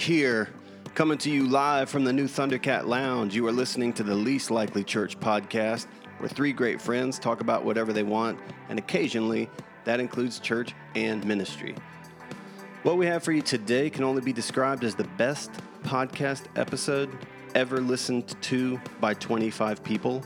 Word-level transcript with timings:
here, 0.00 0.48
coming 0.94 1.18
to 1.18 1.30
you 1.30 1.46
live 1.46 1.90
from 1.90 2.04
the 2.04 2.12
new 2.12 2.26
Thundercat 2.26 2.86
Lounge. 2.86 3.34
You 3.34 3.46
are 3.46 3.52
listening 3.52 3.92
to 3.94 4.02
the 4.02 4.14
Least 4.14 4.50
Likely 4.50 4.82
Church 4.82 5.18
podcast, 5.20 5.86
where 6.18 6.28
three 6.28 6.52
great 6.52 6.80
friends 6.80 7.18
talk 7.18 7.40
about 7.40 7.64
whatever 7.64 7.92
they 7.92 8.02
want, 8.02 8.38
and 8.68 8.78
occasionally 8.78 9.50
that 9.84 10.00
includes 10.00 10.38
church 10.38 10.74
and 10.94 11.24
ministry. 11.26 11.74
What 12.82 12.96
we 12.96 13.06
have 13.06 13.22
for 13.22 13.32
you 13.32 13.42
today 13.42 13.90
can 13.90 14.04
only 14.04 14.22
be 14.22 14.32
described 14.32 14.84
as 14.84 14.94
the 14.94 15.04
best 15.18 15.50
podcast 15.82 16.44
episode 16.56 17.10
ever 17.54 17.80
listened 17.80 18.40
to 18.42 18.80
by 19.00 19.14
25 19.14 19.84
people, 19.84 20.22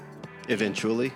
eventually. 0.49 1.13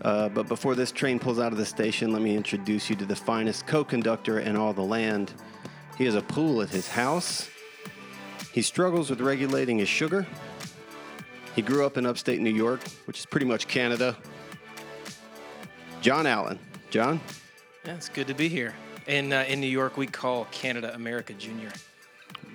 Uh, 0.00 0.28
but 0.30 0.48
before 0.48 0.74
this 0.74 0.90
train 0.90 1.18
pulls 1.18 1.38
out 1.38 1.52
of 1.52 1.58
the 1.58 1.66
station, 1.66 2.12
let 2.12 2.22
me 2.22 2.36
introduce 2.36 2.88
you 2.88 2.96
to 2.96 3.04
the 3.04 3.16
finest 3.16 3.66
co 3.66 3.84
conductor 3.84 4.40
in 4.40 4.56
all 4.56 4.72
the 4.72 4.82
land. 4.82 5.34
He 6.02 6.06
has 6.06 6.16
a 6.16 6.20
pool 6.20 6.62
at 6.62 6.68
his 6.68 6.88
house. 6.88 7.48
He 8.52 8.60
struggles 8.60 9.08
with 9.08 9.20
regulating 9.20 9.78
his 9.78 9.88
sugar. 9.88 10.26
He 11.54 11.62
grew 11.62 11.86
up 11.86 11.96
in 11.96 12.06
upstate 12.06 12.40
New 12.40 12.50
York, 12.50 12.80
which 13.04 13.20
is 13.20 13.24
pretty 13.26 13.46
much 13.46 13.68
Canada. 13.68 14.16
John 16.00 16.26
Allen. 16.26 16.58
John? 16.90 17.20
Yeah, 17.86 17.94
it's 17.94 18.08
good 18.08 18.26
to 18.26 18.34
be 18.34 18.48
here. 18.48 18.74
In 19.06 19.32
uh, 19.32 19.44
in 19.46 19.60
New 19.60 19.68
York, 19.68 19.96
we 19.96 20.08
call 20.08 20.46
Canada 20.46 20.92
America 20.92 21.34
Junior. 21.34 21.70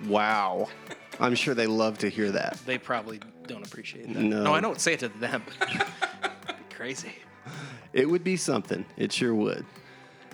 Wow. 0.06 0.68
I'm 1.18 1.34
sure 1.34 1.54
they 1.54 1.66
love 1.66 1.96
to 2.00 2.10
hear 2.10 2.30
that. 2.30 2.60
They 2.66 2.76
probably 2.76 3.18
don't 3.46 3.66
appreciate 3.66 4.12
that. 4.12 4.20
No. 4.20 4.52
I 4.52 4.60
don't 4.60 4.78
say 4.78 4.92
it 4.92 5.00
to 5.00 5.08
them. 5.08 5.42
It'd 5.62 5.78
be 6.48 6.74
crazy. 6.74 7.14
It 7.94 8.10
would 8.10 8.24
be 8.24 8.36
something. 8.36 8.84
It 8.98 9.10
sure 9.10 9.34
would. 9.34 9.64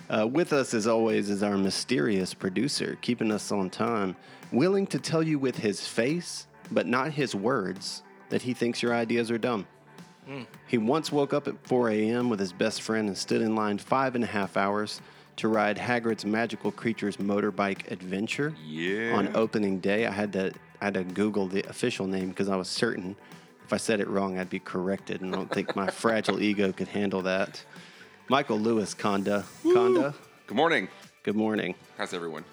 Uh, 0.09 0.27
with 0.27 0.53
us, 0.53 0.73
as 0.73 0.85
always, 0.87 1.29
is 1.29 1.41
our 1.41 1.57
mysterious 1.57 2.33
producer, 2.33 2.97
keeping 3.01 3.31
us 3.31 3.51
on 3.51 3.69
time, 3.69 4.15
willing 4.51 4.85
to 4.87 4.99
tell 4.99 5.23
you 5.23 5.39
with 5.39 5.57
his 5.57 5.87
face, 5.87 6.47
but 6.71 6.85
not 6.85 7.11
his 7.11 7.33
words, 7.33 8.03
that 8.29 8.41
he 8.43 8.53
thinks 8.53 8.81
your 8.83 8.93
ideas 8.93 9.31
are 9.31 9.37
dumb. 9.37 9.65
He 10.65 10.79
once 10.79 11.11
woke 11.11 11.33
up 11.33 11.47
at 11.47 11.53
4 11.67 11.89
a.m. 11.91 12.29
with 12.31 12.39
his 12.39 12.51
best 12.51 12.81
friend 12.81 13.07
and 13.07 13.15
stood 13.15 13.43
in 13.43 13.55
line 13.55 13.77
five 13.77 14.15
and 14.15 14.23
a 14.23 14.27
half 14.27 14.57
hours 14.57 14.99
to 15.35 15.47
ride 15.47 15.77
Hagrid's 15.77 16.25
Magical 16.25 16.71
Creatures 16.71 17.17
motorbike 17.17 17.91
adventure 17.91 18.55
Yeah. 18.65 19.13
on 19.15 19.35
opening 19.35 19.79
day. 19.79 20.07
I 20.07 20.11
had 20.11 20.33
to 20.33 20.51
I 20.81 20.85
had 20.85 20.95
to 20.95 21.03
Google 21.03 21.47
the 21.47 21.61
official 21.69 22.07
name 22.07 22.29
because 22.29 22.49
I 22.49 22.55
was 22.55 22.67
certain 22.67 23.15
if 23.65 23.71
I 23.71 23.77
said 23.77 23.99
it 23.99 24.07
wrong, 24.07 24.39
I'd 24.39 24.49
be 24.49 24.59
corrected, 24.59 25.21
and 25.21 25.31
I 25.33 25.37
don't 25.37 25.51
think 25.51 25.75
my 25.75 25.87
fragile 25.91 26.41
ego 26.41 26.71
could 26.71 26.87
handle 26.87 27.21
that. 27.23 27.63
Michael 28.27 28.59
Lewis 28.59 28.93
Conda. 28.95 29.43
Conda, 29.63 30.13
Good 30.47 30.55
morning. 30.55 30.87
good 31.23 31.35
morning. 31.35 31.75
How's 31.97 32.13
everyone? 32.13 32.43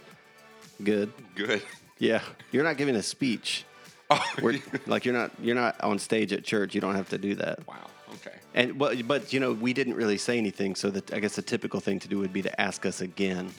Good. 0.82 1.12
Good. 1.34 1.62
Yeah, 1.98 2.20
you're 2.50 2.64
not 2.64 2.76
giving 2.76 2.96
a 2.96 3.02
speech. 3.02 3.64
Oh, 4.10 4.22
We're, 4.42 4.58
like 4.86 5.04
you're 5.04 5.14
not 5.14 5.30
you're 5.40 5.54
not 5.54 5.80
on 5.80 5.98
stage 5.98 6.32
at 6.32 6.44
church. 6.44 6.74
You 6.74 6.80
don't 6.80 6.94
have 6.96 7.08
to 7.10 7.18
do 7.18 7.34
that. 7.36 7.66
wow. 7.66 7.76
Okay. 8.14 8.36
And 8.54 8.78
but 8.78 9.06
but 9.06 9.32
you 9.32 9.40
know 9.40 9.52
we 9.52 9.72
didn't 9.72 9.94
really 9.94 10.18
say 10.18 10.36
anything, 10.38 10.74
so 10.74 10.90
that 10.90 11.12
I 11.14 11.20
guess 11.20 11.36
the 11.36 11.42
typical 11.42 11.80
thing 11.80 11.98
to 12.00 12.08
do 12.08 12.18
would 12.18 12.32
be 12.32 12.42
to 12.42 12.60
ask 12.60 12.84
us 12.84 13.00
again, 13.00 13.50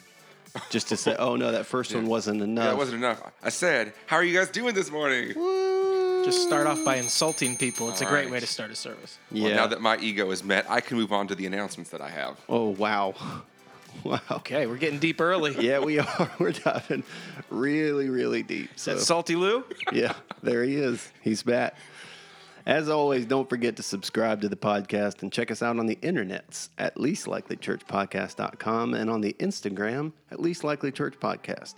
just 0.70 0.88
to 0.90 0.96
say, 0.96 1.16
oh 1.18 1.34
no, 1.36 1.50
that 1.52 1.66
first 1.66 1.94
one 1.96 2.06
wasn't 2.06 2.42
enough. 2.42 2.64
Yeah, 2.64 2.70
that 2.70 2.76
wasn't 2.76 2.98
enough. 2.98 3.22
I 3.42 3.48
said, 3.48 3.92
"How 4.06 4.16
are 4.16 4.24
you 4.24 4.38
guys 4.38 4.50
doing 4.50 4.74
this 4.74 4.90
morning?" 4.92 5.32
Just 6.24 6.42
start 6.46 6.66
off 6.66 6.82
by 6.84 6.96
insulting 7.06 7.56
people. 7.56 7.88
It's 7.90 8.00
a 8.00 8.04
great 8.04 8.20
Alright. 8.26 8.32
way 8.32 8.40
to 8.40 8.46
start 8.46 8.70
a 8.70 8.74
service. 8.76 9.18
Yeah. 9.30 9.44
Well, 9.48 9.54
now 9.56 9.66
that 9.68 9.80
my 9.80 9.96
ego 9.98 10.30
is 10.30 10.42
met, 10.42 10.64
I 10.70 10.80
can 10.80 10.96
move 10.96 11.12
on 11.12 11.28
to 11.28 11.34
the 11.34 11.46
announcements 11.46 11.90
that 11.90 12.00
I 12.00 12.08
have. 12.08 12.38
oh 12.48 12.70
wow, 12.70 13.14
wow. 14.04 14.20
Okay, 14.30 14.66
we're 14.66 14.76
getting 14.78 14.98
deep 14.98 15.20
early. 15.20 15.54
Yeah, 15.60 15.78
we 15.80 15.98
are. 15.98 16.30
We're 16.38 16.52
diving 16.52 17.04
really, 17.50 18.08
really 18.08 18.42
deep. 18.42 18.70
So 18.76 18.94
That's 18.94 19.06
Salty 19.06 19.36
Lou. 19.36 19.64
yeah, 19.92 20.14
there 20.42 20.64
he 20.64 20.76
is. 20.76 21.10
He's 21.22 21.42
back. 21.42 21.76
As 22.66 22.88
always, 22.88 23.26
don't 23.26 23.46
forget 23.50 23.76
to 23.76 23.82
subscribe 23.82 24.40
to 24.40 24.48
the 24.48 24.56
podcast 24.56 25.20
and 25.22 25.30
check 25.30 25.50
us 25.50 25.62
out 25.62 25.78
on 25.78 25.84
the 25.84 25.96
internets 25.96 26.70
at 26.78 26.94
leastlikelychurchpodcast.com 26.96 28.94
and 28.94 29.10
on 29.10 29.20
the 29.20 29.34
Instagram 29.38 30.12
at 30.30 30.40
Least 30.40 30.64
Likely 30.64 30.90
Church 30.90 31.14
Podcast, 31.20 31.74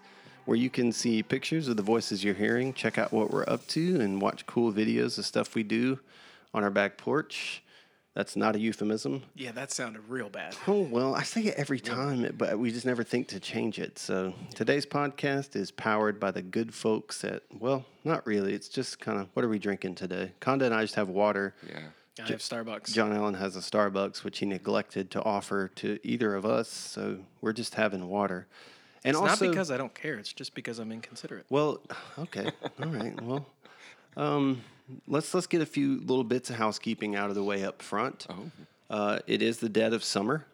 where 0.47 0.57
you 0.57 0.71
can 0.71 0.91
see 0.93 1.23
pictures 1.23 1.69
of 1.69 1.77
the 1.77 1.83
voices 1.83 2.25
you're 2.25 2.34
hearing, 2.34 2.73
check 2.73 2.97
out 2.97 3.12
what 3.12 3.31
we're 3.31 3.45
up 3.47 3.67
to, 3.69 4.01
and 4.01 4.23
watch 4.23 4.47
cool 4.47 4.73
videos 4.73 5.19
of 5.19 5.27
stuff 5.27 5.55
we 5.55 5.62
do 5.62 5.99
on 6.55 6.65
our 6.65 6.71
back 6.71 6.97
porch. 6.97 7.62
That's 8.15 8.34
not 8.34 8.57
a 8.57 8.59
euphemism. 8.59 9.25
Yeah, 9.34 9.53
that 9.53 9.71
sounded 9.71 10.01
real 10.09 10.31
bad. 10.31 10.57
Oh, 10.67 10.81
well, 10.81 11.15
I 11.15 11.23
say 11.23 11.43
it 11.43 11.55
every 11.59 11.79
time, 11.79 12.34
but 12.39 12.59
we 12.59 12.73
just 12.73 12.87
never 12.87 13.05
think 13.05 13.29
to 13.29 13.39
change 13.39 13.79
it. 13.79 13.99
So 13.99 14.33
today's 14.55 14.87
podcast 14.87 15.55
is 15.55 15.71
powered 15.71 16.19
by 16.19 16.31
the 16.31 16.41
good 16.41 16.73
folks 16.73 17.23
at, 17.25 17.43
well, 17.59 17.84
not 18.05 18.27
really. 18.27 18.55
It's 18.55 18.71
just 18.71 19.01
kind 19.01 19.21
of, 19.21 19.28
what 19.34 19.45
are 19.45 19.51
we 19.51 19.59
drinking 19.59 19.97
today? 19.97 20.33
Conda 20.41 20.63
and 20.63 20.75
I 20.75 20.81
just 20.81 20.95
have 20.95 21.11
water. 21.11 21.55
Yeah. 21.69 21.81
I 22.19 22.28
have 22.28 22.39
Starbucks. 22.39 22.95
John 22.95 23.13
Allen 23.13 23.34
has 23.34 23.55
a 23.57 23.61
Starbucks, 23.61 24.25
which 24.25 24.39
he 24.39 24.47
neglected 24.47 25.11
to 25.11 25.23
offer 25.23 25.69
to 25.75 25.99
either 26.03 26.34
of 26.34 26.47
us. 26.47 26.71
So 26.71 27.19
we're 27.43 27.53
just 27.53 27.75
having 27.75 28.09
water. 28.09 28.47
And 29.06 29.15
it's 29.15 29.21
also, 29.21 29.44
not 29.47 29.50
because 29.53 29.71
I 29.71 29.77
don't 29.77 29.94
care. 29.94 30.15
It's 30.19 30.33
just 30.33 30.55
because 30.55 30.78
I'm 30.78 30.91
inconsiderate. 30.93 31.47
well, 31.49 31.81
okay, 32.19 32.50
all 32.83 32.89
right. 32.89 33.21
Well, 33.22 33.47
um, 34.17 34.62
let's 35.06 35.33
let's 35.33 35.47
get 35.47 35.62
a 35.62 35.67
few 35.67 36.00
little 36.00 36.25
bits 36.25 36.50
of 36.50 36.56
housekeeping 36.56 37.15
out 37.16 37.28
of 37.28 37.34
the 37.37 37.45
way 37.45 37.65
up 37.65 37.83
front. 37.83 38.27
Oh. 38.28 38.50
Uh, 38.91 39.19
it 39.27 39.43
is 39.43 39.59
the 39.59 39.69
dead 39.69 39.93
of 39.93 40.03
summer. 40.05 40.45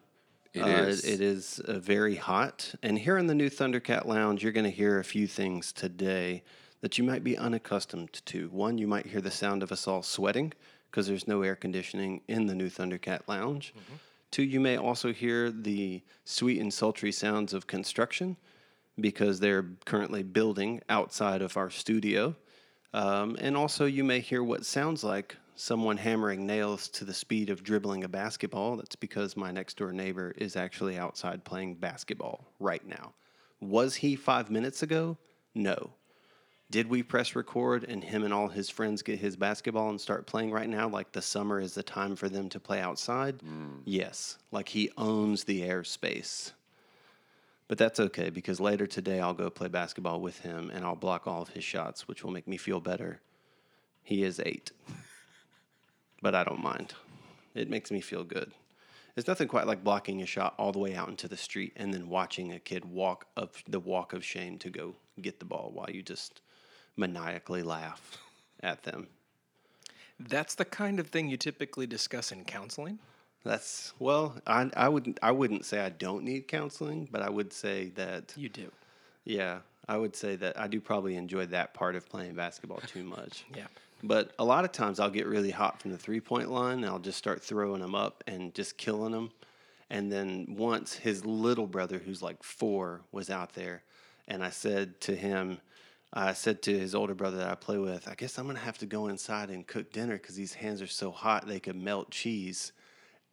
It 0.53 0.61
Uh, 0.61 0.67
is. 0.67 1.03
It 1.03 1.19
is 1.21 1.59
uh, 1.61 1.79
very 1.79 2.15
hot. 2.15 2.75
And 2.83 2.97
here 2.99 3.17
in 3.17 3.25
the 3.27 3.33
new 3.35 3.49
Thundercat 3.49 4.05
Lounge, 4.05 4.43
you're 4.43 4.51
going 4.51 4.65
to 4.65 4.69
hear 4.71 4.99
a 4.99 5.03
few 5.03 5.25
things 5.27 5.71
today 5.73 6.43
that 6.81 6.97
you 6.97 7.03
might 7.03 7.23
be 7.23 7.35
unaccustomed 7.37 8.21
to. 8.25 8.49
One, 8.49 8.77
you 8.77 8.87
might 8.87 9.07
hear 9.07 9.21
the 9.21 9.31
sound 9.31 9.63
of 9.63 9.71
us 9.71 9.87
all 9.87 10.03
sweating 10.03 10.53
because 10.91 11.07
there's 11.07 11.27
no 11.27 11.41
air 11.41 11.55
conditioning 11.55 12.21
in 12.27 12.45
the 12.45 12.53
new 12.53 12.69
Thundercat 12.69 13.21
Lounge. 13.27 13.73
Two, 14.33 14.41
you 14.41 14.59
may 14.59 14.77
also 14.77 15.13
hear 15.13 15.51
the 15.51 16.01
sweet 16.25 16.59
and 16.59 16.73
sultry 16.73 17.11
sounds 17.11 17.53
of 17.53 17.67
construction 17.67 18.35
because 18.99 19.39
they're 19.39 19.67
currently 19.85 20.23
building 20.23 20.81
outside 20.89 21.43
of 21.43 21.55
our 21.55 21.69
studio. 21.69 22.35
Um, 22.95 23.37
and 23.39 23.55
also, 23.55 23.85
you 23.85 24.03
may 24.03 24.21
hear 24.21 24.43
what 24.43 24.65
sounds 24.65 25.03
like 25.03 25.37
someone 25.53 25.97
hammering 25.97 26.47
nails 26.47 26.87
to 26.87 27.05
the 27.05 27.13
speed 27.13 27.51
of 27.51 27.61
dribbling 27.61 28.05
a 28.05 28.07
basketball. 28.07 28.75
That's 28.75 28.95
because 28.95 29.37
my 29.37 29.51
next 29.51 29.77
door 29.77 29.93
neighbor 29.93 30.33
is 30.35 30.55
actually 30.55 30.97
outside 30.97 31.43
playing 31.43 31.75
basketball 31.75 32.43
right 32.59 32.83
now. 32.87 33.13
Was 33.61 33.93
he 33.93 34.15
five 34.15 34.49
minutes 34.49 34.81
ago? 34.81 35.15
No. 35.53 35.91
Did 36.73 36.89
we 36.89 37.03
press 37.03 37.35
record 37.35 37.83
and 37.83 38.03
him 38.03 38.23
and 38.23 38.33
all 38.33 38.47
his 38.47 38.67
friends 38.67 39.03
get 39.03 39.19
his 39.19 39.35
basketball 39.35 39.91
and 39.91 40.01
start 40.01 40.25
playing 40.25 40.49
right 40.49 40.67
now? 40.67 40.89
Like 40.89 41.11
the 41.11 41.21
summer 41.21 41.59
is 41.59 41.75
the 41.75 41.83
time 41.83 42.15
for 42.15 42.27
them 42.27 42.49
to 42.49 42.59
play 42.59 42.79
outside? 42.79 43.37
Mm. 43.45 43.81
Yes. 43.85 44.39
Like 44.51 44.69
he 44.69 44.89
owns 44.97 45.43
the 45.43 45.61
airspace. 45.61 46.53
But 47.67 47.77
that's 47.77 47.99
okay 47.99 48.31
because 48.31 48.59
later 48.59 48.87
today 48.87 49.19
I'll 49.19 49.35
go 49.35 49.51
play 49.51 49.67
basketball 49.67 50.19
with 50.19 50.39
him 50.39 50.71
and 50.73 50.83
I'll 50.83 50.95
block 50.95 51.27
all 51.27 51.43
of 51.43 51.49
his 51.49 51.63
shots, 51.63 52.07
which 52.07 52.23
will 52.23 52.31
make 52.31 52.47
me 52.47 52.57
feel 52.57 52.79
better. 52.79 53.21
He 54.01 54.23
is 54.23 54.41
eight, 54.43 54.71
but 56.23 56.33
I 56.33 56.43
don't 56.43 56.63
mind. 56.63 56.95
It 57.53 57.69
makes 57.69 57.91
me 57.91 58.01
feel 58.01 58.23
good. 58.23 58.51
It's 59.15 59.27
nothing 59.27 59.47
quite 59.47 59.67
like 59.67 59.83
blocking 59.83 60.23
a 60.23 60.25
shot 60.25 60.55
all 60.57 60.71
the 60.71 60.79
way 60.79 60.95
out 60.95 61.09
into 61.09 61.27
the 61.27 61.37
street 61.37 61.73
and 61.75 61.93
then 61.93 62.09
watching 62.09 62.51
a 62.51 62.57
kid 62.57 62.83
walk 62.83 63.27
up 63.37 63.57
the 63.67 63.79
walk 63.79 64.13
of 64.13 64.25
shame 64.25 64.57
to 64.57 64.71
go 64.71 64.95
get 65.21 65.37
the 65.37 65.45
ball 65.45 65.69
while 65.71 65.91
you 65.91 66.01
just 66.01 66.41
maniacally 66.95 67.63
laugh 67.63 68.17
at 68.63 68.83
them. 68.83 69.07
That's 70.19 70.55
the 70.55 70.65
kind 70.65 70.99
of 70.99 71.07
thing 71.07 71.29
you 71.29 71.37
typically 71.37 71.87
discuss 71.87 72.31
in 72.31 72.45
counseling. 72.45 72.99
That's 73.43 73.93
well, 73.99 74.35
I, 74.47 74.69
I 74.75 74.87
wouldn't 74.87 75.19
I 75.21 75.31
wouldn't 75.31 75.65
say 75.65 75.79
I 75.79 75.89
don't 75.89 76.23
need 76.23 76.47
counseling, 76.47 77.09
but 77.11 77.21
I 77.21 77.29
would 77.29 77.51
say 77.51 77.89
that 77.95 78.33
You 78.37 78.47
do. 78.47 78.71
Yeah, 79.25 79.59
I 79.87 79.97
would 79.97 80.15
say 80.15 80.35
that 80.37 80.57
I 80.57 80.67
do 80.67 80.79
probably 80.79 81.15
enjoy 81.15 81.47
that 81.47 81.73
part 81.73 81.95
of 81.95 82.07
playing 82.07 82.35
basketball 82.35 82.79
too 82.87 83.03
much. 83.17 83.45
Yeah. 83.55 83.67
But 84.01 84.31
a 84.37 84.43
lot 84.43 84.65
of 84.65 84.71
times 84.71 84.99
I'll 84.99 85.09
get 85.09 85.27
really 85.27 85.51
hot 85.51 85.81
from 85.81 85.91
the 85.91 85.97
three 85.97 86.19
point 86.21 86.49
line 86.49 86.79
and 86.79 86.85
I'll 86.85 86.99
just 86.99 87.17
start 87.17 87.41
throwing 87.41 87.81
them 87.81 87.95
up 87.95 88.23
and 88.27 88.53
just 88.53 88.77
killing 88.77 89.11
them. 89.11 89.31
And 89.89 90.11
then 90.11 90.55
once 90.57 90.93
his 90.93 91.25
little 91.25 91.67
brother, 91.67 91.99
who's 91.99 92.21
like 92.21 92.41
four, 92.43 93.01
was 93.11 93.29
out 93.29 93.53
there, 93.53 93.83
and 94.27 94.43
I 94.43 94.49
said 94.49 94.99
to 95.01 95.15
him, 95.15 95.59
I 96.15 96.33
said 96.33 96.61
to 96.63 96.77
his 96.77 96.93
older 96.93 97.15
brother 97.15 97.37
that 97.37 97.49
I 97.49 97.55
play 97.55 97.79
with, 97.79 98.07
I 98.07 98.13
guess 98.13 98.37
I'm 98.37 98.45
going 98.45 98.55
to 98.55 98.61
have 98.61 98.77
to 98.79 98.85
go 98.85 99.07
inside 99.07 99.49
and 99.49 99.65
cook 99.65 99.91
dinner 99.91 100.13
because 100.17 100.35
these 100.35 100.53
hands 100.53 100.81
are 100.81 100.87
so 100.87 101.11
hot 101.11 101.47
they 101.47 101.59
could 101.59 101.75
melt 101.75 102.11
cheese. 102.11 102.71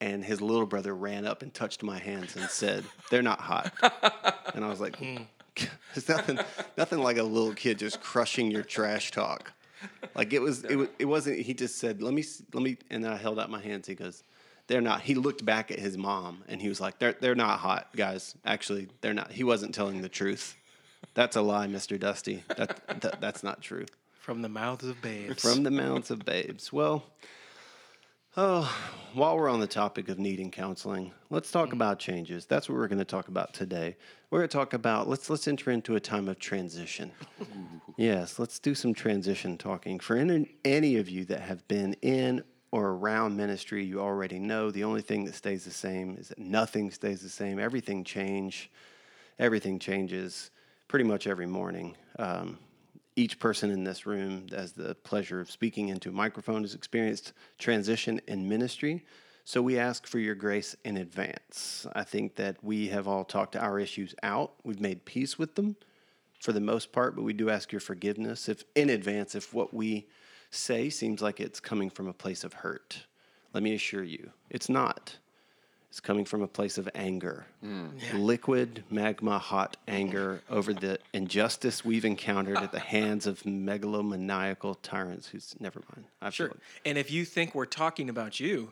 And 0.01 0.25
his 0.25 0.41
little 0.41 0.65
brother 0.65 0.95
ran 0.95 1.27
up 1.27 1.43
and 1.43 1.53
touched 1.53 1.83
my 1.83 1.99
hands 1.99 2.35
and 2.37 2.49
said, 2.49 2.85
They're 3.11 3.23
not 3.23 3.41
hot. 3.41 3.73
And 4.53 4.65
I 4.65 4.69
was 4.69 4.81
like, 4.81 4.97
hmm. 4.97 5.19
It's 5.95 6.09
nothing, 6.09 6.41
nothing 6.77 6.99
like 6.99 7.19
a 7.19 7.23
little 7.23 7.55
kid 7.55 7.79
just 7.79 8.01
crushing 8.01 8.51
your 8.51 8.63
trash 8.65 9.13
talk. 9.13 9.53
Like 10.17 10.33
it 10.33 10.41
was, 10.41 10.65
it, 10.65 10.75
wa- 10.75 10.87
it 10.99 11.05
wasn't. 11.05 11.39
He 11.39 11.55
just 11.55 11.79
said, 11.79 12.03
"Let 12.03 12.13
me, 12.13 12.25
let 12.53 12.63
me," 12.63 12.77
and 12.91 13.05
then 13.05 13.13
I 13.13 13.17
held 13.17 13.39
out 13.39 13.49
my 13.49 13.61
hands. 13.61 13.87
He 13.87 13.95
goes, 13.95 14.25
they're 14.71 14.81
not. 14.81 15.03
He 15.03 15.15
looked 15.17 15.45
back 15.45 15.71
at 15.73 15.79
his 15.81 15.99
mom 15.99 16.45
and 16.49 16.63
he 16.63 16.69
was 16.69 16.81
like, 16.81 16.99
they're 17.01 17.17
they're 17.21 17.35
not 17.35 17.59
hot, 17.59 17.89
guys. 17.97 18.37
Actually, 18.45 18.89
they're 19.01 19.15
not. 19.15 19.33
He 19.33 19.43
wasn't 19.43 19.75
telling 19.75 20.01
the 20.01 20.09
truth. 20.09 20.57
That's 21.21 21.37
a 21.37 21.43
lie, 21.43 21.67
Mister 21.67 21.99
Dusty. 21.99 22.45
That, 22.57 22.81
that 23.03 23.21
that's 23.21 23.43
not 23.43 23.61
true. 23.61 23.85
From 24.15 24.41
the 24.41 24.49
mouths 24.49 24.87
of 24.87 25.03
babes. 25.03 25.43
From 25.43 25.65
the 25.65 25.71
mouths 25.71 26.11
of 26.11 26.25
babes. 26.25 26.73
Well, 26.73 27.05
oh, 28.39 28.75
while 29.13 29.37
we're 29.37 29.51
on 29.51 29.61
the 29.61 29.67
topic 29.67 30.09
of 30.09 30.19
needing 30.19 30.51
counseling, 30.51 31.13
let's 31.29 31.51
talk 31.51 31.75
about 31.75 31.99
changes. 31.99 32.47
That's 32.47 32.71
what 32.71 32.79
we're 32.79 32.89
going 32.89 33.01
to 33.01 33.05
talk 33.05 33.29
about 33.29 33.53
today. 33.53 33.99
We're 34.31 34.39
going 34.39 34.49
to 34.49 34.57
talk 34.57 34.73
about 34.73 35.11
let's 35.11 35.29
let's 35.29 35.47
enter 35.47 35.71
into 35.71 35.95
a 35.95 36.01
time 36.01 36.27
of 36.27 36.39
transition. 36.39 37.13
yes, 37.99 38.39
let's 38.39 38.59
do 38.59 38.75
some 38.75 38.95
transition 38.95 39.59
talking. 39.59 40.01
For 40.01 40.17
any, 40.17 40.55
any 40.65 40.97
of 40.97 41.11
you 41.11 41.27
that 41.27 41.43
have 41.43 41.69
been 41.69 41.97
in 42.01 42.43
or 42.71 42.93
around 42.93 43.37
ministry, 43.37 43.85
you 43.85 44.01
already 44.01 44.39
know 44.39 44.71
the 44.71 44.85
only 44.85 45.03
thing 45.03 45.27
that 45.27 45.35
stays 45.35 45.67
the 45.67 45.71
same 45.71 46.17
is 46.17 46.29
that 46.29 46.39
nothing 46.39 46.91
stays 46.91 47.21
the 47.21 47.29
same. 47.29 47.59
Everything 47.59 48.05
change. 48.05 48.71
Everything 49.39 49.79
changes 49.79 50.51
pretty 50.91 51.05
much 51.05 51.29
every 51.29 51.47
morning. 51.47 51.97
Um, 52.19 52.59
each 53.15 53.39
person 53.39 53.71
in 53.71 53.85
this 53.85 54.07
room 54.07 54.49
has 54.51 54.73
the 54.73 54.97
pleasure 54.97 55.41
of 55.41 55.49
speaking 55.49 55.89
into 55.89 56.09
a 56.09 56.13
microphone 56.13 56.63
has 56.63 56.75
experienced 56.75 57.33
transition 57.61 58.21
in 58.27 58.49
ministry. 58.49 59.05
So 59.45 59.63
we 59.63 59.79
ask 59.79 60.05
for 60.05 60.19
your 60.19 60.35
grace 60.35 60.75
in 60.85 60.97
advance. 60.97 61.87
I 61.93 62.03
think 62.03 62.35
that 62.37 62.57
we 62.65 62.89
have 62.89 63.07
all 63.07 63.23
talked 63.23 63.55
our 63.55 63.79
issues 63.79 64.17
out. 64.25 64.55
We've 64.65 64.81
made 64.81 65.05
peace 65.05 65.39
with 65.39 65.55
them 65.55 65.77
for 66.41 66.51
the 66.51 66.61
most 66.61 66.91
part, 66.91 67.15
but 67.15 67.23
we 67.23 67.35
do 67.35 67.51
ask 67.51 67.71
your 67.71 67.81
forgiveness 67.81 68.49
if 68.49 68.65
in 68.75 68.91
advance 68.91 69.37
if 69.37 69.55
what 69.55 69.73
we 69.73 70.09
say 70.51 70.91
seems 70.91 71.23
like 71.23 71.39
it's 71.39 71.61
coming 71.61 71.89
from 71.89 72.09
a 72.09 72.13
place 72.13 72.43
of 72.43 72.53
hurt. 72.53 73.07
Let 73.55 73.63
me 73.63 73.75
assure 73.75 74.03
you, 74.03 74.33
it's 74.51 74.69
not. 74.69 75.19
It's 75.91 75.99
coming 75.99 76.25
from 76.25 76.41
a 76.41 76.47
place 76.47 76.79
of 76.79 76.89
anger, 76.95 77.47
liquid, 78.15 78.85
magma, 78.91 79.41
hot 79.41 79.77
anger 79.89 80.41
over 80.49 80.73
the 80.73 81.01
injustice 81.13 81.85
we've 81.85 82.05
encountered 82.05 82.59
at 82.59 82.71
the 82.71 82.79
hands 82.79 83.27
of 83.27 83.43
megalomaniacal 83.43 84.77
tyrants. 84.85 85.27
Who's 85.27 85.57
never 85.59 85.83
mind. 85.93 86.07
I 86.23 86.31
feel 86.31 86.47
Sure. 86.47 86.57
And 86.85 86.97
if 86.97 87.11
you 87.11 87.25
think 87.25 87.57
we're 87.57 87.67
talking 87.67 88.09
about 88.09 88.39
you, 88.39 88.71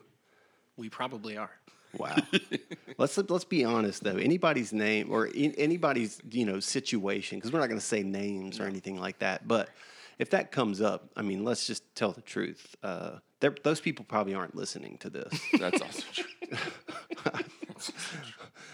we 0.77 0.87
probably 0.87 1.35
are. 1.35 1.51
Wow. 1.97 2.15
let's 2.97 3.17
let's 3.17 3.43
be 3.43 3.65
honest 3.65 4.01
though. 4.03 4.15
Anybody's 4.15 4.71
name 4.71 5.11
or 5.11 5.27
in, 5.27 5.53
anybody's 5.55 6.21
you 6.31 6.45
know 6.45 6.61
situation, 6.61 7.37
because 7.37 7.51
we're 7.51 7.59
not 7.59 7.67
going 7.67 7.79
to 7.81 7.85
say 7.85 8.01
names 8.01 8.61
or 8.61 8.63
anything 8.63 8.97
like 8.97 9.19
that. 9.19 9.45
But 9.45 9.69
if 10.19 10.29
that 10.29 10.51
comes 10.51 10.79
up, 10.79 11.09
I 11.17 11.21
mean, 11.21 11.43
let's 11.43 11.67
just 11.67 11.83
tell 11.95 12.11
the 12.11 12.21
truth. 12.21 12.77
Uh, 12.81 13.17
they're- 13.39 13.55
those 13.63 13.79
people 13.81 14.05
probably 14.07 14.33
aren't 14.33 14.55
listening 14.55 14.97
to 14.99 15.09
this. 15.09 15.39
That's 15.59 15.81
also 15.81 16.03
true. 16.13 16.57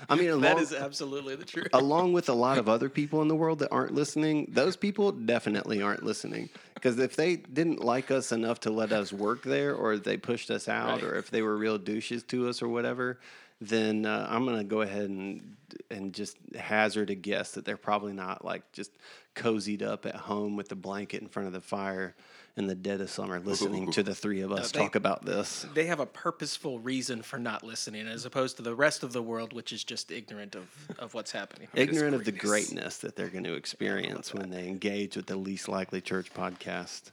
I 0.09 0.15
mean, 0.15 0.29
along, 0.29 0.41
That 0.41 0.59
is 0.59 0.73
absolutely 0.73 1.35
the 1.35 1.45
truth. 1.45 1.67
along 1.73 2.13
with 2.13 2.29
a 2.29 2.33
lot 2.33 2.57
of 2.57 2.67
other 2.69 2.89
people 2.89 3.21
in 3.21 3.27
the 3.27 3.35
world 3.35 3.59
that 3.59 3.69
aren't 3.71 3.93
listening, 3.93 4.47
those 4.51 4.75
people 4.75 5.11
definitely 5.11 5.81
aren't 5.81 6.03
listening. 6.03 6.49
Because 6.73 6.99
if 6.99 7.15
they 7.15 7.37
didn't 7.37 7.83
like 7.83 8.11
us 8.11 8.31
enough 8.31 8.59
to 8.61 8.69
let 8.69 8.91
us 8.91 9.11
work 9.13 9.43
there, 9.43 9.73
or 9.73 9.97
they 9.97 10.17
pushed 10.17 10.51
us 10.51 10.67
out, 10.67 11.01
Right. 11.01 11.03
or 11.03 11.15
if 11.15 11.29
they 11.31 11.41
were 11.41 11.55
real 11.57 11.77
douches 11.77 12.23
to 12.23 12.47
us 12.49 12.61
or 12.61 12.67
whatever, 12.67 13.19
then 13.61 14.05
uh, 14.05 14.27
I'm 14.29 14.45
gonna 14.45 14.63
go 14.63 14.81
ahead 14.81 15.09
and 15.09 15.55
and 15.89 16.13
just 16.13 16.37
hazard 16.57 17.09
a 17.09 17.15
guess 17.15 17.51
that 17.53 17.65
they're 17.65 17.77
probably 17.77 18.13
not 18.13 18.43
like 18.45 18.69
just 18.73 18.91
cozied 19.35 19.81
up 19.81 20.05
at 20.05 20.15
home 20.15 20.55
with 20.55 20.69
the 20.69 20.75
blanket 20.75 21.21
in 21.21 21.27
front 21.29 21.47
of 21.47 21.53
the 21.53 21.61
fire 21.61 22.15
in 22.57 22.67
the 22.67 22.75
dead 22.75 23.01
of 23.01 23.09
summer, 23.09 23.39
listening 23.39 23.91
to 23.91 24.01
the 24.01 24.15
three 24.15 24.41
of 24.41 24.51
us 24.51 24.71
they- 24.71 24.79
talk 24.79 24.95
about 24.95 25.25
this. 25.25 25.65
They 25.73 25.87
have 25.87 25.99
a 25.99 26.05
purposeful 26.05 26.79
reason 26.79 27.21
for 27.21 27.37
not 27.37 27.63
listening, 27.63 28.07
as 28.07 28.25
opposed 28.25 28.55
to 28.57 28.63
the 28.63 28.73
rest 28.75 29.03
of 29.03 29.11
the 29.11 29.21
world, 29.21 29.51
which 29.51 29.73
is 29.73 29.83
just 29.83 30.11
ignorant 30.11 30.55
of, 30.55 30.69
of 30.97 31.13
what's 31.13 31.31
happening. 31.31 31.67
ignorant 31.73 32.15
of 32.15 32.23
the 32.23 32.31
greatness. 32.31 32.71
greatness 32.71 32.97
that 32.99 33.15
they're 33.15 33.29
going 33.29 33.43
to 33.43 33.55
experience 33.55 34.33
when 34.33 34.49
they 34.49 34.67
engage 34.67 35.15
with 35.17 35.25
the 35.25 35.35
least 35.35 35.67
likely 35.67 35.99
church 35.99 36.33
podcast. 36.33 37.11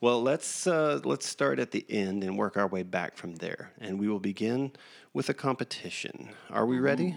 Well, 0.00 0.22
let's 0.22 0.66
uh, 0.66 1.00
let's 1.02 1.26
start 1.26 1.58
at 1.58 1.72
the 1.72 1.84
end 1.88 2.22
and 2.22 2.38
work 2.38 2.56
our 2.56 2.68
way 2.68 2.84
back 2.84 3.16
from 3.16 3.36
there, 3.36 3.72
and 3.80 3.98
we 3.98 4.06
will 4.06 4.20
begin 4.20 4.72
with 5.12 5.28
a 5.28 5.34
competition. 5.34 6.28
Are 6.50 6.66
we 6.66 6.78
ready? 6.78 7.16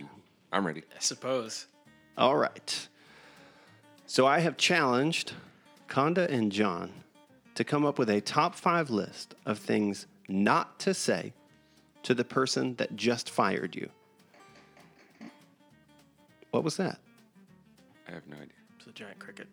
I'm 0.52 0.66
ready. 0.66 0.82
I 0.96 1.00
suppose. 1.00 1.68
All 2.18 2.36
right. 2.38 2.88
So 4.08 4.26
I 4.26 4.40
have 4.40 4.58
challenged 4.58 5.34
Conda 5.88 6.28
and 6.28 6.52
John 6.52 7.01
to 7.62 7.66
come 7.66 7.86
up 7.86 8.00
with 8.00 8.10
a 8.10 8.20
top 8.20 8.56
five 8.56 8.90
list 8.90 9.36
of 9.46 9.60
things 9.60 10.08
not 10.28 10.80
to 10.80 10.96
say 10.96 11.32
to 12.02 12.16
the 12.16 12.24
person 12.24 12.74
that 12.78 12.96
just 12.96 13.30
fired 13.30 13.76
you. 13.76 13.88
What 16.50 16.64
was 16.64 16.76
that? 16.78 17.00
I 18.08 18.14
have 18.14 18.28
no 18.28 18.38
idea. 18.38 18.48
It's 18.80 18.88
a 18.88 18.92
giant 18.92 19.20
cricket. 19.20 19.48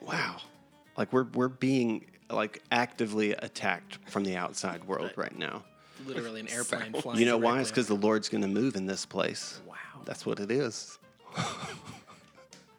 Wow. 0.00 0.38
Like 0.96 1.12
we're 1.12 1.26
we're 1.34 1.46
being 1.46 2.06
like 2.28 2.60
actively 2.72 3.34
attacked 3.34 4.00
from 4.10 4.24
the 4.24 4.36
outside 4.36 4.82
world 4.82 5.12
right 5.14 5.38
now. 5.38 5.62
Literally 6.06 6.40
an 6.40 6.48
airplane 6.52 6.92
flying. 6.92 7.20
You 7.20 7.26
know 7.26 7.36
why? 7.36 7.52
directly 7.52 7.60
It's 7.60 7.70
because 7.70 7.86
the 7.86 7.94
Lord's 7.94 8.28
going 8.28 8.42
to 8.42 8.48
move 8.48 8.74
in 8.74 8.86
this 8.86 9.06
place. 9.06 9.60
Wow. 9.64 9.76
That's 10.04 10.26
what 10.26 10.40
it 10.40 10.50
is. 10.50 10.98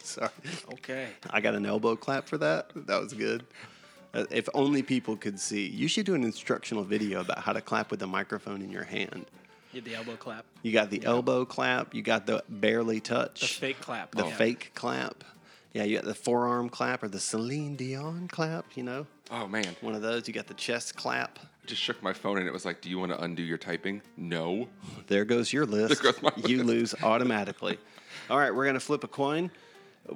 Sorry. 0.03 0.29
Okay. 0.73 1.07
I 1.29 1.39
got 1.39 1.55
an 1.55 1.65
elbow 1.65 1.95
clap 1.95 2.27
for 2.27 2.37
that. 2.39 2.71
That 2.75 2.99
was 2.99 3.13
good. 3.13 3.45
Uh, 4.13 4.25
if 4.31 4.49
only 4.53 4.81
people 4.81 5.15
could 5.15 5.39
see. 5.39 5.67
You 5.67 5.87
should 5.87 6.05
do 6.05 6.15
an 6.15 6.23
instructional 6.23 6.83
video 6.83 7.21
about 7.21 7.39
how 7.39 7.53
to 7.53 7.61
clap 7.61 7.91
with 7.91 8.01
a 8.01 8.07
microphone 8.07 8.61
in 8.61 8.71
your 8.71 8.83
hand. 8.83 9.25
You 9.71 9.81
had 9.81 9.85
the 9.85 9.95
elbow 9.95 10.15
clap. 10.15 10.45
You 10.63 10.71
got 10.71 10.89
the 10.89 11.05
elbow 11.05 11.45
clap. 11.45 11.93
You 11.93 12.01
got 12.01 12.25
the 12.25 12.43
barely 12.49 12.99
touch. 12.99 13.41
The 13.41 13.47
fake 13.47 13.81
clap. 13.81 14.11
The 14.15 14.25
yeah. 14.25 14.31
fake 14.35 14.71
clap. 14.73 15.23
Yeah, 15.73 15.83
you 15.83 15.95
got 15.97 16.05
the 16.05 16.15
forearm 16.15 16.69
clap 16.69 17.03
or 17.03 17.07
the 17.07 17.19
Celine 17.19 17.75
Dion 17.75 18.27
clap. 18.27 18.65
You 18.75 18.81
know, 18.83 19.05
Oh 19.29 19.47
man, 19.47 19.75
one 19.81 19.93
of 19.93 20.01
those. 20.01 20.27
You 20.27 20.33
got 20.33 20.47
the 20.47 20.55
chest 20.55 20.95
clap. 20.95 21.37
I 21.43 21.67
just 21.67 21.81
shook 21.81 22.01
my 22.01 22.13
phone 22.13 22.39
and 22.39 22.47
it 22.47 22.51
was 22.51 22.65
like, 22.65 22.81
"Do 22.81 22.89
you 22.89 22.97
want 22.97 23.11
to 23.11 23.21
undo 23.21 23.43
your 23.43 23.59
typing?" 23.59 24.01
No. 24.17 24.67
There 25.05 25.23
goes 25.23 25.53
your 25.53 25.65
list. 25.67 26.01
goes 26.01 26.19
my 26.23 26.31
You 26.37 26.63
list. 26.63 26.67
lose 26.67 26.95
automatically. 27.03 27.77
All 28.31 28.39
right, 28.39 28.53
we're 28.53 28.65
gonna 28.65 28.79
flip 28.79 29.03
a 29.03 29.07
coin. 29.07 29.51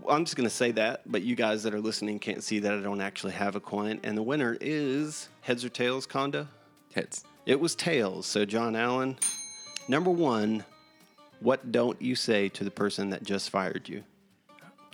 I'm 0.07 0.25
just 0.25 0.35
gonna 0.35 0.49
say 0.49 0.71
that, 0.71 1.01
but 1.05 1.21
you 1.21 1.35
guys 1.35 1.63
that 1.63 1.73
are 1.73 1.81
listening 1.81 2.19
can't 2.19 2.43
see 2.43 2.59
that 2.59 2.73
I 2.73 2.79
don't 2.79 3.01
actually 3.01 3.33
have 3.33 3.55
a 3.55 3.59
coin. 3.59 3.99
And 4.03 4.17
the 4.17 4.23
winner 4.23 4.57
is 4.59 5.29
heads 5.41 5.63
or 5.63 5.69
tails, 5.69 6.07
Conda. 6.07 6.47
Heads. 6.93 7.23
It 7.45 7.59
was 7.59 7.75
tails. 7.75 8.25
So 8.25 8.45
John 8.45 8.75
Allen, 8.75 9.17
number 9.87 10.09
one, 10.09 10.63
what 11.39 11.71
don't 11.71 12.01
you 12.01 12.15
say 12.15 12.49
to 12.49 12.63
the 12.63 12.71
person 12.71 13.09
that 13.09 13.23
just 13.23 13.49
fired 13.49 13.89
you? 13.89 14.03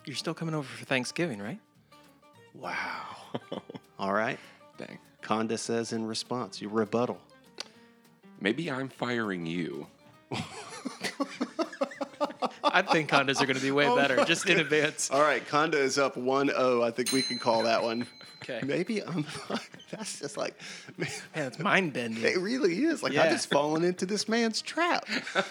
You're 0.05 0.15
still 0.15 0.33
coming 0.33 0.55
over 0.55 0.67
for 0.67 0.85
Thanksgiving, 0.85 1.39
right? 1.39 1.59
Wow. 2.55 3.05
All 3.99 4.13
right. 4.13 4.39
Dang. 4.77 4.97
Conda 5.21 5.59
says 5.59 5.93
in 5.93 6.05
response, 6.07 6.61
your 6.61 6.71
rebuttal. 6.71 7.19
Maybe 8.41 8.71
I'm 8.71 8.89
firing 8.89 9.45
you. 9.45 9.85
I 12.63 12.81
think 12.81 13.09
Conda's 13.09 13.41
are 13.41 13.45
going 13.45 13.57
to 13.57 13.61
be 13.61 13.71
way 13.71 13.87
Oh 13.87 13.95
better, 13.95 14.23
just 14.25 14.47
in 14.49 14.59
advance. 14.59 15.09
All 15.11 15.21
right, 15.21 15.45
Conda 15.45 15.75
is 15.75 15.97
up 15.97 16.15
1-0. 16.15 16.83
I 16.83 16.91
think 16.91 17.11
we 17.11 17.21
can 17.21 17.39
call 17.39 17.63
that 17.63 17.83
one. 17.83 18.05
Okay. 18.49 18.65
Maybe 18.65 19.03
I'm. 19.03 19.25
That's 19.91 20.19
just 20.19 20.37
like, 20.37 20.55
man, 20.97 21.09
Man, 21.35 21.47
it's 21.47 21.59
mind 21.59 21.93
bending. 21.93 22.23
it 22.23 22.37
really 22.39 22.83
is. 22.85 23.01
Like 23.03 23.13
I 23.13 23.25
Yeah. 23.25 23.29
just 23.31 23.49
fallen 23.49 23.83
into 23.83 24.05
this 24.05 24.27
man's 24.27 24.61
trap. 24.61 25.05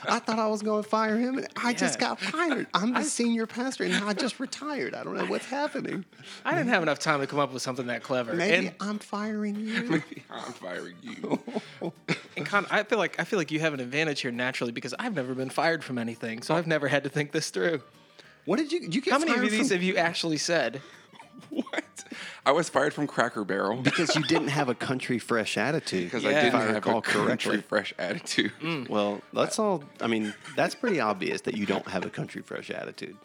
I 0.08 0.18
thought 0.18 0.38
I 0.38 0.46
was 0.46 0.62
going 0.62 0.82
to 0.82 0.88
fire 0.88 1.16
him, 1.18 1.38
and 1.38 1.48
I 1.56 1.72
just 1.74 1.98
got 1.98 2.20
fired. 2.20 2.66
I'm 2.74 2.94
the 2.94 3.02
senior 3.04 3.46
pastor, 3.46 3.84
and 3.84 3.94
I 3.94 4.12
just 4.14 4.38
retired. 4.40 4.94
I 4.94 5.04
don't 5.04 5.16
know 5.16 5.26
what's 5.26 5.46
happening. 5.46 6.04
I 6.44 6.52
didn't 6.52 6.68
have 6.68 6.82
enough 6.82 6.98
time 6.98 7.20
to 7.20 7.26
come 7.26 7.38
up 7.38 7.52
with 7.52 7.62
something 7.62 7.86
that 7.88 8.02
clever. 8.02 8.34
Maybe 8.34 8.68
And, 8.68 8.74
I'm 8.80 8.98
firing 8.98 9.56
you. 9.56 9.82
Maybe 9.90 10.22
I'm 10.30 10.52
firing 10.52 10.94
you. 11.02 11.40
and 12.36 12.46
Con, 12.46 12.66
I 12.70 12.82
feel 12.84 12.98
like 12.98 13.18
I 13.20 13.24
feel 13.24 13.38
like 13.38 13.50
you 13.50 13.60
have 13.60 13.74
an 13.74 13.80
advantage 13.80 14.20
here 14.20 14.30
naturally 14.32 14.72
because 14.72 14.94
I've 14.98 15.14
never 15.14 15.34
been 15.34 15.50
fired 15.50 15.82
from 15.84 15.98
anything, 15.98 16.42
so 16.42 16.54
I've 16.54 16.66
never 16.66 16.88
had 16.88 17.04
to 17.04 17.10
think 17.10 17.32
this 17.32 17.50
through. 17.50 17.82
What 18.44 18.56
did 18.58 18.72
you? 18.72 18.80
You 18.80 19.00
get 19.00 19.12
How 19.12 19.18
many 19.18 19.32
of 19.34 19.42
these 19.50 19.68
from- 19.68 19.76
have 19.76 19.82
you 19.82 19.96
actually 19.96 20.38
said? 20.38 20.80
what? 21.50 21.84
I 22.46 22.52
was 22.52 22.68
fired 22.68 22.94
from 22.94 23.06
Cracker 23.06 23.44
Barrel 23.44 23.76
because 23.82 24.14
you 24.16 24.22
didn't 24.22 24.48
have 24.48 24.68
a 24.68 24.74
country 24.88 25.18
fresh 25.18 25.56
attitude. 25.58 26.04
because 26.04 26.22
Yeah. 26.24 26.30
I 26.30 26.42
didn't 26.42 26.54
I 26.54 26.62
have 26.64 26.74
recall 26.76 26.98
a 26.98 27.02
country 27.02 27.60
fresh 27.60 27.92
attitude. 27.98 28.52
Mm. 28.62 28.88
Well, 28.88 29.20
that's 29.32 29.58
all. 29.58 29.84
I 30.00 30.06
mean, 30.06 30.32
that's 30.56 30.74
pretty 30.74 31.00
obvious 31.00 31.42
that 31.42 31.56
you 31.56 31.66
don't 31.66 31.86
have 31.88 32.04
a 32.06 32.10
country 32.10 32.42
fresh 32.42 32.70
attitude. 32.70 33.16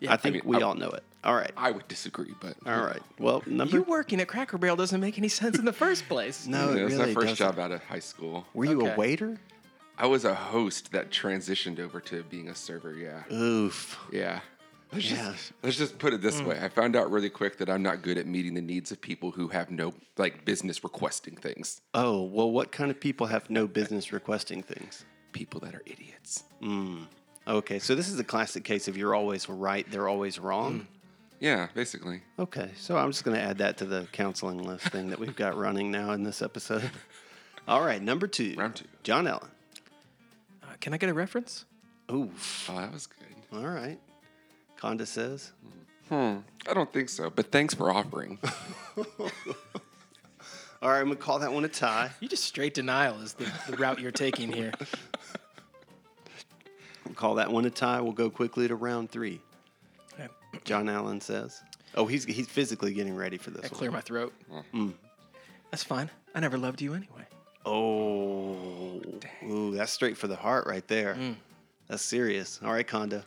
Yeah, 0.00 0.12
I 0.12 0.16
think 0.16 0.34
mean, 0.34 0.42
we 0.44 0.56
I- 0.58 0.60
all 0.60 0.74
know 0.74 0.90
it. 0.90 1.02
All 1.24 1.34
right. 1.34 1.50
I 1.56 1.72
would 1.72 1.88
disagree, 1.88 2.32
but 2.40 2.54
All 2.64 2.80
right. 2.84 3.02
Well, 3.18 3.42
number. 3.44 3.78
You 3.78 3.82
working 3.82 4.20
at 4.20 4.28
Cracker 4.28 4.56
Barrel 4.56 4.76
doesn't 4.76 5.00
make 5.00 5.18
any 5.18 5.26
sense 5.28 5.58
in 5.58 5.64
the 5.64 5.72
first 5.72 6.08
place. 6.08 6.46
no, 6.46 6.66
Yeah, 6.70 6.76
it 6.76 6.78
it 6.78 6.84
was 6.84 6.92
really 6.94 7.06
my 7.06 7.14
first 7.14 7.26
doesn't. 7.38 7.56
job 7.56 7.58
out 7.58 7.72
of 7.72 7.82
high 7.82 7.98
school. 7.98 8.46
Were 8.54 8.64
you 8.64 8.86
a 8.86 8.94
waiter? 8.96 9.40
I 9.98 10.06
was 10.06 10.24
a 10.24 10.32
host 10.36 10.92
that 10.92 11.10
transitioned 11.10 11.80
over 11.80 12.00
to 12.02 12.22
being 12.22 12.48
a 12.48 12.54
server. 12.54 12.94
Yeah, 12.94 13.24
Oof. 13.34 13.98
yeah. 14.12 14.38
Let's 14.92 15.10
Yeah. 15.10 15.32
just, 15.32 15.52
let's 15.62 15.76
just 15.76 15.98
put 15.98 16.14
it 16.14 16.22
this 16.22 16.40
mm. 16.40 16.46
way. 16.46 16.58
I 16.60 16.68
found 16.68 16.96
out 16.96 17.10
really 17.10 17.28
quick 17.28 17.58
that 17.58 17.68
I'm 17.68 17.82
not 17.82 18.02
good 18.02 18.16
at 18.16 18.26
meeting 18.26 18.54
the 18.54 18.62
needs 18.62 18.90
of 18.90 19.00
people 19.00 19.30
who 19.30 19.48
have 19.48 19.70
no 19.70 19.92
like 20.16 20.44
business 20.44 20.82
requesting 20.82 21.36
things. 21.36 21.80
Oh, 21.94 22.22
well, 22.22 22.50
what 22.50 22.72
kind 22.72 22.90
of 22.90 22.98
people 22.98 23.26
have 23.26 23.50
no 23.50 23.66
business 23.66 24.12
requesting 24.12 24.62
things? 24.62 25.04
People 25.32 25.60
that 25.60 25.74
are 25.74 25.82
idiots. 25.84 26.44
Mm. 26.62 27.06
Okay, 27.46 27.78
so 27.78 27.94
this 27.94 28.08
is 28.08 28.18
a 28.18 28.24
classic 28.24 28.64
case 28.64 28.88
of 28.88 28.96
you're 28.96 29.14
always 29.14 29.48
right, 29.48 29.90
they're 29.90 30.08
always 30.08 30.38
wrong. 30.38 30.80
Mm. 30.80 30.86
Yeah, 31.40 31.68
basically. 31.74 32.22
Okay, 32.38 32.70
so 32.76 32.96
I'm 32.96 33.10
just 33.10 33.24
going 33.24 33.36
to 33.36 33.42
add 33.42 33.58
that 33.58 33.76
to 33.78 33.84
the 33.84 34.08
counseling 34.12 34.62
list 34.62 34.88
thing 34.88 35.10
that 35.10 35.18
we've 35.18 35.36
got 35.36 35.56
running 35.56 35.90
now 35.90 36.12
in 36.12 36.24
this 36.24 36.42
episode. 36.42 36.90
All 37.68 37.82
right, 37.84 38.02
number 38.02 38.26
two. 38.26 38.54
Round 38.56 38.74
two. 38.74 38.86
John 39.02 39.26
Allen. 39.26 39.50
Uh, 40.62 40.66
can 40.80 40.94
I 40.94 40.96
get 40.96 41.10
a 41.10 41.14
reference? 41.14 41.64
Oof. 42.10 42.68
Oh, 42.72 42.76
that 42.76 42.92
was 42.92 43.06
good. 43.06 43.26
All 43.52 43.68
right. 43.68 43.98
Conda 44.80 45.06
says. 45.06 45.52
Hmm. 46.08 46.38
I 46.66 46.74
don't 46.74 46.92
think 46.92 47.08
so, 47.08 47.30
but 47.30 47.50
thanks 47.52 47.74
for 47.74 47.90
offering. 47.90 48.38
All 50.80 50.90
right, 50.90 51.00
I'm 51.00 51.06
going 51.06 51.16
to 51.16 51.22
call 51.22 51.40
that 51.40 51.52
one 51.52 51.64
a 51.64 51.68
tie. 51.68 52.10
You 52.20 52.28
just 52.28 52.44
straight 52.44 52.72
denial 52.72 53.20
is 53.20 53.32
the, 53.34 53.50
the 53.68 53.76
route 53.76 54.00
you're 54.00 54.12
taking 54.12 54.52
here. 54.52 54.72
We'll 57.04 57.14
call 57.14 57.34
that 57.34 57.50
one 57.50 57.64
a 57.64 57.70
tie. 57.70 58.00
We'll 58.00 58.12
go 58.12 58.30
quickly 58.30 58.68
to 58.68 58.76
round 58.76 59.10
three. 59.10 59.40
Okay. 60.14 60.28
John 60.64 60.88
Allen 60.88 61.20
says. 61.20 61.60
Oh, 61.94 62.06
he's 62.06 62.24
he's 62.24 62.46
physically 62.46 62.92
getting 62.94 63.16
ready 63.16 63.38
for 63.38 63.50
this 63.50 63.64
I 63.64 63.68
one. 63.68 63.78
clear 63.78 63.90
my 63.90 64.00
throat. 64.00 64.32
Hmm. 64.72 64.88
Mm. 64.88 64.92
That's 65.70 65.82
fine. 65.82 66.10
I 66.34 66.40
never 66.40 66.56
loved 66.58 66.80
you 66.80 66.94
anyway. 66.94 67.26
Oh, 67.66 69.02
ooh, 69.44 69.74
that's 69.74 69.90
straight 69.92 70.16
for 70.16 70.28
the 70.28 70.36
heart 70.36 70.66
right 70.66 70.86
there. 70.86 71.14
Hmm. 71.14 71.32
That's 71.88 72.02
serious. 72.02 72.60
All 72.62 72.72
right, 72.72 72.86
Conda. 72.86 73.24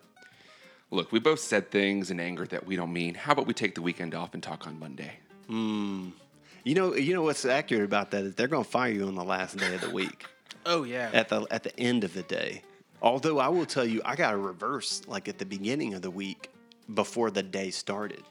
Look, 0.91 1.11
we 1.11 1.19
both 1.19 1.39
said 1.39 1.71
things 1.71 2.11
in 2.11 2.19
anger 2.19 2.45
that 2.47 2.65
we 2.67 2.75
don't 2.75 2.91
mean. 2.91 3.15
How 3.15 3.31
about 3.31 3.47
we 3.47 3.53
take 3.53 3.75
the 3.75 3.81
weekend 3.81 4.13
off 4.13 4.33
and 4.33 4.43
talk 4.43 4.67
on 4.67 4.77
Monday? 4.79 5.13
You 5.49 6.75
know, 6.75 6.95
you 6.95 7.13
know 7.13 7.23
what's 7.23 7.45
accurate 7.45 7.83
about 7.83 8.11
that 8.11 8.23
is 8.23 8.35
they're 8.35 8.47
going 8.47 8.63
to 8.63 8.69
fire 8.69 8.91
you 8.91 9.07
on 9.07 9.15
the 9.15 9.23
last 9.23 9.57
day 9.57 9.73
of 9.75 9.81
the 9.81 9.89
week 9.89 10.25
Oh 10.65 10.83
yeah. 10.83 11.09
at 11.13 11.29
the 11.29 11.45
at 11.49 11.63
the 11.63 11.77
end 11.79 12.03
of 12.03 12.13
the 12.13 12.23
day. 12.23 12.61
Although 13.01 13.39
I 13.39 13.47
will 13.47 13.65
tell 13.65 13.85
you, 13.85 14.01
I 14.05 14.15
got 14.15 14.33
a 14.33 14.37
reverse 14.37 15.01
like 15.07 15.27
at 15.27 15.39
the 15.39 15.45
beginning 15.45 15.93
of 15.95 16.01
the 16.03 16.11
week 16.11 16.49
before 16.93 17.31
the 17.31 17.41
day 17.41 17.71
started. 17.71 18.23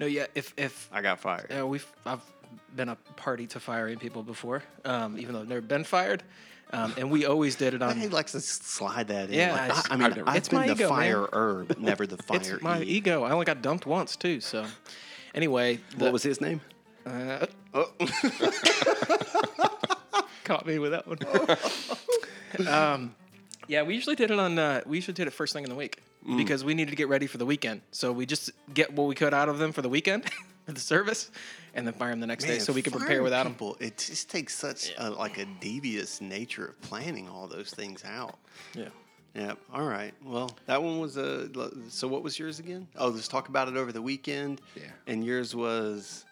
no, 0.00 0.06
yeah. 0.06 0.26
If 0.34 0.52
if 0.56 0.88
I 0.92 1.00
got 1.02 1.20
fired. 1.20 1.46
Yeah, 1.50 1.62
we've 1.64 1.86
I've 2.04 2.22
been 2.74 2.88
a 2.88 2.96
party 3.16 3.46
to 3.48 3.60
firing 3.60 3.98
people 3.98 4.22
before, 4.22 4.62
um, 4.84 5.18
even 5.18 5.34
though 5.34 5.40
I've 5.42 5.48
never 5.48 5.60
been 5.60 5.84
fired, 5.84 6.22
um, 6.72 6.94
and 6.98 7.10
we 7.10 7.26
always 7.26 7.54
did 7.56 7.74
it 7.74 7.82
on. 7.82 7.96
He 7.98 8.08
likes 8.08 8.32
to 8.32 8.40
slide 8.40 9.08
that 9.08 9.28
in. 9.30 9.34
Yeah, 9.36 9.52
Like, 9.52 9.90
I, 9.90 9.94
I 9.94 9.96
mean, 9.96 10.12
I've 10.12 10.28
I've 10.28 10.36
It's 10.36 10.48
been 10.48 10.58
my 10.60 10.66
the 10.66 10.72
ego, 10.74 10.88
man. 10.88 10.98
firer, 10.98 11.64
but 11.68 11.80
never 11.90 12.06
the 12.06 12.16
fire. 12.18 12.38
It's 12.40 12.62
my 12.62 12.82
ego. 12.82 13.22
I 13.24 13.30
only 13.30 13.44
got 13.46 13.62
dumped 13.62 13.86
once 13.86 14.16
too. 14.16 14.40
So, 14.40 14.66
anyway, 15.34 15.78
the, 15.96 16.04
What 16.04 16.12
was 16.12 16.22
his 16.22 16.40
name? 16.40 16.60
uh, 17.06 17.46
Oh, 17.74 17.90
caught 20.44 20.66
me 20.66 20.78
with 20.78 20.92
that 20.92 21.06
one. 21.06 21.18
um, 22.68 23.14
yeah, 23.68 23.82
we 23.82 23.94
usually 23.94 24.16
did 24.16 24.30
it 24.30 24.38
on. 24.38 24.58
Uh, 24.58 24.80
we 24.86 24.96
usually 24.96 25.14
did 25.14 25.26
it 25.26 25.32
first 25.32 25.52
thing 25.52 25.64
in 25.64 25.70
the 25.70 25.76
week 25.76 26.00
Mm. 26.26 26.36
because 26.38 26.64
we 26.64 26.74
needed 26.74 26.90
to 26.90 26.96
get 26.96 27.06
ready 27.08 27.28
for 27.28 27.38
the 27.38 27.46
weekend. 27.46 27.82
So 27.92 28.10
we 28.10 28.26
just 28.26 28.50
get 28.74 28.92
what 28.92 29.06
we 29.06 29.14
could 29.14 29.32
out 29.32 29.48
of 29.48 29.58
them 29.58 29.70
for 29.70 29.80
the 29.80 29.88
weekend, 29.88 30.24
for 30.66 30.72
the 30.72 30.80
service, 30.80 31.30
and 31.76 31.86
then 31.86 31.94
fire 31.94 32.10
them 32.10 32.20
the 32.20 32.26
next 32.26 32.44
day 32.44 32.58
so 32.58 32.72
we 32.72 32.82
can 32.82 32.90
prepare 32.92 33.08
firing 33.08 33.22
without 33.22 33.44
them. 33.44 33.52
people, 33.52 33.76
It 33.80 33.98
just 33.98 34.28
takes 34.30 34.54
such 34.54 34.92
a, 34.98 35.10
like 35.10 35.38
a 35.38 35.44
devious 35.60 36.20
nature 36.20 36.66
of 36.66 36.80
planning 36.80 37.28
all 37.28 37.46
those 37.46 37.70
things 37.70 38.04
out. 38.04 38.38
Yeah. 38.74 38.88
Yeah. 39.34 39.52
All 39.72 39.84
right. 39.86 40.14
Well, 40.24 40.50
that 40.66 40.82
one 40.82 40.98
was 40.98 41.16
a. 41.18 41.48
So 41.90 42.08
what 42.08 42.22
was 42.22 42.38
yours 42.38 42.58
again? 42.58 42.88
Oh, 42.96 43.08
let's 43.08 43.28
talk 43.28 43.48
about 43.48 43.68
it 43.68 43.76
over 43.76 43.92
the 43.92 44.00
weekend. 44.02 44.62
Yeah. 44.74 44.84
And 45.06 45.24
yours 45.24 45.54
was. 45.54 46.24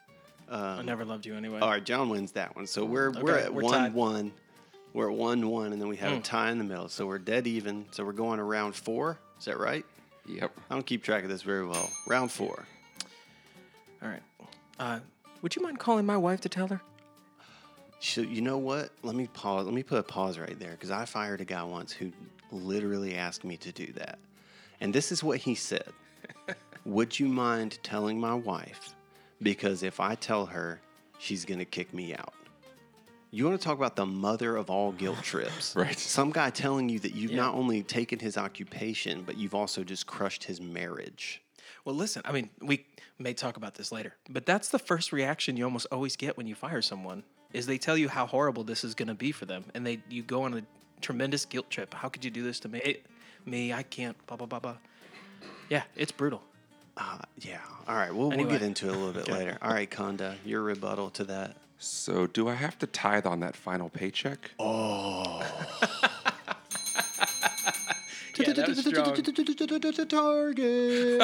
I 0.50 0.78
Um, 0.78 0.86
never 0.86 1.04
loved 1.04 1.24
you 1.26 1.34
anyway. 1.34 1.58
all 1.60 1.70
right, 1.70 1.84
John 1.84 2.08
wins 2.10 2.32
that 2.32 2.54
one. 2.56 2.66
So 2.66 2.84
we're 2.84 3.10
we're 3.12 3.38
at 3.38 3.52
we're 3.54 3.62
one 3.62 3.72
tied. 3.74 3.94
one. 3.94 4.32
We're 4.94 5.10
at 5.10 5.16
one 5.16 5.48
one, 5.48 5.72
and 5.72 5.80
then 5.80 5.88
we 5.88 5.96
have 5.96 6.12
a 6.12 6.16
Hmm. 6.16 6.22
tie 6.22 6.50
in 6.50 6.58
the 6.58 6.64
middle. 6.64 6.88
So 6.88 7.06
we're 7.06 7.18
dead 7.18 7.46
even. 7.46 7.86
So 7.90 8.04
we're 8.04 8.12
going 8.12 8.38
to 8.38 8.44
round 8.44 8.74
four. 8.74 9.18
Is 9.38 9.44
that 9.46 9.58
right? 9.58 9.84
Yep. 10.26 10.52
I 10.70 10.74
don't 10.74 10.86
keep 10.86 11.02
track 11.02 11.24
of 11.24 11.28
this 11.28 11.42
very 11.42 11.66
well. 11.66 11.90
Round 12.06 12.30
four. 12.30 12.64
All 14.02 14.08
right. 14.08 14.22
Uh, 14.78 15.00
would 15.44 15.54
you 15.54 15.60
mind 15.60 15.78
calling 15.78 16.06
my 16.06 16.16
wife 16.16 16.40
to 16.40 16.48
tell 16.48 16.68
her? 16.68 16.80
So 18.00 18.22
you 18.22 18.40
know 18.40 18.56
what? 18.56 18.92
Let 19.02 19.14
me 19.14 19.26
pause. 19.34 19.66
Let 19.66 19.74
me 19.74 19.82
put 19.82 19.98
a 19.98 20.02
pause 20.02 20.38
right 20.38 20.58
there 20.58 20.70
because 20.70 20.90
I 20.90 21.04
fired 21.04 21.42
a 21.42 21.44
guy 21.44 21.62
once 21.62 21.92
who 21.92 22.10
literally 22.50 23.14
asked 23.14 23.44
me 23.44 23.58
to 23.58 23.70
do 23.70 23.92
that, 23.92 24.18
and 24.80 24.92
this 24.92 25.12
is 25.12 25.22
what 25.22 25.36
he 25.36 25.54
said: 25.54 25.92
"Would 26.86 27.20
you 27.20 27.28
mind 27.28 27.78
telling 27.82 28.18
my 28.18 28.32
wife? 28.32 28.94
Because 29.42 29.82
if 29.82 30.00
I 30.00 30.14
tell 30.14 30.46
her, 30.46 30.80
she's 31.18 31.44
gonna 31.44 31.66
kick 31.66 31.92
me 31.92 32.14
out." 32.14 32.32
You 33.30 33.44
want 33.44 33.60
to 33.60 33.64
talk 33.64 33.76
about 33.76 33.96
the 33.96 34.06
mother 34.06 34.56
of 34.56 34.70
all 34.70 34.92
guilt 34.92 35.18
trips? 35.22 35.76
Right. 35.76 35.98
Some 35.98 36.30
guy 36.30 36.48
telling 36.50 36.88
you 36.88 37.00
that 37.00 37.14
you've 37.14 37.32
Yeah. 37.32 37.42
not 37.42 37.54
only 37.54 37.82
taken 37.82 38.18
his 38.18 38.38
occupation, 38.38 39.24
but 39.24 39.36
you've 39.36 39.54
also 39.54 39.84
just 39.84 40.06
crushed 40.06 40.44
his 40.44 40.60
marriage. 40.60 41.42
Well, 41.84 41.94
listen, 41.94 42.22
I 42.24 42.32
mean, 42.32 42.50
we 42.62 42.86
may 43.18 43.34
talk 43.34 43.56
about 43.56 43.74
this 43.74 43.92
later, 43.92 44.14
but 44.30 44.46
that's 44.46 44.70
the 44.70 44.78
first 44.78 45.12
reaction 45.12 45.56
you 45.56 45.64
almost 45.64 45.86
always 45.92 46.16
get 46.16 46.36
when 46.36 46.46
you 46.46 46.54
fire 46.54 46.82
someone 46.82 47.22
is 47.52 47.66
they 47.66 47.78
tell 47.78 47.96
you 47.96 48.08
how 48.08 48.26
horrible 48.26 48.64
this 48.64 48.84
is 48.84 48.94
going 48.94 49.08
to 49.08 49.14
be 49.14 49.30
for 49.32 49.44
them 49.44 49.64
and 49.74 49.86
they 49.86 50.00
you 50.08 50.22
go 50.22 50.42
on 50.42 50.54
a 50.54 50.62
tremendous 51.00 51.44
guilt 51.44 51.70
trip. 51.70 51.94
How 51.94 52.08
could 52.08 52.24
you 52.24 52.30
do 52.30 52.42
this 52.42 52.60
to 52.60 52.68
me? 52.68 52.80
It- 52.80 53.06
me, 53.46 53.72
I 53.74 53.82
can't 53.82 54.16
blah 54.26 54.36
blah 54.38 54.46
blah 54.46 54.58
blah. 54.58 54.76
Yeah, 55.68 55.82
it's 55.96 56.12
brutal. 56.12 56.42
Uh, 56.96 57.18
yeah. 57.40 57.58
All 57.86 57.94
right. 57.94 58.14
We'll, 58.14 58.30
we'll 58.30 58.46
get 58.48 58.62
into 58.62 58.88
it 58.88 58.94
a 58.94 58.98
little 58.98 59.12
bit 59.12 59.28
later. 59.32 59.58
All 59.60 59.70
right, 59.72 59.90
Conda, 59.90 60.36
your 60.44 60.62
rebuttal 60.62 61.10
to 61.10 61.24
that. 61.24 61.56
So, 61.76 62.26
do 62.26 62.48
I 62.48 62.54
have 62.54 62.78
to 62.78 62.86
tithe 62.86 63.26
on 63.26 63.40
that 63.40 63.54
final 63.56 63.90
paycheck? 63.90 64.52
Target. 70.04 71.20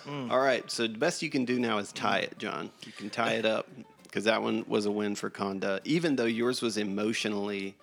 All 0.30 0.40
right, 0.40 0.68
so 0.70 0.86
the 0.86 0.98
best 0.98 1.22
you 1.22 1.30
can 1.30 1.44
do 1.44 1.58
now 1.58 1.78
is 1.78 1.92
tie 1.92 2.20
it, 2.20 2.38
John. 2.38 2.70
You 2.86 2.92
can 2.92 3.10
tie 3.10 3.32
it 3.32 3.44
up 3.44 3.68
because 4.04 4.24
that 4.24 4.42
one 4.42 4.64
was 4.68 4.86
a 4.86 4.90
win 4.90 5.14
for 5.14 5.30
Conda, 5.30 5.80
even 5.84 6.16
though 6.16 6.24
yours 6.24 6.62
was 6.62 6.76
emotionally 6.76 7.74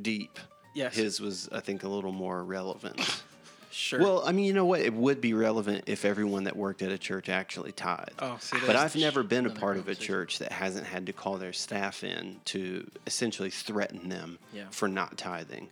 deep. 0.00 0.38
Yes. 0.74 0.94
His 0.94 1.20
was, 1.20 1.48
I 1.50 1.60
think, 1.60 1.84
a 1.84 1.88
little 1.88 2.12
more 2.12 2.44
relevant. 2.44 3.00
Sure. 3.76 4.00
Well, 4.00 4.22
I 4.24 4.32
mean, 4.32 4.46
you 4.46 4.54
know 4.54 4.64
what? 4.64 4.80
It 4.80 4.94
would 4.94 5.20
be 5.20 5.34
relevant 5.34 5.84
if 5.86 6.06
everyone 6.06 6.44
that 6.44 6.56
worked 6.56 6.80
at 6.80 6.90
a 6.90 6.96
church 6.96 7.28
actually 7.28 7.72
tithed. 7.72 8.14
Oh, 8.20 8.38
see, 8.40 8.56
but 8.66 8.74
I've 8.74 8.96
never 8.96 9.22
been 9.22 9.44
a 9.44 9.50
part 9.50 9.76
of 9.76 9.86
a 9.88 9.94
church 9.94 10.38
that 10.38 10.50
hasn't 10.50 10.86
had 10.86 11.04
to 11.06 11.12
call 11.12 11.36
their 11.36 11.52
staff 11.52 12.02
in 12.02 12.40
to 12.46 12.90
essentially 13.06 13.50
threaten 13.50 14.08
them 14.08 14.38
yeah. 14.54 14.64
for 14.70 14.88
not 14.88 15.18
tithing 15.18 15.68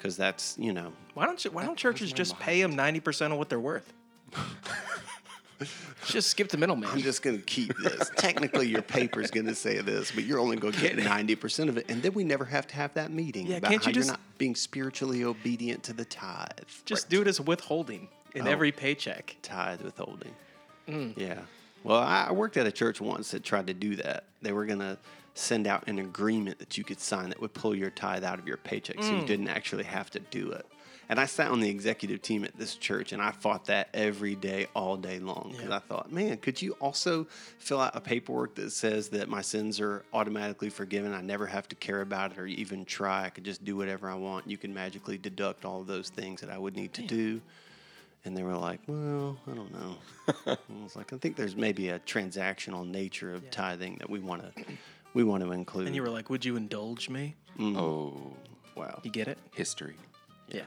because 0.00 0.16
that's 0.16 0.56
you 0.58 0.72
know 0.72 0.92
why 1.14 1.26
don't 1.26 1.44
you, 1.44 1.50
why 1.50 1.64
don't 1.64 1.76
churches 1.76 2.10
just 2.12 2.38
pay 2.38 2.62
them 2.62 2.74
ninety 2.74 3.00
percent 3.00 3.32
of 3.32 3.38
what 3.38 3.48
they're 3.50 3.60
worth? 3.60 3.92
just 6.06 6.30
skip 6.30 6.48
the 6.48 6.56
middleman. 6.56 6.88
I'm 6.90 7.00
just 7.02 7.20
going 7.22 7.36
to 7.36 7.42
keep 7.44 7.76
this. 7.78 8.10
Technically, 8.16 8.66
your 8.66 8.80
paper's 8.80 9.30
going 9.30 9.46
to 9.46 9.54
say 9.54 9.78
this, 9.80 10.10
but 10.10 10.24
you're 10.24 10.38
only 10.38 10.56
going 10.56 10.72
to 10.72 10.80
get 10.80 10.96
ninety 10.96 11.34
percent 11.34 11.68
of 11.68 11.76
it, 11.76 11.86
and 11.90 12.02
then 12.02 12.14
we 12.14 12.24
never 12.24 12.44
have 12.46 12.66
to 12.68 12.74
have 12.76 12.94
that 12.94 13.10
meeting 13.10 13.46
Yeah, 13.46 13.58
about 13.58 13.70
can't 13.70 13.84
how 13.84 13.90
you 13.90 13.96
you're 13.96 14.06
not 14.06 14.20
being 14.38 14.54
spiritually 14.54 15.24
obedient 15.24 15.82
to 15.84 15.92
the 15.92 16.04
tithe. 16.06 16.48
just 16.86 17.10
do 17.10 17.20
it 17.20 17.28
as 17.28 17.40
withholding 17.40 18.08
in 18.34 18.46
Oh. 18.46 18.50
every 18.50 18.72
paycheck. 18.72 19.36
tithe 19.42 19.82
withholding. 19.82 20.34
Mm. 20.88 21.12
Yeah. 21.16 21.40
Well, 21.84 21.98
I 22.00 22.26
I 22.28 22.32
worked 22.32 22.56
at 22.56 22.66
a 22.66 22.72
church 22.72 23.00
once 23.00 23.30
that 23.32 23.42
tried 23.44 23.66
to 23.66 23.74
do 23.74 23.96
that. 23.96 24.24
They 24.42 24.52
were 24.52 24.64
going 24.64 24.78
to 24.80 24.96
send 25.34 25.66
out 25.66 25.86
an 25.88 25.98
agreement 25.98 26.58
that 26.58 26.76
you 26.76 26.84
could 26.84 27.00
sign 27.00 27.28
that 27.30 27.40
would 27.40 27.54
pull 27.54 27.74
your 27.74 27.90
tithe 27.90 28.24
out 28.24 28.38
of 28.38 28.46
your 28.48 28.56
paycheck 28.56 29.02
so 29.02 29.12
Mm. 29.12 29.20
you 29.20 29.26
didn't 29.26 29.48
actually 29.48 29.84
have 29.84 30.10
to 30.10 30.20
do 30.20 30.50
it. 30.50 30.66
And 31.08 31.18
I 31.18 31.26
sat 31.26 31.50
on 31.50 31.58
the 31.58 31.68
executive 31.68 32.22
team 32.22 32.44
at 32.44 32.56
this 32.56 32.76
church 32.76 33.10
and 33.12 33.20
I 33.20 33.32
fought 33.32 33.64
that 33.64 33.88
every 33.92 34.36
day, 34.36 34.68
all 34.76 34.96
day 34.96 35.18
long. 35.18 35.48
Because 35.50 35.70
Yeah. 35.70 35.76
I 35.76 35.78
thought, 35.80 36.12
man, 36.12 36.36
could 36.38 36.62
you 36.62 36.72
also 36.80 37.24
fill 37.58 37.80
out 37.80 37.96
a 37.96 38.00
paperwork 38.00 38.54
that 38.56 38.70
says 38.70 39.08
that 39.08 39.28
my 39.28 39.40
sins 39.42 39.80
are 39.80 40.04
automatically 40.12 40.70
forgiven? 40.70 41.12
I 41.12 41.20
never 41.20 41.46
have 41.46 41.68
to 41.70 41.74
care 41.74 42.00
about 42.00 42.32
it 42.32 42.38
or 42.38 42.46
even 42.46 42.84
try. 42.84 43.24
I 43.24 43.30
could 43.30 43.42
just 43.44 43.64
do 43.64 43.74
whatever 43.76 44.08
I 44.08 44.14
want. 44.14 44.48
You 44.48 44.56
can 44.56 44.72
magically 44.72 45.18
deduct 45.18 45.64
all 45.64 45.80
of 45.80 45.88
those 45.88 46.10
things 46.10 46.42
that 46.42 46.50
I 46.50 46.58
would 46.58 46.76
need 46.76 46.92
to 46.94 47.02
do. 47.02 47.40
And 48.24 48.36
they 48.36 48.42
were 48.44 48.56
like, 48.56 48.80
well, 48.86 49.36
I 49.50 49.54
don't 49.54 49.72
know. 49.72 49.96
I 50.46 50.56
was 50.82 50.94
like, 50.94 51.12
I 51.12 51.16
think 51.16 51.34
there's 51.36 51.56
maybe 51.56 51.88
a 51.88 51.98
transactional 52.00 52.86
nature 52.86 53.34
of 53.34 53.50
tithing 53.50 53.96
that 53.96 54.10
we 54.10 54.20
want 54.20 54.42
to 54.54 54.64
we 55.14 55.24
want 55.24 55.42
to 55.42 55.52
include. 55.52 55.86
And 55.86 55.96
you 55.96 56.02
were 56.02 56.10
like, 56.10 56.30
"Would 56.30 56.44
you 56.44 56.56
indulge 56.56 57.08
me?" 57.08 57.36
Oh, 57.58 58.34
wow. 58.76 59.00
You 59.02 59.10
get 59.10 59.28
it? 59.28 59.38
history. 59.54 59.94
Yeah. 60.48 60.62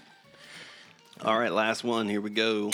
All 1.22 1.38
right, 1.38 1.52
last 1.52 1.84
one. 1.84 2.08
Here 2.08 2.20
we 2.20 2.30
go. 2.30 2.70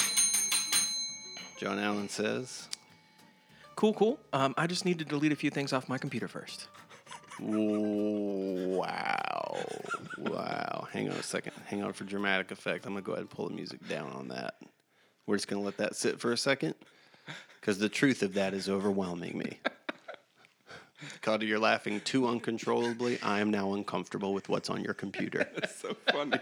John 1.59 1.79
Allen 1.79 2.09
says, 2.09 2.69
Cool, 3.77 3.95
cool. 3.95 4.19
Um, 4.33 4.55
I 4.57 4.67
just 4.67 4.85
need 4.85 4.99
to 4.99 5.05
delete 5.05 5.33
a 5.33 5.37
few 5.37 5.51
things 5.51 5.73
off 5.73 5.89
my 5.89 5.99
computer 5.99 6.29
first. 6.29 6.69
Wow. 7.41 8.85
Wow. 10.19 10.87
Hang 10.93 11.09
on 11.09 11.17
a 11.17 11.23
second. 11.23 11.53
Hang 11.67 11.83
on 11.83 11.93
for 11.93 12.05
dramatic 12.05 12.51
effect. 12.51 12.85
I'm 12.87 12.93
going 12.93 13.03
to 13.03 13.07
go 13.07 13.13
ahead 13.13 13.23
and 13.23 13.31
pull 13.31 13.49
the 13.49 13.55
music 13.55 13.87
down 13.89 14.13
on 14.13 14.29
that. 14.29 14.55
We're 15.27 15.37
just 15.37 15.49
going 15.49 15.63
to 15.63 15.67
let 15.67 15.77
that 15.79 15.97
sit 15.97 16.21
for 16.21 16.33
a 16.33 16.37
second 16.37 16.75
because 17.61 17.79
the 17.79 17.89
truth 17.89 18.23
of 18.23 18.35
that 18.35 18.55
is 18.55 18.69
overwhelming 18.69 19.39
me. 19.39 19.59
Carter, 21.21 21.45
you're 21.47 21.59
laughing 21.59 22.01
too 22.01 22.27
uncontrollably. 22.27 23.21
I 23.23 23.41
am 23.41 23.51
now 23.51 23.75
uncomfortable 23.75 24.33
with 24.33 24.49
what's 24.49 24.71
on 24.71 24.83
your 24.83 24.95
computer. 24.95 25.49
That's 25.55 25.81
so 25.81 25.97
funny. 26.11 26.39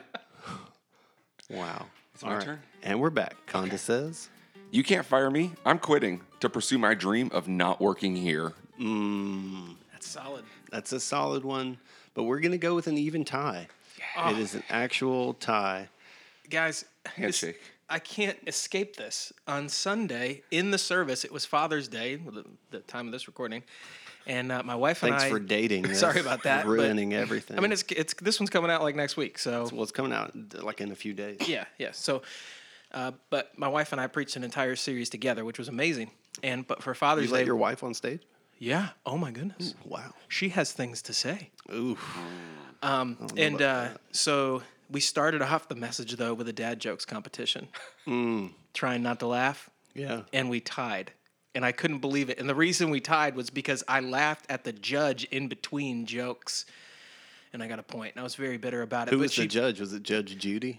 Wow. 1.49 1.87
It's 2.15 2.25
my 2.25 2.39
turn. 2.39 2.61
And 2.83 3.01
we're 3.01 3.11
back. 3.11 3.35
Conda 3.47 3.79
says, 3.79 4.29
You 4.71 4.83
can't 4.83 5.07
fire 5.07 5.31
me. 5.31 5.53
I'm 5.65 5.79
quitting 5.79 6.21
to 6.41 6.49
pursue 6.49 6.79
my 6.79 6.95
dream 6.95 7.31
of 7.33 7.49
not 7.49 7.81
working 7.81 8.15
here. 8.17 8.53
Mm. 8.81 9.77
That's 9.93 10.09
solid. 10.09 10.45
that's 10.71 10.93
a 10.93 11.01
solid 11.01 11.45
one, 11.45 11.79
but 12.15 12.25
we're 12.25 12.41
going 12.41 12.53
to 12.53 12.59
go 12.59 12.75
with 12.75 12.87
an 12.87 12.97
even 12.97 13.25
tie. 13.25 13.69
It 14.29 14.39
is 14.39 14.55
an 14.55 14.63
actual 14.71 15.35
tie. 15.35 15.89
Guys, 16.49 16.85
Handshake. 17.07 17.61
I 17.89 17.99
can't 17.99 18.39
escape 18.47 18.97
this. 18.97 19.33
On 19.49 19.69
Sunday 19.69 20.43
in 20.51 20.71
the 20.71 20.79
service, 20.79 21.25
it 21.25 21.33
was 21.33 21.45
Father's 21.45 21.89
Day, 21.89 22.17
the, 22.17 22.45
the 22.71 22.79
time 22.81 23.07
of 23.07 23.13
this 23.13 23.27
recording, 23.27 23.63
and 24.31 24.53
uh, 24.53 24.63
my 24.63 24.75
wife 24.77 25.03
and 25.03 25.11
Thanks 25.11 25.25
I. 25.25 25.29
Thanks 25.29 25.39
for 25.43 25.47
dating. 25.47 25.95
Sorry 26.07 26.21
about 26.21 26.45
that. 26.45 26.65
but- 26.65 26.71
Ruining 26.71 27.13
everything. 27.15 27.59
I 27.59 27.61
mean, 27.61 27.73
it's 27.73 27.85
it's 27.95 28.15
this 28.15 28.39
one's 28.41 28.51
coming 28.51 28.71
out 28.71 28.83
like 28.83 28.95
next 28.97 29.17
week, 29.17 29.39
so 29.39 29.69
well, 29.73 29.83
it's 29.83 29.93
coming 29.93 30.13
out 30.13 30.33
like 30.63 30.81
in 30.81 30.91
a 30.93 30.95
few 30.95 31.13
days. 31.13 31.49
yeah, 31.49 31.65
yeah. 31.79 31.91
So, 31.93 32.23
uh, 32.93 33.13
but 33.29 33.57
my 33.59 33.69
wife 33.69 33.93
and 33.93 34.01
I 34.01 34.07
preached 34.07 34.37
an 34.37 34.45
entire 34.45 34.77
series 34.77 35.11
together, 35.11 35.45
which 35.45 35.59
was 35.59 35.69
amazing. 35.69 36.11
And 36.43 36.67
but 36.67 36.83
for 36.83 36.95
Father's 36.95 37.27
You 37.27 37.33
let 37.33 37.41
Day, 37.41 37.47
your 37.47 37.57
wife 37.57 37.83
on 37.83 37.93
stage? 37.95 38.23
yeah. 38.59 38.89
Oh 39.05 39.19
my 39.19 39.31
goodness, 39.33 39.75
Wow. 39.85 40.13
she 40.29 40.51
has 40.51 40.73
things 40.73 41.03
to 41.03 41.13
say. 41.13 41.51
Ooh. 41.73 41.99
Um, 42.83 43.27
and 43.37 43.61
uh, 43.61 43.89
so 44.13 44.63
we 44.91 45.01
started 45.01 45.43
off 45.43 45.69
the 45.69 45.75
message 45.75 46.17
though 46.17 46.33
with 46.35 46.49
a 46.49 46.53
dad 46.53 46.81
jokes 46.81 47.05
competition, 47.05 47.69
trying 48.75 49.03
not 49.03 49.19
to 49.21 49.27
laugh, 49.27 49.69
Yeah. 49.95 50.23
and 50.33 50.49
we 50.49 50.61
tied. 50.61 51.13
And 51.55 51.65
I 51.65 51.73
couldn't 51.73 51.99
believe 51.99 52.31
it. 52.31 52.39
And 52.39 52.49
the 52.49 52.55
reason 52.55 52.91
we 52.91 53.01
tied 53.01 53.35
was 53.35 53.51
because 53.51 53.83
I 53.89 54.01
laughed 54.01 54.47
at 54.49 54.63
the 54.65 54.73
judge 54.73 55.25
in 55.25 55.49
between 55.49 56.07
jokes, 56.07 56.65
and 57.53 57.63
I 57.63 57.67
got 57.67 57.81
a 57.81 57.83
point. 57.83 58.15
And 58.15 58.21
I 58.21 58.23
was 58.23 58.37
very 58.37 58.57
bitter 58.57 58.83
about 58.83 59.09
it. 59.09 59.11
Who 59.11 59.19
but 59.19 59.23
was 59.23 59.33
she, 59.33 59.43
the 59.43 59.49
judge? 59.49 59.81
Was 59.81 59.93
it 59.93 60.05
Judge 60.05 60.39
Judy? 60.39 60.79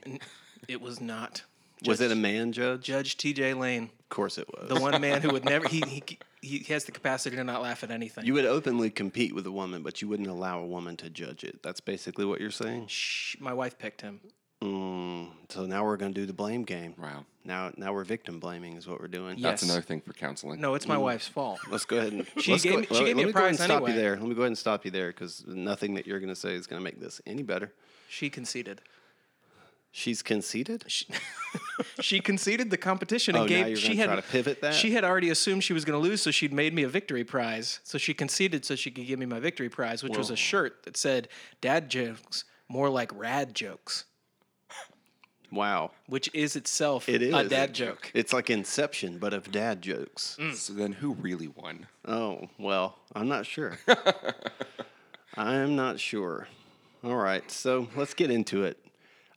It 0.67 0.79
was 0.79 1.01
not. 1.01 1.43
Was 1.85 1.99
it 1.99 2.11
a 2.11 2.15
man 2.15 2.51
judge? 2.51 2.83
Judge 2.83 3.17
T.J. 3.17 3.55
Lane, 3.55 3.89
Of 3.99 4.09
course 4.09 4.37
it 4.37 4.47
was. 4.47 4.69
the 4.69 4.79
one 4.79 4.99
man 5.01 5.21
who 5.21 5.31
would 5.31 5.43
never 5.45 5.67
he 5.69 5.81
he 5.87 6.03
he 6.41 6.73
has 6.73 6.85
the 6.85 6.91
capacity 6.91 7.35
to 7.35 7.43
not 7.43 7.61
laugh 7.61 7.83
at 7.83 7.91
anything. 7.91 8.25
You 8.25 8.33
would 8.35 8.45
openly 8.45 8.89
compete 8.91 9.33
with 9.33 9.45
a 9.47 9.51
woman, 9.51 9.83
but 9.83 10.01
you 10.01 10.07
wouldn't 10.07 10.29
allow 10.29 10.59
a 10.59 10.65
woman 10.65 10.95
to 10.97 11.09
judge 11.09 11.43
it. 11.43 11.61
That's 11.63 11.79
basically 11.79 12.25
what 12.25 12.39
you're 12.39 12.51
saying. 12.51 12.87
Shh, 12.87 13.35
my 13.39 13.53
wife 13.53 13.77
picked 13.77 14.01
him. 14.01 14.21
Mm, 14.63 15.29
so 15.49 15.65
now 15.65 15.83
we're 15.83 15.97
going 15.97 16.13
to 16.13 16.19
do 16.19 16.25
the 16.27 16.33
blame 16.33 16.63
game. 16.63 16.93
Wow. 16.99 17.25
Now, 17.43 17.71
now 17.75 17.91
we're 17.93 18.03
victim 18.03 18.39
blaming 18.39 18.75
is 18.77 18.87
what 18.87 18.99
we're 19.01 19.07
doing. 19.07 19.37
Yeah. 19.37 19.49
That's 19.49 19.63
Yes. 19.63 19.69
another 19.71 19.81
thing 19.81 20.01
for 20.01 20.13
counseling. 20.13 20.61
No, 20.61 20.75
it's 20.75 20.87
my 20.87 20.95
mm. 20.95 21.01
wife's 21.01 21.27
fault. 21.27 21.59
Let's 21.71 21.85
go 21.85 21.97
ahead 21.97 22.13
and 22.13 22.27
She 22.39 22.51
let's 22.51 22.63
gave 22.63 22.73
go, 22.73 22.79
me- 22.81 22.85
she 22.87 22.93
let- 22.93 23.05
gave 23.05 23.15
me 23.17 23.23
let 23.25 23.29
a 23.29 23.33
go 23.33 23.39
ahead 23.39 23.49
and 23.49 23.57
prize 23.57 23.65
stop 23.65 23.77
anyway. 23.77 23.91
you 23.91 23.97
there. 24.01 24.15
Let 24.17 24.27
me 24.27 24.35
go 24.35 24.41
ahead 24.41 24.47
and 24.47 24.57
stop 24.57 24.85
you 24.85 24.91
there 24.91 25.07
because 25.07 25.43
nothing 25.47 25.95
that 25.95 26.05
you're 26.05 26.19
going 26.19 26.29
to 26.29 26.35
say 26.35 26.53
is 26.53 26.67
going 26.67 26.79
to 26.79 26.83
make 26.83 26.99
this 26.99 27.19
any 27.25 27.43
better. 27.43 27.73
She 28.07 28.29
conceded. 28.29 28.81
She's 29.93 30.21
conceited. 30.21 30.85
She, 30.87 31.05
she 31.99 32.19
conceded 32.21 32.69
the 32.69 32.77
competition 32.77 33.35
and 33.35 33.41
Oh, 33.41 33.45
now 33.45 33.49
gave. 33.49 33.67
you're 33.67 33.75
she 33.75 33.89
gonna 33.89 33.99
had 33.99 34.05
try 34.05 34.15
to 34.15 34.21
pivot 34.21 34.61
that? 34.61 34.73
She 34.73 34.91
had 34.91 35.03
already 35.03 35.29
assumed 35.31 35.65
she 35.65 35.73
was 35.73 35.83
going 35.83 36.01
to 36.01 36.09
lose, 36.09 36.21
so 36.21 36.31
she'd 36.31 36.53
made 36.53 36.73
me 36.73 36.83
a 36.83 36.87
victory 36.87 37.25
prize. 37.25 37.81
So 37.83 37.97
she 37.97 38.13
conceded 38.13 38.63
so 38.63 38.75
she 38.75 38.89
could 38.89 39.05
give 39.05 39.19
me 39.19 39.25
my 39.25 39.39
victory 39.41 39.67
prize, 39.67 40.01
which 40.01 40.17
was 40.17 40.29
a 40.29 40.37
shirt 40.37 40.83
that 40.83 40.95
said 40.95 41.27
"Dad 41.59 41.89
jokes 41.89 42.45
more 42.69 42.89
like 42.89 43.11
rad 43.13 43.53
jokes," 43.53 44.05
Wow, 45.51 45.91
which 46.07 46.29
is 46.33 46.55
itself 46.55 47.09
it 47.09 47.21
is 47.21 47.33
a 47.33 47.43
dad 47.43 47.73
joke. 47.73 48.11
It's 48.13 48.31
like 48.31 48.49
Inception, 48.49 49.17
but 49.17 49.33
of 49.33 49.51
dad 49.51 49.81
jokes. 49.81 50.37
Mm. 50.39 50.55
So 50.55 50.73
then 50.73 50.93
who 50.93 51.13
really 51.13 51.49
won? 51.49 51.87
Oh 52.05 52.49
well, 52.57 52.97
I'm 53.13 53.27
not 53.27 53.45
sure. 53.45 53.77
I'm 55.35 55.75
not 55.75 55.99
sure. 55.99 56.47
All 57.03 57.17
right, 57.17 57.49
so 57.49 57.87
let's 57.95 58.13
get 58.13 58.31
into 58.31 58.63
it. 58.63 58.77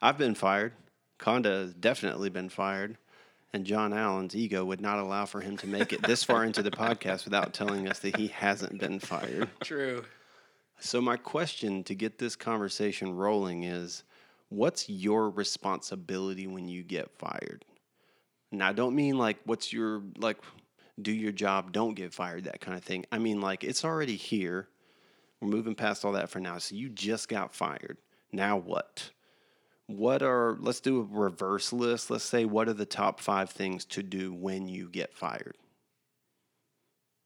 I've 0.01 0.19
been 0.19 0.35
fired. 0.35 0.73
Conda 1.19 1.63
has 1.63 1.75
definitely 1.75 2.29
been 2.31 2.49
fired. 2.49 2.99
And 3.55 3.65
John 3.65 3.93
Allen's 3.93 4.35
ego 4.35 4.65
would 4.65 4.81
not 4.81 4.99
allow 4.99 5.27
for 5.27 5.41
him 5.41 5.57
to 5.59 5.69
make 5.69 5.93
it 5.93 6.03
this 6.03 6.25
far 6.25 6.45
into 6.45 6.61
the 6.61 6.71
podcast 6.73 7.25
without 7.25 7.55
telling 7.55 7.89
us 7.89 8.01
that 8.01 8.17
he 8.17 8.27
hasn't 8.27 8.81
been 8.81 8.99
fired. 8.99 9.49
True. 9.63 10.05
So, 10.81 11.01
my 11.01 11.17
question 11.17 11.85
to 11.85 11.95
get 11.95 12.19
this 12.19 12.35
conversation 12.35 13.15
rolling 13.15 13.63
is 13.63 14.03
what's 14.55 14.89
your 14.89 15.31
responsibility 15.31 16.47
when 16.47 16.69
you 16.69 16.83
get 16.83 17.11
fired? 17.19 17.65
Now, 18.53 18.69
I 18.69 18.73
don't 18.73 18.95
mean 18.95 19.19
like 19.19 19.39
what's 19.45 19.73
your, 19.73 20.03
like, 20.19 20.39
do 21.01 21.13
your 21.13 21.33
job, 21.33 21.73
don't 21.73 21.95
get 21.95 22.15
fired, 22.15 22.45
that 22.45 22.61
kind 22.61 22.77
of 22.77 22.85
thing. 22.85 23.05
I 23.11 23.19
mean, 23.19 23.41
like, 23.41 23.65
it's 23.65 23.85
already 23.85 24.17
here. 24.17 24.69
We're 25.41 25.49
moving 25.49 25.75
past 25.75 26.05
all 26.05 26.13
that 26.13 26.31
for 26.31 26.39
now. 26.39 26.59
So, 26.59 26.77
you 26.77 26.89
just 26.89 27.29
got 27.29 27.55
fired. 27.55 27.99
Now, 28.33 28.57
what? 28.57 29.11
What 29.87 30.23
are, 30.23 30.57
let's 30.61 30.81
do 30.81 31.01
a 31.01 31.19
reverse 31.19 31.73
list. 31.73 32.11
Let's 32.11 32.25
say, 32.25 32.45
what 32.45 32.69
are 32.69 32.75
the 32.75 32.87
top 32.87 33.21
five 33.21 33.51
things 33.51 33.85
to 33.87 34.03
do 34.03 34.33
when 34.33 34.69
you 34.69 34.89
get 34.89 35.13
fired? 35.13 35.57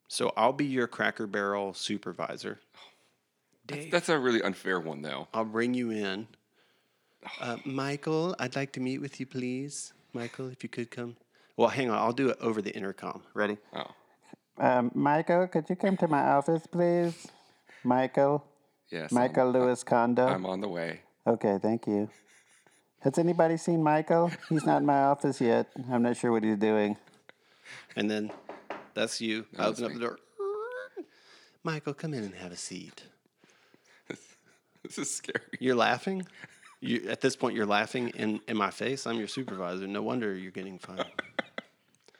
So, 0.08 0.32
I'll 0.36 0.54
be 0.54 0.64
your 0.64 0.86
Cracker 0.86 1.26
Barrel 1.26 1.74
supervisor. 1.74 2.60
Dave. 3.66 3.90
That's 3.90 4.08
a 4.08 4.18
really 4.18 4.42
unfair 4.42 4.80
one, 4.80 5.02
though. 5.02 5.28
I'll 5.34 5.44
bring 5.44 5.74
you 5.74 5.90
in. 5.90 6.26
Uh, 7.40 7.56
Michael, 7.64 8.34
I'd 8.38 8.56
like 8.56 8.72
to 8.72 8.80
meet 8.80 8.98
with 9.00 9.18
you, 9.20 9.26
please. 9.26 9.92
Michael, 10.12 10.48
if 10.48 10.62
you 10.62 10.68
could 10.68 10.90
come. 10.90 11.16
Well, 11.56 11.68
hang 11.68 11.90
on. 11.90 11.98
I'll 11.98 12.12
do 12.12 12.28
it 12.30 12.38
over 12.40 12.62
the 12.62 12.74
intercom. 12.74 13.22
Ready? 13.34 13.58
Oh, 13.74 13.90
Um, 14.58 14.90
Michael, 14.94 15.46
could 15.48 15.68
you 15.68 15.76
come 15.76 15.96
to 15.98 16.08
my 16.08 16.22
office, 16.22 16.66
please? 16.66 17.26
Michael, 17.84 18.44
yes. 18.90 19.12
Michael 19.12 19.50
Lewis 19.52 19.82
Condo. 19.84 20.26
I'm, 20.26 20.34
I'm 20.36 20.46
on 20.46 20.60
the 20.60 20.68
way. 20.68 21.00
okay, 21.26 21.58
thank 21.60 21.86
you. 21.86 22.08
Has 23.00 23.18
anybody 23.18 23.56
seen 23.56 23.82
Michael? 23.82 24.30
He's 24.48 24.64
not 24.66 24.78
in 24.78 24.86
my 24.86 25.02
office 25.04 25.40
yet. 25.40 25.68
I'm 25.90 26.02
not 26.02 26.16
sure 26.16 26.32
what 26.32 26.42
he's 26.42 26.56
doing. 26.58 26.96
And 27.94 28.10
then 28.10 28.32
that's 28.94 29.20
you. 29.20 29.46
I 29.56 29.66
open 29.66 29.84
up 29.84 29.90
me. 29.90 29.94
the 29.98 30.00
door. 30.00 30.18
Michael, 31.62 31.94
come 31.94 32.14
in 32.14 32.24
and 32.24 32.34
have 32.34 32.52
a 32.52 32.56
seat. 32.56 33.02
This 34.84 34.96
is 34.96 35.10
scary. 35.14 35.42
You're 35.60 35.74
laughing? 35.76 36.24
You, 36.80 37.08
at 37.08 37.20
this 37.20 37.34
point, 37.36 37.56
you're 37.56 37.66
laughing 37.66 38.10
in, 38.10 38.40
in 38.46 38.56
my 38.56 38.70
face. 38.70 39.06
I'm 39.06 39.18
your 39.18 39.28
supervisor. 39.28 39.86
No 39.86 40.02
wonder 40.02 40.34
you're 40.34 40.52
getting 40.52 40.78
fired. 40.78 41.06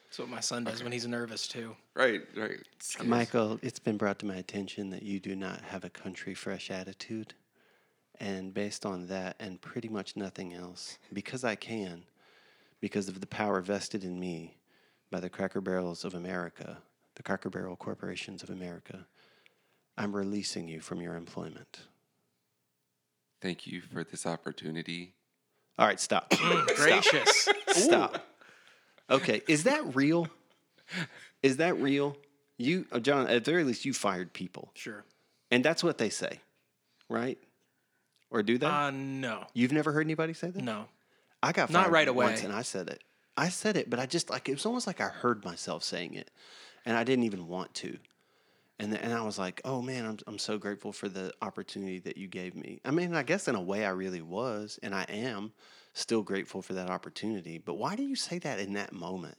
That's 0.09 0.19
what 0.19 0.29
my 0.29 0.39
son 0.39 0.63
does 0.63 0.83
when 0.83 0.91
he's 0.91 1.07
nervous 1.07 1.47
too. 1.47 1.75
Right, 1.95 2.21
right. 2.35 2.57
It's 2.75 2.93
scary. 2.93 3.07
Michael, 3.07 3.59
it's 3.61 3.79
been 3.79 3.95
brought 3.95 4.19
to 4.19 4.25
my 4.25 4.35
attention 4.35 4.89
that 4.89 5.03
you 5.03 5.19
do 5.19 5.35
not 5.35 5.61
have 5.61 5.85
a 5.85 5.89
country 5.89 6.33
fresh 6.33 6.71
attitude. 6.71 7.35
And 8.19 8.53
based 8.53 8.85
on 8.85 9.07
that 9.07 9.37
and 9.39 9.61
pretty 9.61 9.87
much 9.87 10.17
nothing 10.17 10.53
else, 10.53 10.97
because 11.13 11.43
I 11.43 11.55
can, 11.55 12.03
because 12.81 13.07
of 13.07 13.21
the 13.21 13.27
power 13.27 13.61
vested 13.61 14.03
in 14.03 14.19
me 14.19 14.57
by 15.09 15.21
the 15.21 15.29
Cracker 15.29 15.61
Barrels 15.61 16.03
of 16.03 16.15
America, 16.15 16.79
the 17.15 17.23
Cracker 17.23 17.49
Barrel 17.49 17.77
Corporations 17.77 18.43
of 18.43 18.49
America, 18.49 19.05
I'm 19.97 20.13
releasing 20.15 20.67
you 20.67 20.81
from 20.81 21.01
your 21.01 21.15
employment. 21.15 21.79
Thank 23.41 23.67
you 23.67 23.81
for 23.81 24.03
this 24.03 24.25
opportunity. 24.25 25.13
All 25.77 25.87
right, 25.87 25.99
stop. 25.99 26.33
Gracious. 26.75 27.47
Stop. 27.69 28.25
Okay, 29.09 29.41
is 29.47 29.63
that 29.63 29.95
real? 29.95 30.27
Is 31.41 31.57
that 31.57 31.79
real? 31.79 32.17
You, 32.57 32.85
uh, 32.91 32.99
John, 32.99 33.27
at 33.27 33.45
the 33.45 33.51
very 33.51 33.63
least, 33.63 33.85
you 33.85 33.93
fired 33.93 34.33
people. 34.33 34.71
Sure. 34.73 35.05
And 35.51 35.63
that's 35.63 35.81
what 35.83 35.97
they 35.97 36.09
say, 36.09 36.41
right? 37.07 37.37
Or 38.29 38.43
do 38.43 38.57
they? 38.57 38.65
Uh, 38.65 38.91
no, 38.91 39.45
You've 39.53 39.71
never 39.71 39.91
heard 39.93 40.05
anybody 40.05 40.33
say 40.33 40.49
that? 40.49 40.61
no. 40.63 40.85
I 41.41 41.53
got 41.53 41.69
Not 41.69 41.83
fired 41.83 41.93
right 41.93 42.13
once 42.13 42.41
away. 42.41 42.49
and 42.49 42.53
I 42.53 42.63
said 42.63 42.89
it. 42.89 43.01
I 43.37 43.47
said 43.47 43.77
it, 43.77 43.89
but 43.89 43.97
I 43.99 44.05
just 44.05 44.29
like 44.29 44.49
it 44.49 44.53
was 44.55 44.65
almost 44.65 44.85
like 44.85 44.99
I 44.99 45.07
heard 45.07 45.45
myself 45.45 45.83
saying 45.85 46.15
it, 46.15 46.29
and 46.85 46.97
I 46.97 47.05
didn't 47.05 47.23
even 47.23 47.47
want 47.47 47.73
to. 47.75 47.97
And 48.79 48.95
and 48.97 49.13
I 49.13 49.21
was 49.21 49.37
like, 49.37 49.61
oh 49.65 49.81
man, 49.81 50.05
I'm 50.05 50.17
I'm 50.25 50.39
so 50.39 50.57
grateful 50.57 50.91
for 50.93 51.09
the 51.09 51.33
opportunity 51.41 51.99
that 51.99 52.17
you 52.17 52.27
gave 52.27 52.55
me. 52.55 52.79
I 52.85 52.91
mean, 52.91 53.13
I 53.13 53.23
guess 53.23 53.47
in 53.47 53.55
a 53.55 53.61
way 53.61 53.85
I 53.85 53.89
really 53.89 54.21
was, 54.21 54.79
and 54.81 54.95
I 54.95 55.03
am 55.09 55.51
still 55.93 56.21
grateful 56.21 56.61
for 56.61 56.73
that 56.73 56.89
opportunity. 56.89 57.57
But 57.57 57.75
why 57.75 57.95
do 57.95 58.03
you 58.03 58.15
say 58.15 58.39
that 58.39 58.59
in 58.59 58.73
that 58.73 58.93
moment? 58.93 59.37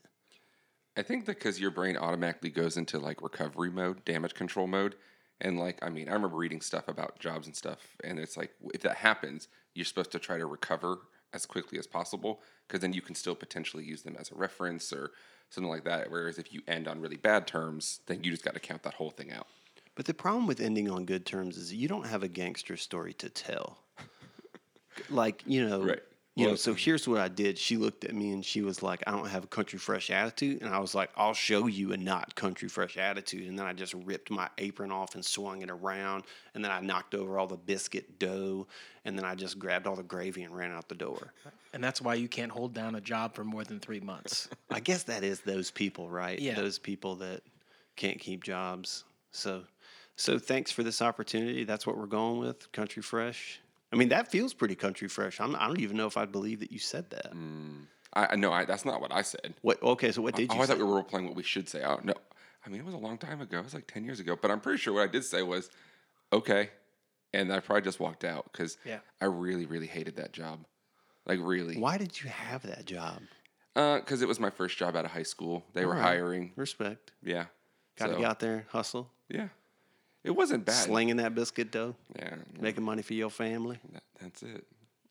I 0.97 1.01
think 1.01 1.25
because 1.25 1.59
your 1.59 1.71
brain 1.71 1.97
automatically 1.97 2.49
goes 2.49 2.77
into 2.77 2.99
like 2.99 3.21
recovery 3.21 3.71
mode, 3.71 4.03
damage 4.05 4.33
control 4.33 4.67
mode. 4.67 4.95
And 5.39 5.57
like, 5.57 5.79
I 5.81 5.89
mean, 5.89 6.07
I 6.07 6.13
remember 6.13 6.37
reading 6.37 6.61
stuff 6.61 6.87
about 6.87 7.17
jobs 7.17 7.47
and 7.47 7.55
stuff. 7.55 7.95
And 8.03 8.19
it's 8.19 8.37
like, 8.37 8.51
if 8.73 8.81
that 8.81 8.97
happens, 8.97 9.47
you're 9.73 9.85
supposed 9.85 10.11
to 10.11 10.19
try 10.19 10.37
to 10.37 10.45
recover 10.45 10.99
as 11.33 11.45
quickly 11.45 11.79
as 11.79 11.87
possible 11.87 12.41
because 12.67 12.81
then 12.81 12.93
you 12.93 13.01
can 13.01 13.15
still 13.15 13.35
potentially 13.35 13.83
use 13.83 14.03
them 14.03 14.17
as 14.19 14.31
a 14.31 14.35
reference 14.35 14.91
or 14.91 15.11
something 15.51 15.69
like 15.69 15.83
that. 15.83 16.09
Whereas 16.09 16.39
if 16.39 16.51
you 16.51 16.61
end 16.67 16.87
on 16.87 16.99
really 16.99 17.17
bad 17.17 17.45
terms, 17.45 17.99
then 18.07 18.23
you 18.23 18.31
just 18.31 18.43
got 18.43 18.55
to 18.55 18.59
count 18.59 18.83
that 18.83 18.95
whole 18.95 19.11
thing 19.11 19.31
out. 19.31 19.47
But 19.95 20.05
the 20.05 20.13
problem 20.13 20.47
with 20.47 20.59
ending 20.59 20.89
on 20.89 21.05
good 21.05 21.25
terms 21.25 21.57
is 21.57 21.73
you 21.73 21.87
don't 21.87 22.07
have 22.07 22.23
a 22.23 22.27
gangster 22.27 22.77
story 22.77 23.13
to 23.15 23.29
tell. 23.29 23.77
like, 25.09 25.43
you 25.45 25.67
know, 25.67 25.83
Right. 25.83 26.01
You 26.35 26.47
know, 26.47 26.55
so 26.55 26.73
here's 26.73 27.07
what 27.07 27.19
I 27.19 27.27
did. 27.27 27.57
She 27.57 27.75
looked 27.75 28.05
at 28.05 28.15
me 28.15 28.31
and 28.31 28.43
she 28.43 28.61
was 28.61 28.81
like, 28.81 29.03
I 29.05 29.11
don't 29.11 29.27
have 29.27 29.43
a 29.43 29.47
country 29.47 29.77
fresh 29.77 30.09
attitude. 30.09 30.61
And 30.61 30.73
I 30.73 30.79
was 30.79 30.95
like, 30.95 31.09
I'll 31.17 31.33
show 31.33 31.67
you 31.67 31.91
a 31.91 31.97
not 31.97 32.35
country 32.35 32.69
fresh 32.69 32.95
attitude. 32.95 33.49
And 33.49 33.59
then 33.59 33.65
I 33.65 33.73
just 33.73 33.93
ripped 33.93 34.31
my 34.31 34.47
apron 34.57 34.91
off 34.91 35.15
and 35.15 35.25
swung 35.25 35.61
it 35.61 35.69
around. 35.69 36.23
And 36.55 36.63
then 36.63 36.71
I 36.71 36.79
knocked 36.79 37.15
over 37.15 37.37
all 37.37 37.47
the 37.47 37.57
biscuit 37.57 38.17
dough. 38.17 38.65
And 39.03 39.17
then 39.17 39.25
I 39.25 39.35
just 39.35 39.59
grabbed 39.59 39.87
all 39.87 39.95
the 39.97 40.03
gravy 40.03 40.43
and 40.43 40.55
ran 40.55 40.71
out 40.71 40.87
the 40.87 40.95
door. 40.95 41.33
And 41.73 41.83
that's 41.83 42.01
why 42.01 42.13
you 42.13 42.29
can't 42.29 42.51
hold 42.51 42.73
down 42.73 42.95
a 42.95 43.01
job 43.01 43.35
for 43.35 43.43
more 43.43 43.65
than 43.65 43.81
three 43.81 43.99
months. 43.99 44.47
I 44.69 44.79
guess 44.79 45.03
that 45.03 45.25
is 45.25 45.41
those 45.41 45.69
people, 45.69 46.09
right? 46.09 46.39
Yeah. 46.39 46.55
Those 46.55 46.79
people 46.79 47.15
that 47.15 47.41
can't 47.97 48.19
keep 48.19 48.41
jobs. 48.41 49.03
So, 49.31 49.63
so 50.15 50.39
thanks 50.39 50.71
for 50.71 50.83
this 50.83 51.01
opportunity. 51.01 51.65
That's 51.65 51.85
what 51.85 51.97
we're 51.97 52.05
going 52.05 52.39
with, 52.39 52.71
Country 52.71 53.03
Fresh. 53.03 53.59
I 53.91 53.95
mean, 53.97 54.09
that 54.09 54.29
feels 54.31 54.53
pretty 54.53 54.75
country 54.75 55.07
fresh. 55.07 55.39
I'm, 55.41 55.55
I 55.55 55.67
don't 55.67 55.79
even 55.79 55.97
know 55.97 56.07
if 56.07 56.15
I'd 56.17 56.31
believe 56.31 56.59
that 56.61 56.71
you 56.71 56.79
said 56.79 57.09
that. 57.09 57.33
Mm. 57.33 57.87
I 58.13 58.27
I- 58.31 58.35
no, 58.35 58.51
I, 58.51 58.65
that's 58.65 58.85
not 58.85 59.01
what 59.01 59.11
I 59.13 59.21
said. 59.21 59.53
What? 59.61 59.81
Okay, 59.83 60.11
so 60.11 60.21
what 60.21 60.35
did 60.35 60.49
oh, 60.51 60.55
you 60.55 60.61
I 60.61 60.63
say? 60.65 60.67
thought 60.73 60.77
we 60.77 60.83
were 60.85 60.95
role 60.95 61.03
playing 61.03 61.27
what 61.27 61.35
we 61.35 61.43
should 61.43 61.67
say. 61.69 61.83
Oh, 61.83 61.99
no, 62.03 62.13
I 62.65 62.69
mean 62.69 62.79
it 62.81 62.85
was 62.85 62.93
a 62.93 62.97
long 62.97 63.17
time 63.17 63.41
ago. 63.41 63.59
It 63.59 63.63
was 63.63 63.73
like 63.73 63.87
ten 63.87 64.03
years 64.05 64.19
ago. 64.19 64.37
But 64.41 64.51
I'm 64.51 64.59
pretty 64.61 64.77
sure 64.79 64.93
what 64.93 65.03
I 65.03 65.11
did 65.11 65.23
say 65.25 65.43
was, 65.43 65.69
okay, 66.31 66.69
and 67.33 67.51
I 67.51 67.59
probably 67.59 67.81
just 67.83 67.99
walked 67.99 68.23
out 68.23 68.45
because 68.51 68.77
Yeah. 68.85 68.99
I 69.21 69.25
really, 69.25 69.65
really 69.65 69.87
hated 69.87 70.15
that 70.17 70.31
job. 70.33 70.65
Like 71.25 71.39
really, 71.41 71.77
Why 71.77 71.97
did 71.97 72.21
you 72.21 72.29
have 72.29 72.63
that 72.63 72.85
job? 72.85 73.21
Uh, 73.75 73.99
because 73.99 74.21
it 74.21 74.27
was 74.27 74.39
my 74.39 74.49
first 74.49 74.77
job 74.77 74.95
out 74.97 75.05
of 75.05 75.11
high 75.11 75.23
school. 75.23 75.63
They 75.73 75.85
were 75.85 75.93
Alright. 75.93 76.05
hiring. 76.07 76.51
Respect. 76.57 77.11
Yeah, 77.23 77.45
Got 77.97 78.07
to 78.07 78.13
So, 78.13 78.19
get 78.19 78.27
out 78.29 78.39
there, 78.39 78.65
hustle, 78.69 79.09
Yeah, 79.29 79.47
it 80.23 80.31
wasn't 80.31 80.65
bad. 80.65 80.75
slinging 80.75 81.17
that 81.17 81.35
biscuit 81.35 81.71
dough, 81.71 81.95
Yeah, 82.17 82.35
making 82.59 82.83
money 82.83 83.01
for 83.01 83.13
your 83.13 83.29
family. 83.29 83.79
that, 83.93 84.03
that's 84.19 84.43
it. 84.43 84.65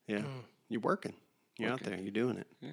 Yeah, 0.07 0.21
hmm. 0.21 0.39
you're 0.69 0.81
working. 0.81 1.13
You're 1.57 1.71
out 1.71 1.83
there. 1.83 1.97
You're 1.99 2.11
doing 2.11 2.37
it. 2.37 2.47
Yeah. 2.61 2.71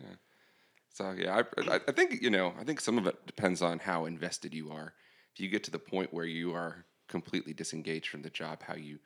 So 0.95 1.15
yeah, 1.17 1.43
I, 1.59 1.71
I 1.71 1.81
I 1.89 1.93
think 1.93 2.23
you 2.23 2.31
know 2.31 2.55
I 2.59 2.65
think 2.65 2.81
some 2.81 2.99
of 2.99 3.07
it 3.07 3.27
depends 3.27 3.63
on 3.63 3.79
how 3.79 4.07
invested 4.07 4.55
you 4.55 4.71
are. 4.71 4.95
If 5.35 5.41
you 5.41 5.49
get 5.49 5.65
to 5.65 5.71
the 5.71 5.79
point 5.79 6.13
where 6.13 6.25
you 6.25 6.55
are 6.55 6.85
completely 7.09 7.53
disengaged 7.53 8.09
from 8.09 8.23
the 8.23 8.31
job, 8.31 8.63
how 8.63 8.75
you 8.75 8.99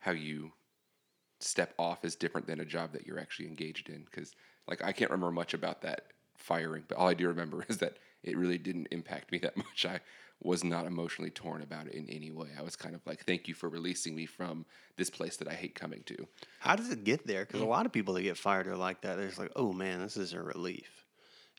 how 0.00 0.12
you 0.12 0.52
step 1.40 1.74
off 1.78 2.04
is 2.04 2.16
different 2.16 2.46
than 2.46 2.60
a 2.60 2.64
job 2.64 2.92
that 2.92 3.06
you're 3.06 3.18
actually 3.18 3.46
engaged 3.46 3.88
in. 3.88 4.04
Because 4.04 4.34
like 4.66 4.82
I 4.84 4.92
can't 4.92 5.10
remember 5.10 5.32
much 5.32 5.54
about 5.54 5.82
that 5.82 6.06
firing, 6.36 6.84
but 6.88 6.98
all 6.98 7.08
I 7.08 7.14
do 7.14 7.28
remember 7.28 7.64
is 7.68 7.78
that 7.78 7.98
it 8.22 8.36
really 8.36 8.58
didn't 8.58 8.88
impact 8.90 9.32
me 9.32 9.38
that 9.38 9.56
much. 9.56 9.86
I 9.86 10.00
was 10.42 10.64
not 10.64 10.86
emotionally 10.86 11.30
torn 11.30 11.62
about 11.62 11.86
it 11.86 11.94
in 11.94 12.08
any 12.08 12.30
way. 12.30 12.48
I 12.58 12.62
was 12.62 12.74
kind 12.74 12.94
of 12.94 13.06
like, 13.06 13.24
thank 13.24 13.46
you 13.46 13.54
for 13.54 13.68
releasing 13.68 14.14
me 14.14 14.26
from 14.26 14.64
this 14.96 15.10
place 15.10 15.36
that 15.36 15.48
I 15.48 15.54
hate 15.54 15.74
coming 15.74 16.02
to. 16.06 16.26
How 16.60 16.76
does 16.76 16.90
it 16.90 17.04
get 17.04 17.26
there? 17.26 17.44
Because 17.44 17.60
a 17.60 17.64
mm. 17.64 17.68
lot 17.68 17.86
of 17.86 17.92
people 17.92 18.14
that 18.14 18.22
get 18.22 18.38
fired 18.38 18.66
are 18.66 18.76
like 18.76 19.02
that. 19.02 19.16
They're 19.16 19.26
just 19.26 19.38
like, 19.38 19.52
oh 19.56 19.72
man, 19.72 20.00
this 20.00 20.16
is 20.16 20.32
a 20.32 20.42
relief. 20.42 21.04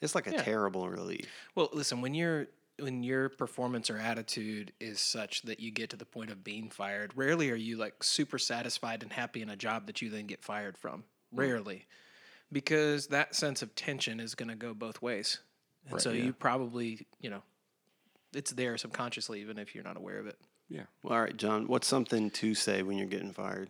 It's 0.02 0.16
like 0.16 0.28
a 0.28 0.32
Yeah. 0.32 0.42
terrible 0.42 0.90
relief. 0.90 1.28
Well, 1.54 1.70
listen, 1.74 2.02
when 2.02 2.14
you're 2.14 2.48
when 2.80 3.04
your 3.04 3.30
performance 3.30 3.92
or 3.92 3.98
attitude 3.98 4.74
is 4.80 5.00
such 5.00 5.44
that 5.44 5.60
you 5.60 5.70
get 5.70 5.92
to 5.92 5.98
the 5.98 6.06
point 6.06 6.32
of 6.32 6.44
being 6.44 6.70
fired, 6.70 7.12
rarely 7.16 7.52
are 7.52 7.56
you 7.56 7.78
like 7.78 8.04
super 8.04 8.40
satisfied 8.40 9.04
and 9.04 9.14
happy 9.14 9.44
in 9.44 9.50
a 9.50 9.56
job 9.56 9.86
that 9.86 10.02
you 10.02 10.10
then 10.10 10.26
get 10.26 10.44
fired 10.44 10.78
from. 10.78 11.02
Mm. 11.02 11.40
Rarely. 11.40 11.88
Because 12.52 13.08
that 13.08 13.36
sense 13.36 13.62
of 13.62 13.76
tension 13.76 14.20
is 14.20 14.34
going 14.34 14.50
to 14.50 14.56
go 14.56 14.74
both 14.74 15.02
ways. 15.02 15.40
And 15.86 15.94
Right, 15.94 16.02
so 16.02 16.12
yeah. 16.12 16.24
you 16.24 16.34
probably, 16.34 17.06
you 17.20 17.30
know, 17.30 17.44
it's 18.34 18.52
there 18.52 18.78
subconsciously 18.78 19.42
even 19.42 19.58
if 19.58 19.74
you're 19.76 19.84
not 19.84 19.98
aware 19.98 20.20
of 20.20 20.28
it. 20.28 20.38
Yeah. 20.70 20.84
Well, 21.04 21.14
all 21.14 21.22
right, 21.22 21.36
John, 21.36 21.68
what's 21.68 21.88
something 21.88 22.30
to 22.32 22.56
say 22.56 22.82
when 22.84 22.98
you're 22.98 23.08
getting 23.08 23.34
fired? 23.34 23.70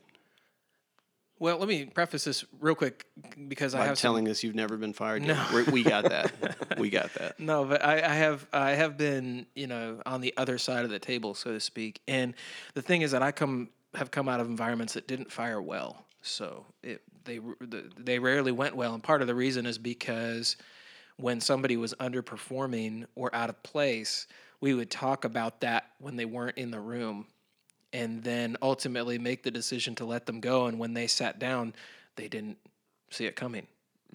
Well, 1.39 1.57
let 1.57 1.67
me 1.67 1.85
preface 1.85 2.23
this 2.25 2.45
real 2.59 2.75
quick 2.75 3.07
because 3.47 3.73
I 3.73 3.79
By 3.79 3.85
have 3.87 3.97
some- 3.97 4.09
telling 4.09 4.27
us 4.29 4.43
you've 4.43 4.53
never 4.53 4.77
been 4.77 4.93
fired? 4.93 5.23
No. 5.23 5.33
yet? 5.33 5.51
We, 5.67 5.73
we 5.73 5.83
got 5.83 6.03
that. 6.03 6.31
we 6.79 6.91
got 6.91 7.11
that. 7.15 7.39
No, 7.39 7.65
but 7.65 7.83
I, 7.83 7.95
I 7.95 8.13
have 8.13 8.45
I 8.53 8.71
have 8.71 8.95
been 8.95 9.47
you 9.55 9.65
know 9.65 10.01
on 10.05 10.21
the 10.21 10.35
other 10.37 10.59
side 10.59 10.83
of 10.85 10.91
the 10.91 10.99
table, 10.99 11.33
so 11.33 11.51
to 11.51 11.59
speak. 11.59 11.99
And 12.07 12.35
the 12.75 12.83
thing 12.83 13.01
is 13.01 13.09
that 13.11 13.23
I 13.23 13.31
come 13.31 13.69
have 13.95 14.11
come 14.11 14.29
out 14.29 14.39
of 14.39 14.45
environments 14.47 14.93
that 14.93 15.07
didn't 15.07 15.31
fire 15.31 15.59
well, 15.59 16.05
so 16.21 16.67
it 16.83 17.01
they 17.25 17.39
the- 17.39 17.89
they 17.97 18.19
rarely 18.19 18.51
went 18.51 18.75
well. 18.75 18.93
And 18.93 19.01
part 19.01 19.21
of 19.23 19.27
the 19.27 19.33
reason 19.35 19.65
is 19.65 19.79
because 19.79 20.57
when 21.17 21.41
somebody 21.41 21.75
was 21.75 21.95
underperforming 21.95 23.05
or 23.15 23.33
out 23.33 23.49
of 23.49 23.61
place, 23.63 24.27
we 24.61 24.73
would 24.73 24.89
talk 24.89 25.25
about 25.25 25.61
that 25.61 25.87
when 25.99 26.15
they 26.15 26.25
weren't 26.25 26.57
in 26.57 26.71
the 26.71 26.79
room, 26.79 27.25
and 27.91 28.23
then 28.23 28.55
ultimately 28.61 29.17
make 29.17 29.43
the 29.43 29.51
decision 29.51 29.95
to 29.95 30.05
let 30.05 30.25
them 30.25 30.39
go. 30.39 30.67
And 30.67 30.79
when 30.79 30.93
they 30.93 31.07
sat 31.07 31.39
down, 31.39 31.73
they 32.15 32.27
didn't 32.29 32.57
see 33.09 33.25
it 33.25 33.35
coming. 33.35 33.67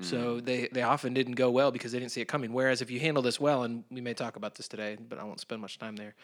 So 0.03 0.41
they, 0.41 0.69
they 0.71 0.83
often 0.83 1.15
didn't 1.15 1.37
go 1.37 1.51
well 1.51 1.71
because 1.71 1.91
they 1.91 1.99
didn't 1.99 2.13
see 2.13 2.21
it 2.21 2.29
coming. 2.29 2.53
Whereas 2.53 2.83
if 2.83 2.91
you 2.91 3.01
handle 3.01 3.23
this 3.23 3.41
well, 3.41 3.63
and 3.63 3.83
we 3.91 4.03
may 4.03 4.13
talk 4.13 4.37
about 4.37 4.55
this 4.55 4.69
today, 4.69 4.99
but 5.09 5.19
I 5.19 5.25
won't 5.25 5.41
spend 5.41 5.63
much 5.63 5.79
time 5.79 5.97
there. 5.97 6.15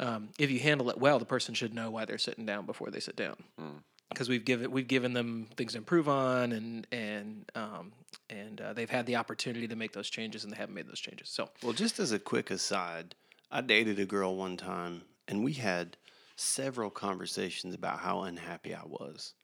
Um, 0.00 0.30
if 0.38 0.50
you 0.50 0.58
handle 0.60 0.88
it 0.88 0.96
well, 0.98 1.18
the 1.18 1.26
person 1.26 1.52
should 1.52 1.74
know 1.74 1.90
why 1.90 2.06
they're 2.06 2.16
sitting 2.16 2.46
down 2.46 2.64
before 2.64 2.90
they 2.90 3.00
sit 3.00 3.14
down, 3.14 3.36
because 4.08 4.30
we've 4.30 4.46
given 4.46 4.70
we've 4.70 4.88
given 4.88 5.12
them 5.12 5.46
things 5.58 5.72
to 5.72 5.78
improve 5.78 6.08
on, 6.08 6.52
and 6.52 6.86
and 6.90 7.44
um, 7.54 7.92
and 8.30 8.62
uh, 8.62 8.72
they've 8.72 8.88
had 8.88 9.04
the 9.04 9.16
opportunity 9.16 9.68
to 9.68 9.76
make 9.76 9.92
those 9.92 10.08
changes, 10.08 10.44
and 10.44 10.52
they 10.52 10.56
haven't 10.56 10.74
made 10.74 10.88
those 10.88 10.98
changes. 10.98 11.28
So 11.28 11.50
Well, 11.62 11.74
just 11.74 11.98
as 11.98 12.12
a 12.12 12.18
quick 12.18 12.50
aside, 12.50 13.14
I 13.54 13.60
dated 13.60 14.00
a 14.00 14.06
girl 14.06 14.34
one 14.34 14.56
time, 14.56 15.02
and 15.28 15.44
we 15.44 15.52
had 15.52 15.98
several 16.36 16.88
conversations 16.88 17.74
about 17.74 17.98
how 17.98 18.22
unhappy 18.22 18.74
I 18.74 18.80
was. 18.86 19.34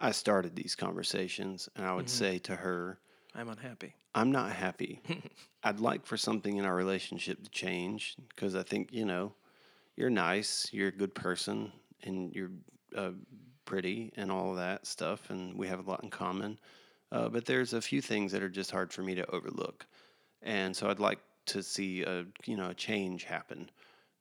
I 0.00 0.10
started 0.10 0.56
these 0.56 0.74
conversations, 0.74 1.68
and 1.76 1.86
I 1.86 1.94
would 1.94 2.10
say 2.10 2.38
to 2.38 2.56
her, 2.56 2.98
I'm 3.36 3.48
unhappy. 3.48 3.94
I'm 4.16 4.32
not 4.32 4.50
happy. 4.50 5.00
I'd 5.62 5.78
like 5.78 6.04
for 6.04 6.16
something 6.16 6.56
in 6.56 6.64
our 6.64 6.74
relationship 6.74 7.44
to 7.44 7.50
change 7.50 8.16
because 8.30 8.56
I 8.56 8.64
think, 8.64 8.92
you 8.92 9.04
know, 9.04 9.32
you're 9.94 10.10
nice, 10.10 10.68
you're 10.72 10.88
a 10.88 10.96
good 10.96 11.14
person, 11.14 11.70
and 12.02 12.34
you're 12.34 12.50
uh, 12.96 13.12
pretty 13.64 14.12
and 14.16 14.32
all 14.32 14.50
of 14.50 14.56
that 14.56 14.88
stuff, 14.88 15.30
and 15.30 15.56
we 15.56 15.68
have 15.68 15.78
a 15.78 15.88
lot 15.88 16.02
in 16.02 16.10
common. 16.10 16.58
Uh, 17.12 17.28
but 17.28 17.44
there's 17.44 17.74
a 17.74 17.80
few 17.80 18.00
things 18.00 18.32
that 18.32 18.42
are 18.42 18.48
just 18.48 18.72
hard 18.72 18.92
for 18.92 19.02
me 19.02 19.14
to 19.14 19.30
overlook. 19.30 19.86
And 20.42 20.76
so 20.76 20.90
I'd 20.90 20.98
like 20.98 21.20
to 21.46 21.62
see 21.62 22.02
a, 22.02 22.24
you 22.46 22.56
know, 22.56 22.70
a 22.70 22.74
change 22.74 23.24
happen. 23.24 23.70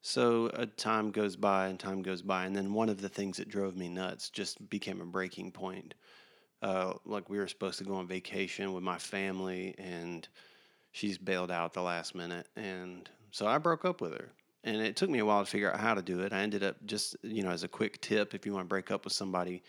So 0.02 0.48
a 0.54 0.66
time 0.66 1.12
goes 1.12 1.36
by 1.36 1.68
and 1.68 1.80
time 1.80 2.02
goes 2.02 2.22
by, 2.22 2.46
and 2.46 2.56
then 2.56 2.74
one 2.74 2.90
of 2.90 3.02
the 3.02 3.10
things 3.10 3.38
that 3.38 3.50
drove 3.50 3.76
me 3.78 3.90
nuts 3.90 4.30
just 4.30 4.70
became 4.70 5.02
a 5.02 5.06
breaking 5.06 5.52
point 5.52 5.94
uh, 6.62 6.94
like 7.06 7.30
we 7.30 7.38
were 7.38 7.48
supposed 7.48 7.78
to 7.80 7.84
go 7.84 7.96
on 7.96 8.08
vacation 8.08 8.74
with 8.74 8.84
my 8.84 8.98
family 8.98 9.76
and 9.78 10.28
she's 10.92 11.18
bailed 11.18 11.52
out 11.52 11.74
the 11.74 11.82
last 11.82 12.16
minute 12.16 12.48
and 12.56 13.10
so 13.32 13.48
i 13.48 13.58
broke 13.58 13.86
up 13.86 14.02
with 14.02 14.14
her 14.14 14.30
and 14.64 14.78
it 14.78 14.96
took 14.96 15.10
me 15.10 15.20
a 15.20 15.26
while 15.26 15.44
to 15.44 15.50
figure 15.50 15.72
out 15.72 15.80
how 15.80 15.94
to 15.94 16.02
do 16.02 16.22
it 16.22 16.34
i 16.34 16.42
ended 16.42 16.64
up 16.64 16.76
just 16.86 17.16
you 17.24 17.44
know 17.44 17.52
as 17.52 17.64
a 17.64 17.68
quick 17.68 18.00
tip 18.02 18.34
if 18.34 18.46
you 18.46 18.54
want 18.54 18.66
to 18.66 18.70
break 18.70 18.92
up 18.92 19.04
with 19.04 19.14
somebody 19.14 19.64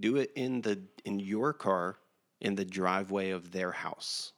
do 0.00 0.16
it 0.16 0.32
in 0.36 0.60
the 0.62 0.80
in 1.04 1.20
your 1.20 1.52
car 1.52 1.98
in 2.40 2.54
the 2.54 2.64
driveway 2.64 3.30
of 3.30 3.52
their 3.52 3.72
house 3.72 4.32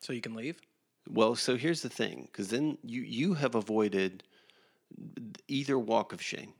So 0.00 0.12
you 0.12 0.20
can 0.22 0.34
leave. 0.34 0.60
Well, 1.08 1.34
so 1.34 1.56
here's 1.56 1.82
the 1.82 1.88
thing, 1.88 2.28
because 2.30 2.48
then 2.48 2.78
you 2.82 3.02
you 3.02 3.34
have 3.34 3.54
avoided 3.54 4.22
either 5.48 5.78
walk 5.78 6.12
of 6.12 6.22
shame, 6.22 6.52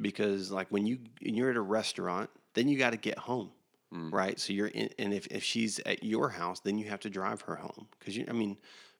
because 0.00 0.50
like 0.50 0.68
when 0.70 0.86
you 0.86 0.98
when 1.22 1.34
you're 1.34 1.50
at 1.50 1.56
a 1.56 1.60
restaurant, 1.60 2.30
then 2.54 2.68
you 2.68 2.78
got 2.78 2.90
to 2.90 2.96
get 2.96 3.18
home, 3.18 3.50
mm. 3.92 4.12
right? 4.12 4.40
So 4.40 4.52
you're 4.52 4.68
in, 4.68 4.90
and 4.98 5.12
if 5.12 5.26
if 5.28 5.42
she's 5.44 5.80
at 5.86 6.02
your 6.02 6.28
house, 6.30 6.60
then 6.60 6.78
you 6.78 6.88
have 6.88 7.00
to 7.00 7.10
drive 7.10 7.42
her 7.42 7.56
home, 7.56 7.86
because 7.98 8.16
you 8.16 8.24
I 8.28 8.32
mean. 8.32 8.56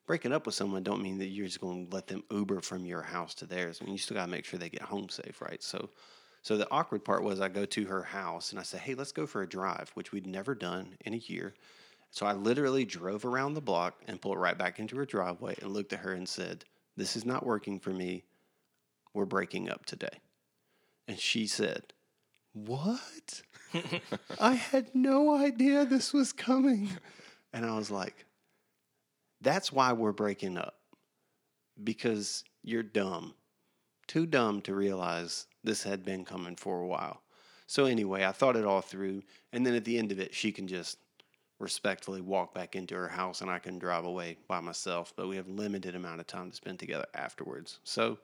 Breaking 0.07 0.33
up 0.33 0.47
with 0.47 0.55
someone 0.55 0.81
don't 0.81 1.03
mean 1.03 1.19
that 1.19 1.27
you're 1.27 1.45
just 1.45 1.61
going 1.61 1.87
to 1.87 1.95
let 1.95 2.07
them 2.07 2.23
Uber 2.31 2.61
from 2.61 2.83
your 2.83 3.03
house 3.03 3.35
to 3.35 3.45
theirs. 3.45 3.77
I 3.79 3.83
mean, 3.85 3.93
you 3.93 3.99
still 3.99 4.17
got 4.17 4.25
to 4.25 4.31
make 4.31 4.43
sure 4.43 4.57
they 4.57 4.67
get 4.67 4.81
home 4.81 5.07
safe, 5.07 5.39
right? 5.39 5.61
So, 5.61 5.91
so 6.41 6.57
the 6.57 6.67
awkward 6.71 7.05
part 7.05 7.23
was 7.23 7.39
I 7.39 7.47
go 7.47 7.63
to 7.65 7.85
her 7.85 8.01
house 8.01 8.49
and 8.49 8.59
I 8.59 8.63
say, 8.63 8.79
"Hey, 8.79 8.95
let's 8.95 9.11
go 9.11 9.27
for 9.27 9.43
a 9.43 9.47
drive," 9.47 9.91
which 9.93 10.11
we'd 10.11 10.25
never 10.25 10.55
done 10.55 10.95
in 11.05 11.13
a 11.13 11.17
year. 11.17 11.53
So 12.11 12.25
I 12.25 12.33
literally 12.33 12.85
drove 12.85 13.25
around 13.25 13.53
the 13.53 13.61
block 13.61 14.01
and 14.07 14.21
pulled 14.21 14.39
right 14.39 14.57
back 14.57 14.79
into 14.79 14.97
her 14.97 15.05
driveway 15.05 15.55
and 15.61 15.71
looked 15.71 15.93
at 15.93 15.99
her 15.99 16.13
and 16.13 16.27
said, 16.27 16.65
This 16.97 17.15
is 17.15 17.25
not 17.25 17.45
working 17.45 17.79
for 17.79 17.91
me. 17.91 18.25
We're 19.13 19.25
breaking 19.25 19.69
up 19.69 19.85
today. 19.85 20.21
And 21.07 21.19
she 21.19 21.47
said, 21.47 21.93
What? 22.53 23.41
I 24.39 24.53
had 24.53 24.93
no 24.95 25.35
idea 25.35 25.85
this 25.85 26.13
was 26.13 26.33
coming. 26.33 26.89
And 27.53 27.65
I 27.65 27.75
was 27.75 27.91
like, 27.91 28.25
That's 29.41 29.71
why 29.71 29.93
we're 29.93 30.11
breaking 30.11 30.57
up. 30.57 30.75
Because 31.83 32.43
you're 32.63 32.83
dumb. 32.83 33.35
Too 34.07 34.25
dumb 34.25 34.61
to 34.63 34.73
realize 34.73 35.45
this 35.63 35.83
had 35.83 36.03
been 36.03 36.25
coming 36.25 36.55
for 36.55 36.81
a 36.81 36.87
while. 36.87 37.21
So 37.67 37.85
anyway, 37.85 38.25
I 38.25 38.31
thought 38.31 38.55
it 38.55 38.65
all 38.65 38.81
through. 38.81 39.21
And 39.53 39.63
then 39.63 39.75
at 39.75 39.85
the 39.85 39.99
end 39.99 40.11
of 40.11 40.19
it, 40.19 40.33
she 40.33 40.51
can 40.51 40.67
just 40.67 40.97
respectfully 41.59 42.21
walk 42.21 42.53
back 42.53 42.75
into 42.75 42.95
her 42.95 43.09
house 43.09 43.41
and 43.41 43.49
I 43.51 43.59
can 43.59 43.77
drive 43.79 44.05
away 44.05 44.37
by 44.47 44.59
myself, 44.61 45.13
but 45.15 45.27
we 45.27 45.35
have 45.35 45.47
limited 45.47 45.95
amount 45.95 46.19
of 46.21 46.27
time 46.27 46.49
to 46.49 46.55
spend 46.55 46.79
together 46.79 47.05
afterwards. 47.13 47.79
So 47.83 48.17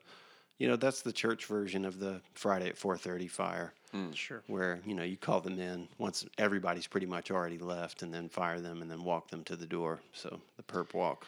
You 0.57 0.69
know, 0.69 0.77
that's 0.77 1.01
the 1.01 1.11
church 1.11 1.47
version 1.47 1.83
of 1.83 1.99
the 1.99 2.21
Friday 2.33 2.69
at 2.69 2.77
4:30 2.77 3.27
fire, 3.29 3.73
hmm. 3.91 4.11
Sure. 4.13 4.41
where 4.47 4.79
you 4.85 4.93
know 4.95 5.03
you 5.03 5.17
call 5.17 5.41
them 5.41 5.59
in 5.59 5.89
once 5.97 6.25
everybody's 6.37 6.87
pretty 6.87 7.05
much 7.07 7.29
already 7.29 7.57
left, 7.57 8.03
and 8.03 8.13
then 8.13 8.29
fire 8.29 8.61
them, 8.61 8.81
and 8.81 8.89
then 8.89 9.03
walk 9.03 9.27
them 9.29 9.43
to 9.43 9.57
the 9.57 9.65
door. 9.65 9.99
So 10.13 10.39
the 10.55 10.63
perp 10.63 10.93
walk. 10.93 11.27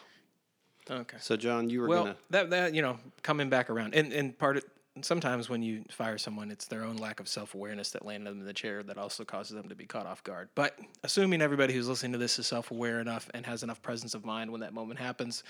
Okay. 0.90 1.18
So 1.20 1.36
John, 1.36 1.68
you 1.68 1.82
were 1.82 1.88
well, 1.88 2.04
gonna. 2.04 2.16
that 2.30 2.48
that 2.50 2.74
you 2.74 2.80
know, 2.80 2.98
coming 3.22 3.50
back 3.50 3.68
around, 3.68 3.94
and 3.94 4.14
and 4.14 4.38
part 4.38 4.56
of 4.56 4.64
sometimes 5.02 5.48
when 5.48 5.62
you 5.62 5.84
fire 5.90 6.18
someone, 6.18 6.50
it's 6.50 6.66
their 6.66 6.84
own 6.84 6.96
lack 6.96 7.20
of 7.20 7.28
self 7.28 7.54
awareness 7.54 7.90
that 7.90 8.04
landed 8.04 8.30
them 8.30 8.40
in 8.40 8.46
the 8.46 8.52
chair 8.52 8.82
that 8.82 8.98
also 8.98 9.24
causes 9.24 9.54
them 9.56 9.68
to 9.68 9.74
be 9.74 9.86
caught 9.86 10.06
off 10.06 10.22
guard. 10.24 10.48
But 10.54 10.78
assuming 11.04 11.42
everybody 11.42 11.74
who's 11.74 11.88
listening 11.88 12.12
to 12.12 12.18
this 12.18 12.38
is 12.38 12.46
self 12.46 12.70
aware 12.70 13.00
enough 13.00 13.28
and 13.34 13.44
has 13.46 13.62
enough 13.62 13.82
presence 13.82 14.14
of 14.14 14.24
mind 14.24 14.50
when 14.50 14.60
that 14.60 14.74
moment 14.74 14.98
happens, 14.98 15.42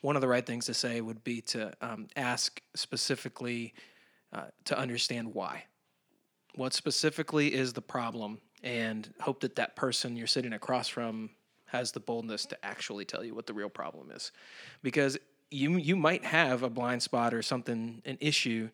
one 0.00 0.16
of 0.16 0.22
the 0.22 0.28
right 0.28 0.44
things 0.44 0.66
to 0.66 0.74
say 0.74 1.00
would 1.00 1.24
be 1.24 1.40
to 1.42 1.72
um, 1.80 2.08
ask 2.16 2.60
specifically 2.74 3.74
uh, 4.32 4.46
to 4.64 4.78
understand 4.78 5.32
why. 5.34 5.64
What 6.56 6.72
specifically 6.72 7.54
is 7.54 7.72
the 7.72 7.82
problem, 7.82 8.38
and 8.62 9.12
hope 9.20 9.40
that 9.40 9.56
that 9.56 9.76
person 9.76 10.16
you're 10.16 10.26
sitting 10.26 10.52
across 10.52 10.88
from 10.88 11.30
has 11.66 11.90
the 11.92 12.00
boldness 12.00 12.46
to 12.46 12.64
actually 12.64 13.04
tell 13.04 13.24
you 13.24 13.34
what 13.34 13.46
the 13.46 13.54
real 13.54 13.68
problem 13.68 14.10
is, 14.10 14.30
because 14.82 15.18
you 15.50 15.76
you 15.76 15.96
might 15.96 16.24
have 16.24 16.62
a 16.62 16.70
blind 16.70 17.02
spot 17.02 17.34
or 17.34 17.42
something, 17.42 18.02
an 18.04 18.18
issue 18.20 18.70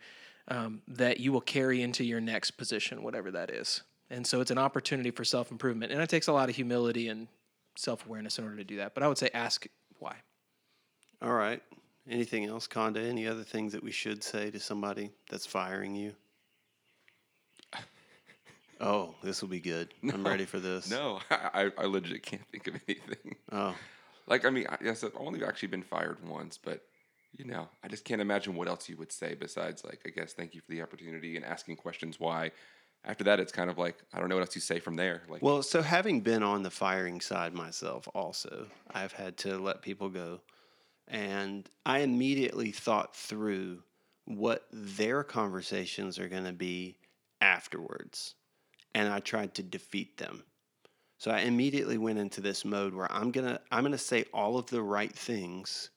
um, 0.48 0.82
that 0.88 1.20
you 1.20 1.32
will 1.32 1.40
carry 1.40 1.82
into 1.82 2.04
your 2.04 2.20
next 2.20 2.52
position, 2.52 3.02
whatever 3.02 3.30
that 3.30 3.50
is. 3.50 3.82
And 4.10 4.26
so 4.26 4.40
it's 4.40 4.50
an 4.50 4.58
opportunity 4.58 5.10
for 5.10 5.24
self 5.24 5.50
improvement, 5.50 5.92
and 5.92 6.02
it 6.02 6.08
takes 6.08 6.26
a 6.26 6.32
lot 6.32 6.48
of 6.48 6.56
humility 6.56 7.08
and 7.08 7.28
self 7.76 8.04
awareness 8.06 8.38
in 8.38 8.44
order 8.44 8.56
to 8.56 8.64
do 8.64 8.76
that. 8.76 8.94
But 8.94 9.02
I 9.02 9.08
would 9.08 9.18
say 9.18 9.30
ask 9.32 9.66
why. 9.98 10.16
All 11.22 11.32
right. 11.32 11.62
Anything 12.08 12.46
else, 12.46 12.66
Conda? 12.66 13.06
Any 13.06 13.28
other 13.28 13.44
things 13.44 13.72
that 13.72 13.84
we 13.84 13.92
should 13.92 14.24
say 14.24 14.50
to 14.50 14.58
somebody 14.58 15.10
that's 15.30 15.46
firing 15.46 15.94
you? 15.94 16.12
Oh, 18.82 19.14
this 19.22 19.42
will 19.42 19.50
be 19.50 19.60
good. 19.60 19.92
I'm 20.10 20.26
ready 20.26 20.46
for 20.46 20.58
this. 20.58 20.90
No, 20.90 21.20
I, 21.30 21.70
I 21.76 21.84
legit 21.84 22.22
can't 22.22 22.40
think 22.50 22.66
of 22.66 22.76
anything. 22.88 23.36
Oh, 23.52 23.74
Like, 24.30 24.44
I 24.44 24.50
mean, 24.50 24.66
guess 24.82 25.04
I've 25.04 25.10
only 25.18 25.44
actually 25.44 25.68
been 25.68 25.82
fired 25.82 26.16
once, 26.26 26.56
but 26.56 26.82
you 27.36 27.44
know, 27.44 27.68
I 27.84 27.88
just 27.88 28.04
can't 28.04 28.20
imagine 28.20 28.54
what 28.54 28.68
else 28.68 28.88
you 28.88 28.96
would 28.96 29.12
say 29.12 29.34
besides, 29.34 29.84
like, 29.84 30.00
I 30.06 30.10
guess, 30.10 30.32
thank 30.32 30.54
you 30.54 30.60
for 30.60 30.70
the 30.72 30.82
opportunity 30.82 31.36
and 31.36 31.44
asking 31.44 31.76
questions 31.76 32.18
why. 32.18 32.50
After 33.04 33.24
that, 33.24 33.40
it's 33.40 33.52
kind 33.52 33.70
of 33.70 33.78
like 33.78 33.96
I 34.12 34.20
don't 34.20 34.28
know 34.28 34.36
what 34.36 34.42
else 34.42 34.54
you 34.54 34.60
say 34.60 34.78
from 34.78 34.96
there. 34.96 35.22
Like, 35.28 35.42
Well, 35.42 35.62
so 35.62 35.82
having 35.82 36.20
been 36.20 36.42
on 36.42 36.62
the 36.62 36.70
firing 36.70 37.20
side 37.20 37.54
myself, 37.54 38.08
also, 38.14 38.66
I've 38.90 39.12
had 39.12 39.36
to 39.38 39.58
let 39.58 39.82
people 39.82 40.08
go. 40.08 40.40
And 41.08 41.68
I 41.84 42.00
immediately 42.00 42.70
thought 42.70 43.16
through 43.16 43.82
what 44.26 44.66
their 44.70 45.24
conversations 45.24 46.18
are 46.20 46.28
going 46.28 46.44
to 46.44 46.52
be 46.52 46.96
afterwards. 47.40 48.34
And 48.94 49.08
I 49.12 49.20
tried 49.20 49.54
to 49.54 49.62
defeat 49.62 50.18
them. 50.18 50.44
So 51.20 51.30
I 51.30 51.40
immediately 51.40 51.98
went 51.98 52.18
into 52.18 52.40
this 52.40 52.64
mode 52.64 52.94
where 52.94 53.12
I'm 53.12 53.30
going 53.30 53.46
to 53.46 53.60
I'm 53.70 53.82
going 53.82 53.92
to 53.92 53.98
say 53.98 54.24
all 54.32 54.56
of 54.56 54.70
the 54.70 54.80
right 54.80 55.14
things 55.14 55.90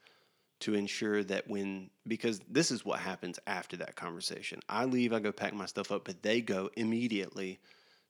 to 0.60 0.74
ensure 0.74 1.24
that 1.24 1.48
when 1.48 1.90
because 2.06 2.42
this 2.50 2.72
is 2.72 2.84
what 2.84 3.00
happens 3.00 3.40
after 3.48 3.78
that 3.78 3.96
conversation. 3.96 4.60
I 4.68 4.84
leave, 4.84 5.14
I 5.14 5.20
go 5.20 5.32
pack 5.32 5.54
my 5.54 5.66
stuff 5.66 5.94
up, 5.94 6.04
but 6.04 6.22
they 6.24 6.42
go 6.42 6.70
immediately 6.76 7.62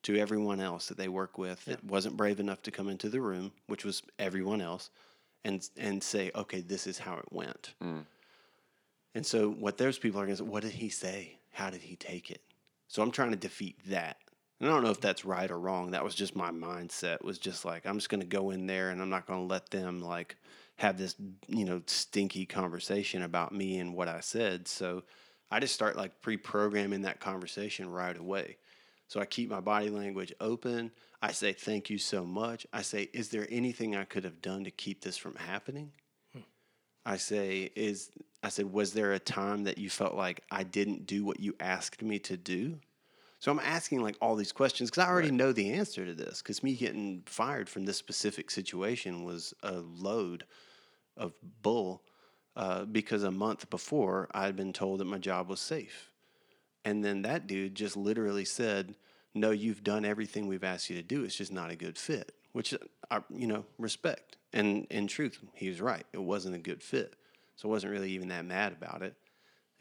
to 0.02 0.17
everyone 0.17 0.60
else 0.60 0.88
that 0.88 0.97
they 0.97 1.08
work 1.08 1.38
with 1.38 1.63
that 1.65 1.84
wasn't 1.84 2.17
brave 2.17 2.39
enough 2.39 2.63
to 2.63 2.71
come 2.71 2.89
into 2.89 3.10
the 3.10 3.21
room, 3.21 3.52
which 3.67 3.86
was 3.86 4.02
everyone 4.17 4.60
else, 4.60 4.89
and 5.45 5.69
and 5.78 6.02
say, 6.02 6.32
okay, 6.34 6.62
this 6.62 6.88
is 6.88 6.97
how 6.97 7.17
it 7.17 7.32
went. 7.32 7.76
Mm. 7.80 8.06
And 9.13 9.23
so 9.23 9.52
what 9.52 9.78
those 9.78 9.99
people 9.99 10.19
are 10.19 10.26
going 10.26 10.36
to 10.36 10.43
say, 10.43 10.49
what 10.49 10.63
did 10.63 10.71
he 10.71 10.89
say? 10.89 11.38
How 11.52 11.69
did 11.69 11.84
he 11.84 11.95
take 11.95 12.32
it? 12.32 12.41
So 12.88 13.04
I'm 13.04 13.12
trying 13.12 13.30
to 13.30 13.38
defeat 13.38 13.78
that. 13.89 14.17
And 14.63 14.71
I 14.71 14.76
don't 14.76 14.86
know 14.86 14.91
if 14.91 15.02
that's 15.02 15.26
right 15.26 15.52
or 15.52 15.60
wrong. 15.60 15.91
That 15.91 16.06
was 16.06 16.15
just 16.15 16.38
my 16.38 16.49
mindset. 16.49 17.21
Was 17.21 17.38
just 17.38 17.65
like 17.65 17.86
I'm 17.86 17.97
just 17.97 18.08
going 18.08 18.21
to 18.21 18.26
go 18.26 18.52
in 18.52 18.65
there 18.65 18.91
and 18.91 19.02
I'm 19.02 19.10
not 19.10 19.28
going 19.28 19.41
to 19.41 19.45
let 19.45 19.69
them 19.71 20.02
like 20.02 20.38
have 20.78 20.97
this 20.97 21.15
you 21.49 21.65
know 21.65 21.82
stinky 21.86 22.45
conversation 22.45 23.23
about 23.23 23.54
me 23.54 23.80
and 23.80 23.93
what 23.93 24.08
I 24.08 24.21
said. 24.21 24.69
So 24.69 25.04
I 25.52 25.60
just 25.60 25.73
start 25.73 25.97
like 25.97 26.21
pre-programming 26.21 27.02
that 27.02 27.19
conversation 27.19 27.91
right 27.91 28.17
away. 28.17 28.56
So 29.10 29.19
I 29.19 29.26
keep 29.26 29.49
my 29.49 29.60
body 29.60 29.89
language 29.89 30.32
open. 30.39 30.91
I 31.21 31.34
say 31.34 31.52
thank 31.52 31.89
you 31.89 31.97
so 31.97 32.23
much. 32.23 32.65
I 32.71 32.84
say 32.84 33.10
is 33.12 33.28
there 33.28 33.47
anything 33.49 33.97
I 33.97 34.06
could 34.06 34.23
have 34.23 34.41
done 34.41 34.63
to 34.63 34.71
keep 34.71 35.02
this 35.02 35.17
from 35.17 35.36
happening? 35.36 35.91
Hmm. 36.32 36.43
I 37.06 37.17
say 37.17 37.69
is 37.76 38.12
I 38.41 38.47
said 38.47 38.71
was 38.71 38.93
there 38.93 39.12
a 39.12 39.19
time 39.19 39.65
that 39.65 39.78
you 39.78 39.89
felt 39.89 40.15
like 40.15 40.39
I 40.49 40.63
didn't 40.63 41.06
do 41.06 41.26
what 41.26 41.41
you 41.41 41.54
asked 41.60 42.02
me 42.02 42.19
to 42.19 42.38
do? 42.38 42.80
So 43.43 43.51
I'm 43.51 43.60
asking 43.60 44.01
like 44.01 44.15
all 44.21 44.38
these 44.38 44.53
questions 44.53 44.89
because 44.89 45.03
I 45.03 45.10
already 45.10 45.29
know 45.29 45.51
the 45.51 45.73
answer 45.73 46.06
to 46.06 46.13
this. 46.13 46.41
Because 46.41 46.63
me 46.63 46.75
getting 46.75 47.23
fired 47.25 47.67
from 47.67 47.84
this 47.84 47.97
specific 47.97 48.49
situation 48.49 49.25
was 49.25 49.53
a 49.62 49.82
load 49.82 50.45
of 51.17 51.34
bull. 51.62 52.03
Uh, 52.56 52.86
because 52.86 53.21
a 53.23 53.32
month 53.32 53.69
before 53.69 54.29
I 54.34 54.45
had 54.45 54.56
been 54.56 54.71
told 54.71 55.01
that 55.01 55.08
my 55.08 55.17
job 55.17 55.49
was 55.49 55.60
safe, 55.60 56.10
and 56.86 57.03
then 57.03 57.23
that 57.23 57.45
dude 57.45 57.75
just 57.75 57.97
literally 57.97 58.45
said, 58.45 58.95
"No, 59.34 59.51
you've 59.51 59.84
done 59.84 60.06
everything 60.06 60.47
we've 60.47 60.63
asked 60.63 60.89
you 60.89 60.95
to 60.95 61.03
do. 61.03 61.25
It's 61.25 61.36
just 61.36 61.51
not 61.51 61.69
a 61.69 61.75
good 61.75 61.97
fit." 61.97 62.34
Which 62.53 62.73
I, 63.12 63.23
you 63.29 63.47
know, 63.47 63.65
respect. 63.77 64.38
And 64.53 64.88
in 64.89 65.08
truth, 65.08 65.39
he 65.53 65.67
was 65.67 65.82
right. 65.82 66.06
It 66.13 66.21
wasn't 66.21 66.56
a 66.56 66.60
good 66.60 66.82
fit. 66.82 67.17
So 67.58 67.67
I 67.67 67.71
wasn't 67.71 67.91
really 67.91 68.12
even 68.12 68.29
that 68.29 68.45
mad 68.45 68.71
about 68.71 69.01
it. 69.01 69.17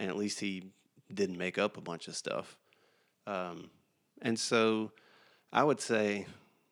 And 0.00 0.10
at 0.10 0.16
least 0.16 0.40
he 0.40 0.72
didn't 1.14 1.38
make 1.38 1.58
up 1.58 1.76
a 1.76 1.80
bunch 1.80 2.08
of 2.08 2.16
stuff. 2.16 2.56
Um, 3.26 3.70
and 4.20 4.38
so 4.38 4.92
I 5.52 5.64
would 5.64 5.80
say, 5.80 6.26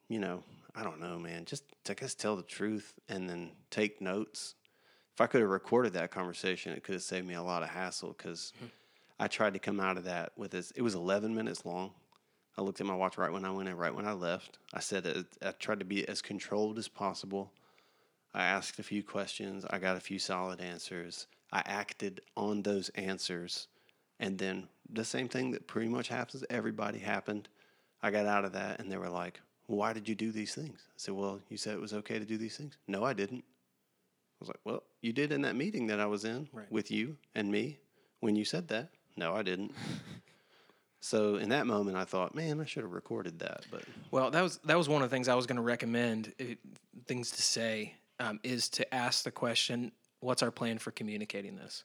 you 0.08 0.18
know, 0.18 0.42
I 0.74 0.82
don't 0.82 1.00
know, 1.00 1.18
man. 1.18 1.44
Just 1.44 1.64
I 1.88 1.94
guess 1.94 2.14
tell 2.14 2.36
the 2.36 2.42
truth 2.42 2.94
and 3.08 3.28
then 3.28 3.50
take 3.70 4.00
notes. 4.00 4.54
If 5.14 5.20
I 5.20 5.26
could 5.26 5.40
have 5.40 5.50
recorded 5.50 5.92
that 5.94 6.10
conversation, 6.10 6.72
it 6.72 6.84
could 6.84 6.94
have 6.94 7.02
saved 7.02 7.26
me 7.26 7.34
a 7.34 7.42
lot 7.42 7.62
of 7.62 7.68
hassle 7.68 8.14
because 8.16 8.52
I 9.18 9.28
tried 9.28 9.54
to 9.54 9.58
come 9.58 9.80
out 9.80 9.98
of 9.98 10.04
that 10.04 10.32
with 10.36 10.52
this. 10.52 10.70
It 10.72 10.82
was 10.82 10.94
11 10.94 11.34
minutes 11.34 11.66
long. 11.66 11.92
I 12.56 12.62
looked 12.62 12.80
at 12.80 12.86
my 12.86 12.94
watch 12.94 13.18
right 13.18 13.32
when 13.32 13.44
I 13.44 13.50
went 13.50 13.68
in, 13.68 13.76
right 13.76 13.94
when 13.94 14.06
I 14.06 14.12
left. 14.12 14.58
I 14.72 14.80
said 14.80 15.04
that 15.04 15.26
I 15.42 15.50
tried 15.52 15.80
to 15.80 15.84
be 15.84 16.08
as 16.08 16.22
controlled 16.22 16.78
as 16.78 16.88
possible. 16.88 17.52
I 18.32 18.44
asked 18.44 18.78
a 18.78 18.82
few 18.82 19.02
questions. 19.02 19.64
I 19.68 19.78
got 19.78 19.96
a 19.96 20.00
few 20.00 20.18
solid 20.18 20.60
answers. 20.60 21.26
I 21.52 21.62
acted 21.66 22.20
on 22.36 22.62
those 22.62 22.88
answers. 22.90 23.68
And 24.20 24.38
then 24.38 24.68
the 24.92 25.04
same 25.04 25.28
thing 25.28 25.50
that 25.52 25.66
pretty 25.66 25.88
much 25.88 26.06
happens 26.08 26.42
to 26.42 26.52
everybody 26.52 26.98
happened. 26.98 27.48
I 28.02 28.10
got 28.10 28.26
out 28.26 28.44
of 28.44 28.52
that 28.52 28.78
and 28.78 28.92
they 28.92 28.98
were 28.98 29.08
like, 29.08 29.40
Why 29.66 29.92
did 29.92 30.08
you 30.08 30.14
do 30.14 30.30
these 30.30 30.54
things? 30.54 30.80
I 30.88 30.92
said, 30.98 31.14
Well, 31.14 31.40
you 31.48 31.56
said 31.56 31.74
it 31.74 31.80
was 31.80 31.94
okay 31.94 32.18
to 32.18 32.24
do 32.24 32.36
these 32.36 32.56
things. 32.56 32.76
No, 32.86 33.02
I 33.02 33.14
didn't. 33.14 33.42
I 33.42 34.36
was 34.40 34.48
like, 34.48 34.60
Well, 34.64 34.82
you 35.00 35.12
did 35.12 35.32
in 35.32 35.42
that 35.42 35.56
meeting 35.56 35.86
that 35.88 35.98
I 36.00 36.06
was 36.06 36.24
in 36.24 36.48
Right. 36.52 36.70
with 36.70 36.90
you 36.90 37.16
and 37.34 37.50
me 37.50 37.78
when 38.20 38.36
you 38.36 38.44
said 38.44 38.68
that. 38.68 38.90
No, 39.16 39.34
I 39.34 39.42
didn't. 39.42 39.72
so 41.00 41.36
in 41.36 41.48
that 41.48 41.66
moment, 41.66 41.96
I 41.96 42.04
thought, 42.04 42.34
Man, 42.34 42.60
I 42.60 42.64
should 42.66 42.82
have 42.82 42.92
recorded 42.92 43.38
that. 43.38 43.64
But 43.70 43.84
Well, 44.10 44.30
that 44.30 44.42
was 44.42 44.58
that 44.64 44.76
was 44.76 44.88
one 44.88 45.02
of 45.02 45.08
the 45.10 45.14
things 45.14 45.28
I 45.28 45.34
was 45.34 45.46
going 45.46 45.56
to 45.56 45.62
recommend. 45.62 46.32
It, 46.38 46.58
things 47.06 47.30
to 47.32 47.42
say 47.42 47.94
um, 48.18 48.38
is 48.42 48.68
to 48.70 48.94
ask 48.94 49.24
the 49.24 49.30
question, 49.30 49.92
"What's 50.20 50.42
our 50.42 50.50
plan 50.50 50.78
for 50.78 50.90
communicating 50.90 51.56
this?" 51.56 51.84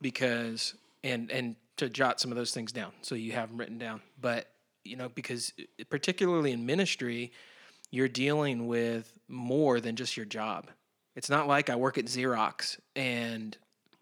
Because 0.00 0.74
and 1.10 1.30
and 1.30 1.56
to 1.76 1.88
jot 1.88 2.20
some 2.20 2.30
of 2.30 2.36
those 2.36 2.52
things 2.52 2.72
down 2.72 2.92
so 3.02 3.14
you 3.14 3.32
have 3.32 3.48
them 3.50 3.58
written 3.58 3.78
down. 3.78 4.00
But 4.20 4.48
you 4.84 4.96
know, 4.96 5.08
because 5.08 5.52
particularly 5.90 6.52
in 6.52 6.66
ministry, 6.66 7.32
you're 7.90 8.08
dealing 8.08 8.66
with 8.66 9.18
more 9.28 9.80
than 9.80 9.96
just 9.96 10.16
your 10.16 10.26
job. 10.26 10.68
It's 11.14 11.30
not 11.30 11.48
like 11.48 11.68
I 11.68 11.76
work 11.76 11.98
at 11.98 12.04
Xerox 12.04 12.78
and 12.94 13.56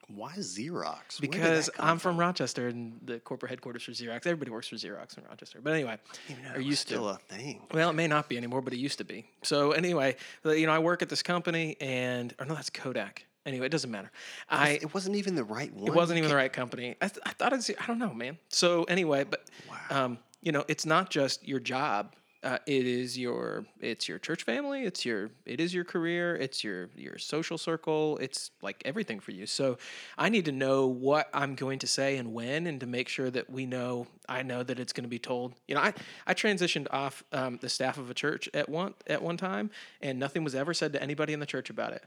why 0.09 0.35
Xerox? 0.35 1.21
Because 1.21 1.69
I'm 1.79 1.99
from 1.99 2.19
Rochester 2.19 2.69
and 2.69 3.01
the 3.03 3.19
corporate 3.19 3.51
headquarters 3.51 3.83
for 3.83 3.90
Xerox. 3.90 4.27
Everybody 4.27 4.51
works 4.51 4.69
for 4.69 4.77
Xerox 4.77 5.19
in 5.19 5.25
Rochester. 5.25 5.61
But 5.61 5.73
anyway, 5.73 5.92
are 5.92 5.99
You 6.29 6.37
know, 6.42 6.51
or 6.51 6.55
it 6.55 6.59
was 6.59 6.66
used 6.66 6.88
to. 6.88 6.95
still 6.95 7.09
a 7.09 7.16
thing. 7.16 7.62
Well, 7.73 7.90
it 7.90 7.95
may 7.95 8.07
not 8.07 8.29
be 8.29 8.37
anymore, 8.37 8.61
but 8.61 8.73
it 8.73 8.79
used 8.79 8.99
to 8.99 9.05
be. 9.05 9.25
So 9.42 9.73
anyway, 9.73 10.16
you 10.45 10.66
know, 10.66 10.73
I 10.73 10.79
work 10.79 11.03
at 11.03 11.09
this 11.09 11.23
company, 11.23 11.77
and 11.81 12.33
or 12.38 12.47
no, 12.47 12.55
that's 12.55 12.71
Kodak. 12.71 13.27
Anyway, 13.46 13.64
it 13.66 13.70
doesn't 13.70 13.90
matter. 13.90 14.11
I 14.50 14.70
it 14.82 14.92
wasn't 14.92 15.16
even 15.16 15.37
the 15.37 15.44
right 15.44 15.72
one. 15.72 15.87
it 15.87 15.94
wasn't 15.94 16.18
even 16.18 16.28
the 16.28 16.37
right 16.37 16.52
company. 16.52 16.96
I, 17.00 17.09
th- 17.09 17.20
I 17.24 17.30
thought 17.30 17.52
I'd 17.52 17.62
see. 17.62 17.76
I 17.80 17.87
don't 17.87 18.00
know, 18.00 18.12
man. 18.12 18.37
So 18.48 18.85
anyway, 18.85 19.24
but 19.24 19.48
um, 19.88 20.18
you 20.42 20.52
know, 20.52 20.64
it's 20.68 20.85
not 20.85 21.11
just 21.11 21.46
your 21.46 21.61
job. 21.61 22.14
Uh, 22.42 22.59
it 22.66 22.87
is 22.87 23.18
your 23.18 23.64
it's 23.80 24.09
your 24.09 24.18
church 24.18 24.42
family. 24.44 24.85
It's 24.85 25.04
your 25.04 25.30
it 25.46 25.61
is 25.61 25.72
your 25.74 25.85
career. 25.85 26.37
It's 26.37 26.62
your 26.62 26.90
your 26.96 27.18
social 27.18 27.56
circle. 27.59 28.18
It's 28.20 28.50
like 28.62 28.82
everything 28.85 29.20
for 29.20 29.30
you. 29.32 29.46
So 29.46 29.78
I 30.18 30.28
need 30.28 30.44
to 30.44 30.52
know 30.52 30.87
what 30.87 31.28
I'm 31.32 31.54
going 31.54 31.78
to 31.80 31.87
say 31.87 32.16
and 32.18 32.32
when, 32.32 32.66
and 32.66 32.78
to 32.80 32.87
make 32.87 33.09
sure 33.09 33.30
that 33.30 33.48
we 33.48 33.64
know. 33.64 34.06
I 34.28 34.42
know 34.42 34.62
that 34.64 34.78
it's 34.78 34.92
going 34.92 35.04
to 35.04 35.09
be 35.09 35.18
told. 35.20 35.54
You 35.66 35.76
know, 35.76 35.80
I 35.80 35.94
I 36.26 36.35
transitioned 36.35 36.87
off 36.90 37.24
um, 37.32 37.59
the 37.61 37.68
staff 37.68 37.96
of 37.96 38.11
a 38.11 38.14
church 38.14 38.48
at 38.54 38.68
one 38.68 38.94
at 39.09 39.22
one 39.22 39.37
time, 39.37 39.70
and 40.00 40.18
nothing 40.18 40.44
was 40.44 40.54
ever 40.54 40.74
said 40.74 40.92
to 40.92 41.02
anybody 41.02 41.32
in 41.32 41.40
the 41.40 41.46
church 41.46 41.70
about 41.70 41.92
it. 41.94 42.04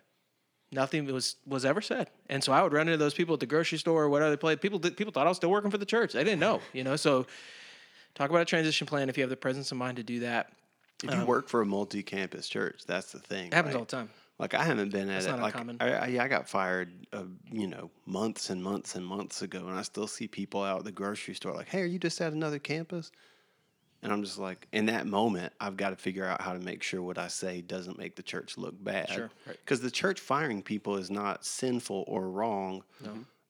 Nothing 0.72 1.06
was 1.12 1.36
was 1.48 1.66
ever 1.66 1.82
said, 1.82 2.10
and 2.30 2.44
so 2.44 2.54
I 2.54 2.62
would 2.62 2.74
run 2.74 2.88
into 2.88 2.98
those 2.98 3.16
people 3.16 3.34
at 3.34 3.40
the 3.40 3.48
grocery 3.48 3.80
store 3.80 4.04
or 4.04 4.10
whatever 4.10 4.30
they 4.30 4.38
played. 4.38 4.62
People 4.62 4.78
did, 4.78 4.96
people 4.96 5.12
thought 5.12 5.26
I 5.26 5.30
was 5.30 5.38
still 5.38 5.50
working 5.50 5.72
for 5.72 5.80
the 5.80 5.86
church. 5.86 6.14
They 6.14 6.24
didn't 6.24 6.40
know, 6.40 6.62
you 6.74 6.84
know. 6.84 6.96
So 6.96 7.26
talk 8.14 8.30
about 8.30 8.44
a 8.44 8.46
transition 8.46 8.86
plan 8.86 9.10
if 9.10 9.18
you 9.18 9.24
have 9.24 9.32
the 9.32 9.36
presence 9.38 9.72
of 9.72 9.78
mind 9.80 9.98
to 9.98 10.04
do 10.04 10.20
that. 10.20 10.52
If 11.04 11.14
you 11.14 11.26
work 11.26 11.48
for 11.48 11.62
a 11.62 11.66
multi-campus 11.66 12.50
church, 12.50 12.84
that's 12.86 13.12
the 13.14 13.20
thing. 13.20 13.48
It 13.48 13.54
happens 13.54 13.74
right? 13.74 13.80
all 13.80 13.86
the 13.86 13.92
time. 13.92 14.10
Like 14.38 14.54
I 14.54 14.64
haven't 14.64 14.92
been 14.92 15.10
at 15.10 15.14
That's 15.14 15.26
it. 15.26 15.30
not 15.32 15.40
Like 15.42 15.54
uncommon. 15.56 15.78
I, 15.80 15.92
I, 15.92 16.08
yeah, 16.08 16.24
I 16.24 16.28
got 16.28 16.48
fired, 16.48 16.94
uh, 17.12 17.24
you 17.52 17.68
know, 17.68 17.90
months 18.06 18.50
and 18.50 18.64
months 18.64 18.96
and 18.96 19.06
months 19.06 19.42
ago, 19.42 19.68
and 19.68 19.78
I 19.78 19.82
still 19.82 20.08
see 20.08 20.28
people 20.28 20.64
out 20.64 20.80
at 20.80 20.86
the 20.86 20.92
grocery 20.92 21.34
store 21.34 21.54
like, 21.54 21.68
"Hey, 21.68 21.82
are 21.82 21.86
you 21.86 22.00
just 22.00 22.22
at 22.22 22.32
another 22.32 22.60
campus?" 22.60 23.12
And 24.02 24.14
I'm 24.14 24.24
just 24.24 24.38
like, 24.38 24.68
in 24.72 24.86
that 24.86 25.08
moment, 25.08 25.52
I've 25.60 25.76
got 25.76 25.90
to 25.90 25.96
figure 25.96 26.26
out 26.26 26.42
how 26.42 26.54
to 26.54 26.60
make 26.60 26.84
sure 26.84 27.02
what 27.02 27.18
I 27.18 27.28
say 27.28 27.62
doesn't 27.62 27.98
make 27.98 28.16
the 28.16 28.24
church 28.24 28.58
look 28.58 28.82
bad. 28.82 29.10
Sure, 29.10 29.30
right. 29.46 29.58
Because 29.64 29.82
the 29.82 29.92
church 29.92 30.20
firing 30.20 30.62
people 30.62 30.96
is 30.96 31.12
not 31.12 31.44
sinful 31.46 32.06
or 32.08 32.30
wrong. 32.30 32.84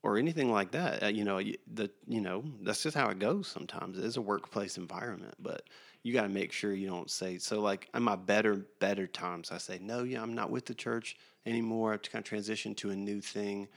Or 0.01 0.17
anything 0.17 0.49
like 0.49 0.71
that, 0.71 1.03
Uh, 1.03 1.07
you 1.07 1.25
know. 1.25 1.41
The 1.73 1.91
you 2.07 2.21
know 2.21 2.45
that's 2.61 2.81
just 2.83 2.95
how 2.95 3.09
it 3.09 3.19
goes. 3.19 3.47
Sometimes 3.49 3.97
it 3.97 4.05
is 4.05 4.15
a 4.15 4.21
workplace 4.21 4.77
environment, 4.77 5.35
but 5.39 5.63
you 6.03 6.13
got 6.13 6.21
to 6.21 6.29
make 6.29 6.53
sure 6.53 6.73
you 6.73 6.87
don't 6.87 7.11
say 7.11 7.37
so. 7.37 7.59
Like 7.59 7.89
in 7.93 8.03
my 8.03 8.15
better 8.15 8.65
better 8.79 9.07
times, 9.07 9.51
I 9.51 9.57
say 9.57 9.77
no. 9.81 10.03
Yeah, 10.03 10.21
I'm 10.21 10.33
not 10.33 10.51
with 10.51 10.65
the 10.65 10.73
church 10.73 11.17
anymore. 11.45 11.91
I've 11.91 12.01
kind 12.01 12.25
of 12.25 12.31
transitioned 12.31 12.77
to 12.77 12.91
a 12.91 12.95
new 12.95 13.19
thing. 13.19 13.67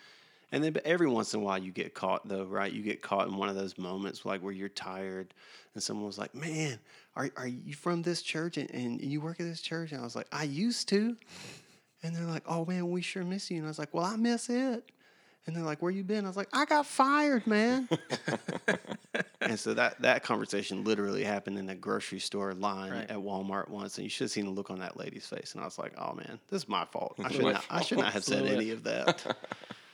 And 0.52 0.62
then 0.62 0.72
but 0.74 0.84
every 0.86 1.08
once 1.08 1.32
in 1.34 1.40
a 1.40 1.42
while 1.42 1.58
you 1.58 1.72
get 1.72 1.94
caught 1.94 2.28
though, 2.28 2.44
right? 2.44 2.70
You 2.70 2.82
get 2.82 3.00
caught 3.02 3.26
in 3.26 3.36
one 3.36 3.48
of 3.48 3.54
those 3.56 3.78
moments 3.78 4.24
like 4.24 4.42
where 4.42 4.52
you're 4.52 4.68
tired 4.68 5.32
and 5.74 5.82
someone 5.82 6.06
was 6.06 6.18
like, 6.18 6.34
Man, 6.34 6.78
are, 7.16 7.30
are 7.36 7.46
you 7.48 7.72
from 7.74 8.02
this 8.02 8.20
church 8.22 8.58
and, 8.58 8.70
and 8.70 9.00
you 9.00 9.20
work 9.20 9.40
at 9.40 9.46
this 9.46 9.62
church? 9.62 9.92
And 9.92 10.00
I 10.00 10.04
was 10.04 10.14
like, 10.14 10.26
I 10.30 10.44
used 10.44 10.88
to. 10.90 11.16
And 12.02 12.14
they're 12.14 12.24
like, 12.26 12.44
Oh 12.46 12.64
man, 12.66 12.90
we 12.90 13.00
sure 13.02 13.24
miss 13.24 13.50
you. 13.50 13.56
And 13.56 13.66
I 13.66 13.68
was 13.68 13.78
like, 13.78 13.94
Well, 13.94 14.04
I 14.04 14.16
miss 14.16 14.50
it. 14.50 14.84
And 15.46 15.56
they're 15.56 15.64
like, 15.64 15.80
Where 15.80 15.90
you 15.90 16.04
been? 16.04 16.24
I 16.26 16.28
was 16.28 16.36
like, 16.36 16.48
I 16.52 16.66
got 16.66 16.84
fired, 16.86 17.46
man. 17.46 17.88
and 19.40 19.58
so 19.58 19.74
that 19.74 20.00
that 20.02 20.22
conversation 20.22 20.84
literally 20.84 21.24
happened 21.24 21.58
in 21.58 21.68
a 21.70 21.74
grocery 21.74 22.20
store 22.20 22.52
line 22.52 22.92
Right. 22.92 23.10
at 23.10 23.16
Walmart 23.16 23.68
once, 23.70 23.96
and 23.96 24.04
you 24.04 24.10
should 24.10 24.24
have 24.24 24.30
seen 24.30 24.44
the 24.44 24.50
look 24.50 24.70
on 24.70 24.80
that 24.80 24.96
lady's 24.98 25.26
face. 25.26 25.52
And 25.54 25.62
I 25.62 25.64
was 25.64 25.78
like, 25.78 25.94
"Oh 25.98 26.12
man, 26.14 26.38
this 26.48 26.62
is 26.62 26.68
my 26.68 26.84
fault. 26.84 27.16
I 27.24 27.30
should 27.32 27.44
not. 27.44 27.64
I 27.70 27.80
should 27.82 27.98
not 27.98 28.12
have 28.12 28.24
said 28.24 28.46
any 28.46 28.70
of 28.70 28.84
that. 28.84 29.36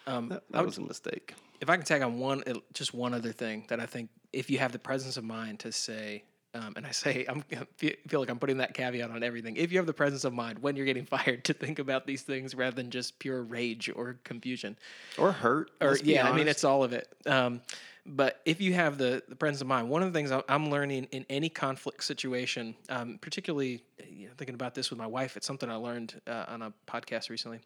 Um, 0.09 0.29
that 0.31 0.43
that 0.51 0.59
would- 0.61 0.67
was 0.67 0.79
a 0.79 0.83
mistake." 0.83 1.35
if 1.61 1.69
I 1.69 1.77
can 1.77 1.85
tag 1.85 2.03
on 2.03 2.19
one, 2.21 2.45
just 2.73 2.95
one 2.95 3.13
other 3.15 3.33
thing 3.33 3.65
that 3.69 3.81
I 3.81 3.87
think, 3.87 4.11
if 4.33 4.49
you 4.49 4.59
have 4.59 4.71
the 4.71 4.79
presence 4.79 5.17
of 5.17 5.25
mind 5.25 5.59
to 5.61 5.73
say, 5.73 6.23
um, 6.55 6.73
and 6.77 6.87
I 6.87 6.93
say, 6.93 7.27
I'm 7.29 7.43
I 7.53 7.67
feel 7.77 7.93
feel 8.07 8.21
like 8.21 8.31
I'm 8.31 8.39
putting 8.39 8.59
that 8.59 8.75
caveat 8.75 9.11
on 9.11 9.23
everything. 9.25 9.57
If 9.57 9.73
you 9.73 9.79
have 9.79 9.87
the 9.87 9.93
presence 9.93 10.23
of 10.25 10.33
mind 10.33 10.61
when 10.61 10.77
you're 10.77 10.87
getting 10.87 11.05
fired 11.17 11.45
to 11.47 11.53
think 11.53 11.79
about 11.81 12.07
these 12.07 12.23
things 12.23 12.55
rather 12.55 12.77
than 12.77 12.91
just 12.91 13.19
pure 13.19 13.43
rage 13.43 13.91
or 13.95 14.19
confusion, 14.25 14.77
Or 15.19 15.33
hurt. 15.33 15.73
or 15.81 15.97
yeah, 16.05 16.29
I 16.31 16.35
mean 16.37 16.47
it's 16.49 16.63
all 16.65 16.85
of 16.85 16.93
it. 16.93 17.09
Um, 17.27 17.61
but 18.07 18.41
if 18.47 18.61
you 18.61 18.73
have 18.75 18.97
the 18.99 19.23
the 19.29 19.37
presence 19.37 19.61
of 19.61 19.67
mind, 19.67 19.91
one 19.91 20.03
of 20.05 20.13
the 20.13 20.17
things 20.17 20.31
I'm- 20.31 20.45
I'm 20.49 20.71
learning 20.71 21.09
in 21.11 21.27
any 21.29 21.49
conflict 21.51 22.05
situation, 22.05 22.77
um, 22.89 23.19
particularly 23.19 23.83
you 24.09 24.29
know, 24.29 24.33
thinking 24.39 24.55
about 24.55 24.75
this 24.77 24.91
with 24.91 24.99
my 24.99 25.07
wife, 25.09 25.37
it's 25.37 25.47
something 25.47 25.69
I 25.69 25.75
learned 25.75 26.21
uh, 26.29 26.45
on 26.49 26.63
a 26.63 26.73
podcast 26.87 27.29
recently, 27.31 27.61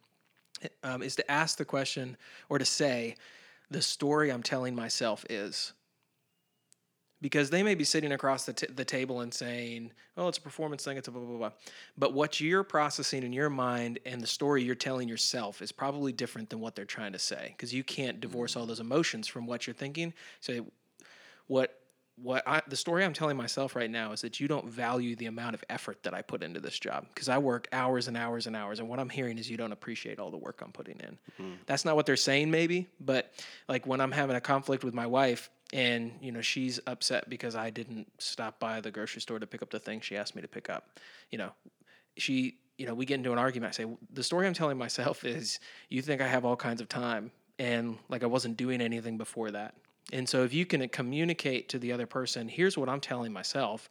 um, 0.82 1.02
is 1.02 1.16
to 1.16 1.30
ask 1.30 1.58
the 1.58 1.64
question 1.64 2.16
or 2.48 2.58
to 2.58 2.64
say, 2.64 3.16
the 3.72 3.82
story 3.82 4.30
I'm 4.30 4.42
telling 4.42 4.74
myself 4.74 5.24
is. 5.28 5.72
Because 7.20 7.50
they 7.50 7.62
may 7.62 7.76
be 7.76 7.84
sitting 7.84 8.10
across 8.12 8.46
the, 8.46 8.52
t- 8.52 8.66
the 8.66 8.84
table 8.84 9.20
and 9.20 9.32
saying, 9.32 9.92
"Oh, 10.16 10.26
it's 10.26 10.38
a 10.38 10.40
performance 10.40 10.84
thing. 10.84 10.96
It's 10.96 11.06
a 11.06 11.12
blah 11.12 11.22
blah 11.22 11.38
blah," 11.38 11.52
but 11.96 12.12
what 12.14 12.40
you're 12.40 12.64
processing 12.64 13.22
in 13.22 13.32
your 13.32 13.48
mind 13.48 14.00
and 14.04 14.20
the 14.20 14.26
story 14.26 14.64
you're 14.64 14.74
telling 14.74 15.08
yourself 15.08 15.62
is 15.62 15.70
probably 15.70 16.12
different 16.12 16.50
than 16.50 16.58
what 16.58 16.74
they're 16.74 16.84
trying 16.84 17.12
to 17.12 17.20
say. 17.20 17.54
Because 17.56 17.72
you 17.72 17.84
can't 17.84 18.20
divorce 18.20 18.56
all 18.56 18.66
those 18.66 18.80
emotions 18.80 19.28
from 19.28 19.46
what 19.46 19.68
you're 19.68 19.74
thinking. 19.74 20.12
So, 20.40 20.66
what 21.46 21.81
what 22.16 22.42
I, 22.46 22.62
the 22.68 22.76
story 22.76 23.04
I'm 23.04 23.12
telling 23.12 23.36
myself 23.36 23.74
right 23.74 23.90
now 23.90 24.12
is 24.12 24.20
that 24.20 24.38
you 24.38 24.46
don't 24.46 24.68
value 24.68 25.16
the 25.16 25.26
amount 25.26 25.54
of 25.54 25.64
effort 25.70 26.02
that 26.02 26.14
I 26.14 26.22
put 26.22 26.42
into 26.42 26.60
this 26.60 26.78
job 26.78 27.06
because 27.12 27.28
I 27.28 27.38
work 27.38 27.68
hours 27.72 28.08
and 28.08 28.16
hours 28.16 28.46
and 28.46 28.54
hours, 28.54 28.80
and 28.80 28.88
what 28.88 29.00
I'm 29.00 29.08
hearing 29.08 29.38
is 29.38 29.50
you 29.50 29.56
don't 29.56 29.72
appreciate 29.72 30.18
all 30.18 30.30
the 30.30 30.36
work 30.36 30.60
I'm 30.62 30.72
putting 30.72 31.00
in. 31.00 31.18
Mm-hmm. 31.40 31.54
That's 31.66 31.84
not 31.84 31.96
what 31.96 32.06
they're 32.06 32.16
saying, 32.16 32.50
maybe, 32.50 32.88
but 33.00 33.32
like 33.68 33.86
when 33.86 34.00
I'm 34.00 34.12
having 34.12 34.36
a 34.36 34.40
conflict 34.40 34.84
with 34.84 34.94
my 34.94 35.06
wife 35.06 35.50
and 35.72 36.12
you 36.20 36.32
know 36.32 36.42
she's 36.42 36.78
upset 36.86 37.30
because 37.30 37.56
I 37.56 37.70
didn't 37.70 38.06
stop 38.18 38.60
by 38.60 38.80
the 38.82 38.90
grocery 38.90 39.22
store 39.22 39.38
to 39.38 39.46
pick 39.46 39.62
up 39.62 39.70
the 39.70 39.78
thing 39.78 40.00
she 40.00 40.16
asked 40.16 40.36
me 40.36 40.42
to 40.42 40.48
pick 40.48 40.68
up, 40.68 40.98
you 41.30 41.38
know, 41.38 41.52
she 42.16 42.58
you 42.76 42.86
know 42.86 42.94
we 42.94 43.06
get 43.06 43.14
into 43.14 43.32
an 43.32 43.38
argument. 43.38 43.72
I 43.72 43.84
say 43.84 43.96
the 44.12 44.22
story 44.22 44.46
I'm 44.46 44.54
telling 44.54 44.76
myself 44.76 45.24
is 45.24 45.60
you 45.88 46.02
think 46.02 46.20
I 46.20 46.28
have 46.28 46.44
all 46.44 46.56
kinds 46.56 46.80
of 46.82 46.88
time 46.88 47.32
and 47.58 47.98
like 48.08 48.22
I 48.22 48.26
wasn't 48.26 48.56
doing 48.56 48.80
anything 48.80 49.16
before 49.16 49.50
that. 49.52 49.74
And 50.12 50.28
so 50.28 50.44
if 50.44 50.52
you 50.52 50.66
can 50.66 50.86
communicate 50.88 51.68
to 51.70 51.78
the 51.78 51.92
other 51.92 52.06
person, 52.06 52.48
here's 52.48 52.76
what 52.76 52.88
I'm 52.88 53.00
telling 53.00 53.32
myself, 53.32 53.88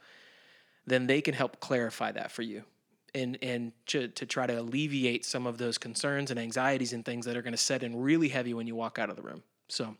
then 0.85 1.07
they 1.07 1.21
can 1.21 1.33
help 1.33 1.59
clarify 1.59 2.11
that 2.11 2.31
for 2.31 2.43
you. 2.43 2.63
And 3.13 3.37
and 3.41 3.73
to, 3.87 4.07
to 4.07 4.25
try 4.25 4.47
to 4.47 4.61
alleviate 4.61 5.25
some 5.25 5.45
of 5.45 5.57
those 5.57 5.77
concerns 5.77 6.31
and 6.31 6.39
anxieties 6.39 6.93
and 6.93 7.03
things 7.03 7.25
that 7.25 7.35
are 7.35 7.41
going 7.41 7.53
to 7.53 7.57
set 7.57 7.83
in 7.83 7.99
really 7.99 8.29
heavy 8.29 8.53
when 8.53 8.67
you 8.67 8.75
walk 8.75 8.99
out 8.99 9.09
of 9.09 9.17
the 9.17 9.21
room. 9.21 9.43
So 9.67 9.97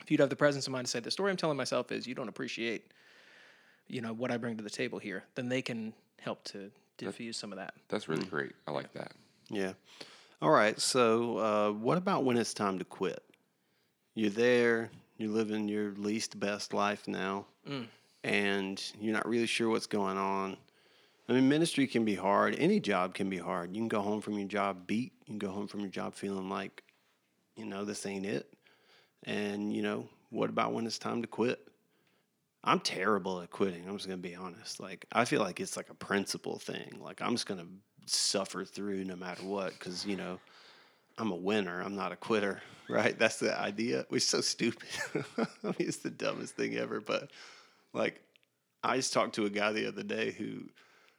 if 0.00 0.10
you'd 0.10 0.20
have 0.20 0.30
the 0.30 0.36
presence 0.36 0.66
of 0.66 0.72
mind 0.72 0.86
to 0.86 0.90
say 0.90 1.00
the 1.00 1.10
story 1.10 1.30
I'm 1.30 1.36
telling 1.36 1.56
myself 1.56 1.92
is 1.92 2.06
you 2.06 2.14
don't 2.14 2.28
appreciate, 2.28 2.92
you 3.86 4.00
know, 4.00 4.14
what 4.14 4.30
I 4.30 4.38
bring 4.38 4.56
to 4.56 4.64
the 4.64 4.70
table 4.70 4.98
here, 4.98 5.24
then 5.34 5.48
they 5.48 5.60
can 5.60 5.92
help 6.20 6.42
to 6.44 6.70
diffuse 6.96 7.36
some 7.36 7.52
of 7.52 7.58
that. 7.58 7.74
That's 7.88 8.08
really 8.08 8.24
great. 8.24 8.52
I 8.66 8.70
like 8.70 8.92
that. 8.94 9.12
Yeah. 9.50 9.72
All 10.40 10.50
right. 10.50 10.80
So, 10.80 11.38
uh, 11.38 11.70
what 11.72 11.98
about 11.98 12.24
when 12.24 12.36
it's 12.36 12.54
time 12.54 12.78
to 12.78 12.84
quit? 12.84 13.22
You're 14.14 14.30
there, 14.30 14.90
you're 15.16 15.30
living 15.30 15.68
your 15.68 15.92
least 15.92 16.38
best 16.38 16.74
life 16.74 17.06
now, 17.06 17.46
mm. 17.68 17.86
and 18.22 18.82
you're 19.00 19.14
not 19.14 19.28
really 19.28 19.46
sure 19.46 19.68
what's 19.68 19.86
going 19.86 20.18
on. 20.18 20.56
I 21.28 21.32
mean, 21.32 21.48
ministry 21.48 21.86
can 21.86 22.04
be 22.04 22.14
hard. 22.14 22.54
Any 22.58 22.80
job 22.80 23.14
can 23.14 23.30
be 23.30 23.38
hard. 23.38 23.74
You 23.74 23.80
can 23.80 23.88
go 23.88 24.02
home 24.02 24.20
from 24.20 24.38
your 24.38 24.48
job 24.48 24.86
beat. 24.86 25.12
You 25.24 25.32
can 25.32 25.38
go 25.38 25.50
home 25.50 25.66
from 25.66 25.80
your 25.80 25.88
job 25.88 26.14
feeling 26.14 26.50
like, 26.50 26.82
you 27.56 27.64
know, 27.64 27.84
this 27.84 28.04
ain't 28.04 28.26
it. 28.26 28.52
And, 29.22 29.72
you 29.72 29.80
know, 29.80 30.06
what 30.28 30.50
about 30.50 30.74
when 30.74 30.86
it's 30.86 30.98
time 30.98 31.22
to 31.22 31.28
quit? 31.28 31.66
I'm 32.64 32.80
terrible 32.80 33.40
at 33.42 33.50
quitting. 33.50 33.86
I'm 33.86 33.96
just 33.96 34.08
gonna 34.08 34.16
be 34.16 34.34
honest. 34.34 34.80
Like 34.80 35.04
I 35.12 35.26
feel 35.26 35.40
like 35.40 35.60
it's 35.60 35.76
like 35.76 35.90
a 35.90 35.94
principle 35.94 36.58
thing. 36.58 36.98
Like 37.00 37.20
I'm 37.20 37.32
just 37.32 37.46
gonna 37.46 37.66
suffer 38.06 38.64
through 38.64 39.04
no 39.04 39.16
matter 39.16 39.44
what 39.44 39.72
because 39.78 40.06
you 40.06 40.16
know 40.16 40.40
I'm 41.18 41.30
a 41.30 41.36
winner. 41.36 41.80
I'm 41.80 41.96
not 41.96 42.12
a 42.12 42.16
quitter. 42.16 42.60
Right? 42.86 43.18
That's 43.18 43.38
the 43.38 43.58
idea. 43.58 44.04
We're 44.10 44.20
so 44.20 44.42
stupid. 44.42 44.90
I 45.14 45.46
mean, 45.62 45.74
it's 45.78 45.96
the 45.96 46.10
dumbest 46.10 46.54
thing 46.54 46.76
ever. 46.76 47.00
But 47.00 47.30
like, 47.94 48.20
I 48.82 48.96
just 48.96 49.14
talked 49.14 49.36
to 49.36 49.46
a 49.46 49.50
guy 49.50 49.72
the 49.72 49.88
other 49.88 50.02
day 50.02 50.32
who, 50.32 50.68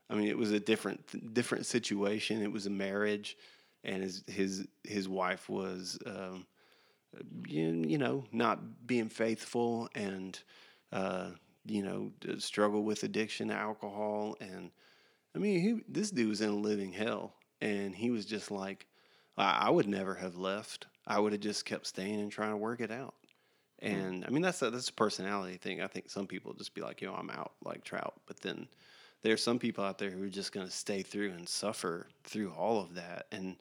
I 0.08 0.13
mean, 0.13 0.27
it 0.27 0.38
was 0.38 0.51
a 0.51 0.60
different 0.60 1.34
different 1.34 1.65
situation. 1.65 2.43
It 2.43 2.51
was 2.51 2.67
a 2.67 2.69
marriage, 2.69 3.36
and 3.84 4.03
his 4.03 4.23
his 4.27 4.67
his 4.84 5.10
wife 5.10 5.49
was. 5.49 5.97
Um, 6.05 6.45
you, 7.47 7.97
know, 7.97 8.25
not 8.31 8.88
being 8.88 9.10
faithful 9.10 9.89
and, 9.95 10.39
uh, 10.91 11.29
you 11.65 11.84
know, 11.84 12.12
struggle 12.39 12.84
with 12.84 13.03
addiction 13.03 13.51
alcohol. 13.51 14.36
And 14.39 14.71
I 15.36 15.39
mean, 15.39 15.60
he, 15.62 15.81
this 15.88 16.12
dude 16.12 16.29
was 16.29 16.41
in 16.41 16.49
a 16.49 16.55
living 16.55 16.91
hell. 16.91 17.34
And 17.62 17.95
he 17.95 18.12
was 18.12 18.25
just 18.25 18.51
like, 18.51 18.86
I, 19.38 19.67
I 19.67 19.69
would 19.69 19.88
never 19.88 20.15
have 20.15 20.36
left. 20.36 20.88
I 21.08 21.19
would 21.19 21.34
have 21.34 21.41
just 21.41 21.65
kept 21.65 21.88
staying 21.88 22.19
and 22.19 22.32
trying 22.32 22.52
to 22.52 22.58
work 22.58 22.82
it 22.82 22.91
out. 22.91 23.15
Hmm. 23.82 23.88
And 23.88 24.26
I 24.26 24.30
mean, 24.30 24.41
that's 24.41 24.62
a, 24.62 24.69
that's 24.69 24.89
a 24.89 24.93
personality 24.93 25.58
thing. 25.58 25.82
I 25.82 25.88
think 25.88 26.10
some 26.10 26.28
people 26.28 26.54
just 26.54 26.74
be 26.74 26.82
like, 26.82 27.02
yo, 27.02 27.13
I'm 27.13 27.30
out 27.30 27.54
like 27.63 27.84
trout. 27.84 28.15
But 28.26 28.39
then 28.41 28.67
there's 29.21 29.43
some 29.43 29.60
people 29.60 29.84
out 29.84 29.98
there 29.98 30.12
who 30.12 30.24
are 30.24 30.30
just 30.30 30.52
going 30.52 30.65
to 30.65 30.71
stay 30.71 31.02
through 31.02 31.32
and 31.32 31.48
suffer 31.48 32.08
through 32.24 32.52
all 32.52 32.80
of 32.82 32.95
that. 32.95 33.28
And 33.32 33.56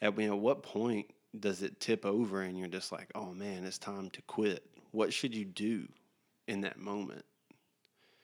at 0.00 0.18
you 0.18 0.28
know, 0.28 0.36
what 0.36 0.62
point 0.62 1.06
does 1.38 1.62
it 1.62 1.80
tip 1.80 2.04
over 2.04 2.42
and 2.42 2.58
you're 2.58 2.68
just 2.68 2.92
like, 2.92 3.10
oh 3.14 3.32
man, 3.32 3.64
it's 3.64 3.78
time 3.78 4.10
to 4.10 4.22
quit? 4.22 4.64
What 4.90 5.12
should 5.12 5.34
you 5.34 5.44
do 5.44 5.86
in 6.48 6.60
that 6.62 6.78
moment? 6.78 7.24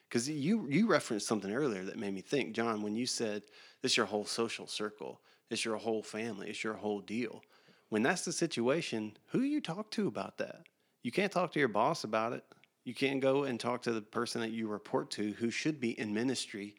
Because 0.07 0.29
you 0.29 0.67
you 0.69 0.87
referenced 0.87 1.27
something 1.27 1.53
earlier 1.53 1.83
that 1.83 1.97
made 1.97 2.13
me 2.13 2.21
think, 2.21 2.53
John, 2.53 2.81
when 2.81 2.95
you 2.95 3.05
said 3.05 3.43
it's 3.83 3.97
your 3.97 4.05
whole 4.05 4.25
social 4.25 4.67
circle, 4.67 5.21
it's 5.49 5.65
your 5.65 5.77
whole 5.77 6.03
family, 6.03 6.49
it's 6.49 6.63
your 6.63 6.75
whole 6.75 7.01
deal. 7.01 7.41
When 7.89 8.03
that's 8.03 8.25
the 8.25 8.33
situation, 8.33 9.17
who 9.27 9.41
you 9.41 9.61
talk 9.61 9.91
to 9.91 10.07
about 10.07 10.37
that? 10.39 10.63
You 11.03 11.11
can't 11.11 11.31
talk 11.31 11.53
to 11.53 11.59
your 11.59 11.69
boss 11.69 12.03
about 12.03 12.33
it. 12.33 12.43
You 12.83 12.93
can't 12.93 13.21
go 13.21 13.43
and 13.43 13.59
talk 13.59 13.81
to 13.83 13.91
the 13.91 14.01
person 14.01 14.41
that 14.41 14.51
you 14.51 14.67
report 14.67 15.11
to 15.11 15.31
who 15.33 15.49
should 15.49 15.79
be 15.79 15.97
in 15.99 16.13
ministry, 16.13 16.75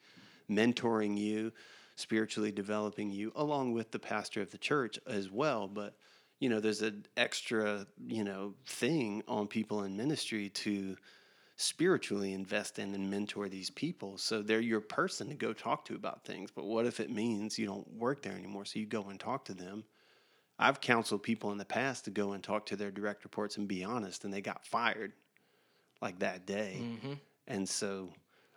mentoring 0.49 1.17
you, 1.17 1.51
spiritually 1.95 2.51
developing 2.51 3.11
you, 3.11 3.31
along 3.35 3.73
with 3.73 3.91
the 3.91 3.99
pastor 3.99 4.41
of 4.41 4.51
the 4.51 4.57
church 4.57 4.99
as 5.07 5.29
well. 5.29 5.67
But 5.67 5.95
you 6.39 6.47
know, 6.47 6.59
there's 6.59 6.81
an 6.81 7.05
extra, 7.17 7.85
you 8.07 8.23
know, 8.23 8.53
thing 8.65 9.23
on 9.27 9.47
people 9.47 9.83
in 9.83 9.97
ministry 9.97 10.49
to 10.49 10.95
spiritually 11.61 12.31
invest 12.31 12.79
in 12.79 12.95
and 12.95 13.11
mentor 13.11 13.49
these 13.49 13.69
people. 13.69 14.17
So 14.17 14.41
they're 14.41 14.61
your 14.61 14.79
person 14.79 15.27
to 15.27 15.35
go 15.35 15.51
talk 15.51 15.83
to 15.85 15.95
about 15.95 16.23
things. 16.23 16.51
But 16.55 16.63
what 16.63 16.85
if 16.85 17.01
it 17.01 17.09
means 17.09 17.59
you 17.59 17.65
don't 17.65 17.91
work 17.97 18.21
there 18.21 18.31
anymore? 18.31 18.63
So 18.63 18.79
you 18.79 18.85
go 18.85 19.09
and 19.09 19.19
talk 19.19 19.43
to 19.45 19.53
them. 19.53 19.83
I've 20.57 20.79
counseled 20.79 21.21
people 21.21 21.51
in 21.51 21.57
the 21.57 21.65
past 21.65 22.05
to 22.05 22.11
go 22.11 22.31
and 22.31 22.41
talk 22.41 22.65
to 22.67 22.77
their 22.77 22.91
direct 22.91 23.25
reports 23.25 23.57
and 23.57 23.67
be 23.67 23.83
honest, 23.83 24.23
and 24.23 24.33
they 24.33 24.39
got 24.39 24.65
fired 24.65 25.11
like 26.01 26.19
that 26.19 26.45
day. 26.45 26.77
Mm-hmm. 26.81 27.13
And 27.47 27.67
so 27.67 28.09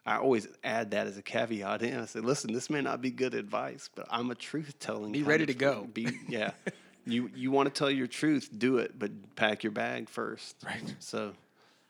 I 0.07 0.19
always 0.19 0.47
add 0.63 0.93
that 0.93 1.09
as 1.09 1.19
a 1.19 1.23
caveat 1.23 1.83
in. 1.83 1.99
I 1.99 2.07
say, 2.07 2.21
listen, 2.21 2.53
this 2.53 2.71
may 2.71 2.83
not 2.83 3.01
be 3.01 3.11
good 3.11 3.35
advice, 3.35 3.91
but 3.93 4.07
I'm 4.13 4.31
a 4.31 4.37
truth 4.37 4.79
telling. 4.79 5.11
Be 5.11 5.25
ready 5.25 5.47
to 5.47 5.55
go. 5.55 5.89
Be 5.93 6.09
yeah. 6.29 6.53
you 7.05 7.31
you 7.35 7.51
want 7.51 7.73
to 7.73 7.77
tell 7.77 7.91
your 7.91 8.07
truth, 8.07 8.49
do 8.57 8.79
it, 8.79 8.97
but 8.97 9.11
pack 9.35 9.65
your 9.65 9.73
bag 9.73 10.09
first. 10.09 10.55
Right. 10.65 10.95
So, 11.01 11.33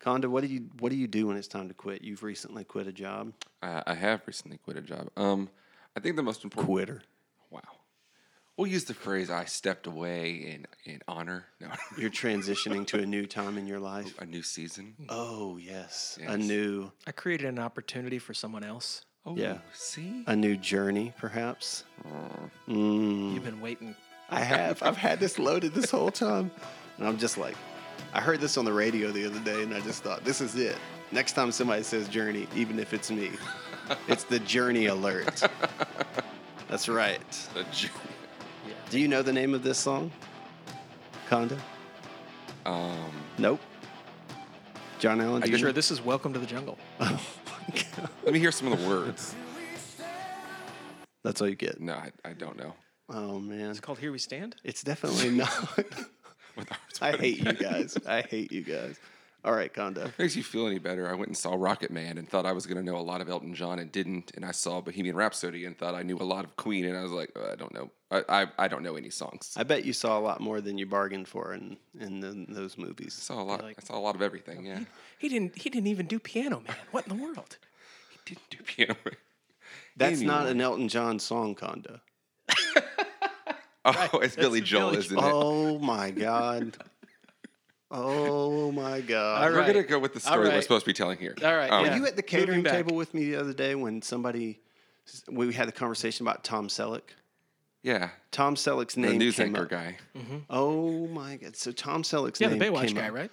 Conda, 0.03 0.27
what 0.27 0.43
do 0.43 0.49
you 0.49 0.69
what 0.81 0.91
do 0.91 0.97
you 0.97 1.07
do 1.07 1.29
when 1.29 1.37
it's 1.37 1.49
time 1.49 1.69
to 1.69 1.75
quit? 1.75 2.03
You've 2.03 2.23
recently 2.23 2.65
quit 2.65 2.87
a 2.87 2.93
job. 2.93 3.33
I, 3.63 3.83
I 3.87 3.95
have 3.95 4.21
recently 4.27 4.59
quit 4.59 4.77
a 4.77 4.81
job. 4.83 5.09
Um, 5.17 5.49
I 5.97 6.01
think 6.01 6.17
the 6.17 6.23
most 6.23 6.43
important. 6.45 6.67
Quitter. 6.73 7.03
Wow. 7.51 7.61
We'll 8.57 8.67
use 8.67 8.85
the 8.85 8.95
phrase 8.95 9.31
"I 9.31 9.45
stepped 9.45 9.87
away 9.87 10.33
in 10.33 10.67
in 10.85 11.01
honor." 11.07 11.47
No, 11.61 11.69
You're 11.99 12.11
transitioning 12.11 12.87
to 12.89 12.99
a 13.01 13.07
new 13.07 13.27
time 13.27 13.57
in 13.59 13.67
your 13.67 13.79
life. 13.81 14.13
a 14.21 14.27
new 14.27 14.43
season. 14.43 14.95
Oh 15.09 15.57
yes, 15.57 16.19
a 16.21 16.37
Yes. 16.37 16.49
new 16.49 16.91
I 17.07 17.13
created 17.13 17.47
an 17.47 17.59
opportunity 17.61 18.19
for 18.19 18.35
someone 18.35 18.65
else. 18.65 19.05
Oh, 19.25 19.37
Yeah. 19.37 19.59
See, 19.73 20.25
a 20.27 20.35
new 20.35 20.57
journey, 20.57 21.13
perhaps. 21.17 21.85
Mm. 22.69 23.35
You've 23.35 23.45
been 23.45 23.61
waiting. 23.61 23.95
I 24.29 24.41
have. 24.41 24.83
I've 24.83 24.97
had 24.97 25.21
this 25.21 25.39
loaded 25.39 25.75
this 25.75 25.93
whole 25.93 26.11
time. 26.11 26.51
And 26.99 27.07
I'm 27.07 27.19
just 27.19 27.39
like, 27.39 27.55
I 28.13 28.21
heard 28.21 28.41
this 28.41 28.57
on 28.57 28.65
the 28.65 28.73
radio 28.73 29.11
the 29.11 29.25
other 29.27 29.41
day 29.41 29.63
and 29.63 29.75
I 29.75 29.81
just 29.81 30.03
thought, 30.03 30.25
this 30.25 30.41
is 30.41 30.55
it. 30.57 30.77
Next 31.13 31.33
time 31.33 31.53
somebody 31.53 31.83
says 31.83 32.09
journey, 32.09 32.47
even 32.55 32.79
if 32.79 32.93
it's 32.95 33.11
me, 33.11 33.31
it's 34.09 34.25
the 34.25 34.39
journey 34.41 34.87
alert. 34.87 35.43
That's 36.69 36.89
right. 36.89 37.21
the 37.55 37.65
ju- 37.73 37.89
Do 38.91 38.99
you 38.99 39.09
know 39.09 39.23
the 39.23 39.33
name 39.33 39.55
of 39.55 39.63
this 39.63 39.79
song? 39.79 40.11
Conda? 41.29 41.59
um, 42.67 43.11
Nope. 43.39 43.61
John 44.99 45.21
Allen, 45.21 45.41
do 45.43 45.49
I 45.49 45.51
you 45.51 45.59
Sure, 45.59 45.69
know? 45.69 45.73
this 45.73 45.91
is 45.91 46.01
Welcome 46.01 46.33
to 46.35 46.39
the 46.39 46.47
Jungle. 46.47 46.79
Oh 47.01 47.21
my 47.69 47.83
God. 47.97 48.09
let 48.25 48.33
me 48.33 48.41
hear 48.41 48.51
some 48.51 48.73
of 48.73 48.81
the 48.81 48.89
words. 48.89 49.35
That's 51.23 51.41
all 51.41 51.49
you 51.49 51.55
get. 51.55 51.81
No, 51.81 51.95
I, 51.95 52.11
I 52.25 52.33
don't 52.33 52.57
know. 52.57 52.75
Oh 53.09 53.39
man. 53.39 53.71
It's 53.71 53.79
called 53.81 53.99
Here 54.01 54.11
We 54.11 54.19
Stand. 54.19 54.57
It's 54.65 54.83
definitely 54.83 55.31
not. 55.31 55.51
With 56.57 56.71
our- 56.71 56.79
I 57.09 57.17
hate 57.17 57.39
you 57.39 57.53
guys. 57.53 57.97
I 58.07 58.21
hate 58.23 58.53
you 58.53 58.63
guys. 58.63 58.99
All 59.45 59.53
right, 59.53 59.75
Conda. 59.75 60.17
Makes 60.21 60.37
you 60.37 60.45
feel 60.45 60.69
any 60.69 60.79
better? 60.79 61.09
I 61.11 61.15
went 61.15 61.27
and 61.27 61.37
saw 61.37 61.55
Rocket 61.57 61.91
Man 61.91 62.17
and 62.17 62.29
thought 62.29 62.47
I 62.47 62.53
was 62.53 62.65
going 62.65 62.77
to 62.77 62.83
know 62.85 62.97
a 62.97 63.03
lot 63.03 63.21
of 63.21 63.29
Elton 63.29 63.55
John 63.55 63.81
and 63.81 63.91
didn't. 63.91 64.31
And 64.37 64.45
I 64.45 64.53
saw 64.53 64.81
Bohemian 64.81 65.17
Rhapsody 65.17 65.65
and 65.65 65.77
thought 65.77 65.97
I 65.97 66.03
knew 66.03 66.17
a 66.17 66.23
lot 66.23 66.45
of 66.45 66.55
Queen 66.55 66.85
and 66.85 66.97
I 66.97 67.03
was 67.03 67.11
like, 67.11 67.33
"Uh, 67.35 67.51
I 67.51 67.57
don't 67.57 67.75
know. 67.75 67.91
I, 68.13 68.23
I, 68.29 68.47
I 68.57 68.69
don't 68.69 68.85
know 68.85 68.95
any 68.95 69.11
songs. 69.11 69.53
I 69.57 69.63
I 69.63 69.65
bet 69.65 69.85
you 69.85 69.93
saw 69.93 70.17
a 70.17 70.21
lot 70.21 70.41
more 70.41 70.61
than 70.61 70.79
you 70.79 70.87
bargained 70.87 71.27
for 71.27 71.55
in 71.55 71.77
in 71.99 72.21
the, 72.21 72.47
those 72.55 72.79
movies. 72.79 73.17
I 73.21 73.35
saw 73.35 73.43
a 73.43 73.43
lot. 73.43 73.63
like- 73.65 73.79
I 73.83 73.85
saw 73.85 73.99
a 73.99 74.01
lot 74.01 74.15
of 74.15 74.23
everything. 74.23 74.65
Yeah, 74.65 74.79
He 75.19 75.29
didn't. 75.29 75.59
He 75.59 75.71
didn't 75.71 75.89
even 75.89 76.07
do 76.07 76.21
Piano 76.21 76.61
Man. 76.65 76.77
What 76.93 77.09
in 77.09 77.17
the 77.17 77.21
world? 77.25 77.57
he 78.13 78.19
didn't 78.35 78.49
do 78.49 78.59
piano. 78.63 78.95
That's 79.97 80.21
not 80.21 80.43
Anyway. 80.43 80.51
an 80.53 80.61
Elton 80.61 80.89
John 80.89 81.19
song, 81.19 81.57
Conda. 81.57 82.01
Oh, 84.13 84.21
it's 84.23 84.37
Billy 84.37 84.61
Joel, 84.61 84.91
Billy 84.93 84.99
isn't 85.05 85.19
it? 85.19 85.25
Oh 85.25 85.79
my 85.79 86.11
God. 86.13 86.77
Oh 87.91 88.73
my 88.73 89.01
God. 89.01 89.43
All 89.43 89.51
We're 89.51 89.59
right. 89.59 89.67
gonna 89.67 89.83
go 89.83 89.99
with 89.99 90.15
the 90.15 90.21
All 90.21 90.33
story 90.35 90.49
we're 90.49 90.55
right. 90.55 90.63
supposed 90.63 90.85
to 90.85 90.89
be 90.91 90.95
telling 90.95 91.19
here. 91.19 91.35
All 91.45 91.55
right, 91.55 91.71
Um, 91.71 91.85
yeah. 91.85 91.91
Were 91.91 91.97
you 91.99 92.07
at 92.07 92.17
the 92.17 92.23
catering 92.23 92.63
back. 92.63 92.73
table 92.73 92.97
with 92.97 93.13
me 93.13 93.25
the 93.31 93.37
other 93.37 93.53
day 93.53 93.75
when 93.75 94.01
somebody 94.01 94.61
we 95.31 95.53
had 95.53 95.69
the 95.69 95.73
conversation 95.73 96.27
about 96.27 96.43
Tom 96.45 96.69
Selleck? 96.69 97.03
yeah. 97.83 98.11
Tom 98.31 98.55
Selleck's 98.55 98.95
The 98.95 99.01
name 99.03 99.19
news 99.19 99.37
came 99.37 99.49
anchor 99.49 99.63
up. 99.65 99.69
guy. 99.69 99.97
Oh 100.49 101.07
my 101.09 101.37
God! 101.37 101.55
So 101.57 101.71
Tom 101.73 102.03
Selleck's 102.03 102.41
Yeah, 102.41 102.49
the 102.49 102.57
Baywatch 102.57 102.87
came 102.87 102.97
guy, 102.97 103.09
up. 103.09 103.15
right? 103.15 103.31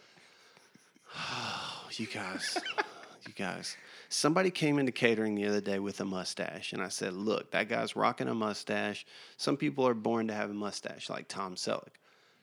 Oh, 1.15 1.87
you 1.93 2.07
guys, 2.07 2.57
you 3.27 3.33
guys. 3.33 3.77
Somebody 4.09 4.49
came 4.49 4.79
into 4.79 4.91
catering 4.91 5.35
the 5.35 5.45
other 5.45 5.61
day 5.61 5.77
with 5.77 5.99
a 6.01 6.05
mustache, 6.05 6.73
and 6.73 6.81
I 6.81 6.89
said, 6.89 7.13
"Look, 7.13 7.51
that 7.51 7.69
guy's 7.69 7.95
rocking 7.95 8.27
a 8.27 8.33
mustache. 8.33 9.05
Some 9.37 9.55
people 9.55 9.87
are 9.87 9.93
born 9.93 10.27
to 10.27 10.33
have 10.33 10.49
a 10.49 10.53
mustache, 10.53 11.09
like 11.09 11.27
Tom 11.27 11.55
Selleck." 11.55 11.95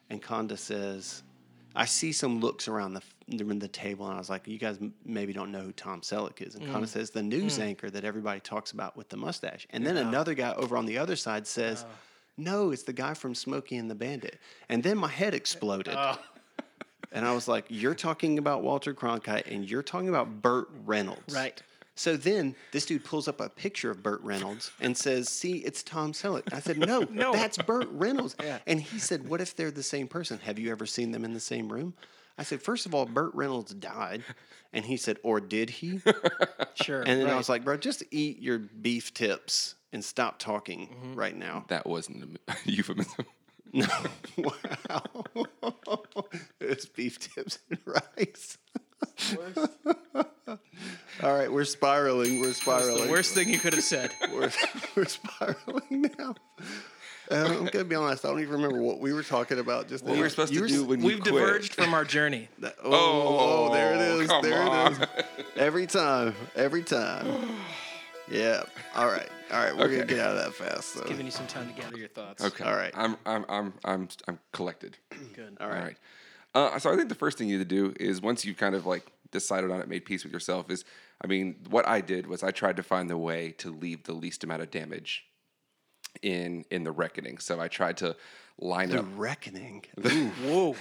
And 0.08 0.22
Conda 0.22 0.56
says, 0.56 1.24
"I 1.74 1.84
see 1.84 2.12
some 2.12 2.40
looks 2.40 2.68
around 2.68 2.94
the 2.94 3.02
around 3.42 3.58
the 3.58 3.68
table, 3.68 4.06
and 4.06 4.14
I 4.14 4.18
was 4.18 4.30
like, 4.30 4.46
you 4.46 4.58
guys 4.58 4.78
maybe 5.04 5.32
don't 5.32 5.50
know 5.50 5.62
who 5.62 5.72
Tom 5.72 6.02
Selleck 6.02 6.40
is." 6.40 6.54
And 6.54 6.64
mm. 6.64 6.72
Conda 6.72 6.86
says, 6.86 7.10
"The 7.10 7.22
news 7.22 7.58
mm. 7.58 7.62
anchor 7.62 7.90
that 7.90 8.04
everybody 8.04 8.38
talks 8.38 8.70
about 8.70 8.96
with 8.96 9.08
the 9.08 9.16
mustache." 9.16 9.66
And 9.70 9.84
then 9.84 9.96
another 9.96 10.34
guy 10.34 10.54
over 10.54 10.76
on 10.76 10.86
the 10.86 10.98
other 10.98 11.16
side 11.16 11.46
says. 11.46 11.84
Oh. 11.86 11.92
No, 12.38 12.70
it's 12.70 12.82
the 12.82 12.92
guy 12.92 13.14
from 13.14 13.34
Smokey 13.34 13.76
and 13.76 13.90
the 13.90 13.94
Bandit. 13.94 14.38
And 14.68 14.82
then 14.82 14.98
my 14.98 15.08
head 15.08 15.32
exploded. 15.42 15.94
Oh. 15.96 16.18
And 17.12 17.26
I 17.26 17.32
was 17.32 17.48
like, 17.48 17.66
You're 17.68 17.94
talking 17.94 18.38
about 18.38 18.62
Walter 18.62 18.94
Cronkite 18.94 19.46
and 19.52 19.68
you're 19.68 19.82
talking 19.82 20.08
about 20.08 20.42
Burt 20.42 20.68
Reynolds. 20.84 21.34
Right. 21.34 21.62
So 21.98 22.14
then 22.16 22.54
this 22.72 22.84
dude 22.84 23.04
pulls 23.04 23.26
up 23.26 23.40
a 23.40 23.48
picture 23.48 23.90
of 23.90 24.02
Burt 24.02 24.20
Reynolds 24.22 24.70
and 24.80 24.94
says, 24.96 25.28
See, 25.30 25.58
it's 25.58 25.82
Tom 25.82 26.12
Selleck. 26.12 26.52
I 26.52 26.60
said, 26.60 26.78
No, 26.78 27.00
No. 27.10 27.32
that's 27.32 27.56
Burt 27.58 27.88
Reynolds. 27.90 28.36
Yeah. 28.42 28.58
And 28.66 28.80
he 28.80 28.98
said, 28.98 29.28
What 29.28 29.40
if 29.40 29.56
they're 29.56 29.70
the 29.70 29.82
same 29.82 30.06
person? 30.08 30.38
Have 30.44 30.58
you 30.58 30.70
ever 30.70 30.84
seen 30.86 31.10
them 31.12 31.24
in 31.24 31.32
the 31.32 31.40
same 31.40 31.72
room? 31.72 31.94
I 32.38 32.42
said, 32.42 32.60
First 32.60 32.84
of 32.84 32.94
all, 32.94 33.06
Burt 33.06 33.34
Reynolds 33.34 33.72
died. 33.72 34.22
And 34.74 34.84
he 34.84 34.98
said, 34.98 35.16
Or 35.22 35.40
did 35.40 35.70
he? 35.70 36.00
Sure. 36.74 37.00
And 37.00 37.18
then 37.18 37.30
I 37.30 37.36
was 37.36 37.48
like, 37.48 37.64
Bro, 37.64 37.78
just 37.78 38.02
eat 38.10 38.42
your 38.42 38.58
beef 38.58 39.14
tips 39.14 39.76
and 39.94 40.04
stop 40.04 40.38
talking 40.38 40.88
Mm-hmm. 40.88 41.14
right 41.14 41.34
now. 41.34 41.64
That 41.68 41.86
wasn't 41.86 42.38
a 42.48 42.54
euphemism. 42.66 43.24
No. 43.72 43.86
wow. 44.38 45.02
it's 46.60 46.86
beef 46.86 47.18
tips 47.18 47.58
and 47.70 47.78
rice. 47.86 48.58
All 51.22 51.34
right, 51.36 51.50
we're 51.50 51.64
spiraling. 51.64 52.40
We're 52.40 52.46
That's 52.48 52.60
spiraling. 52.60 53.04
the 53.06 53.10
worst 53.10 53.34
thing 53.34 53.48
you 53.48 53.58
could 53.58 53.72
have 53.74 53.82
said. 53.84 54.10
We're, 54.32 54.50
we're 54.94 55.04
spiraling 55.06 56.10
now. 56.18 56.34
Uh, 57.30 57.34
I'm 57.58 57.64
gonna 57.66 57.84
be 57.84 57.96
honest. 57.96 58.24
I 58.24 58.28
don't 58.28 58.40
even 58.40 58.52
remember 58.54 58.80
what 58.80 59.00
we 59.00 59.12
were 59.12 59.22
talking 59.22 59.58
about. 59.58 59.88
Just 59.88 60.04
What 60.04 60.14
we 60.14 60.20
were 60.20 60.28
supposed 60.28 60.52
to 60.54 60.66
do 60.68 60.84
when 60.84 61.00
you 61.00 61.06
We've 61.06 61.20
quit. 61.20 61.34
diverged 61.34 61.74
from 61.74 61.92
our 61.94 62.04
journey. 62.04 62.48
oh, 62.62 62.70
oh, 62.84 63.72
there 63.72 63.94
it 63.94 64.00
is. 64.00 64.28
come 64.28 64.42
there 64.42 64.62
on. 64.62 64.92
it 64.94 65.08
is. 65.38 65.44
Every 65.56 65.86
time. 65.86 66.34
Every 66.54 66.82
time. 66.82 67.26
Yeah. 68.30 68.62
All 68.94 69.06
right. 69.06 69.28
All 69.52 69.62
right. 69.64 69.76
We're 69.76 69.88
gonna 69.88 70.04
get 70.04 70.18
out 70.18 70.36
of 70.36 70.44
that 70.44 70.54
fast. 70.54 70.94
So. 70.94 71.04
Giving 71.04 71.26
you 71.26 71.32
some 71.32 71.46
time 71.46 71.72
to 71.72 71.80
gather 71.80 71.96
your 71.96 72.08
thoughts. 72.08 72.44
Okay. 72.44 72.64
All 72.64 72.74
right. 72.74 72.92
I'm 72.96 73.16
I'm 73.24 73.44
I'm 73.48 73.74
I'm 73.84 74.08
I'm 74.26 74.38
collected. 74.52 74.96
Good. 75.34 75.56
All 75.60 75.66
All 75.66 75.72
right. 75.72 75.82
right. 75.84 75.96
Uh, 76.54 76.78
so 76.78 76.92
I 76.92 76.96
think 76.96 77.08
the 77.10 77.14
first 77.14 77.36
thing 77.38 77.48
you 77.48 77.58
need 77.58 77.68
to 77.68 77.74
do 77.76 77.94
is 78.00 78.20
once 78.22 78.44
you've 78.44 78.56
kind 78.56 78.74
of 78.74 78.86
like 78.86 79.06
decided 79.30 79.70
on 79.70 79.80
it, 79.80 79.88
made 79.88 80.04
peace 80.06 80.24
with 80.24 80.32
yourself, 80.32 80.70
is 80.70 80.84
I 81.22 81.26
mean, 81.26 81.56
what 81.70 81.86
I 81.86 82.00
did 82.00 82.26
was 82.26 82.42
I 82.42 82.50
tried 82.50 82.76
to 82.76 82.82
find 82.82 83.08
the 83.10 83.18
way 83.18 83.52
to 83.58 83.70
leave 83.70 84.04
the 84.04 84.12
least 84.14 84.42
amount 84.42 84.62
of 84.62 84.70
damage 84.70 85.24
in 86.22 86.64
in 86.70 86.82
the 86.84 86.92
reckoning. 86.92 87.38
So 87.38 87.60
I 87.60 87.68
tried 87.68 87.98
to 87.98 88.16
line 88.58 88.88
The 88.88 89.00
up. 89.00 89.04
The 89.04 89.16
reckoning. 89.16 89.84
Whoa. 90.44 90.74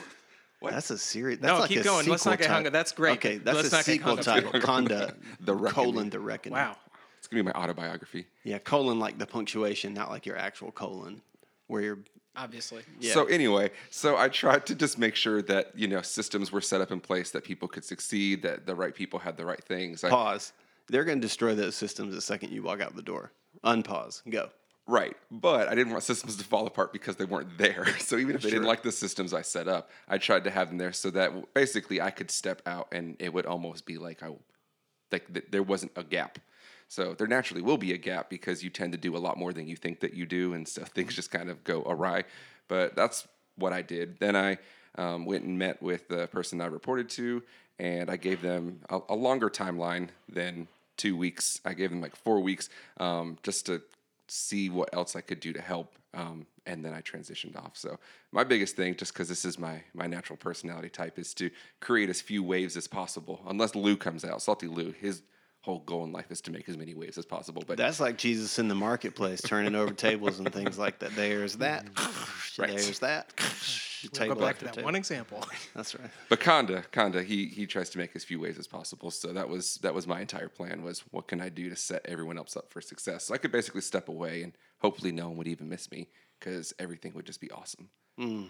That's 0.61 0.89
a 0.89 0.97
serious. 0.97 1.41
No, 1.41 1.47
That's 1.49 1.59
like 1.59 1.69
keep 1.69 1.79
a 1.81 1.83
going. 1.83 2.07
Let's 2.07 2.25
not 2.25 2.39
get 2.39 2.49
hung 2.49 2.65
up. 2.65 2.73
That's 2.73 2.91
great. 2.91 3.17
Okay, 3.17 3.37
that's 3.37 3.55
Let's 3.55 3.67
a 3.71 3.75
not 3.75 3.85
sequel 3.85 4.15
hung 4.15 4.23
title. 4.23 4.51
Conda, 4.53 5.13
The 5.41 5.53
Reckoning. 5.53 5.73
colon, 5.93 6.09
the 6.09 6.19
reckoning. 6.19 6.53
Wow. 6.57 6.77
It's 7.26 7.32
gonna 7.34 7.43
be 7.43 7.51
my 7.51 7.59
autobiography. 7.59 8.28
Yeah, 8.43 8.59
colon 8.59 8.99
like 8.99 9.17
the 9.17 9.26
punctuation, 9.26 9.95
not 9.95 10.11
like 10.11 10.28
your 10.28 10.38
actual 10.38 10.71
colon, 10.71 11.23
where 11.65 11.82
you're. 11.82 11.99
Obviously. 12.36 12.84
Yeah. 12.99 13.13
So 13.13 13.26
anyway, 13.26 13.71
so 13.89 14.15
I 14.15 14.28
tried 14.30 14.67
to 14.67 14.76
just 14.76 14.99
make 14.99 15.15
sure 15.15 15.41
that 15.41 15.71
you 15.76 15.88
know 15.88 16.03
systems 16.03 16.51
were 16.51 16.61
set 16.61 16.82
up 16.82 16.91
in 16.91 16.99
place 16.99 17.32
that 17.32 17.43
people 17.43 17.67
could 17.67 17.84
succeed, 17.84 18.43
that 18.43 18.67
the 18.67 18.76
right 18.76 18.93
people 18.93 19.17
had 19.17 19.38
the 19.38 19.45
right 19.45 19.63
things. 19.63 20.03
I, 20.03 20.09
Pause. 20.09 20.53
They're 20.88 21.03
going 21.03 21.17
to 21.17 21.26
destroy 21.26 21.55
those 21.55 21.76
systems 21.76 22.13
the 22.13 22.21
second 22.21 22.51
you 22.51 22.61
walk 22.61 22.80
out 22.80 22.95
the 22.95 23.01
door. 23.01 23.32
Unpause. 23.63 24.21
Go. 24.30 24.49
Right. 24.86 25.17
But 25.32 25.67
I 25.67 25.73
didn't 25.73 25.93
want 25.93 26.03
systems 26.03 26.36
to 26.36 26.43
fall 26.43 26.67
apart 26.67 26.93
because 26.93 27.15
they 27.15 27.26
weren't 27.26 27.57
there. 27.57 27.88
So 27.99 28.17
even 28.17 28.36
if 28.36 28.43
they 28.43 28.51
didn't 28.51 28.67
like 28.67 28.84
the 28.84 28.91
systems 28.91 29.34
I 29.34 29.41
set 29.41 29.67
up, 29.67 29.89
I 30.07 30.19
tried 30.19 30.43
to 30.43 30.51
have 30.51 30.67
them 30.67 30.78
there 30.78 30.93
so 30.93 31.09
that 31.09 31.55
basically 31.55 31.99
I 32.01 32.11
could 32.11 32.30
step 32.30 32.61
out 32.67 32.89
and 32.91 33.15
it 33.17 33.34
would 33.34 33.47
almost 33.47 33.88
be 33.88 33.97
like 33.97 34.21
I 34.21 34.30
like 35.11 35.34
th- 35.34 35.45
there 35.49 35.63
wasn't 35.63 35.91
a 35.95 36.03
gap. 36.03 36.38
So 36.88 37.13
there 37.13 37.27
naturally 37.27 37.61
will 37.61 37.77
be 37.77 37.93
a 37.93 37.97
gap 37.97 38.29
because 38.29 38.63
you 38.63 38.69
tend 38.69 38.91
to 38.91 38.97
do 38.97 39.15
a 39.15 39.19
lot 39.19 39.38
more 39.38 39.53
than 39.53 39.67
you 39.67 39.75
think 39.75 39.99
that 40.01 40.13
you 40.13 40.25
do, 40.25 40.53
and 40.53 40.67
so 40.67 40.83
things 40.95 41.15
just 41.15 41.31
kind 41.31 41.49
of 41.49 41.63
go 41.63 41.83
awry. 41.83 42.23
But 42.67 42.95
that's 42.95 43.27
what 43.57 43.73
I 43.73 43.81
did. 43.81 44.19
Then 44.19 44.36
I 44.36 44.57
um, 44.97 45.25
went 45.25 45.43
and 45.43 45.57
met 45.57 45.81
with 45.81 46.07
the 46.07 46.27
person 46.27 46.61
I 46.61 46.67
reported 46.67 47.09
to, 47.11 47.43
and 47.79 48.09
I 48.09 48.17
gave 48.17 48.41
them 48.41 48.79
a, 48.89 48.99
a 49.09 49.15
longer 49.15 49.49
timeline 49.49 50.09
than 50.29 50.67
two 50.97 51.17
weeks. 51.17 51.59
I 51.65 51.73
gave 51.73 51.89
them 51.89 52.01
like 52.01 52.15
four 52.15 52.39
weeks 52.39 52.69
um, 52.97 53.38
just 53.43 53.65
to 53.65 53.81
see 54.27 54.69
what 54.69 54.93
else 54.93 55.15
I 55.15 55.21
could 55.21 55.39
do 55.39 55.53
to 55.53 55.61
help. 55.61 55.93
Um, 56.13 56.47
and 56.65 56.83
then 56.83 56.93
I 56.93 57.01
transitioned 57.01 57.57
off. 57.57 57.71
So 57.73 57.99
my 58.31 58.43
biggest 58.43 58.75
thing, 58.75 58.95
just 58.95 59.13
because 59.13 59.27
this 59.27 59.45
is 59.45 59.59
my 59.59 59.83
my 59.93 60.07
natural 60.07 60.38
personality 60.38 60.89
type, 60.89 61.19
is 61.19 61.33
to 61.36 61.51
create 61.79 62.09
as 62.09 62.21
few 62.21 62.41
waves 62.41 62.77
as 62.77 62.88
possible. 62.88 63.41
Unless 63.47 63.75
Lou 63.75 63.97
comes 63.97 64.23
out, 64.23 64.41
Salty 64.41 64.67
Lou, 64.67 64.91
his 64.91 65.21
whole 65.66 65.80
goal 65.80 66.03
in 66.03 66.11
life 66.11 66.30
is 66.32 66.41
to 66.41 66.51
make 66.51 66.70
as 66.70 66.78
many 66.78 66.93
waves 66.93 67.18
as 67.18 67.26
possible. 67.26 67.63
But 67.66 67.78
That's 67.78 67.99
like 67.99 68.18
Jesus 68.18 68.59
in 68.59 68.68
the 68.68 68.76
marketplace, 68.76 69.41
turning 69.41 69.76
over 69.76 69.93
tables 69.93 70.39
and 70.39 70.53
things 70.53 70.78
like 70.78 70.99
that. 70.99 71.16
There's 71.16 71.57
that. 71.57 71.86
Right. 72.57 72.70
There's 72.70 72.99
that. 72.99 73.36
Go 73.36 74.09
Table 74.13 74.36
back 74.38 74.59
to 74.59 74.63
that 74.66 74.76
table. 74.76 74.86
one 74.86 74.95
example. 74.95 75.43
That's 75.76 75.93
right. 75.93 76.09
but 76.30 76.39
Conda, 76.39 76.86
Conda, 76.93 77.22
he 77.22 77.47
he 77.47 77.68
tries 77.68 77.89
to 77.89 77.97
make 77.97 78.16
as 78.16 78.24
few 78.24 78.39
waves 78.39 78.57
as 78.57 78.66
possible. 78.66 79.11
So 79.11 79.34
that 79.34 79.49
was 79.49 79.76
that 79.82 79.93
was 79.93 80.07
my 80.07 80.22
entire 80.22 80.47
plan 80.47 80.82
was 80.82 81.01
what 81.11 81.28
can 81.28 81.41
I 81.41 81.49
do 81.49 81.70
to 81.70 81.76
set 81.76 82.05
everyone 82.05 82.38
else 82.38 82.55
up 82.55 82.72
for 82.72 82.80
success? 82.80 83.26
So 83.26 83.34
I 83.34 83.39
could 83.39 83.51
basically 83.51 83.82
step 83.82 84.07
away 84.07 84.41
and 84.43 84.53
hopefully 84.78 85.11
no 85.11 85.28
one 85.28 85.36
would 85.39 85.49
even 85.49 85.68
miss 85.68 85.91
me 85.91 86.07
because 86.39 86.74
everything 86.80 87.11
would 87.16 87.26
just 87.26 87.41
be 87.41 87.51
awesome. 87.51 87.89
Hmm. 88.18 88.43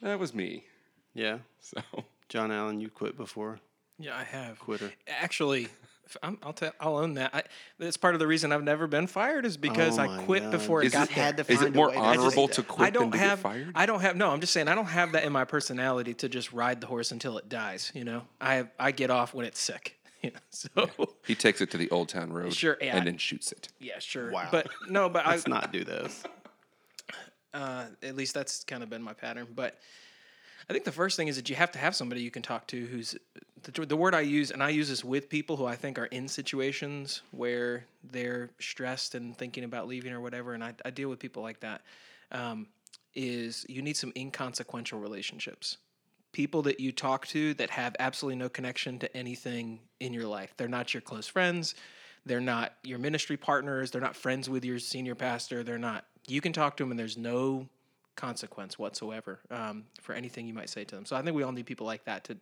That 0.00 0.18
was 0.18 0.32
me. 0.32 0.64
Yeah. 1.12 1.38
So 1.60 1.82
John 2.30 2.50
Allen, 2.50 2.80
you 2.80 2.88
quit 2.88 3.18
before. 3.18 3.60
Yeah, 3.98 4.16
I 4.16 4.24
have. 4.24 4.58
Quitter. 4.60 4.92
Actually, 5.08 5.64
if 5.64 5.70
I'm, 6.22 6.38
I'll 6.42 6.52
tell. 6.52 6.72
I'll 6.80 6.96
own 6.98 7.14
that. 7.14 7.34
I, 7.34 7.42
that's 7.78 7.96
part 7.96 8.14
of 8.14 8.20
the 8.20 8.26
reason 8.26 8.52
I've 8.52 8.62
never 8.64 8.86
been 8.86 9.06
fired 9.06 9.44
is 9.44 9.56
because 9.56 9.98
Oh 9.98 10.02
I 10.02 10.22
quit 10.24 10.42
God. 10.44 10.50
before 10.52 10.82
it 10.82 10.86
is 10.86 10.92
got 10.92 11.10
it, 11.10 11.14
there. 11.14 11.24
had 11.24 11.36
to 11.38 11.42
is 11.52 11.58
find 11.58 11.68
it 11.68 11.74
a 11.74 11.76
more 11.76 11.88
way 11.88 11.94
to 11.94 12.00
honorable 12.00 12.48
say 12.48 12.54
to 12.54 12.62
quit 12.62 12.86
I 12.86 12.90
don't 12.90 13.10
than 13.10 13.20
to 13.20 13.26
have. 13.26 13.38
get 13.38 13.42
fired? 13.42 13.72
I 13.74 13.86
don't 13.86 14.00
have. 14.00 14.16
No, 14.16 14.30
I'm 14.30 14.40
just 14.40 14.52
saying 14.52 14.68
I 14.68 14.74
don't 14.74 14.86
have 14.86 15.12
that 15.12 15.24
in 15.24 15.32
my 15.32 15.44
personality 15.44 16.14
to 16.14 16.28
just 16.28 16.52
ride 16.52 16.80
the 16.80 16.86
horse 16.86 17.10
until 17.12 17.38
it 17.38 17.48
dies. 17.48 17.90
You 17.94 18.04
know, 18.04 18.22
I 18.40 18.68
I 18.78 18.92
get 18.92 19.10
off 19.10 19.34
when 19.34 19.46
it's 19.46 19.60
sick. 19.60 19.92
You 20.22 20.32
know, 20.32 20.40
so 20.50 21.08
he 21.24 21.34
takes 21.36 21.60
it 21.60 21.70
to 21.72 21.76
the 21.76 21.88
Old 21.90 22.08
Town 22.08 22.32
Road 22.32 22.52
Sure, 22.52 22.76
yeah. 22.80 22.96
and 22.96 23.06
then 23.06 23.16
shoots 23.16 23.52
it. 23.52 23.68
yeah, 23.78 23.98
sure. 24.00 24.32
Wow. 24.32 24.48
But 24.50 24.66
no, 24.88 25.08
but 25.08 25.24
I, 25.26 25.32
Let's 25.32 25.46
not 25.46 25.72
do 25.72 25.84
this. 25.84 26.24
uh, 27.54 27.84
at 28.02 28.16
least 28.16 28.34
that's 28.34 28.64
kind 28.64 28.82
of 28.82 28.90
been 28.90 29.02
my 29.02 29.12
pattern. 29.12 29.46
But 29.54 29.78
I 30.68 30.72
think 30.72 30.84
the 30.84 30.90
first 30.90 31.16
thing 31.16 31.28
is 31.28 31.36
that 31.36 31.48
you 31.48 31.54
have 31.54 31.70
to 31.72 31.78
have 31.78 31.94
somebody 31.94 32.22
you 32.22 32.30
can 32.32 32.42
talk 32.42 32.66
to 32.68 32.86
who's 32.86 33.14
the, 33.66 33.86
the 33.86 33.96
word 33.96 34.14
I 34.14 34.20
use, 34.20 34.50
and 34.50 34.62
I 34.62 34.68
use 34.70 34.88
this 34.88 35.04
with 35.04 35.28
people 35.28 35.56
who 35.56 35.66
I 35.66 35.76
think 35.76 35.98
are 35.98 36.06
in 36.06 36.28
situations 36.28 37.22
where 37.32 37.84
they're 38.10 38.50
stressed 38.60 39.14
and 39.14 39.36
thinking 39.36 39.64
about 39.64 39.88
leaving 39.88 40.12
or 40.12 40.20
whatever, 40.20 40.54
and 40.54 40.62
I, 40.62 40.74
I 40.84 40.90
deal 40.90 41.08
with 41.08 41.18
people 41.18 41.42
like 41.42 41.60
that. 41.60 41.82
Um, 42.32 42.68
is 43.14 43.64
you 43.68 43.82
need 43.82 43.96
some 43.96 44.12
inconsequential 44.14 45.00
relationships. 45.00 45.78
People 46.32 46.62
that 46.62 46.78
you 46.78 46.92
talk 46.92 47.26
to 47.28 47.54
that 47.54 47.70
have 47.70 47.96
absolutely 47.98 48.36
no 48.36 48.48
connection 48.48 48.98
to 48.98 49.16
anything 49.16 49.80
in 50.00 50.12
your 50.12 50.26
life. 50.26 50.52
They're 50.56 50.68
not 50.68 50.92
your 50.92 51.00
close 51.00 51.26
friends. 51.26 51.74
They're 52.26 52.40
not 52.40 52.74
your 52.84 52.98
ministry 52.98 53.38
partners. 53.38 53.90
They're 53.90 54.02
not 54.02 54.16
friends 54.16 54.50
with 54.50 54.64
your 54.64 54.78
senior 54.78 55.14
pastor. 55.14 55.64
They're 55.64 55.78
not. 55.78 56.04
You 56.28 56.40
can 56.40 56.52
talk 56.52 56.76
to 56.76 56.82
them, 56.82 56.90
and 56.90 57.00
there's 57.00 57.16
no 57.16 57.68
consequence 58.16 58.78
whatsoever 58.78 59.40
um, 59.50 59.84
for 60.00 60.14
anything 60.14 60.46
you 60.46 60.54
might 60.54 60.68
say 60.70 60.84
to 60.84 60.94
them. 60.94 61.04
So 61.04 61.16
I 61.16 61.22
think 61.22 61.36
we 61.36 61.42
all 61.42 61.52
need 61.52 61.66
people 61.66 61.86
like 61.86 62.04
that 62.04 62.24
to 62.24 62.36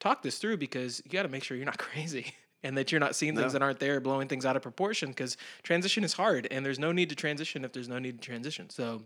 talk 0.00 0.22
this 0.22 0.38
through 0.38 0.56
because 0.56 1.02
you 1.04 1.10
got 1.10 1.22
to 1.22 1.28
make 1.28 1.44
sure 1.44 1.56
you're 1.56 1.66
not 1.66 1.78
crazy 1.88 2.34
and 2.64 2.76
that 2.76 2.90
you're 2.90 3.00
not 3.00 3.14
seeing 3.14 3.36
things 3.36 3.52
that 3.52 3.62
aren't 3.62 3.78
there, 3.78 4.00
blowing 4.00 4.26
things 4.26 4.44
out 4.44 4.56
of 4.56 4.62
proportion 4.62 5.10
because 5.10 5.36
transition 5.62 6.02
is 6.02 6.14
hard 6.14 6.48
and 6.50 6.66
there's 6.66 6.78
no 6.78 6.90
need 6.90 7.08
to 7.10 7.14
transition 7.14 7.64
if 7.64 7.72
there's 7.72 7.88
no 7.88 7.98
need 7.98 8.20
to 8.20 8.26
transition. 8.26 8.68
So 8.68 9.02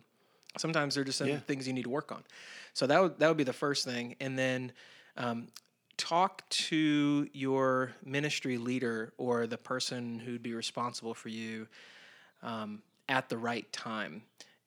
sometimes 0.57 0.95
they're 0.95 1.05
just 1.05 1.19
some 1.19 1.29
Yeah. 1.29 1.39
things 1.41 1.67
you 1.67 1.73
need 1.73 1.85
to 1.85 1.91
work 1.91 2.13
on. 2.13 2.25
So 2.73 2.87
that 2.87 3.03
would 3.03 3.19
that 3.19 3.29
would 3.29 3.37
be 3.37 3.45
the 3.45 3.53
first 3.53 3.85
thing, 3.85 4.17
and 4.21 4.39
then 4.39 4.73
um, 5.17 5.49
talk 5.99 6.49
to 6.49 7.29
your 7.33 7.93
ministry 8.05 8.57
leader 8.57 9.13
or 9.19 9.47
the 9.47 9.59
person 9.59 10.19
who'd 10.19 10.43
be 10.43 10.55
responsible 10.55 11.13
for 11.15 11.29
you 11.29 11.69
um, 12.43 12.83
at 13.09 13.29
the 13.29 13.37
right 13.37 13.71
time 13.73 14.23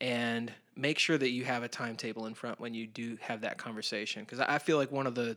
and 0.05 0.53
make 0.75 0.99
sure 0.99 1.17
that 1.17 1.31
you 1.31 1.43
have 1.45 1.63
a 1.63 1.67
timetable 1.67 2.27
in 2.27 2.35
front 2.35 2.59
when 2.59 2.73
you 2.75 2.85
do 2.85 3.17
have 3.21 3.41
that 3.41 3.57
conversation 3.57 4.23
because 4.23 4.39
i 4.39 4.57
feel 4.59 4.77
like 4.77 4.91
one 4.91 5.07
of 5.07 5.15
the 5.15 5.35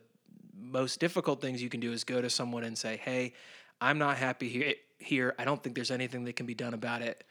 most 0.61 1.01
difficult 1.01 1.41
things 1.41 1.63
you 1.63 1.71
can 1.71 1.81
do 1.81 1.93
is 1.93 2.05
go 2.05 2.21
to 2.21 2.29
someone 2.29 2.65
and 2.65 2.77
say 2.77 3.01
hey 3.03 3.33
i'm 3.81 3.99
not 3.99 4.17
happy 4.17 4.49
here 4.49 4.75
here 4.99 5.35
i 5.39 5.45
don't 5.45 5.63
think 5.63 5.75
there's 5.75 5.91
anything 5.91 6.25
that 6.25 6.37
can 6.37 6.45
be 6.47 6.55
done 6.55 6.75
about 6.75 7.01
it 7.01 7.25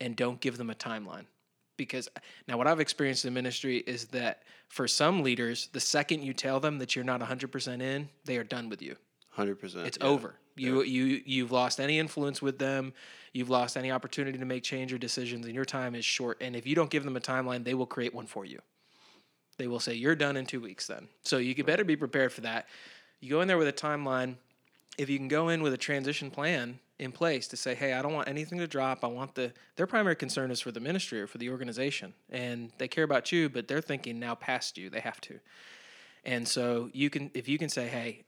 and 0.00 0.16
don't 0.16 0.40
give 0.40 0.58
them 0.58 0.68
a 0.68 0.74
timeline 0.74 1.24
because 1.78 2.08
now 2.46 2.58
what 2.58 2.66
i've 2.66 2.80
experienced 2.80 3.24
in 3.24 3.32
ministry 3.32 3.78
is 3.78 4.06
that 4.06 4.42
for 4.68 4.86
some 4.86 5.22
leaders 5.22 5.68
the 5.72 5.80
second 5.80 6.22
you 6.22 6.34
tell 6.34 6.60
them 6.60 6.78
that 6.78 6.94
you're 6.94 7.04
not 7.04 7.20
100% 7.20 7.80
in 7.80 8.08
they 8.24 8.36
are 8.36 8.44
done 8.44 8.68
with 8.68 8.82
you 8.82 8.96
Hundred 9.30 9.58
percent. 9.58 9.86
it's 9.86 9.98
over. 10.02 10.34
You 10.56 10.82
you 10.82 11.22
you've 11.24 11.52
lost 11.52 11.80
any 11.80 11.98
influence 11.98 12.42
with 12.42 12.58
them. 12.58 12.92
You've 13.32 13.50
lost 13.50 13.76
any 13.76 13.90
opportunity 13.90 14.38
to 14.38 14.44
make 14.44 14.62
change 14.62 14.92
or 14.92 14.98
decisions, 14.98 15.46
and 15.46 15.54
your 15.54 15.64
time 15.64 15.94
is 15.94 16.04
short. 16.04 16.38
And 16.40 16.54
if 16.54 16.66
you 16.66 16.74
don't 16.74 16.90
give 16.90 17.04
them 17.04 17.16
a 17.16 17.20
timeline, 17.20 17.64
they 17.64 17.74
will 17.74 17.86
create 17.86 18.14
one 18.14 18.26
for 18.26 18.44
you. 18.44 18.60
They 19.56 19.66
will 19.66 19.80
say 19.80 19.94
you're 19.94 20.14
done 20.14 20.36
in 20.36 20.44
two 20.46 20.60
weeks. 20.60 20.86
Then, 20.86 21.08
so 21.22 21.38
you 21.38 21.54
could 21.54 21.66
better 21.66 21.84
be 21.84 21.96
prepared 21.96 22.32
for 22.32 22.42
that. 22.42 22.66
You 23.20 23.30
go 23.30 23.40
in 23.40 23.48
there 23.48 23.58
with 23.58 23.68
a 23.68 23.72
timeline. 23.72 24.36
If 24.98 25.08
you 25.08 25.16
can 25.16 25.28
go 25.28 25.48
in 25.48 25.62
with 25.62 25.72
a 25.72 25.78
transition 25.78 26.30
plan 26.30 26.78
in 26.98 27.12
place 27.12 27.48
to 27.48 27.56
say, 27.56 27.74
hey, 27.74 27.94
I 27.94 28.02
don't 28.02 28.12
want 28.12 28.28
anything 28.28 28.58
to 28.58 28.66
drop. 28.66 29.04
I 29.04 29.06
want 29.06 29.34
the 29.34 29.52
their 29.76 29.86
primary 29.86 30.16
concern 30.16 30.50
is 30.50 30.60
for 30.60 30.70
the 30.70 30.80
ministry 30.80 31.20
or 31.20 31.26
for 31.26 31.38
the 31.38 31.48
organization, 31.48 32.12
and 32.30 32.70
they 32.78 32.88
care 32.88 33.04
about 33.04 33.32
you, 33.32 33.48
but 33.48 33.68
they're 33.68 33.80
thinking 33.80 34.20
now 34.20 34.34
past 34.34 34.76
you. 34.76 34.90
They 34.90 35.00
have 35.00 35.20
to. 35.22 35.38
And 36.24 36.46
so 36.46 36.90
you 36.92 37.10
can, 37.10 37.30
if 37.34 37.48
you 37.48 37.58
can 37.58 37.68
say, 37.68 37.88
hey, 37.88 38.22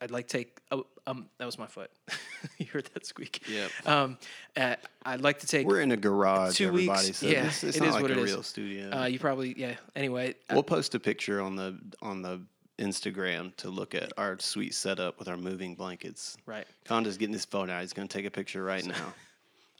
I'd 0.00 0.10
like 0.10 0.28
to 0.28 0.38
take. 0.38 0.58
Um, 1.06 1.26
that 1.38 1.46
was 1.46 1.58
my 1.58 1.66
foot. 1.66 1.90
you 2.58 2.66
heard 2.72 2.88
that 2.94 3.04
squeak. 3.06 3.42
Yep. 3.48 3.70
Um, 3.86 4.18
uh, 4.56 4.76
I'd 5.04 5.20
like 5.20 5.40
to 5.40 5.46
take. 5.46 5.66
We're 5.66 5.80
in 5.80 5.90
a 5.90 5.96
garage, 5.96 6.56
Two 6.56 6.68
everybody. 6.68 7.06
weeks, 7.06 7.18
So 7.18 7.26
yeah, 7.26 7.42
this, 7.44 7.64
it's 7.64 7.76
it 7.76 7.80
not 7.80 7.88
is 7.88 7.94
like 7.94 8.02
what 8.02 8.10
a 8.12 8.14
it 8.14 8.18
is. 8.20 8.30
real 8.32 8.42
studio. 8.42 8.90
Uh, 8.90 9.04
you 9.06 9.18
probably 9.18 9.54
yeah. 9.58 9.74
Anyway, 9.96 10.34
uh, 10.48 10.54
we'll 10.54 10.62
post 10.62 10.94
a 10.94 11.00
picture 11.00 11.40
on 11.40 11.56
the 11.56 11.76
on 12.02 12.22
the 12.22 12.40
Instagram 12.78 13.54
to 13.56 13.68
look 13.68 13.94
at 13.94 14.12
our 14.16 14.38
sweet 14.38 14.74
setup 14.74 15.18
with 15.18 15.28
our 15.28 15.36
moving 15.36 15.74
blankets. 15.74 16.36
right. 16.46 16.66
Conda's 16.84 17.16
getting 17.16 17.32
his 17.34 17.44
phone 17.44 17.68
out. 17.68 17.80
He's 17.80 17.92
going 17.92 18.08
to 18.08 18.12
take 18.18 18.26
a 18.26 18.30
picture 18.30 18.62
right 18.62 18.84
now. 18.84 19.12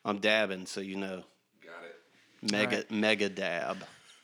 I'm 0.04 0.18
dabbing, 0.18 0.66
so 0.66 0.80
you 0.80 0.96
know. 0.96 1.22
Got 1.64 1.84
it. 1.84 2.50
Mega 2.52 2.76
right. 2.78 2.90
mega 2.90 3.28
dab. 3.28 3.78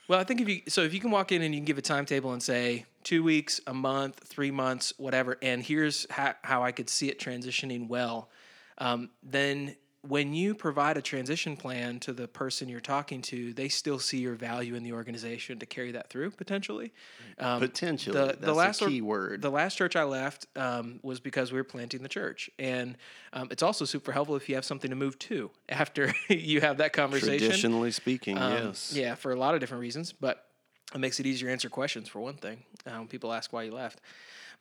Well, 0.08 0.18
I 0.18 0.24
think 0.24 0.40
if 0.40 0.48
you 0.48 0.62
so 0.68 0.82
if 0.82 0.94
you 0.94 1.00
can 1.00 1.10
walk 1.10 1.32
in 1.32 1.42
and 1.42 1.54
you 1.54 1.60
can 1.60 1.66
give 1.66 1.76
a 1.76 1.82
timetable 1.82 2.32
and 2.32 2.42
say 2.42 2.86
two 3.04 3.22
weeks, 3.22 3.60
a 3.66 3.74
month, 3.74 4.20
three 4.24 4.50
months, 4.50 4.94
whatever, 4.96 5.36
and 5.42 5.62
here's 5.62 6.06
how, 6.10 6.34
how 6.42 6.64
I 6.64 6.72
could 6.72 6.88
see 6.88 7.10
it 7.10 7.20
transitioning 7.20 7.88
well, 7.88 8.30
um, 8.78 9.10
then 9.22 9.76
when 10.08 10.32
you 10.32 10.54
provide 10.54 10.96
a 10.96 11.02
transition 11.02 11.56
plan 11.56 12.00
to 12.00 12.12
the 12.12 12.26
person 12.26 12.68
you're 12.68 12.80
talking 12.80 13.20
to, 13.20 13.52
they 13.52 13.68
still 13.68 13.98
see 13.98 14.18
your 14.18 14.34
value 14.34 14.74
in 14.74 14.82
the 14.82 14.92
organization 14.92 15.58
to 15.58 15.66
carry 15.66 15.92
that 15.92 16.08
through 16.08 16.30
potentially. 16.30 16.92
Um, 17.38 17.60
Potentially. 17.60 18.18
the, 18.18 18.26
That's 18.26 18.40
the 18.40 18.54
last 18.54 18.82
a 18.82 18.86
key 18.86 19.02
word. 19.02 19.42
The 19.42 19.50
last 19.50 19.76
church 19.76 19.96
I 19.96 20.04
left 20.04 20.46
um, 20.56 20.98
was 21.02 21.20
because 21.20 21.52
we 21.52 21.58
were 21.58 21.64
planting 21.64 22.02
the 22.02 22.08
church, 22.08 22.48
and 22.58 22.96
um, 23.34 23.48
it's 23.50 23.62
also 23.62 23.84
super 23.84 24.12
helpful 24.12 24.34
if 24.36 24.48
you 24.48 24.54
have 24.54 24.64
something 24.64 24.88
to 24.90 24.96
move 24.96 25.18
to 25.20 25.50
after 25.68 26.14
you 26.28 26.62
have 26.62 26.78
that 26.78 26.92
conversation. 26.94 27.38
Traditionally 27.38 27.90
speaking, 27.90 28.38
Um, 28.38 28.52
yes. 28.52 28.92
Yeah, 28.94 29.14
for 29.14 29.32
a 29.32 29.36
lot 29.36 29.54
of 29.54 29.60
different 29.60 29.82
reasons, 29.82 30.12
but 30.12 30.46
it 30.94 30.98
makes 30.98 31.20
it 31.20 31.26
easier 31.26 31.48
to 31.48 31.52
answer 31.52 31.68
questions 31.68 32.08
for 32.08 32.20
one 32.20 32.36
thing 32.36 32.64
uh, 32.86 32.92
when 32.92 33.08
people 33.08 33.32
ask 33.32 33.52
why 33.52 33.64
you 33.64 33.74
left. 33.74 34.00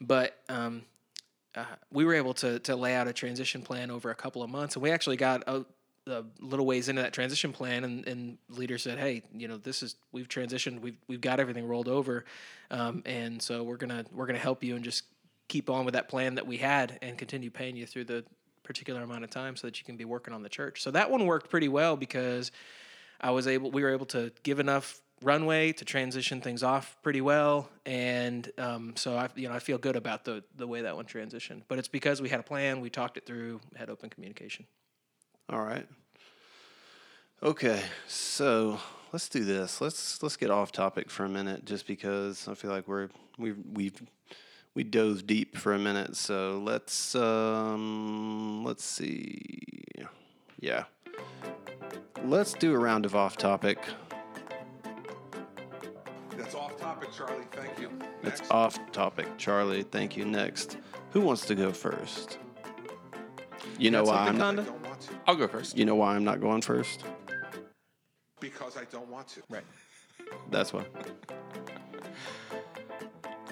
But 0.01 0.37
um, 0.49 0.83
uh, 1.57 1.65
we 1.91 2.05
were 2.05 2.13
able 2.13 2.33
to 2.35 2.59
to 2.59 2.75
lay 2.75 2.93
out 2.93 3.07
a 3.07 3.13
transition 3.13 3.61
plan 3.61 3.89
over 3.89 4.11
a 4.11 4.15
couple 4.15 4.43
of 4.43 4.49
months, 4.49 4.75
and 4.75 4.83
we 4.83 4.91
actually 4.91 5.17
got 5.17 5.43
a, 5.47 5.65
a 6.05 6.23
little 6.39 6.65
ways 6.65 6.87
into 6.87 7.01
that 7.01 7.13
transition 7.13 7.51
plan, 7.51 7.83
and, 7.83 8.07
and 8.07 8.37
leader 8.49 8.77
said, 8.77 8.99
"Hey, 8.99 9.23
you 9.33 9.47
know, 9.47 9.57
this 9.57 9.81
is 9.81 9.95
we've 10.11 10.27
transitioned, 10.27 10.81
we've 10.81 10.97
we've 11.07 11.21
got 11.21 11.39
everything 11.39 11.67
rolled 11.67 11.87
over, 11.87 12.25
um, 12.69 13.01
and 13.05 13.41
so 13.41 13.63
we're 13.63 13.77
gonna 13.77 14.05
we're 14.11 14.27
gonna 14.27 14.39
help 14.39 14.63
you 14.63 14.75
and 14.75 14.83
just 14.85 15.03
keep 15.47 15.69
on 15.69 15.85
with 15.85 15.93
that 15.93 16.09
plan 16.09 16.35
that 16.35 16.45
we 16.45 16.57
had 16.57 16.99
and 17.01 17.17
continue 17.17 17.49
paying 17.49 17.75
you 17.75 17.85
through 17.85 18.03
the 18.03 18.23
particular 18.63 19.01
amount 19.01 19.23
of 19.23 19.29
time 19.29 19.55
so 19.55 19.65
that 19.65 19.79
you 19.79 19.85
can 19.85 19.97
be 19.97 20.05
working 20.05 20.33
on 20.33 20.43
the 20.43 20.49
church." 20.49 20.83
So 20.83 20.91
that 20.91 21.09
one 21.09 21.25
worked 21.25 21.49
pretty 21.49 21.69
well 21.69 21.97
because 21.97 22.51
I 23.19 23.31
was 23.31 23.47
able, 23.47 23.71
we 23.71 23.81
were 23.81 23.91
able 23.91 24.05
to 24.07 24.31
give 24.43 24.59
enough 24.59 25.01
runway 25.23 25.71
to 25.73 25.85
transition 25.85 26.41
things 26.41 26.63
off 26.63 26.97
pretty 27.01 27.21
well, 27.21 27.69
and 27.85 28.51
um, 28.57 28.93
so 28.95 29.15
I, 29.15 29.29
you 29.35 29.47
know, 29.47 29.53
I 29.53 29.59
feel 29.59 29.77
good 29.77 29.95
about 29.95 30.25
the 30.25 30.43
the 30.55 30.67
way 30.67 30.81
that 30.81 30.95
one 30.95 31.05
transitioned. 31.05 31.63
But 31.67 31.79
it's 31.79 31.87
because 31.87 32.21
we 32.21 32.29
had 32.29 32.39
a 32.39 32.43
plan, 32.43 32.81
we 32.81 32.89
talked 32.89 33.17
it 33.17 33.25
through, 33.25 33.59
had 33.75 33.89
open 33.89 34.09
communication. 34.09 34.65
All 35.49 35.61
right. 35.61 35.87
Okay, 37.41 37.81
so 38.07 38.79
let's 39.13 39.29
do 39.29 39.43
this. 39.43 39.79
Let's 39.79 40.21
let's 40.23 40.37
get 40.37 40.49
off 40.49 40.71
topic 40.71 41.09
for 41.09 41.23
a 41.23 41.29
minute, 41.29 41.65
just 41.65 41.87
because 41.87 42.47
I 42.47 42.53
feel 42.53 42.71
like 42.71 42.87
we're 42.87 43.09
we've 43.37 43.57
we've 43.73 44.01
we 44.73 44.83
dove 44.83 45.25
deep 45.27 45.57
for 45.57 45.73
a 45.73 45.79
minute. 45.79 46.15
So 46.15 46.61
let's 46.63 47.15
um 47.15 48.63
let's 48.63 48.83
see. 48.83 49.49
Yeah, 50.59 50.85
let's 52.23 52.53
do 52.53 52.73
a 52.73 52.77
round 52.77 53.05
of 53.05 53.15
off 53.15 53.37
topic. 53.37 53.79
That's 57.07 57.21
off 57.21 57.31
topic, 57.31 57.47
Charlie. 57.47 57.47
Thank 57.51 57.79
you. 57.79 57.89
It's 58.23 58.51
off 58.51 58.91
topic, 58.91 59.37
Charlie. 59.37 59.83
Thank 59.83 60.17
you. 60.17 60.25
Next, 60.25 60.77
who 61.11 61.21
wants 61.21 61.45
to 61.45 61.55
go 61.55 61.71
first? 61.71 62.37
You 63.79 63.91
know 63.91 64.03
Got 64.05 64.13
why 64.13 64.27
I'm. 64.27 64.35
I 64.35 64.39
Conda? 64.39 64.65
don't 64.65 64.83
want 64.87 65.01
to 65.01 65.09
I'll 65.27 65.35
go 65.35 65.47
first. 65.47 65.77
You 65.77 65.85
know 65.85 65.95
why 65.95 66.15
I'm 66.15 66.23
not 66.23 66.41
going 66.41 66.61
first? 66.61 67.03
because 68.39 68.77
I 68.77 68.83
don't 68.85 69.09
want 69.09 69.27
to. 69.29 69.41
Right. 69.49 69.63
That's 70.51 70.71
why. 70.71 70.83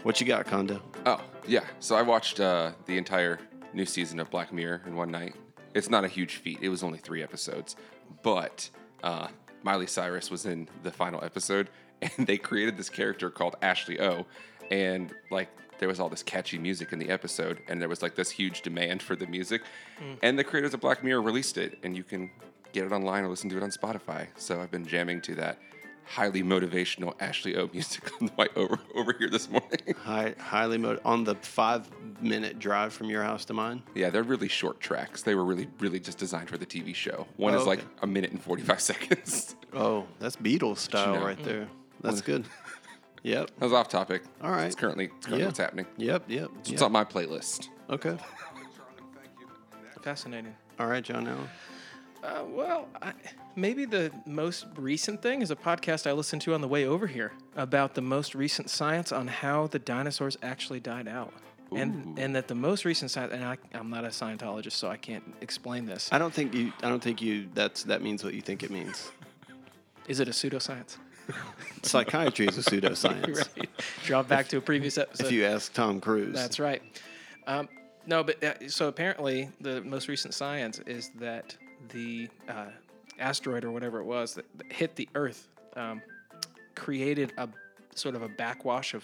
What 0.03 0.21
you 0.21 0.27
got, 0.27 0.45
Conda? 0.45 0.79
Oh, 1.05 1.19
yeah. 1.47 1.63
So 1.79 1.95
I 1.95 2.03
watched 2.03 2.39
uh, 2.39 2.73
the 2.85 2.97
entire 2.97 3.39
new 3.73 3.85
season 3.85 4.19
of 4.19 4.29
Black 4.29 4.53
Mirror 4.53 4.83
in 4.85 4.95
one 4.95 5.09
night. 5.09 5.35
It's 5.73 5.89
not 5.89 6.03
a 6.03 6.07
huge 6.07 6.35
feat. 6.35 6.59
It 6.61 6.69
was 6.69 6.83
only 6.83 6.99
three 6.99 7.23
episodes, 7.23 7.75
but 8.21 8.69
uh, 9.03 9.27
Miley 9.63 9.87
Cyrus 9.87 10.29
was 10.29 10.45
in 10.45 10.69
the 10.83 10.91
final 10.91 11.23
episode, 11.23 11.69
and 12.17 12.27
they 12.27 12.37
created 12.37 12.77
this 12.77 12.89
character 12.89 13.29
called 13.29 13.55
Ashley 13.61 13.99
O, 13.99 14.25
and 14.71 15.13
like 15.31 15.49
there 15.79 15.87
was 15.89 15.99
all 15.99 16.09
this 16.09 16.23
catchy 16.23 16.57
music 16.57 16.93
in 16.93 16.99
the 16.99 17.09
episode, 17.09 17.59
and 17.67 17.81
there 17.81 17.89
was 17.89 18.01
like 18.01 18.15
this 18.15 18.29
huge 18.31 18.61
demand 18.61 19.01
for 19.01 19.15
the 19.15 19.27
music, 19.27 19.61
mm. 20.01 20.17
and 20.21 20.37
the 20.39 20.43
creators 20.43 20.73
of 20.73 20.79
Black 20.81 21.03
Mirror 21.03 21.21
released 21.21 21.57
it, 21.57 21.77
and 21.83 21.95
you 21.97 22.03
can 22.03 22.29
get 22.73 22.85
it 22.85 22.91
online 22.91 23.23
or 23.23 23.29
listen 23.29 23.49
to 23.49 23.57
it 23.57 23.63
on 23.63 23.71
Spotify. 23.71 24.27
So 24.37 24.61
I've 24.61 24.71
been 24.71 24.85
jamming 24.85 25.21
to 25.21 25.35
that 25.35 25.59
highly 26.07 26.43
motivational 26.43 27.13
Ashley 27.19 27.55
O 27.57 27.67
music 27.73 28.09
on 28.21 28.27
the 28.27 28.33
way 28.37 28.47
over 28.55 28.77
over 28.95 29.13
here 29.17 29.29
this 29.29 29.49
morning. 29.49 29.79
High, 30.03 30.35
highly 30.39 30.77
mo- 30.77 30.99
on 31.03 31.23
the 31.23 31.35
five 31.35 31.89
minute 32.21 32.59
drive 32.59 32.93
from 32.93 33.09
your 33.09 33.23
house 33.23 33.43
to 33.45 33.53
mine. 33.53 33.81
yeah, 33.95 34.09
they're 34.09 34.23
really 34.23 34.47
short 34.47 34.79
tracks. 34.79 35.23
They 35.23 35.35
were 35.35 35.43
really 35.45 35.67
really 35.79 35.99
just 35.99 36.17
designed 36.17 36.49
for 36.49 36.57
the 36.57 36.65
TV 36.65 36.93
show. 36.95 37.27
One 37.37 37.53
Oh, 37.55 37.59
is 37.59 37.65
like 37.67 37.83
a 38.01 38.07
minute 38.07 38.31
and 38.31 38.41
forty 38.41 38.61
five 38.63 38.79
seconds. 38.81 39.55
Oh, 39.73 40.05
that's 40.19 40.37
Beatles 40.37 40.77
style 40.77 41.15
know? 41.15 41.25
right 41.25 41.43
there. 41.43 41.63
Mm. 41.63 41.67
That's 42.05 42.21
good. 42.21 42.45
Yep. 43.23 43.49
That 43.57 43.65
was 43.65 43.73
off 43.73 43.89
topic. 43.89 44.21
All 44.39 44.51
right. 44.51 44.65
It's 44.65 44.75
currently, 44.75 45.05
it's 45.05 45.25
currently 45.25 45.39
Yeah. 45.39 45.45
what's 45.47 45.57
happening. 45.57 45.87
Yep. 45.97 46.25
Yep. 46.27 46.47
So 46.47 46.51
yep. 46.63 46.73
It's 46.73 46.81
on 46.83 46.91
my 46.91 47.03
playlist. 47.03 47.69
Okay. 47.89 48.15
Fascinating. 50.03 50.55
All 50.79 50.85
right, 50.85 51.03
John 51.03 51.27
Allen. 51.27 51.49
Uh, 52.23 52.43
well, 52.47 52.87
I, 53.01 53.13
maybe 53.55 53.85
the 53.85 54.11
most 54.27 54.65
recent 54.77 55.23
thing 55.23 55.41
is 55.41 55.49
a 55.49 55.55
podcast 55.55 56.05
I 56.05 56.11
listened 56.11 56.43
to 56.43 56.53
on 56.53 56.61
the 56.61 56.67
way 56.67 56.85
over 56.85 57.07
here 57.07 57.33
about 57.55 57.95
the 57.95 58.01
most 58.01 58.35
recent 58.35 58.69
science 58.69 59.11
on 59.11 59.27
how 59.27 59.67
the 59.67 59.79
dinosaurs 59.79 60.37
actually 60.43 60.79
died 60.79 61.07
out. 61.07 61.33
And, 61.75 62.19
and 62.19 62.35
that 62.35 62.47
the 62.47 62.55
most 62.55 62.85
recent 62.85 63.09
science, 63.09 63.33
and 63.33 63.43
I, 63.43 63.57
I'm 63.73 63.89
not 63.89 64.05
a 64.05 64.09
Scientologist, 64.09 64.73
so 64.73 64.87
I 64.87 64.97
can't 64.97 65.23
explain 65.41 65.85
this. 65.85 66.09
I 66.11 66.19
don't 66.19 66.33
think 66.33 66.53
you. 66.53 66.71
I 66.83 66.89
don't 66.89 67.01
think 67.01 67.23
you. 67.23 67.47
That's 67.55 67.83
that 67.85 68.03
means 68.03 68.23
what 68.23 68.33
you 68.35 68.41
think 68.41 68.61
it 68.63 68.69
means. 68.69 69.11
Is 70.07 70.19
it 70.19 70.27
a 70.27 70.31
pseudoscience? 70.31 70.97
Psychiatry 71.83 72.47
is 72.47 72.57
a 72.57 72.61
pseudoscience. 72.61 73.47
right. 73.57 73.69
Draw 74.05 74.23
back 74.23 74.47
to 74.49 74.57
a 74.57 74.61
previous 74.61 74.97
episode. 74.97 75.25
If 75.27 75.31
you 75.31 75.45
ask 75.45 75.73
Tom 75.73 75.99
Cruise. 76.01 76.35
That's 76.35 76.59
right. 76.59 76.81
Um, 77.47 77.67
no, 78.07 78.23
but 78.23 78.43
uh, 78.43 78.67
so 78.69 78.87
apparently 78.87 79.49
the 79.61 79.81
most 79.81 80.07
recent 80.07 80.33
science 80.33 80.79
is 80.85 81.11
that 81.19 81.55
the 81.89 82.29
uh, 82.49 82.65
asteroid 83.19 83.63
or 83.63 83.71
whatever 83.71 83.99
it 83.99 84.05
was 84.05 84.33
that, 84.35 84.45
that 84.57 84.71
hit 84.71 84.95
the 84.95 85.07
Earth 85.15 85.47
um, 85.75 86.01
created 86.75 87.33
a 87.37 87.47
sort 87.93 88.15
of 88.15 88.21
a 88.23 88.29
backwash 88.29 88.93
of 88.93 89.03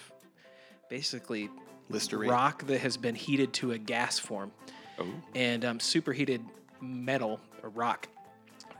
basically 0.88 1.48
Listerine. 1.88 2.30
rock 2.30 2.66
that 2.66 2.80
has 2.80 2.96
been 2.96 3.14
heated 3.14 3.52
to 3.54 3.72
a 3.72 3.78
gas 3.78 4.18
form 4.18 4.52
Oh. 4.98 5.06
and 5.34 5.64
um, 5.64 5.80
superheated 5.80 6.42
metal 6.82 7.40
or 7.62 7.70
rock 7.70 8.08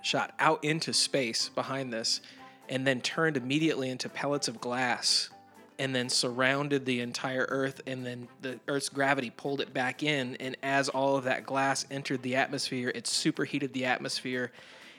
shot 0.03 0.35
out 0.39 0.63
into 0.63 0.93
space 0.93 1.49
behind 1.49 1.91
this 1.91 2.21
and 2.69 2.87
then 2.87 3.01
turned 3.01 3.37
immediately 3.37 3.91
into 3.91 4.09
pellets 4.09 4.49
of 4.49 4.61
glass 4.61 5.31
and 5.79 5.95
then 5.95 6.09
surrounded 6.09 6.85
the 6.85 7.01
entire 7.01 7.47
earth 7.49 7.81
and 7.87 8.05
then 8.07 8.29
the 8.41 8.59
earth's 8.69 8.89
gravity 8.89 9.31
pulled 9.31 9.61
it 9.61 9.73
back 9.75 10.03
in. 10.03 10.37
And 10.37 10.57
as 10.63 10.89
all 10.89 11.17
of 11.17 11.25
that 11.25 11.45
glass 11.45 11.87
entered 11.91 12.23
the 12.23 12.37
atmosphere 12.37 12.93
it 12.95 13.07
superheated 13.07 13.73
the 13.73 13.85
atmosphere 13.85 14.53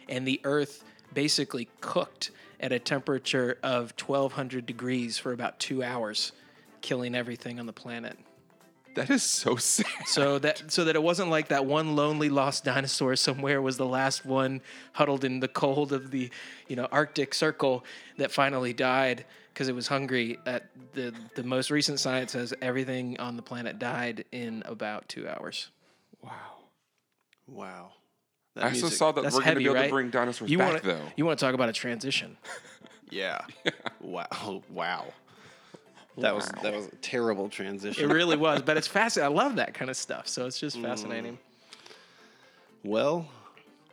and 0.10 0.28
the 0.28 0.42
earth 0.44 0.84
basically 1.14 1.70
cooked 1.80 2.32
at 2.60 2.72
a 2.72 2.80
temperature 2.80 3.58
of 3.64 3.94
1200 4.00 4.66
degrees 4.66 5.18
for 5.18 5.32
about 5.32 5.60
2 5.60 5.84
hours 5.84 6.32
killing 6.82 7.16
everything 7.16 7.60
on 7.60 7.66
the 7.66 7.74
planet 7.74 8.18
That 8.96 9.10
is 9.10 9.24
so 9.24 9.56
sad. 9.56 9.88
so 10.06 10.40
that 10.40 10.72
so 10.72 10.86
that 10.86 10.96
it 10.96 11.04
wasn't 11.04 11.30
like 11.30 11.48
that 11.50 11.66
one 11.66 11.96
lonely 11.96 12.30
lost 12.30 12.64
dinosaur 12.64 13.16
somewhere 13.16 13.62
was 13.62 13.78
the 13.78 13.86
last 13.86 14.26
one 14.26 14.62
huddled 14.94 15.24
in 15.24 15.40
the 15.40 15.48
cold 15.48 15.92
of 15.94 16.12
the 16.12 16.30
you 16.68 16.76
know 16.76 16.88
Arctic 16.92 17.34
Circle 17.34 17.84
that 18.18 18.32
finally 18.32 18.74
died 18.74 19.26
because 19.54 19.68
it 19.68 19.76
was 19.76 19.88
hungry. 19.88 20.38
At 20.46 20.70
the 20.94 21.14
the 21.36 21.44
most 21.44 21.72
recent 21.72 22.00
science 22.00 22.34
says 22.34 22.54
everything 22.62 23.20
on 23.20 23.36
the 23.36 23.42
planet 23.42 23.80
died 23.80 24.26
in 24.32 24.64
about 24.66 25.08
two 25.10 25.28
hours. 25.28 25.70
Wow. 26.24 26.32
Wow. 27.48 27.92
I 28.56 28.60
That 28.62 28.74
also 28.74 28.90
saw 28.90 29.12
that 29.12 29.24
we're 29.24 29.32
going 29.32 29.46
to 29.46 29.56
be 29.56 29.66
able 29.66 29.76
right? 29.76 29.84
to 29.86 29.90
bring 29.90 30.10
dinosaurs 30.12 30.50
you 30.52 30.60
back, 30.60 30.68
wanna, 30.68 30.82
though. 30.84 31.02
You 31.18 31.26
want 31.26 31.40
to 31.40 31.44
talk 31.46 31.56
about 31.56 31.70
a 31.70 31.74
transition? 31.74 32.38
Yeah. 33.10 33.42
Wow. 34.02 34.64
Wow. 34.72 35.06
That 36.18 36.36
was 36.36 36.48
that 36.62 36.74
was 36.74 36.88
a 36.88 36.96
terrible 36.98 37.50
transition. 37.50 38.10
It 38.10 38.14
really 38.14 38.38
was, 38.38 38.62
but 38.62 38.78
it's 38.78 38.88
fascinating. 38.88 39.36
I 39.36 39.44
love 39.44 39.56
that 39.56 39.74
kind 39.74 39.90
of 39.90 39.98
stuff. 39.98 40.28
So 40.28 40.46
it's 40.46 40.60
just 40.60 40.78
mm. 40.78 40.84
fascinating. 40.84 41.40
Well, 42.84 43.28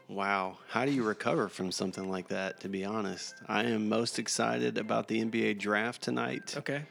wow. 0.09 0.59
How 0.69 0.85
do 0.85 0.91
you 0.91 1.03
recover 1.03 1.49
from 1.49 1.73
something 1.73 2.11
like 2.11 2.29
that, 2.29 2.61
to 2.61 2.69
be 2.69 2.85
honest? 2.85 3.35
I 3.47 3.65
am 3.65 3.89
most 3.89 4.19
excited 4.19 4.77
about 4.77 5.09
the 5.09 5.25
NBA 5.25 5.59
draft 5.59 6.03
tonight. 6.03 6.55
Okay. 6.59 6.83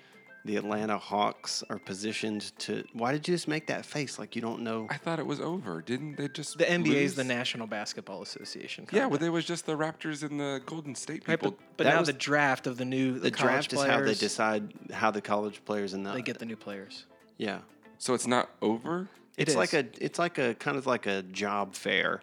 The 0.45 0.55
Atlanta 0.55 0.97
Hawks 0.97 1.63
are 1.69 1.77
positioned 1.77 2.57
to. 2.59 2.83
Why 2.93 3.11
did 3.11 3.27
you 3.27 3.33
just 3.35 3.47
make 3.47 3.67
that 3.67 3.85
face 3.85 4.17
like 4.17 4.35
you 4.35 4.41
don't 4.41 4.61
know? 4.61 4.87
I 4.89 4.95
thought 4.97 5.19
it 5.19 5.25
was 5.25 5.39
over. 5.41 5.81
Didn't 5.81 6.15
they 6.17 6.29
just 6.29 6.57
The 6.57 6.63
NBA 6.65 6.95
is 6.95 7.15
the 7.15 7.23
National 7.25 7.67
Basketball 7.67 8.21
Association. 8.21 8.87
Yeah, 8.91 9.05
well, 9.07 9.19
there 9.19 9.33
was 9.33 9.43
just 9.45 9.65
the 9.65 9.77
Raptors 9.77 10.23
and 10.23 10.39
the 10.39 10.61
Golden 10.65 10.95
State 10.95 11.27
Right, 11.27 11.37
people. 11.39 11.51
but, 11.51 11.59
but 11.77 11.83
That 11.83 11.93
now 11.93 11.99
was- 11.99 12.07
the 12.07 12.13
draft 12.13 12.67
of 12.67 12.77
the 12.77 12.85
new 12.85 13.13
the, 13.15 13.19
The 13.19 13.31
college 13.31 13.67
draft 13.67 13.73
is 13.73 13.83
how 13.83 14.01
they 14.01 14.13
decide 14.13 14.73
how 14.93 15.11
the 15.11 15.21
college 15.21 15.63
players 15.65 15.93
and 15.93 16.05
the 16.05 16.13
they 16.13 16.21
get 16.21 16.39
the 16.39 16.45
new 16.45 16.55
players. 16.55 17.05
yeah. 17.37 17.59
so 17.97 18.13
it's 18.13 18.27
not 18.27 18.49
over. 18.61 19.07
It's 19.37 19.53
It 19.53 19.57
like 19.57 19.73
a 19.73 19.85
it's 19.99 20.19
like 20.19 20.37
a 20.37 20.53
kind 20.55 20.77
of 20.77 20.87
like 20.87 21.05
a 21.05 21.21
job 21.23 21.73
fair 21.75 22.21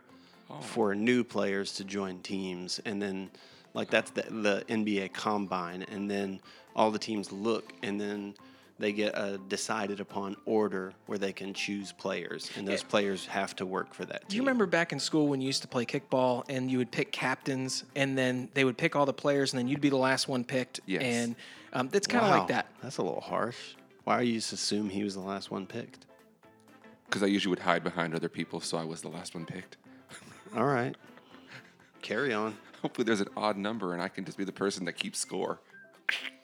Oh. 0.49 0.61
for 0.61 0.95
new 0.95 1.25
players 1.25 1.73
to 1.75 1.85
join 1.85 2.21
teams, 2.21 2.81
and 2.85 3.03
then 3.03 3.31
like 3.75 3.91
that's 3.91 4.11
the 4.13 4.23
the 4.23 4.65
NBA 4.69 5.13
combine, 5.13 5.83
and 5.83 6.09
then 6.11 6.41
all 6.77 6.91
the 6.91 6.99
teams 6.99 7.33
look, 7.33 7.73
and 7.83 8.01
then 8.01 8.35
they 8.79 8.93
get 8.93 9.15
a 9.17 9.39
decided 9.49 10.01
upon 10.01 10.37
order 10.45 10.93
where 11.07 11.17
they 11.17 11.33
can 11.33 11.55
choose 11.55 11.91
players, 11.93 12.51
and 12.57 12.69
those 12.69 12.83
players 12.83 13.25
have 13.27 13.57
to 13.57 13.67
work 13.67 13.95
for 13.95 14.05
that. 14.05 14.21
Team. 14.21 14.29
Do 14.29 14.37
you 14.37 14.43
remember 14.43 14.67
back 14.67 14.93
in 14.93 15.01
school 15.01 15.27
when 15.29 15.41
you 15.41 15.47
used 15.47 15.63
to 15.63 15.69
play 15.69 15.87
kickball 15.87 16.45
and 16.49 16.71
you 16.71 16.77
would 16.79 16.91
pick 16.91 17.11
captains 17.11 17.85
and 17.97 18.17
then 18.17 18.51
they 18.53 18.65
would 18.65 18.77
pick 18.77 18.95
all 18.95 19.07
the 19.07 19.15
players 19.15 19.53
and 19.53 19.59
then 19.59 19.67
you'd 19.67 19.81
be 19.81 19.89
the 19.89 19.97
last 19.97 20.29
one 20.29 20.45
picked? 20.45 20.81
Yes. 20.85 21.03
And 21.03 21.37
um, 21.73 21.89
it's 21.95 22.07
kind 22.07 22.25
of 22.25 22.31
Wow, 22.31 22.39
like 22.41 22.49
that. 22.49 22.67
That's 22.83 22.99
a 22.99 23.03
little 23.03 23.23
harsh. 23.23 23.57
Why 24.05 24.19
are 24.19 24.23
you 24.23 24.35
just 24.35 24.53
assume 24.53 24.91
he 24.91 25.03
was 25.03 25.15
the 25.15 25.21
last 25.21 25.51
one 25.51 25.67
picked? 25.67 26.05
Because 27.07 27.23
I 27.23 27.27
usually 27.27 27.51
would 27.51 27.61
hide 27.61 27.83
behind 27.83 28.15
other 28.15 28.29
people, 28.29 28.61
so 28.61 28.77
I 28.77 28.85
was 28.85 29.01
the 29.01 29.09
last 29.09 29.35
one 29.35 29.47
picked. 29.47 29.79
All 30.55 30.67
right, 30.67 30.95
carry 32.03 32.35
on. 32.35 32.57
Hopefully, 32.83 33.05
there's 33.05 33.21
an 33.21 33.29
odd 33.37 33.57
number, 33.57 33.95
and 33.95 34.03
I 34.03 34.09
can 34.09 34.25
just 34.25 34.37
be 34.37 34.45
the 34.45 34.53
person 34.53 34.85
that 34.85 34.95
keeps 34.95 35.19
score. 35.19 35.61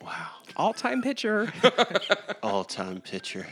Wow, 0.03 0.29
All 0.57 0.73
time 0.73 1.03
pitcher. 1.03 1.53
all 2.43 2.65
time 2.65 3.01
pitcher. 3.01 3.47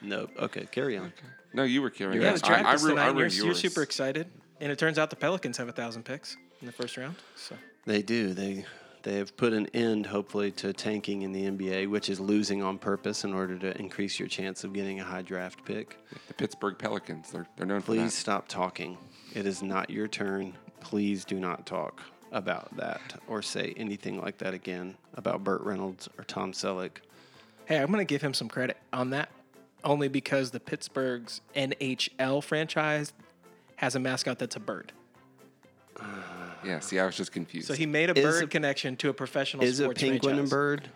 Nope. 0.00 0.30
Okay, 0.38 0.66
carry 0.70 0.96
on. 0.96 1.12
No, 1.52 1.62
you 1.64 1.82
were 1.82 1.90
carrying. 1.90 2.22
yeah, 2.22 2.28
on. 2.28 2.34
the 2.34 2.40
draft 2.40 2.64
I, 2.66 2.70
I, 2.70 2.74
is 2.74 2.82
ru- 2.82 2.90
tonight. 2.90 3.04
I 3.06 3.08
and 3.10 3.18
You're, 3.18 3.28
you're 3.28 3.46
yours. 3.46 3.60
super 3.60 3.82
excited. 3.82 4.26
And 4.60 4.70
it 4.70 4.78
turns 4.78 4.98
out 4.98 5.10
the 5.10 5.16
Pelicans 5.16 5.56
have 5.58 5.68
a 5.68 5.72
thousand 5.72 6.04
picks 6.04 6.36
in 6.60 6.66
the 6.66 6.72
first 6.72 6.96
round. 6.96 7.16
So 7.36 7.56
They 7.86 8.02
do. 8.02 8.32
They 8.34 8.64
they 9.02 9.16
have 9.16 9.36
put 9.36 9.52
an 9.52 9.66
end, 9.74 10.06
hopefully, 10.06 10.52
to 10.52 10.72
tanking 10.72 11.22
in 11.22 11.32
the 11.32 11.50
NBA, 11.50 11.90
which 11.90 12.08
is 12.08 12.20
losing 12.20 12.62
on 12.62 12.78
purpose 12.78 13.24
in 13.24 13.34
order 13.34 13.58
to 13.58 13.76
increase 13.76 14.20
your 14.20 14.28
chance 14.28 14.62
of 14.62 14.72
getting 14.72 15.00
a 15.00 15.04
high 15.04 15.22
draft 15.22 15.64
pick. 15.64 15.98
The 16.28 16.34
Pittsburgh 16.34 16.78
Pelicans. 16.78 17.30
They're 17.32 17.46
they're 17.56 17.66
known 17.66 17.80
for 17.80 17.92
that. 17.92 17.98
Please 18.02 18.12
that. 18.14 18.20
stop 18.20 18.46
talking. 18.48 18.96
It 19.34 19.44
is 19.46 19.60
not 19.62 19.90
your 19.90 20.06
turn. 20.06 20.54
Please 20.80 21.24
do 21.24 21.40
not 21.40 21.66
talk 21.66 22.00
about 22.32 22.74
that 22.76 23.00
or 23.28 23.42
say 23.42 23.74
anything 23.76 24.20
like 24.20 24.38
that 24.38 24.54
again 24.54 24.96
about 25.14 25.44
Burt 25.44 25.60
Reynolds 25.62 26.08
or 26.18 26.24
Tom 26.24 26.52
Selleck. 26.52 26.92
hey, 27.66 27.78
I'm 27.78 27.90
gonna 27.90 28.04
give 28.04 28.22
him 28.22 28.34
some 28.34 28.48
credit 28.48 28.76
on 28.92 29.10
that, 29.10 29.28
only 29.84 30.08
because 30.08 30.50
the 30.50 30.58
Pittsburgh's 30.60 31.40
NHL 31.54 32.42
franchise 32.42 33.12
has 33.76 33.94
a 33.94 34.00
mascot 34.00 34.38
that's 34.38 34.56
a 34.56 34.60
bird. 34.60 34.92
Yeah. 36.64 36.78
See, 36.78 37.00
I 37.00 37.06
was 37.06 37.16
just 37.16 37.32
confused. 37.32 37.66
So 37.66 37.74
he 37.74 37.86
made 37.86 38.08
a 38.08 38.16
Is 38.16 38.24
bird 38.24 38.44
it- 38.44 38.50
connection 38.50 38.94
to 38.98 39.08
a 39.08 39.12
professional 39.12 39.64
Is 39.64 39.80
it 39.80 39.82
sports 39.82 40.00
penguin 40.00 40.38
and 40.38 40.48
bird? 40.48 40.88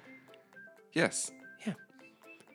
yes. 0.93 1.32
Yeah. 1.66 1.72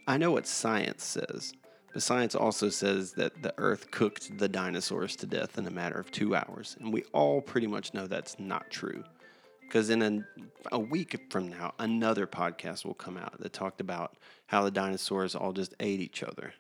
I 0.08 0.16
know 0.18 0.32
what 0.32 0.48
science 0.48 1.04
says, 1.04 1.52
but 1.94 2.02
science 2.02 2.36
also 2.36 2.70
says 2.70 3.14
that 3.14 3.42
the 3.42 3.54
Earth 3.58 3.92
cooked 3.92 4.38
the 4.38 4.48
dinosaurs 4.48 5.16
to 5.18 5.26
death 5.26 5.58
in 5.58 5.68
a 5.68 5.72
matter 5.72 6.00
of 6.00 6.12
two 6.12 6.36
hours. 6.36 6.78
And 6.80 6.94
we 6.94 7.04
all 7.14 7.42
pretty 7.42 7.68
much 7.68 7.94
know 7.94 8.08
that's 8.08 8.40
not 8.40 8.70
true. 8.70 9.04
Because 9.62 9.90
in 9.90 10.02
a, 10.02 10.76
a 10.76 10.80
week 10.80 11.18
from 11.30 11.50
now, 11.50 11.74
another 11.80 12.28
podcast 12.28 12.86
will 12.86 12.94
come 12.94 13.18
out 13.18 13.40
that 13.40 13.54
talked 13.54 13.80
about 13.80 14.18
how 14.48 14.64
the 14.64 14.72
dinosaurs 14.72 15.34
all 15.34 15.54
just 15.54 15.74
ate 15.80 16.02
each 16.02 16.24
other 16.24 16.54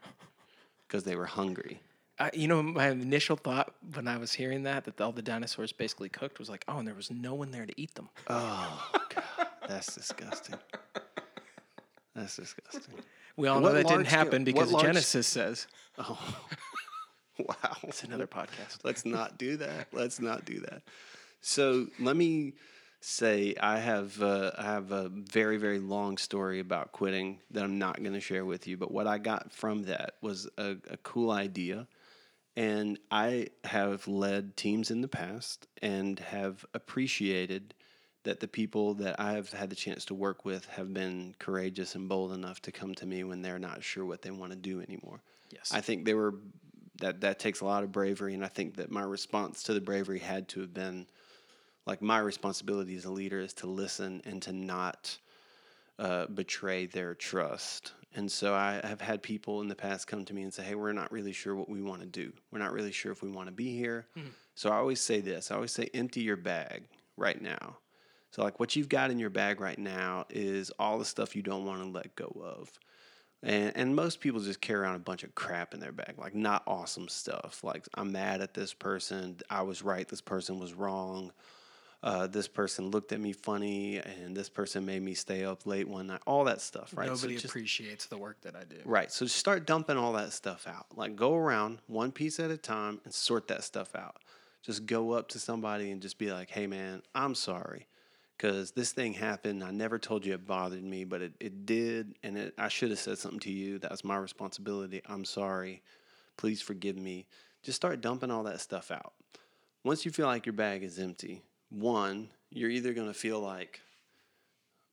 because 0.87 1.03
they 1.03 1.15
were 1.15 1.25
hungry. 1.25 1.81
I, 2.19 2.29
you 2.33 2.47
know, 2.47 2.61
my 2.61 2.89
initial 2.89 3.35
thought 3.35 3.73
when 3.95 4.07
I 4.07 4.17
was 4.17 4.31
hearing 4.31 4.63
that, 4.63 4.85
that 4.85 5.01
all 5.01 5.11
the 5.11 5.21
dinosaurs 5.21 5.71
basically 5.71 6.09
cooked, 6.09 6.39
was 6.39 6.49
like, 6.49 6.63
oh, 6.67 6.77
and 6.77 6.87
there 6.87 6.95
was 6.95 7.09
no 7.09 7.33
one 7.33 7.51
there 7.51 7.65
to 7.65 7.81
eat 7.81 7.95
them. 7.95 8.09
Oh, 8.29 8.91
God. 9.09 9.47
That's 9.67 9.95
disgusting. 9.95 10.55
That's 12.15 12.35
disgusting. 12.35 12.95
We 13.41 13.47
all 13.47 13.59
know 13.59 13.73
that 13.73 13.87
didn't 13.87 14.05
happen 14.05 14.43
because 14.43 14.71
large- 14.71 14.85
Genesis 14.85 15.25
says 15.27 15.65
Oh, 15.97 16.17
Wow. 17.39 17.77
it's 17.83 18.03
another 18.03 18.27
podcast. 18.27 18.79
Let's 18.83 19.03
not 19.03 19.39
do 19.39 19.57
that. 19.57 19.87
Let's 19.91 20.19
not 20.19 20.45
do 20.45 20.59
that. 20.59 20.83
So 21.41 21.87
let 21.99 22.15
me 22.15 22.53
say 22.99 23.55
I 23.59 23.79
have 23.79 24.21
uh, 24.21 24.51
I 24.55 24.63
have 24.63 24.91
a 24.91 25.09
very 25.09 25.57
very 25.57 25.79
long 25.79 26.17
story 26.17 26.59
about 26.59 26.91
quitting 26.91 27.39
that 27.49 27.63
I'm 27.63 27.79
not 27.79 27.97
going 28.03 28.13
to 28.13 28.19
share 28.19 28.45
with 28.45 28.67
you. 28.67 28.77
But 28.77 28.91
what 28.91 29.07
I 29.07 29.17
got 29.17 29.51
from 29.51 29.83
that 29.83 30.13
was 30.21 30.47
a, 30.59 30.75
a 30.91 30.97
cool 30.97 31.31
idea, 31.31 31.87
and 32.55 32.99
I 33.09 33.47
have 33.63 34.07
led 34.07 34.55
teams 34.55 34.91
in 34.91 35.01
the 35.01 35.07
past 35.07 35.67
and 35.81 36.19
have 36.19 36.63
appreciated 36.75 37.73
that 38.23 38.39
the 38.39 38.47
people 38.47 38.93
that 38.95 39.19
I 39.19 39.33
have 39.33 39.49
had 39.51 39.69
the 39.69 39.75
chance 39.75 40.05
to 40.05 40.13
work 40.13 40.45
with 40.45 40.65
have 40.67 40.93
been 40.93 41.35
courageous 41.39 41.95
and 41.95 42.07
bold 42.07 42.33
enough 42.33 42.61
to 42.63 42.71
come 42.71 42.93
to 42.95 43.05
me 43.05 43.23
when 43.23 43.41
they're 43.41 43.59
not 43.59 43.83
sure 43.83 44.05
what 44.05 44.21
they 44.21 44.31
want 44.31 44.51
to 44.51 44.57
do 44.57 44.81
anymore. 44.81 45.21
Yes. 45.51 45.71
I 45.73 45.81
think 45.81 46.05
they 46.05 46.13
were 46.13 46.35
that 46.99 47.21
that 47.21 47.39
takes 47.39 47.61
a 47.61 47.65
lot 47.65 47.83
of 47.83 47.91
bravery, 47.91 48.33
and 48.33 48.45
I 48.45 48.47
think 48.47 48.75
that 48.75 48.91
my 48.91 49.01
response 49.01 49.63
to 49.63 49.73
the 49.73 49.81
bravery 49.81 50.19
had 50.19 50.47
to 50.49 50.61
have 50.61 50.73
been 50.73 51.07
like 51.85 52.01
my 52.01 52.19
responsibility 52.19 52.95
as 52.95 53.05
a 53.05 53.11
leader 53.11 53.39
is 53.39 53.53
to 53.53 53.67
listen 53.67 54.21
and 54.23 54.41
to 54.43 54.53
not 54.53 55.17
uh, 55.97 56.27
betray 56.27 56.85
their 56.85 57.15
trust. 57.15 57.93
And 58.13 58.31
so 58.31 58.53
I 58.53 58.81
have 58.83 59.01
had 59.01 59.23
people 59.23 59.61
in 59.61 59.67
the 59.67 59.75
past 59.75 60.05
come 60.05 60.25
to 60.25 60.33
me 60.33 60.43
and 60.43 60.53
say, 60.53 60.63
"Hey, 60.63 60.75
we're 60.75 60.93
not 60.93 61.11
really 61.11 61.33
sure 61.33 61.55
what 61.55 61.69
we 61.69 61.81
want 61.81 62.01
to 62.01 62.07
do. 62.07 62.31
We're 62.51 62.59
not 62.59 62.73
really 62.73 62.91
sure 62.91 63.11
if 63.11 63.23
we 63.23 63.29
want 63.29 63.47
to 63.47 63.53
be 63.53 63.75
here." 63.75 64.05
So 64.53 64.69
I 64.69 64.75
always 64.75 65.01
say 65.01 65.21
this. 65.21 65.49
I 65.49 65.55
always 65.55 65.71
say, 65.71 65.89
"Empty 65.93 66.21
your 66.21 66.37
bag 66.37 66.83
right 67.17 67.41
now." 67.41 67.77
So 68.31 68.43
like 68.43 68.59
what 68.59 68.75
you've 68.75 68.89
got 68.89 69.11
in 69.11 69.19
your 69.19 69.29
bag 69.29 69.59
right 69.59 69.77
now 69.77 70.25
is 70.29 70.71
all 70.79 70.97
the 70.97 71.05
stuff 71.05 71.35
you 71.35 71.41
don't 71.41 71.65
want 71.65 71.81
to 71.83 71.89
let 71.89 72.15
go 72.15 72.33
of. 72.43 72.71
And, 73.43 73.71
and 73.75 73.95
most 73.95 74.19
people 74.19 74.39
just 74.39 74.61
carry 74.61 74.81
around 74.81 74.95
a 74.95 74.99
bunch 74.99 75.23
of 75.23 75.33
crap 75.35 75.73
in 75.73 75.79
their 75.79 75.91
bag, 75.91 76.15
like 76.17 76.35
not 76.35 76.63
awesome 76.67 77.07
stuff. 77.09 77.63
Like 77.63 77.87
I'm 77.95 78.11
mad 78.11 78.41
at 78.41 78.53
this 78.53 78.73
person. 78.73 79.37
I 79.49 79.63
was 79.63 79.81
right. 79.81 80.07
This 80.07 80.21
person 80.21 80.59
was 80.59 80.73
wrong. 80.73 81.31
Uh, 82.03 82.25
this 82.25 82.47
person 82.47 82.89
looked 82.89 83.11
at 83.11 83.19
me 83.19 83.31
funny, 83.31 83.97
and 83.97 84.35
this 84.35 84.49
person 84.49 84.83
made 84.87 85.03
me 85.03 85.13
stay 85.13 85.45
up 85.45 85.67
late 85.67 85.87
one 85.87 86.07
night. 86.07 86.21
All 86.25 86.45
that 86.45 86.59
stuff, 86.59 86.91
right? 86.95 87.07
So 87.07 87.13
Nobody 87.13 87.35
just- 87.35 87.45
appreciates 87.45 88.07
the 88.07 88.17
work 88.17 88.41
that 88.41 88.55
I 88.55 88.63
do. 88.63 88.77
Right. 88.85 89.11
So 89.11 89.25
just 89.25 89.37
start 89.37 89.67
dumping 89.67 89.97
all 89.97 90.13
that 90.13 90.33
stuff 90.33 90.65
out. 90.67 90.87
Like 90.95 91.15
go 91.15 91.35
around 91.35 91.77
one 91.85 92.11
piece 92.11 92.39
at 92.39 92.49
a 92.49 92.57
time 92.57 93.01
and 93.05 93.13
sort 93.13 93.47
that 93.49 93.63
stuff 93.63 93.95
out. 93.95 94.17
Just 94.63 94.87
go 94.87 95.11
up 95.11 95.27
to 95.29 95.39
somebody 95.39 95.91
and 95.91 96.01
just 96.01 96.17
be 96.17 96.31
like, 96.31 96.49
hey, 96.49 96.65
man, 96.65 97.03
I'm 97.13 97.35
sorry. 97.35 97.87
Because 98.41 98.71
this 98.71 98.91
thing 98.91 99.13
happened. 99.13 99.63
I 99.63 99.69
never 99.69 99.99
told 99.99 100.25
you 100.25 100.33
it 100.33 100.47
bothered 100.47 100.83
me, 100.83 101.03
but 101.03 101.21
it, 101.21 101.33
it 101.39 101.67
did. 101.67 102.15
And 102.23 102.35
it, 102.39 102.55
I 102.57 102.69
should 102.69 102.89
have 102.89 102.97
said 102.97 103.19
something 103.19 103.39
to 103.41 103.51
you. 103.51 103.77
That 103.77 103.91
was 103.91 104.03
my 104.03 104.17
responsibility. 104.17 104.99
I'm 105.05 105.25
sorry. 105.25 105.83
Please 106.37 106.59
forgive 106.59 106.97
me. 106.97 107.27
Just 107.61 107.75
start 107.75 108.01
dumping 108.01 108.31
all 108.31 108.41
that 108.45 108.59
stuff 108.59 108.89
out. 108.89 109.13
Once 109.83 110.05
you 110.05 110.11
feel 110.11 110.25
like 110.25 110.47
your 110.47 110.53
bag 110.53 110.81
is 110.81 110.97
empty, 110.97 111.43
one, 111.69 112.29
you're 112.49 112.71
either 112.71 112.95
going 112.95 113.09
to 113.09 113.13
feel 113.13 113.39
like, 113.39 113.79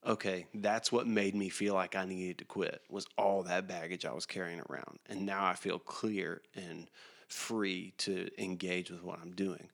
okay, 0.05 0.45
that's 0.53 0.91
what 0.91 1.07
made 1.07 1.33
me 1.33 1.49
feel 1.49 1.73
like 1.73 1.95
I 1.95 2.05
needed 2.05 2.37
to 2.37 2.45
quit 2.45 2.83
was 2.87 3.07
all 3.17 3.41
that 3.43 3.67
baggage 3.67 4.05
I 4.05 4.13
was 4.13 4.27
carrying 4.27 4.61
around. 4.69 4.99
And 5.07 5.25
now 5.25 5.43
I 5.43 5.55
feel 5.55 5.79
clear 5.79 6.43
and 6.53 6.87
free 7.27 7.93
to 7.97 8.29
engage 8.37 8.91
with 8.91 9.01
what 9.01 9.17
I'm 9.19 9.31
doing. 9.31 9.69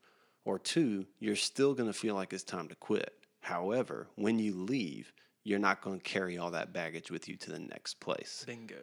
Or 0.46 0.60
two, 0.60 1.08
you're 1.20 1.36
still 1.36 1.74
going 1.74 1.92
to 1.92 1.98
feel 1.98 2.16
like 2.16 2.32
it's 2.32 2.44
time 2.44 2.70
to 2.70 2.76
quit. 2.76 3.14
However, 3.46 4.08
when 4.16 4.40
you 4.40 4.56
leave, 4.56 5.14
you're 5.44 5.60
not 5.60 5.82
going 5.84 6.00
to 6.00 6.04
carry 6.04 6.40
all 6.40 6.50
that 6.50 6.74
baggage 6.74 7.12
with 7.12 7.30
you 7.30 7.36
to 7.36 7.52
the 7.52 7.60
next 7.60 8.00
place. 8.00 8.44
Bingo. 8.48 8.82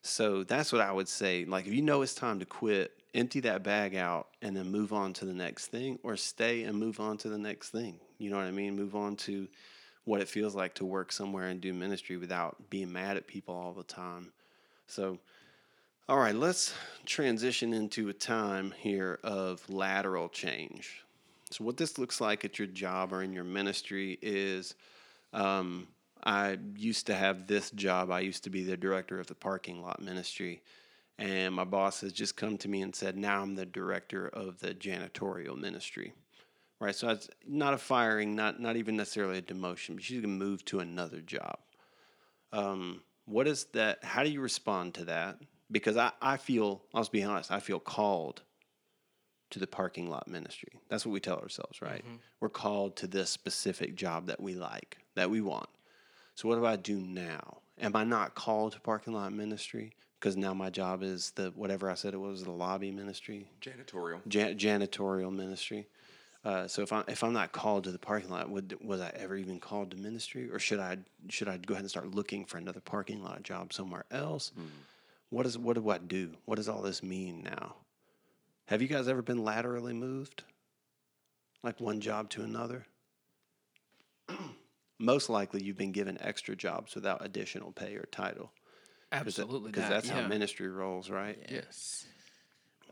So 0.00 0.44
that's 0.44 0.72
what 0.72 0.80
I 0.80 0.90
would 0.90 1.08
say. 1.08 1.44
Like, 1.44 1.66
if 1.66 1.74
you 1.74 1.82
know 1.82 2.00
it's 2.00 2.14
time 2.14 2.38
to 2.38 2.46
quit, 2.46 2.92
empty 3.14 3.40
that 3.40 3.62
bag 3.62 3.94
out 3.94 4.28
and 4.40 4.56
then 4.56 4.70
move 4.70 4.94
on 4.94 5.12
to 5.12 5.26
the 5.26 5.34
next 5.34 5.66
thing, 5.66 5.98
or 6.02 6.16
stay 6.16 6.62
and 6.62 6.78
move 6.78 7.00
on 7.00 7.18
to 7.18 7.28
the 7.28 7.36
next 7.36 7.68
thing. 7.68 8.00
You 8.16 8.30
know 8.30 8.38
what 8.38 8.46
I 8.46 8.50
mean? 8.50 8.76
Move 8.76 8.96
on 8.96 9.14
to 9.16 9.46
what 10.06 10.22
it 10.22 10.28
feels 10.28 10.54
like 10.54 10.72
to 10.76 10.86
work 10.86 11.12
somewhere 11.12 11.48
and 11.48 11.60
do 11.60 11.74
ministry 11.74 12.16
without 12.16 12.70
being 12.70 12.90
mad 12.90 13.18
at 13.18 13.26
people 13.26 13.54
all 13.54 13.74
the 13.74 13.82
time. 13.82 14.32
So, 14.86 15.18
all 16.08 16.16
right, 16.16 16.34
let's 16.34 16.72
transition 17.04 17.74
into 17.74 18.08
a 18.08 18.14
time 18.14 18.72
here 18.78 19.18
of 19.22 19.68
lateral 19.68 20.30
change. 20.30 21.04
So, 21.50 21.64
what 21.64 21.76
this 21.76 21.98
looks 21.98 22.20
like 22.20 22.44
at 22.44 22.58
your 22.58 22.68
job 22.68 23.12
or 23.12 23.22
in 23.22 23.32
your 23.32 23.44
ministry 23.44 24.18
is 24.20 24.74
um, 25.32 25.88
I 26.24 26.58
used 26.76 27.06
to 27.06 27.14
have 27.14 27.46
this 27.46 27.70
job. 27.70 28.10
I 28.10 28.20
used 28.20 28.44
to 28.44 28.50
be 28.50 28.64
the 28.64 28.76
director 28.76 29.20
of 29.20 29.26
the 29.26 29.34
parking 29.34 29.82
lot 29.82 30.02
ministry. 30.02 30.62
And 31.18 31.54
my 31.54 31.64
boss 31.64 32.00
has 32.02 32.12
just 32.12 32.36
come 32.36 32.56
to 32.58 32.68
me 32.68 32.82
and 32.82 32.94
said, 32.94 33.16
now 33.16 33.42
I'm 33.42 33.56
the 33.56 33.66
director 33.66 34.28
of 34.28 34.60
the 34.60 34.74
janitorial 34.74 35.58
ministry. 35.58 36.12
Right. 36.80 36.94
So 36.94 37.08
it's 37.08 37.28
not 37.46 37.74
a 37.74 37.78
firing, 37.78 38.36
not, 38.36 38.60
not 38.60 38.76
even 38.76 38.96
necessarily 38.96 39.38
a 39.38 39.42
demotion, 39.42 39.96
but 39.96 40.04
she's 40.04 40.20
going 40.20 40.38
to 40.38 40.44
move 40.44 40.64
to 40.66 40.78
another 40.78 41.20
job. 41.20 41.58
Um, 42.52 43.02
what 43.24 43.48
is 43.48 43.64
that? 43.72 44.04
How 44.04 44.22
do 44.22 44.30
you 44.30 44.40
respond 44.40 44.94
to 44.94 45.04
that? 45.06 45.38
Because 45.72 45.96
I, 45.96 46.12
I 46.22 46.36
feel, 46.36 46.82
I'll 46.94 47.08
be 47.10 47.24
honest, 47.24 47.50
I 47.50 47.58
feel 47.58 47.80
called 47.80 48.42
to 49.50 49.58
the 49.58 49.66
parking 49.66 50.08
lot 50.10 50.28
ministry. 50.28 50.72
That's 50.88 51.06
what 51.06 51.12
we 51.12 51.20
tell 51.20 51.38
ourselves, 51.38 51.80
right? 51.82 52.04
We're 52.40 52.48
called 52.48 52.96
to 52.96 53.06
this 53.06 53.30
specific 53.30 53.94
job 53.94 54.26
that 54.26 54.40
we 54.40 54.54
like, 54.54 54.98
that 55.14 55.30
we 55.30 55.40
want. 55.40 55.68
So 56.34 56.48
what 56.48 56.56
do 56.56 56.66
I 56.66 56.76
do 56.76 57.00
now? 57.00 57.58
Am 57.80 57.96
I 57.96 58.04
not 58.04 58.34
called 58.34 58.72
to 58.72 58.80
parking 58.80 59.12
lot 59.12 59.32
ministry? 59.32 59.92
Because 60.20 60.36
now 60.36 60.52
my 60.52 60.68
job 60.68 61.02
is 61.02 61.30
the 61.36 61.52
whatever 61.54 61.88
I 61.90 61.94
said 61.94 62.12
it 62.12 62.18
was, 62.18 62.42
the 62.42 62.50
lobby 62.50 62.90
ministry, 62.90 63.50
Janitorial. 63.60 64.20
jan- 64.26 64.58
janitorial 64.58 65.32
ministry. 65.32 65.86
Uh, 66.44 66.66
so 66.66 66.82
if 66.82 66.92
I 66.92 67.02
if 67.08 67.22
I'm 67.22 67.32
not 67.32 67.52
called 67.52 67.84
to 67.84 67.92
the 67.92 67.98
parking 67.98 68.30
lot, 68.30 68.48
would 68.50 68.76
was 68.82 69.00
I 69.00 69.10
ever 69.16 69.36
even 69.36 69.60
called 69.60 69.90
to 69.92 69.96
ministry, 69.96 70.50
or 70.50 70.58
should 70.58 70.80
I 70.80 70.98
should 71.28 71.48
I 71.48 71.56
go 71.56 71.74
ahead 71.74 71.82
and 71.82 71.90
start 71.90 72.14
looking 72.14 72.44
for 72.44 72.58
another 72.58 72.80
parking 72.80 73.22
lot 73.22 73.42
job 73.42 73.72
somewhere 73.72 74.04
else? 74.10 74.52
What 75.30 75.46
is 75.46 75.58
what 75.58 75.74
do 75.74 75.88
I 75.90 75.98
do? 75.98 76.32
What 76.46 76.56
does 76.56 76.68
all 76.68 76.82
this 76.82 77.02
mean 77.02 77.42
now? 77.42 77.76
Have 78.68 78.82
you 78.82 78.88
guys 78.88 79.08
ever 79.08 79.22
been 79.22 79.44
laterally 79.44 79.94
moved, 79.94 80.42
like 81.62 81.80
one 81.80 82.02
job 82.02 82.28
to 82.30 82.42
another? 82.42 82.84
Most 84.98 85.30
likely, 85.30 85.62
you've 85.62 85.78
been 85.78 85.90
given 85.90 86.18
extra 86.20 86.54
jobs 86.54 86.94
without 86.94 87.24
additional 87.24 87.72
pay 87.72 87.94
or 87.94 88.06
title. 88.12 88.52
Absolutely. 89.10 89.70
because 89.70 89.84
that, 89.84 89.90
that's 89.90 90.08
yeah. 90.08 90.20
how 90.20 90.28
ministry 90.28 90.68
rolls, 90.68 91.08
right? 91.08 91.38
Yes. 91.48 92.04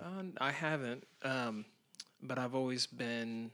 Uh, 0.01 0.23
I 0.41 0.51
haven't, 0.51 1.05
um, 1.23 1.67
but 2.23 2.39
I've 2.39 2.55
always 2.55 2.87
been, 2.87 3.51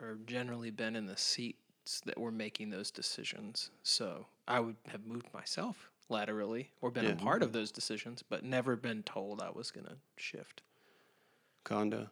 or 0.00 0.16
generally 0.24 0.70
been 0.70 0.96
in 0.96 1.04
the 1.04 1.18
seats 1.18 2.00
that 2.06 2.18
were 2.18 2.32
making 2.32 2.70
those 2.70 2.90
decisions. 2.90 3.68
So 3.82 4.24
I 4.48 4.60
would 4.60 4.76
have 4.88 5.04
moved 5.04 5.26
myself 5.34 5.90
laterally 6.08 6.70
or 6.80 6.90
been 6.90 7.04
a 7.04 7.16
part 7.16 7.42
of 7.42 7.52
those 7.52 7.70
decisions, 7.70 8.24
but 8.26 8.44
never 8.44 8.76
been 8.76 9.02
told 9.02 9.42
I 9.42 9.50
was 9.50 9.70
going 9.70 9.84
to 9.84 9.96
shift. 10.16 10.62
Conda. 11.64 12.10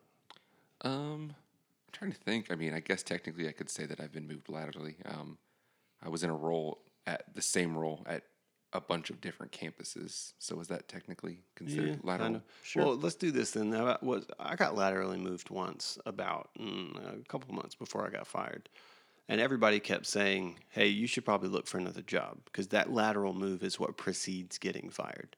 Um, 0.83 1.35
I'm 1.87 1.93
trying 1.93 2.13
to 2.13 2.19
think. 2.19 2.51
I 2.51 2.55
mean, 2.57 2.75
I 2.75 2.81
guess 2.81 3.03
technically 3.03 3.49
I 3.49 3.53
could 3.53 3.71
say 3.71 3.87
that 3.87 4.01
I've 4.01 4.13
been 4.13 4.27
moved 4.27 4.49
laterally. 4.49 4.97
Um, 5.05 5.39
I 6.03 6.09
was 6.09 6.23
in 6.25 6.31
a 6.31 6.35
role 6.35 6.79
at 7.07 7.25
the 7.35 7.43
same 7.43 7.77
role 7.77 8.03
at 8.07 8.25
a 8.73 8.81
bunch 8.81 9.11
of 9.11 9.21
different 9.21 9.53
campuses. 9.53 10.33
So 10.39 10.59
is 10.61 10.69
that 10.69 10.89
technically 10.89 11.41
considered 11.55 12.01
lateral? 12.03 12.27
Kind 12.27 12.37
of. 12.37 12.43
Well, 12.77 12.97
let's 12.97 13.15
do 13.17 13.31
this 13.31 13.51
then. 13.53 13.71
How 13.73 13.83
about- 13.83 14.03
was 14.03 14.27
I 14.41 14.57
got 14.57 14.75
laterally 14.75 15.19
moved 15.19 15.51
once 15.51 15.99
about 16.07 16.51
mm, 16.59 17.21
a 17.21 17.25
couple 17.29 17.55
months 17.55 17.75
before 17.75 18.07
I 18.07 18.11
got 18.11 18.27
fired, 18.27 18.69
and 19.29 19.41
everybody 19.41 19.79
kept 19.79 20.07
saying, 20.07 20.59
"Hey, 20.71 20.87
you 20.89 21.07
should 21.07 21.25
probably 21.27 21.51
look 21.51 21.67
for 21.67 21.77
another 21.79 22.01
job 22.03 22.39
because 22.47 22.69
that 22.69 22.91
lateral 22.91 23.35
move 23.35 23.63
is 23.63 23.79
what 23.79 23.97
precedes 23.99 24.57
getting 24.59 24.89
fired." 24.91 25.37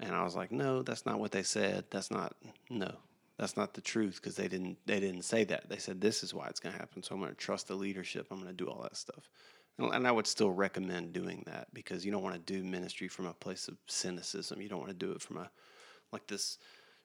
And 0.00 0.14
I 0.14 0.22
was 0.24 0.36
like, 0.36 0.52
"No, 0.52 0.82
that's 0.82 1.06
not 1.06 1.18
what 1.18 1.32
they 1.32 1.42
said. 1.42 1.86
That's 1.90 2.10
not 2.10 2.36
no." 2.68 2.94
That's 3.38 3.56
not 3.56 3.74
the 3.74 3.80
truth 3.80 4.20
because 4.22 4.36
they 4.36 4.48
didn't 4.48 4.78
they 4.86 5.00
didn't 5.00 5.22
say 5.22 5.44
that. 5.44 5.68
They 5.68 5.78
said 5.78 6.00
this 6.00 6.22
is 6.22 6.32
why 6.32 6.46
it's 6.46 6.60
going 6.60 6.74
to 6.74 6.78
happen. 6.78 7.02
So 7.02 7.14
I'm 7.14 7.20
going 7.20 7.32
to 7.32 7.36
trust 7.36 7.68
the 7.68 7.74
leadership. 7.74 8.28
I'm 8.30 8.38
going 8.38 8.48
to 8.48 8.64
do 8.64 8.68
all 8.70 8.82
that 8.82 8.96
stuff. 8.96 9.28
And, 9.76 10.06
I 10.06 10.12
would 10.12 10.28
still 10.28 10.52
recommend 10.52 11.12
doing 11.12 11.42
that 11.46 11.66
because 11.74 12.04
you 12.06 12.12
don't 12.12 12.22
want 12.22 12.36
to 12.36 12.52
do 12.52 12.62
ministry 12.62 13.08
from 13.08 13.26
a 13.26 13.34
place 13.34 13.66
of 13.66 13.76
cynicism. 13.88 14.60
You 14.60 14.68
don't 14.68 14.78
want 14.78 14.92
to 14.92 15.06
do 15.06 15.10
it 15.10 15.20
from 15.20 15.38
a 15.38 15.50
like 16.12 16.28
this 16.28 16.58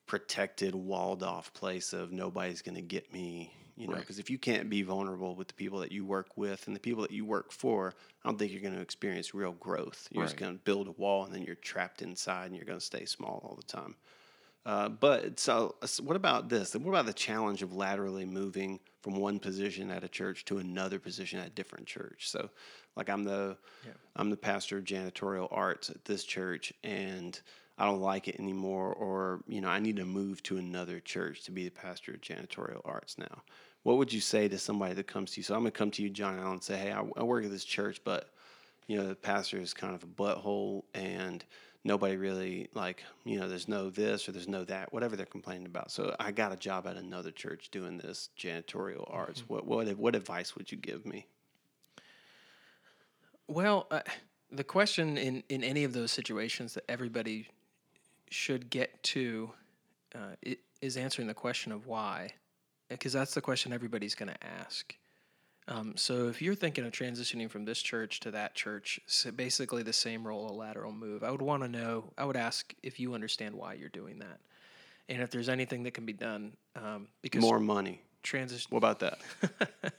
protected, 0.05 0.75
walled 0.75 1.23
off 1.23 1.51
place 1.53 1.93
of 1.93 2.11
nobody's 2.11 2.61
going 2.61 2.75
to 2.75 2.81
get 2.81 3.11
me. 3.11 3.53
You 3.75 3.87
know, 3.87 3.93
Right. 3.93 4.01
because 4.01 4.19
if 4.19 4.29
you 4.29 4.37
can't 4.37 4.69
be 4.69 4.81
vulnerable 4.81 5.35
with 5.35 5.47
the 5.47 5.53
people 5.53 5.79
that 5.79 5.91
you 5.91 6.05
work 6.05 6.35
with 6.35 6.67
and 6.67 6.75
the 6.75 6.81
people 6.81 7.01
that 7.03 7.11
you 7.11 7.23
work 7.23 7.53
for, 7.53 7.95
I 8.23 8.29
don't 8.29 8.37
think 8.37 8.51
you're 8.51 8.61
going 8.61 8.75
to 8.75 8.81
experience 8.81 9.33
real 9.33 9.53
growth. 9.53 10.07
You're 10.11 10.25
just 10.25 10.35
going 10.35 10.51
to 10.53 10.59
build 10.59 10.89
a 10.89 10.91
wall 10.91 11.23
and 11.23 11.33
then 11.33 11.43
you're 11.43 11.55
trapped 11.55 12.01
inside 12.01 12.47
and 12.47 12.55
you're 12.57 12.65
going 12.65 12.79
to 12.79 12.85
stay 12.85 13.05
small 13.05 13.41
all 13.45 13.55
the 13.55 13.63
time. 13.63 13.95
Uh, 14.69 14.87
but 14.87 15.39
so, 15.39 15.73
what 16.03 16.15
about 16.15 16.47
this? 16.47 16.75
What 16.75 16.91
about 16.91 17.07
the 17.07 17.13
challenge 17.13 17.63
of 17.63 17.73
laterally 17.73 18.23
moving 18.23 18.79
from 19.01 19.15
one 19.15 19.39
position 19.39 19.89
at 19.89 20.03
a 20.03 20.07
church 20.07 20.45
to 20.45 20.59
another 20.59 20.99
position 20.99 21.39
at 21.39 21.47
a 21.47 21.49
different 21.49 21.87
church? 21.87 22.29
So, 22.29 22.51
like 22.95 23.09
I'm 23.09 23.23
the 23.23 23.57
I'm 24.15 24.29
the 24.29 24.37
pastor 24.37 24.77
of 24.77 24.83
janitorial 24.83 25.47
arts 25.49 25.89
at 25.89 26.05
this 26.05 26.23
church, 26.23 26.71
and 26.83 27.41
I 27.79 27.85
don't 27.85 27.99
like 27.99 28.27
it 28.27 28.39
anymore, 28.39 28.93
or 28.93 29.41
you 29.47 29.59
know 29.59 29.69
I 29.69 29.79
need 29.79 29.95
to 29.95 30.05
move 30.05 30.43
to 30.43 30.57
another 30.57 30.99
church 30.99 31.45
to 31.45 31.51
be 31.51 31.63
the 31.63 31.71
pastor 31.71 32.11
of 32.11 32.21
janitorial 32.21 32.81
arts 32.85 33.17
now. 33.17 33.41
What 33.81 33.97
would 33.97 34.13
you 34.13 34.21
say 34.21 34.47
to 34.49 34.59
somebody 34.59 34.93
that 34.93 35.07
comes 35.07 35.31
to 35.31 35.39
you? 35.39 35.43
So 35.45 35.55
I'm 35.55 35.61
gonna 35.61 35.71
come 35.71 35.89
to 35.89 36.03
you, 36.03 36.11
John 36.11 36.37
Allen, 36.37 36.51
and 36.51 36.63
say, 36.63 36.77
hey, 36.77 36.91
I, 36.91 37.03
I 37.17 37.23
work 37.23 37.43
at 37.43 37.49
this 37.49 37.65
church, 37.65 38.01
but 38.03 38.29
you 38.85 38.97
know 38.97 39.07
the 39.07 39.15
pastor 39.15 39.57
is 39.57 39.73
kind 39.73 39.95
of 39.95 40.03
a 40.03 40.05
butthole 40.05 40.83
and 40.93 41.43
nobody 41.83 42.17
really 42.17 42.69
like 42.73 43.03
you 43.23 43.39
know 43.39 43.47
there's 43.47 43.67
no 43.67 43.89
this 43.89 44.27
or 44.27 44.31
there's 44.31 44.47
no 44.47 44.63
that 44.65 44.91
whatever 44.91 45.15
they're 45.15 45.25
complaining 45.25 45.65
about. 45.65 45.91
So 45.91 46.15
i 46.19 46.31
got 46.31 46.51
a 46.51 46.57
job 46.57 46.87
at 46.87 46.97
another 46.97 47.31
church 47.31 47.69
doing 47.71 47.97
this 47.97 48.29
janitorial 48.37 49.05
arts. 49.09 49.43
What 49.47 49.65
what 49.65 49.87
what 49.97 50.15
advice 50.15 50.55
would 50.55 50.71
you 50.71 50.77
give 50.77 51.05
me? 51.05 51.27
Well, 53.47 53.87
uh, 53.89 54.01
the 54.51 54.63
question 54.63 55.17
in, 55.17 55.43
in 55.49 55.63
any 55.63 55.83
of 55.83 55.93
those 55.93 56.11
situations 56.11 56.75
that 56.75 56.83
everybody 56.87 57.47
should 58.29 58.69
get 58.69 59.01
to 59.01 59.51
uh, 60.13 60.53
is 60.81 60.97
answering 60.97 61.27
the 61.27 61.33
question 61.33 61.71
of 61.71 61.87
why, 61.87 62.33
because 62.89 63.13
that's 63.13 63.33
the 63.33 63.41
question 63.41 63.73
everybody's 63.73 64.13
going 64.13 64.29
to 64.29 64.43
ask. 64.43 64.95
Um, 65.69 65.95
so 65.95 66.27
if 66.27 66.41
you're 66.41 66.55
thinking 66.55 66.83
of 66.83 66.91
transitioning 66.91 67.47
from 67.49 67.63
this 67.63 67.79
church 67.81 68.19
to 68.21 68.31
that 68.31 68.55
church, 68.55 68.99
so 69.05 69.31
basically 69.31 69.83
the 69.83 69.93
same 69.93 70.25
role, 70.27 70.49
a 70.49 70.51
lateral 70.51 70.91
move, 70.91 71.23
I 71.23 71.29
would 71.29 71.43
want 71.43 71.61
to 71.61 71.69
know. 71.69 72.05
I 72.17 72.25
would 72.25 72.35
ask 72.35 72.73
if 72.81 72.99
you 72.99 73.13
understand 73.13 73.53
why 73.53 73.73
you're 73.75 73.89
doing 73.89 74.17
that, 74.19 74.39
and 75.09 75.21
if 75.21 75.29
there's 75.29 75.47
anything 75.47 75.83
that 75.83 75.93
can 75.93 76.05
be 76.07 76.13
done. 76.13 76.53
Um, 76.75 77.07
because 77.21 77.41
more 77.41 77.59
money 77.59 78.01
transition. 78.23 78.67
what 78.71 78.79
about 78.79 78.99
that 78.99 79.19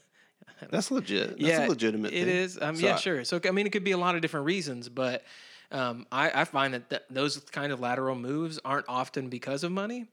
that's 0.69 0.91
legit 0.91 1.29
that's 1.29 1.41
yeah, 1.41 1.65
a 1.65 1.69
legitimate 1.69 2.13
It 2.13 2.25
thing. 2.25 2.27
is. 2.35 2.59
Um, 2.61 2.75
yeah, 2.75 2.95
I- 2.95 2.97
sure. 2.97 3.23
So 3.23 3.39
I 3.45 3.51
mean, 3.51 3.65
it 3.65 3.71
could 3.71 3.83
be 3.85 3.91
a 3.91 3.97
lot 3.97 4.15
of 4.15 4.21
different 4.21 4.45
reasons, 4.45 4.89
but 4.89 5.23
um, 5.71 6.05
I, 6.11 6.41
I 6.41 6.43
find 6.43 6.73
that 6.73 6.89
th- 6.89 7.01
those 7.09 7.37
kind 7.51 7.71
of 7.71 7.79
lateral 7.79 8.15
moves 8.15 8.59
aren't 8.65 8.85
often 8.89 9.29
because 9.29 9.63
of 9.63 9.71
money. 9.71 10.07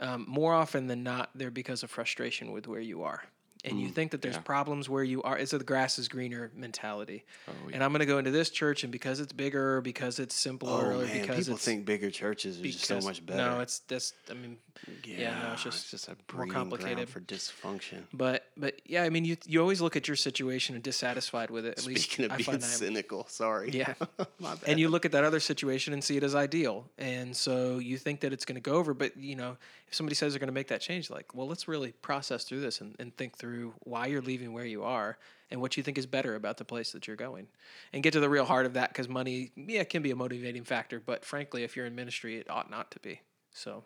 Um, 0.00 0.26
more 0.28 0.52
often 0.52 0.86
than 0.86 1.02
not, 1.02 1.30
they're 1.34 1.50
because 1.50 1.82
of 1.82 1.90
frustration 1.90 2.52
with 2.52 2.68
where 2.68 2.78
you 2.80 3.02
are. 3.02 3.22
And 3.64 3.74
Mm, 3.74 3.80
you 3.80 3.88
think 3.88 4.12
that 4.12 4.22
there's 4.22 4.36
yeah. 4.36 4.40
problems 4.42 4.88
where 4.88 5.02
you 5.02 5.20
are. 5.22 5.36
It's 5.36 5.52
a 5.52 5.58
the 5.58 5.64
grass 5.64 5.98
is 5.98 6.06
greener 6.08 6.50
mentality. 6.54 7.24
Oh, 7.48 7.52
And 7.72 7.82
I'm 7.82 7.90
going 7.90 8.00
to 8.00 8.06
go 8.06 8.18
into 8.18 8.30
this 8.30 8.50
church, 8.50 8.84
and 8.84 8.92
because 8.92 9.18
it's 9.18 9.32
bigger, 9.32 9.80
because 9.80 10.18
it's 10.20 10.34
simpler, 10.34 10.70
oh 10.70 11.00
or 11.00 11.04
man 11.04 11.20
because 11.20 11.46
people 11.46 11.54
it's 11.56 11.64
think 11.64 11.84
bigger 11.84 12.10
churches 12.10 12.60
are 12.60 12.64
just 12.64 12.84
so 12.84 13.00
much 13.00 13.24
better 13.26 13.38
No, 13.38 13.60
it's 13.60 13.80
that's. 13.80 14.12
I 14.30 14.34
mean, 14.34 14.58
yeah, 15.04 15.42
no, 15.42 15.52
it's 15.54 15.64
just 15.64 15.90
just 15.90 16.08
a 16.08 16.16
more 16.32 16.46
complicated. 16.46 17.08
for 17.08 17.20
dysfunction 17.20 18.04
but 18.12 18.46
but 18.56 18.80
yeah, 18.86 19.02
I 19.02 19.10
mean, 19.10 19.24
you 19.24 19.36
you 19.46 19.60
always 19.60 19.80
look 19.80 19.96
at 19.96 20.06
your 20.06 20.16
situation 20.16 20.74
and 20.76 20.84
dissatisfied 20.84 21.50
with 21.50 21.66
it. 21.66 21.78
At 21.78 21.84
least 21.86 22.04
speaking 22.04 22.26
of 22.26 22.32
I 22.32 22.36
being 22.36 22.44
find 22.44 22.62
I 22.62 22.66
am. 22.66 22.72
cynical 22.72 23.26
sorry 23.28 23.70
Yeah. 23.72 23.94
And 24.66 24.78
you 24.78 24.88
look 24.88 25.04
at 25.04 25.12
that 25.12 25.24
other 25.24 25.40
situation 25.40 25.92
and 25.92 26.02
see 26.02 26.16
it 26.16 26.22
as 26.22 26.34
ideal 26.34 26.84
and 26.96 27.36
so 27.36 27.78
you 27.78 27.98
think 27.98 28.20
that 28.20 28.32
it's 28.32 28.44
going 28.44 28.54
to 28.54 28.60
go 28.70 28.76
over 28.76 28.94
but 28.94 29.16
you 29.16 29.34
know 29.36 29.56
if 29.88 29.94
somebody 29.94 30.14
says 30.14 30.32
they're 30.32 30.40
going 30.40 30.48
to 30.48 30.52
make 30.54 30.68
that 30.68 30.80
change 30.80 31.10
like 31.10 31.34
well 31.34 31.48
let's 31.48 31.66
really 31.68 31.92
process 32.02 32.44
through 32.44 32.60
this 32.60 32.80
and, 32.80 32.94
and 32.98 33.16
think 33.16 33.36
through 33.36 33.72
why 33.80 34.06
you're 34.06 34.22
leaving 34.22 34.52
where 34.52 34.64
you 34.66 34.82
are 34.82 35.16
and 35.50 35.60
what 35.60 35.76
you 35.76 35.82
think 35.82 35.96
is 35.98 36.06
better 36.06 36.34
about 36.34 36.58
the 36.58 36.64
place 36.64 36.92
that 36.92 37.06
you're 37.06 37.16
going 37.16 37.46
and 37.92 38.02
get 38.02 38.12
to 38.12 38.20
the 38.20 38.28
real 38.28 38.44
heart 38.44 38.66
of 38.66 38.74
that 38.74 38.90
because 38.90 39.08
money 39.08 39.50
yeah 39.56 39.82
can 39.84 40.02
be 40.02 40.10
a 40.10 40.16
motivating 40.16 40.64
factor 40.64 41.00
but 41.04 41.24
frankly 41.24 41.64
if 41.64 41.74
you're 41.76 41.86
in 41.86 41.94
ministry 41.94 42.36
it 42.36 42.48
ought 42.50 42.70
not 42.70 42.90
to 42.90 42.98
be 43.00 43.20
so 43.52 43.84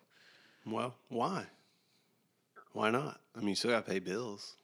Well, 0.66 0.94
why? 1.09 1.46
Why 2.72 2.90
not? 2.90 3.20
I 3.36 3.40
mean, 3.40 3.50
you 3.50 3.55
still 3.55 3.70
got 3.70 3.84
to 3.84 3.90
pay 3.92 3.98
bills. 3.98 4.55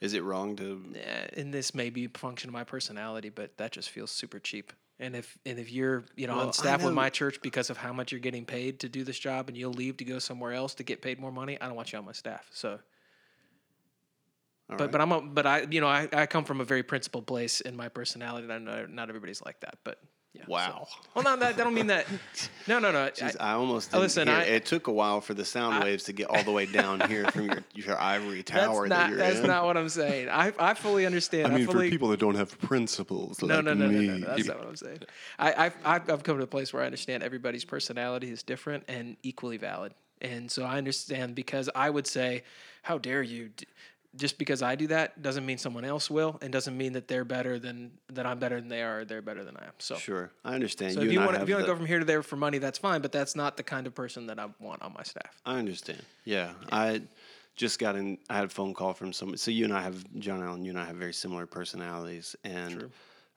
Is 0.00 0.14
it 0.14 0.22
wrong 0.22 0.56
to? 0.56 0.82
eh, 0.96 1.26
and 1.40 1.52
this 1.54 1.74
may 1.74 1.90
be 1.90 2.04
a 2.04 2.08
function 2.18 2.50
of 2.50 2.54
my 2.54 2.64
personality 2.64 3.28
but 3.30 3.56
that 3.56 3.72
just 3.72 3.88
feels 3.90 4.10
super 4.10 4.38
cheap 4.38 4.72
and 4.98 5.14
if 5.14 5.38
and 5.44 5.58
if 5.58 5.70
you're 5.70 6.04
you 6.16 6.26
know 6.26 6.36
Well, 6.36 6.46
on 6.48 6.52
staff 6.52 6.82
with 6.82 6.94
my 6.94 7.10
church 7.10 7.40
because 7.42 7.70
of 7.70 7.76
how 7.76 7.92
much 7.92 8.12
you're 8.12 8.20
getting 8.20 8.44
paid 8.44 8.80
to 8.80 8.88
do 8.88 9.04
this 9.04 9.18
job 9.18 9.48
and 9.48 9.56
you'll 9.56 9.72
leave 9.72 9.96
to 9.98 10.04
go 10.04 10.18
somewhere 10.18 10.52
else 10.52 10.74
to 10.76 10.82
get 10.84 11.02
paid 11.02 11.18
more 11.20 11.32
money 11.32 11.60
i 11.60 11.66
don't 11.66 11.76
want 11.76 11.92
you 11.92 11.98
on 11.98 12.04
my 12.04 12.12
staff 12.12 12.48
so 12.52 12.78
All 14.70 14.76
but 14.76 14.80
right. 14.80 14.92
but 14.92 15.00
I'm 15.00 15.12
a, 15.12 15.20
but 15.20 15.46
I 15.46 15.66
you 15.70 15.80
know 15.80 15.86
I, 15.88 16.08
I 16.12 16.26
come 16.26 16.44
from 16.44 16.60
a 16.60 16.64
very 16.64 16.82
principled 16.82 17.26
place 17.26 17.60
in 17.60 17.76
my 17.76 17.88
personality 17.88 18.44
and 18.44 18.52
I 18.52 18.58
know 18.58 18.86
not 18.86 19.08
everybody's 19.08 19.42
like 19.42 19.60
that 19.60 19.78
but 19.84 20.00
yeah 20.36 20.44
so- 20.44 20.50
Wow. 20.52 20.86
well 21.14 21.24
no, 21.24 21.36
that 21.36 21.54
I 21.54 21.64
don't 21.64 21.74
mean 21.74 21.86
that 21.88 22.06
no 22.68 22.78
no 22.78 22.90
no 22.92 23.08
Jeez, 23.14 23.36
I- 23.40 23.50
I, 23.50 23.52
almost 23.54 23.90
I- 23.90 23.98
didn't 23.98 24.02
listen, 24.02 24.28
hear- 24.28 24.36
I- 24.36 24.42
it 24.44 24.66
took 24.66 24.86
a 24.86 24.92
while 24.92 25.20
for 25.20 25.34
the 25.34 25.44
sound 25.44 25.82
waves 25.82 26.04
to 26.04 26.12
get 26.12 26.28
all 26.28 26.42
the 26.42 26.52
way 26.52 26.66
down 26.66 27.00
here 27.08 27.30
from 27.30 27.46
your, 27.46 27.64
your 27.74 28.00
ivory 28.00 28.42
tower 28.42 28.88
that's 28.88 28.90
that 28.90 28.98
not 29.04 29.08
you're 29.10 29.18
that's 29.18 29.38
in. 29.40 29.46
not 29.46 29.64
what 29.64 29.76
I'm 29.76 29.88
saying 29.88 30.28
I 30.28 30.52
I 30.58 30.74
fully 30.74 31.06
understand 31.06 31.52
I 31.52 31.56
mean, 31.56 31.66
for 31.66 31.80
people 31.80 32.08
that 32.08 32.20
don't 32.20 32.34
have 32.36 32.58
principles 32.60 33.40
no, 33.42 33.56
like 33.56 33.64
no, 33.64 33.74
no, 33.74 33.86
no, 33.86 33.98
me. 33.98 34.06
no, 34.06 34.16
no, 34.18 34.26
that's 34.28 34.46
not 34.46 34.58
what 34.58 34.68
I'm 34.68 34.76
saying. 34.76 34.98
I, 35.38 35.66
I've, 35.66 35.76
I've, 35.84 36.10
I've 36.10 36.22
come 36.22 36.36
to 36.38 36.44
a 36.44 36.46
place 36.46 36.72
where 36.72 36.82
I 36.82 36.86
understand 36.86 37.22
everybody's 37.22 37.64
personality 37.64 38.30
is 38.30 38.42
different 38.42 38.84
and 38.88 39.16
equally 39.22 39.56
valid. 39.56 39.92
And 40.20 40.50
so 40.50 40.64
I 40.64 40.78
understand 40.78 41.34
because 41.34 41.68
I 41.74 41.90
would 41.90 42.06
say, 42.06 42.42
how 42.82 42.98
dare 42.98 43.22
you? 43.22 43.50
Just 44.16 44.38
because 44.38 44.62
I 44.62 44.74
do 44.76 44.86
that 44.88 45.20
doesn't 45.22 45.44
mean 45.44 45.58
someone 45.58 45.84
else 45.84 46.10
will, 46.10 46.38
and 46.40 46.52
doesn't 46.52 46.76
mean 46.76 46.92
that 46.94 47.06
they're 47.06 47.24
better 47.24 47.58
than 47.58 47.90
that 48.12 48.24
I'm 48.24 48.38
better 48.38 48.58
than 48.60 48.68
they 48.68 48.82
are, 48.82 49.00
or 49.00 49.04
they're 49.04 49.20
better 49.22 49.44
than 49.44 49.56
I 49.56 49.64
am. 49.66 49.72
So, 49.78 49.96
Sure, 49.96 50.30
I 50.44 50.54
understand. 50.54 50.94
so 50.94 51.00
you 51.00 51.06
if 51.08 51.12
you 51.12 51.20
want, 51.20 51.32
have 51.32 51.42
if 51.42 51.48
you 51.48 51.54
want 51.56 51.66
the- 51.66 51.72
to 51.72 51.74
go 51.74 51.78
from 51.78 51.86
here 51.86 51.98
to 51.98 52.04
there 52.04 52.22
for 52.22 52.36
money, 52.36 52.58
that's 52.58 52.78
fine. 52.78 53.02
But 53.02 53.12
that's 53.12 53.36
not 53.36 53.56
the 53.56 53.62
kind 53.62 53.86
of 53.86 53.94
person 53.94 54.26
that 54.28 54.38
I 54.38 54.48
want 54.58 54.80
on 54.82 54.92
my 54.94 55.02
staff. 55.02 55.40
I 55.44 55.58
understand. 55.58 56.02
Yeah, 56.24 56.52
I 56.72 57.02
just 57.56 57.78
got 57.78 57.96
in. 57.96 58.18
I 58.30 58.36
had 58.36 58.44
a 58.44 58.48
phone 58.48 58.72
call 58.74 58.94
from 58.94 59.12
somebody. 59.12 59.38
So 59.38 59.50
you 59.50 59.64
and 59.64 59.72
I 59.74 59.82
have 59.82 60.02
John 60.18 60.42
Allen. 60.42 60.64
You 60.64 60.70
and 60.70 60.78
I 60.80 60.84
have 60.86 60.96
very 60.96 61.12
similar 61.12 61.46
personalities, 61.46 62.34
and 62.44 62.90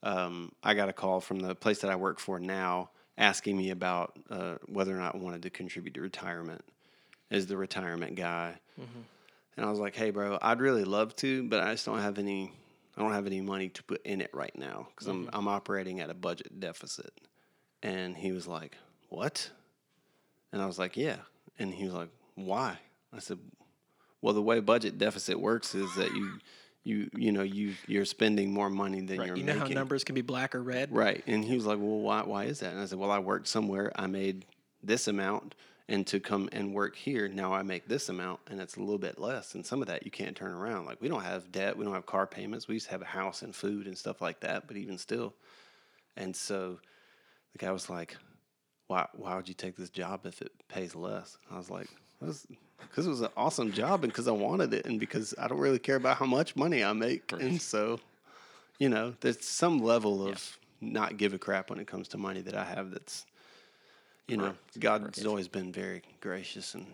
um, 0.04 0.52
I 0.64 0.74
got 0.76 0.88
a 0.88 0.94
call 0.94 1.20
from 1.20 1.40
the 1.40 1.56
place 1.56 1.80
that 1.80 1.92
I 1.92 1.96
work 1.98 2.20
for 2.20 2.40
now, 2.40 2.90
asking 3.18 3.58
me 3.58 3.72
about 3.72 4.18
uh, 4.30 4.56
whether 4.68 4.96
or 4.96 5.00
not 5.00 5.16
I 5.16 5.18
wanted 5.18 5.42
to 5.44 5.50
contribute 5.50 5.94
to 5.96 6.02
retirement 6.02 6.64
as 7.32 7.48
the 7.48 7.58
retirement 7.58 8.16
guy. 8.16 8.56
And 9.60 9.68
I 9.68 9.70
was 9.70 9.80
like, 9.80 9.94
"Hey, 9.94 10.10
bro, 10.10 10.40
I'd 10.42 10.62
really 10.62 10.86
love 10.86 11.14
to, 11.18 11.44
but 11.44 11.60
I 11.60 11.72
just 11.72 11.86
don't 11.86 12.00
have 12.00 12.18
any. 12.18 12.54
I 12.96 13.02
don't 13.02 13.12
have 13.12 13.28
any 13.28 13.42
money 13.42 13.68
to 13.68 13.84
put 13.84 14.02
in 14.06 14.22
it 14.22 14.30
right 14.34 14.58
now 14.58 14.88
because 14.90 15.08
I'm 15.08 15.26
mm-hmm. 15.26 15.36
I'm 15.36 15.50
operating 15.50 16.00
at 16.00 16.10
a 16.10 16.14
budget 16.14 16.62
deficit." 16.62 17.12
And 17.84 18.16
he 18.16 18.32
was 18.32 18.48
like, 18.48 18.78
"What?" 19.10 19.52
And 20.54 20.62
I 20.62 20.66
was 20.66 20.80
like, 20.80 20.96
"Yeah." 20.96 21.18
And 21.60 21.74
he 21.74 21.84
was 21.84 21.94
like, 21.94 22.08
"Why?" 22.36 22.80
I 23.12 23.20
said, 23.20 23.38
"Well, 24.22 24.34
the 24.34 24.42
way 24.42 24.62
budget 24.62 24.98
deficit 24.98 25.38
works 25.38 25.76
is 25.76 25.94
that 25.96 26.14
you 26.14 26.40
you 26.86 27.10
you 27.18 27.34
know 27.34 27.44
you 27.44 27.74
you're 27.86 28.06
spending 28.06 28.54
more 28.54 28.70
money 28.70 29.02
than 29.02 29.18
you're 29.18 29.26
making. 29.26 29.38
You 29.40 29.44
know 29.44 29.60
making." 29.60 29.76
how 29.76 29.82
numbers 29.82 30.06
can 30.06 30.16
be 30.16 30.22
black 30.22 30.56
or 30.56 30.64
red. 30.64 30.94
Right. 30.94 31.22
And 31.28 31.44
he 31.44 31.56
was 31.56 31.66
like, 31.66 31.80
Well, 31.80 32.00
why 32.00 32.22
why 32.22 32.46
is 32.46 32.62
that? 32.62 32.72
And 32.72 32.82
I 32.82 32.86
said, 32.86 32.98
Well, 32.98 33.12
I 33.12 33.20
worked 33.20 33.50
somewhere, 33.50 33.92
I 33.98 34.08
made 34.08 34.46
this 34.82 35.10
amount, 35.10 35.56
and 35.90 36.06
to 36.08 36.20
come 36.20 36.48
and 36.52 36.74
work 36.74 36.96
here, 36.96 37.28
now 37.28 37.52
I 37.52 37.64
make 37.64 37.88
this 37.88 38.10
amount 38.10 38.40
and 38.50 38.62
it's 38.62 38.78
a 38.78 38.80
little 38.80 39.00
bit 39.00 39.20
less. 39.20 39.56
And 39.56 39.66
some 39.66 39.82
of 39.82 39.88
that 39.88 40.06
you 40.06 40.12
can't 40.12 40.36
turn 40.36 40.52
around. 40.52 40.86
Like 40.86 41.02
we 41.02 41.10
don't 41.10 41.24
have 41.24 41.52
debt, 41.52 41.76
we 41.76 41.84
don't 41.84 41.94
have 41.94 42.06
car 42.06 42.28
payments, 42.28 42.68
we 42.68 42.76
just 42.76 42.88
have 42.88 43.02
a 43.02 43.06
house 43.06 43.42
and 43.42 43.54
food 43.54 43.88
and 43.88 43.98
stuff 43.98 44.22
like 44.22 44.40
that, 44.42 44.68
but 44.68 44.78
even 44.78 44.98
still. 44.98 45.34
And 46.16 46.36
so 46.36 46.80
the 47.54 47.58
guy 47.58 47.72
was 47.72 47.90
like, 47.90 48.16
Why 48.88 49.08
why 49.14 49.36
would 49.36 49.50
you 49.50 49.56
take 49.56 49.76
this 49.76 49.90
job 49.90 50.26
if 50.26 50.42
it 50.42 50.52
pays 50.70 50.96
less? 50.96 51.38
I 51.52 51.58
was 51.58 51.70
like, 51.70 51.88
because 52.20 53.06
it 53.06 53.10
was 53.10 53.22
an 53.22 53.30
awesome 53.36 53.72
job 53.72 54.04
and 54.04 54.14
because 54.14 54.28
I 54.28 54.32
wanted 54.32 54.74
it 54.74 54.86
and 54.86 55.00
because 55.00 55.34
I 55.40 55.48
don't 55.48 55.60
really 55.60 55.80
care 55.80 55.96
about 55.96 56.18
how 56.18 56.26
much 56.26 56.56
money 56.56 56.84
I 56.84 56.94
make. 56.94 57.32
And 57.32 57.62
so 57.62 58.00
you 58.78 58.90
know, 58.90 59.14
there's 59.20 59.46
some 59.46 59.80
level 59.80 60.26
of 60.26 60.58
not 60.82 61.18
give 61.18 61.34
a 61.34 61.38
crap 61.38 61.70
when 61.70 61.80
it 61.80 61.88
comes 61.88 62.08
to 62.10 62.18
money 62.18 62.42
that 62.42 62.56
I 62.56 62.64
have. 62.64 62.92
That's, 62.92 63.26
you 64.30 64.38
know, 64.38 64.54
God's 64.80 65.26
always 65.26 65.48
been 65.48 65.72
very 65.72 66.04
gracious 66.22 66.76
and 66.76 66.86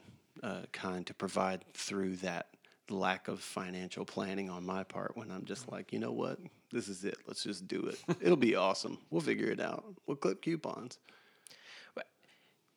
uh, 0.44 0.62
kind 0.72 1.06
to 1.08 1.14
provide 1.14 1.64
through 1.74 2.16
that 2.18 2.48
lack 2.90 3.28
of 3.28 3.40
financial 3.40 4.06
planning 4.06 4.50
on 4.50 4.66
my 4.66 4.84
part. 4.84 5.16
When 5.18 5.32
I'm 5.32 5.46
just 5.46 5.72
like, 5.72 5.92
you 5.92 6.00
know 6.00 6.12
what, 6.12 6.40
this 6.72 6.88
is 6.88 7.04
it. 7.04 7.18
Let's 7.28 7.44
just 7.44 7.68
do 7.68 7.82
it. 7.88 8.00
It'll 8.22 8.38
be 8.38 8.56
awesome. 8.56 8.98
We'll 9.10 9.22
figure 9.22 9.50
it 9.50 9.60
out. 9.60 9.84
We'll 10.08 10.18
clip 10.18 10.42
coupons. 10.42 10.98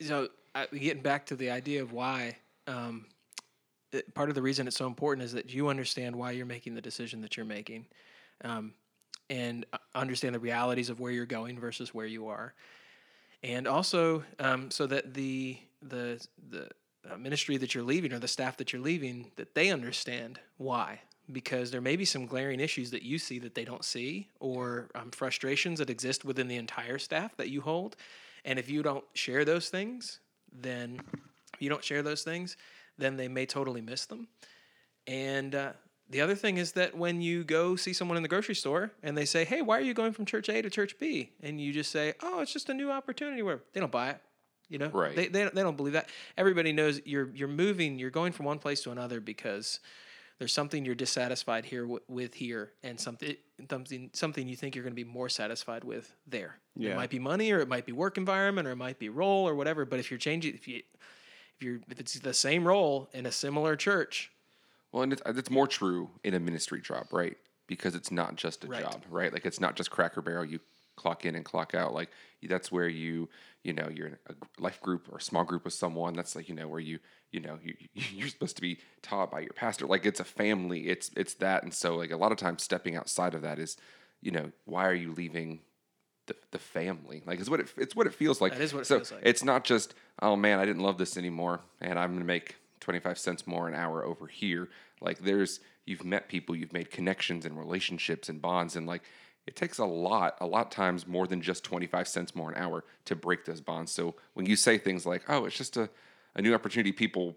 so 0.00 0.28
I, 0.54 0.66
getting 0.72 1.02
back 1.02 1.26
to 1.26 1.36
the 1.36 1.50
idea 1.50 1.82
of 1.82 1.92
why 1.92 2.36
um, 2.66 3.06
it- 3.92 4.12
part 4.14 4.28
of 4.28 4.34
the 4.34 4.42
reason 4.42 4.66
it's 4.66 4.76
so 4.76 4.86
important 4.86 5.24
is 5.24 5.32
that 5.32 5.52
you 5.52 5.68
understand 5.68 6.16
why 6.16 6.32
you're 6.32 6.46
making 6.46 6.74
the 6.74 6.82
decision 6.82 7.20
that 7.22 7.36
you're 7.36 7.46
making 7.46 7.86
um, 8.44 8.72
and 9.30 9.66
uh, 9.72 9.78
understand 9.94 10.34
the 10.34 10.38
realities 10.38 10.90
of 10.90 11.00
where 11.00 11.12
you're 11.12 11.26
going 11.26 11.58
versus 11.58 11.92
where 11.92 12.06
you 12.06 12.28
are 12.28 12.54
and 13.42 13.66
also 13.66 14.24
um, 14.38 14.70
so 14.70 14.86
that 14.86 15.14
the 15.14 15.58
the 15.82 16.24
the 16.50 16.68
uh, 17.10 17.16
ministry 17.16 17.56
that 17.56 17.74
you're 17.74 17.84
leaving 17.84 18.12
or 18.12 18.18
the 18.18 18.28
staff 18.28 18.56
that 18.56 18.72
you're 18.72 18.82
leaving 18.82 19.30
that 19.36 19.54
they 19.54 19.70
understand 19.70 20.40
why 20.56 21.00
because 21.30 21.70
there 21.70 21.80
may 21.80 21.94
be 21.94 22.04
some 22.04 22.26
glaring 22.26 22.58
issues 22.58 22.90
that 22.90 23.02
you 23.02 23.18
see 23.18 23.38
that 23.38 23.54
they 23.54 23.64
don't 23.64 23.84
see 23.84 24.28
or 24.40 24.88
um, 24.94 25.10
frustrations 25.10 25.78
that 25.78 25.90
exist 25.90 26.24
within 26.24 26.48
the 26.48 26.56
entire 26.56 26.98
staff 26.98 27.36
that 27.36 27.48
you 27.48 27.60
hold 27.60 27.96
and 28.44 28.58
if 28.58 28.68
you 28.68 28.82
don't 28.82 29.04
share 29.14 29.44
those 29.44 29.68
things 29.68 30.20
then 30.52 31.00
you 31.58 31.68
don't 31.68 31.84
share 31.84 32.02
those 32.02 32.22
things, 32.22 32.56
then 32.96 33.16
they 33.16 33.28
may 33.28 33.46
totally 33.46 33.80
miss 33.80 34.06
them. 34.06 34.28
And 35.06 35.54
uh, 35.54 35.72
the 36.10 36.20
other 36.20 36.34
thing 36.34 36.56
is 36.56 36.72
that 36.72 36.96
when 36.96 37.20
you 37.20 37.44
go 37.44 37.76
see 37.76 37.92
someone 37.92 38.16
in 38.16 38.22
the 38.22 38.28
grocery 38.28 38.54
store 38.54 38.92
and 39.02 39.16
they 39.16 39.24
say, 39.24 39.44
"Hey, 39.44 39.62
why 39.62 39.78
are 39.78 39.82
you 39.82 39.94
going 39.94 40.12
from 40.12 40.24
church 40.24 40.48
A 40.48 40.62
to 40.62 40.70
church 40.70 40.98
B?" 40.98 41.32
and 41.42 41.60
you 41.60 41.72
just 41.72 41.90
say, 41.90 42.14
"Oh, 42.22 42.40
it's 42.40 42.52
just 42.52 42.68
a 42.68 42.74
new 42.74 42.90
opportunity," 42.90 43.42
where 43.42 43.60
they 43.72 43.80
don't 43.80 43.92
buy 43.92 44.10
it. 44.10 44.20
You 44.68 44.78
know, 44.78 44.88
Right. 44.88 45.16
They, 45.16 45.28
they 45.28 45.44
they 45.44 45.62
don't 45.62 45.76
believe 45.76 45.94
that. 45.94 46.10
Everybody 46.36 46.72
knows 46.72 47.00
you're 47.04 47.30
you're 47.34 47.48
moving, 47.48 47.98
you're 47.98 48.10
going 48.10 48.32
from 48.32 48.46
one 48.46 48.58
place 48.58 48.82
to 48.82 48.90
another 48.90 49.20
because 49.20 49.80
there's 50.38 50.52
something 50.52 50.84
you're 50.84 50.94
dissatisfied 50.94 51.64
here 51.64 51.82
w- 51.82 52.00
with 52.06 52.34
here, 52.34 52.72
and 52.82 53.00
something 53.00 53.34
something 53.68 54.10
something 54.12 54.46
you 54.46 54.56
think 54.56 54.74
you're 54.76 54.84
going 54.84 54.94
to 54.94 55.04
be 55.04 55.10
more 55.10 55.28
satisfied 55.28 55.84
with 55.84 56.14
there. 56.26 56.58
Yeah. 56.76 56.90
It 56.90 56.96
might 56.96 57.10
be 57.10 57.18
money, 57.18 57.50
or 57.50 57.60
it 57.60 57.68
might 57.68 57.86
be 57.86 57.92
work 57.92 58.18
environment, 58.18 58.68
or 58.68 58.72
it 58.72 58.76
might 58.76 58.98
be 58.98 59.08
role, 59.08 59.48
or 59.48 59.54
whatever. 59.54 59.84
But 59.84 60.00
if 60.00 60.10
you're 60.10 60.18
changing, 60.18 60.54
if 60.54 60.68
you 60.68 60.82
if 61.56 61.62
you're 61.62 61.80
if 61.90 61.98
it's 61.98 62.14
the 62.20 62.34
same 62.34 62.68
role 62.68 63.08
in 63.12 63.26
a 63.26 63.32
similar 63.32 63.74
church, 63.74 64.30
Well, 64.92 65.02
and 65.02 65.12
it's, 65.12 65.22
uh, 65.26 65.32
it's 65.36 65.50
more 65.50 65.66
true 65.66 66.10
in 66.24 66.34
a 66.34 66.40
ministry 66.40 66.80
job, 66.80 67.08
right? 67.12 67.36
Because 67.66 67.94
it's 67.94 68.10
not 68.10 68.36
just 68.36 68.64
a 68.64 68.68
Right. 68.68 68.82
job, 68.82 69.04
right? 69.10 69.32
Like 69.32 69.44
it's 69.46 69.60
not 69.60 69.76
just 69.76 69.90
Cracker 69.90 70.22
Barrel. 70.22 70.44
You 70.44 70.60
clock 70.96 71.24
in 71.24 71.34
and 71.36 71.44
clock 71.44 71.74
out. 71.74 71.92
Like 71.94 72.10
that's 72.42 72.72
where 72.72 72.88
you, 72.88 73.28
you 73.62 73.72
know, 73.72 73.88
you're 73.94 74.06
in 74.08 74.16
a 74.28 74.34
life 74.60 74.80
group 74.80 75.08
or 75.12 75.18
a 75.18 75.20
small 75.20 75.44
group 75.44 75.64
with 75.64 75.74
someone. 75.74 76.14
That's 76.14 76.34
like 76.34 76.48
you 76.48 76.54
know 76.54 76.66
where 76.68 76.80
you, 76.80 76.98
you 77.30 77.40
know, 77.40 77.58
you 77.62 77.74
you're 77.94 78.28
supposed 78.28 78.56
to 78.56 78.62
be 78.62 78.78
taught 79.02 79.30
by 79.30 79.40
your 79.40 79.52
pastor. 79.52 79.86
Like 79.86 80.06
it's 80.06 80.20
a 80.20 80.24
family. 80.24 80.88
It's 80.88 81.10
it's 81.16 81.34
that. 81.34 81.62
And 81.62 81.72
so 81.74 81.94
like 81.96 82.10
a 82.10 82.16
lot 82.16 82.32
of 82.32 82.38
times 82.38 82.62
stepping 82.62 82.96
outside 82.96 83.34
of 83.34 83.42
that 83.42 83.58
is, 83.58 83.76
you 84.22 84.30
know, 84.30 84.50
why 84.64 84.86
are 84.86 84.94
you 84.94 85.12
leaving? 85.12 85.60
The, 86.26 86.36
the 86.50 86.58
family 86.58 87.22
like 87.24 87.40
it's 87.40 87.48
what 87.48 87.58
it 87.58 87.72
it's 87.78 87.96
what 87.96 88.06
it 88.06 88.12
feels 88.12 88.42
like 88.42 88.52
That 88.52 88.60
is 88.60 88.74
what 88.74 88.80
it 88.80 88.86
so 88.86 88.96
feels 88.96 89.12
like. 89.12 89.22
it's 89.24 89.42
not 89.42 89.64
just 89.64 89.94
oh 90.20 90.36
man 90.36 90.58
i 90.58 90.66
didn't 90.66 90.82
love 90.82 90.98
this 90.98 91.16
anymore 91.16 91.60
and 91.80 91.98
i'm 91.98 92.12
gonna 92.12 92.26
make 92.26 92.56
25 92.80 93.18
cents 93.18 93.46
more 93.46 93.68
an 93.68 93.74
hour 93.74 94.04
over 94.04 94.26
here 94.26 94.68
like 95.00 95.18
there's 95.20 95.60
you've 95.86 96.04
met 96.04 96.28
people 96.28 96.54
you've 96.56 96.72
made 96.72 96.90
connections 96.90 97.44
and 97.44 97.58
relationships 97.58 98.28
and 98.28 98.40
bonds 98.42 98.76
and 98.76 98.86
like 98.86 99.02
it 99.46 99.56
takes 99.56 99.78
a 99.78 99.84
lot 99.84 100.36
a 100.40 100.46
lot 100.46 100.70
times 100.70 101.06
more 101.06 101.26
than 101.26 101.40
just 101.40 101.64
25 101.64 102.06
cents 102.08 102.34
more 102.34 102.50
an 102.50 102.58
hour 102.58 102.84
to 103.04 103.16
break 103.16 103.44
those 103.44 103.60
bonds 103.60 103.90
so 103.92 104.14
when 104.34 104.46
you 104.46 104.56
say 104.56 104.78
things 104.78 105.06
like 105.06 105.22
oh 105.28 105.44
it's 105.46 105.56
just 105.56 105.76
a, 105.76 105.88
a 106.34 106.42
new 106.42 106.54
opportunity 106.54 106.92
people 106.92 107.34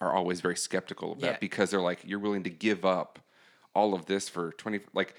are 0.00 0.12
always 0.12 0.40
very 0.40 0.56
skeptical 0.56 1.12
of 1.12 1.20
that 1.20 1.26
Yeah. 1.32 1.36
because 1.40 1.70
they're 1.70 1.80
like 1.80 2.00
you're 2.04 2.18
willing 2.18 2.42
to 2.44 2.50
give 2.50 2.84
up 2.84 3.18
all 3.74 3.94
of 3.94 4.06
this 4.06 4.28
for 4.28 4.52
20 4.52 4.80
like 4.92 5.14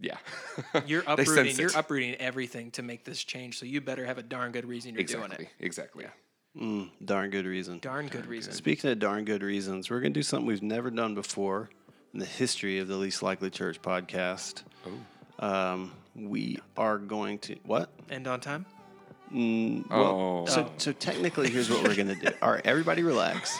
yeah 0.00 0.16
you're 0.86 1.04
uprooting 1.06 1.56
you're 1.56 1.70
uprooting 1.76 2.14
everything 2.16 2.70
to 2.72 2.82
make 2.82 3.04
this 3.04 3.22
change. 3.22 3.58
So 3.58 3.64
you 3.66 3.80
better 3.80 4.04
have 4.04 4.18
a 4.18 4.22
darn 4.22 4.50
good 4.52 4.66
reason 4.66 4.94
you're 4.94 5.04
doing 5.04 5.22
exactly 5.24 5.44
it. 5.60 5.64
exactly 5.64 6.04
Mm, 6.60 6.90
darn 7.04 7.30
good 7.30 7.46
reason. 7.46 7.78
Darn 7.80 8.06
good 8.06 8.26
reason. 8.26 8.52
Speaking 8.52 8.90
of 8.90 8.98
darn 9.00 9.24
good 9.24 9.42
reasons, 9.42 9.90
we're 9.90 10.00
going 10.00 10.12
to 10.12 10.18
do 10.18 10.22
something 10.22 10.46
we've 10.46 10.62
never 10.62 10.90
done 10.90 11.14
before 11.14 11.68
in 12.12 12.20
the 12.20 12.26
history 12.26 12.78
of 12.78 12.86
the 12.86 12.96
Least 12.96 13.22
Likely 13.22 13.50
Church 13.50 13.82
podcast. 13.82 14.62
Um, 15.40 15.90
we 16.14 16.58
are 16.76 16.98
going 16.98 17.38
to 17.40 17.56
what? 17.64 17.90
End 18.08 18.28
on 18.28 18.40
time. 18.40 18.66
Well, 19.32 19.82
Oh. 19.90 20.46
so 20.46 20.70
so 20.76 20.92
technically, 20.92 21.50
here's 21.50 21.68
what 21.68 21.82
we're 21.82 21.96
going 21.96 22.08
to 22.08 22.14
do. 22.14 22.28
All 22.42 22.52
right, 22.52 22.64
everybody, 22.64 23.02
relax. 23.02 23.58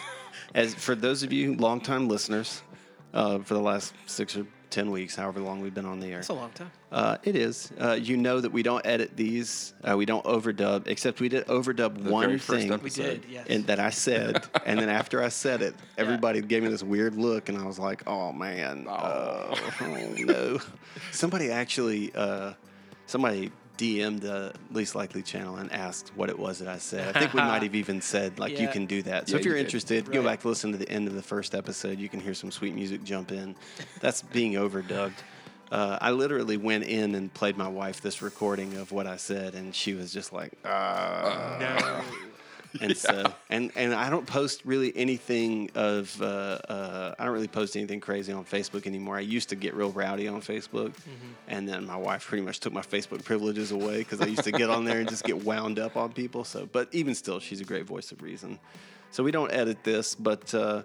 As 0.55 0.73
for 0.73 0.95
those 0.95 1.25
of 1.25 1.33
you 1.33 1.57
longtime 1.57 2.07
listeners, 2.07 2.63
uh, 3.13 3.41
for 3.41 3.55
the 3.55 3.61
last 3.61 3.93
six 4.07 4.37
or 4.37 4.47
ten 4.75 4.91
weeks, 4.91 5.15
however 5.15 5.41
long 5.41 5.61
we've 5.61 5.73
been 5.73 5.87
on 5.87 6.01
the 6.01 6.09
air, 6.09 6.19
It's 6.19 6.29
a 6.29 6.35
long 6.35 6.51
time. 6.51 6.71
uh, 6.91 7.17
it 7.23 7.37
is. 7.37 7.71
Uh, 7.81 7.93
you 7.93 8.17
know 8.17 8.41
that 8.41 8.51
we 8.53 8.63
don't 8.65 8.85
edit 8.85 9.17
these. 9.17 9.73
Uh, 9.89 9.97
we 9.97 10.05
don't 10.05 10.25
overdub, 10.25 10.89
except 10.89 11.21
we 11.21 11.29
did 11.29 11.47
overdub 11.47 12.03
The 12.03 12.11
one 12.11 12.27
very 12.27 12.39
first 12.39 12.67
thing. 12.69 12.83
We 12.83 12.91
did. 12.91 13.25
Yes. 13.31 13.47
and 13.49 13.65
that 13.69 13.79
I 13.79 13.91
said, 13.91 14.43
and 14.67 14.79
then 14.81 14.89
after 14.89 15.23
I 15.23 15.29
said 15.29 15.63
it, 15.63 15.75
everybody 15.97 16.41
gave 16.43 16.63
me 16.65 16.69
this 16.71 16.83
weird 16.83 17.15
look, 17.15 17.49
and 17.49 17.57
I 17.57 17.65
was 17.65 17.79
like, 17.79 18.03
"Oh 18.09 18.33
man, 18.33 18.87
oh, 18.89 19.55
oh, 19.81 20.15
no!" 20.19 20.59
Somebody 21.13 21.51
actually, 21.53 22.13
uh, 22.15 22.55
somebody 23.07 23.53
DM'd 23.77 24.21
the 24.21 24.53
least 24.71 24.95
likely 24.95 25.23
channel 25.23 25.57
and 25.57 25.73
asked 25.73 26.13
what 26.15 26.29
it 26.31 26.39
was 26.39 26.61
that 26.61 26.69
I 26.69 26.79
said. 26.79 27.17
I 27.17 27.19
think 27.21 27.35
we 27.35 27.41
might 27.41 27.63
have 27.65 27.75
even 27.75 28.01
said 28.01 28.39
like 28.39 28.59
you 28.59 28.69
can 28.69 28.87
do 28.87 29.03
that. 29.03 29.29
So 29.29 29.35
Yeah, 29.35 29.41
if 29.41 29.45
you're 29.47 29.57
you 29.57 29.63
interested, 29.63 30.11
go 30.13 30.21
Right. 30.21 30.27
back 30.39 30.45
listen 30.45 30.71
to 30.73 30.79
the 30.79 30.89
end 30.89 31.09
of 31.09 31.15
the 31.15 31.23
first 31.23 31.55
episode. 31.55 31.99
You 31.99 32.09
can 32.09 32.21
hear 32.21 32.35
some 32.35 32.51
sweet 32.51 32.75
music 32.75 33.03
jump 33.05 33.33
in. 33.33 33.57
That's 34.01 34.23
being 34.23 34.53
overdubbed. 34.53 35.15
Uh, 35.73 35.99
I 36.01 36.13
literally 36.13 36.57
went 36.57 36.85
in 36.85 37.15
and 37.17 37.33
played 37.35 37.57
my 37.57 37.67
wife 37.67 38.01
this 38.01 38.23
recording 38.23 38.77
of 38.77 38.93
what 38.93 39.07
I 39.09 39.17
said, 39.17 39.55
and 39.55 39.75
she 39.75 39.95
was 39.95 40.13
just 40.13 40.33
like, 40.33 40.53
"Ah." 40.65 41.57
no. 41.59 42.05
and 42.81 42.97
so 42.97 43.33
and 43.51 43.71
and 43.77 43.95
I 43.95 44.11
don't 44.11 44.27
post 44.27 44.63
really 44.65 44.93
anything 44.97 45.71
of 45.75 46.21
uh, 46.21 46.25
uh, 46.25 47.15
I 47.19 47.25
don't 47.25 47.33
really 47.33 47.49
post 47.49 47.77
anything 47.77 48.01
crazy 48.01 48.33
on 48.33 48.45
Facebook 48.45 48.87
anymore. 48.87 49.17
I 49.17 49.21
used 49.21 49.49
to 49.51 49.57
get 49.57 49.75
real 49.75 49.91
rowdy 49.91 50.27
on 50.27 50.41
Facebook, 50.41 50.93
and 51.47 51.69
then 51.69 51.87
my 51.87 51.97
wife 51.97 52.27
pretty 52.27 52.43
much 52.43 52.61
took 52.61 52.73
my 52.73 52.83
Facebook 52.83 53.25
privileges 53.25 53.71
away 53.71 53.99
because 53.99 54.21
I 54.21 54.27
used 54.27 54.45
to 54.45 54.53
get 54.53 54.71
on 54.71 54.85
there 54.85 54.99
and 54.99 55.09
just 55.09 55.25
get 55.25 55.45
wound 55.45 55.79
up 55.79 55.97
on 55.97 56.13
people. 56.13 56.43
So, 56.45 56.69
but 56.71 56.89
even 56.93 57.15
still, 57.15 57.39
she's 57.39 57.61
a 57.61 57.65
great 57.65 57.85
voice 57.85 58.11
of 58.13 58.23
reason. 58.23 58.59
So 59.11 59.23
we 59.23 59.31
don't 59.31 59.53
edit 59.53 59.85
this, 59.85 60.15
but. 60.15 60.53
Uh, 60.55 60.83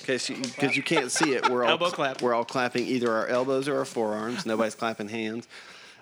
okay, 0.01 0.17
because 0.17 0.75
you 0.75 0.83
can't 0.83 1.11
see 1.11 1.33
it. 1.33 1.49
We're 1.49 1.63
all 1.63 1.71
Elbow 1.71 1.91
clap. 1.91 2.21
We're 2.21 2.33
all 2.33 2.45
clapping 2.45 2.85
either 2.85 3.11
our 3.11 3.27
elbows 3.27 3.67
or 3.67 3.77
our 3.77 3.85
forearms. 3.85 4.45
Nobody's 4.45 4.75
clapping 4.75 5.07
hands. 5.07 5.47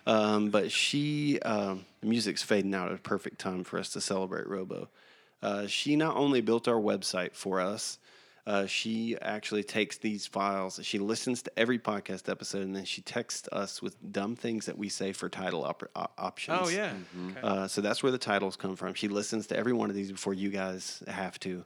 Um, 0.05 0.49
but 0.49 0.71
she, 0.71 1.39
um, 1.41 1.85
the 2.01 2.07
music's 2.07 2.43
fading 2.43 2.73
out 2.73 2.89
at 2.89 2.95
a 2.95 3.01
perfect 3.01 3.39
time 3.39 3.63
for 3.63 3.79
us 3.79 3.89
to 3.91 4.01
celebrate 4.01 4.47
Robo. 4.47 4.89
Uh, 5.41 5.67
she 5.67 5.95
not 5.95 6.17
only 6.17 6.41
built 6.41 6.67
our 6.67 6.79
website 6.79 7.33
for 7.33 7.59
us, 7.59 7.97
uh, 8.49 8.65
she 8.65 9.15
actually 9.21 9.63
takes 9.63 9.97
these 9.97 10.25
files, 10.25 10.79
she 10.81 10.97
listens 10.97 11.41
to 11.43 11.51
every 11.55 11.77
podcast 11.77 12.29
episode, 12.29 12.63
and 12.63 12.75
then 12.75 12.83
she 12.85 13.01
texts 13.01 13.47
us 13.51 13.81
with 13.81 13.95
dumb 14.11 14.35
things 14.35 14.65
that 14.65 14.77
we 14.77 14.89
say 14.89 15.11
for 15.11 15.29
title 15.29 15.63
op- 15.63 15.83
op- 15.95 16.13
options. 16.17 16.59
Oh 16.61 16.69
yeah. 16.69 16.93
Okay. 17.29 17.39
Uh, 17.43 17.67
so 17.67 17.79
that's 17.81 18.01
where 18.01 18.11
the 18.11 18.17
titles 18.17 18.55
come 18.55 18.75
from. 18.75 18.95
She 18.95 19.07
listens 19.07 19.47
to 19.47 19.57
every 19.57 19.73
one 19.73 19.89
of 19.89 19.95
these 19.95 20.11
before 20.11 20.33
you 20.33 20.49
guys 20.49 21.03
have 21.07 21.39
to, 21.41 21.63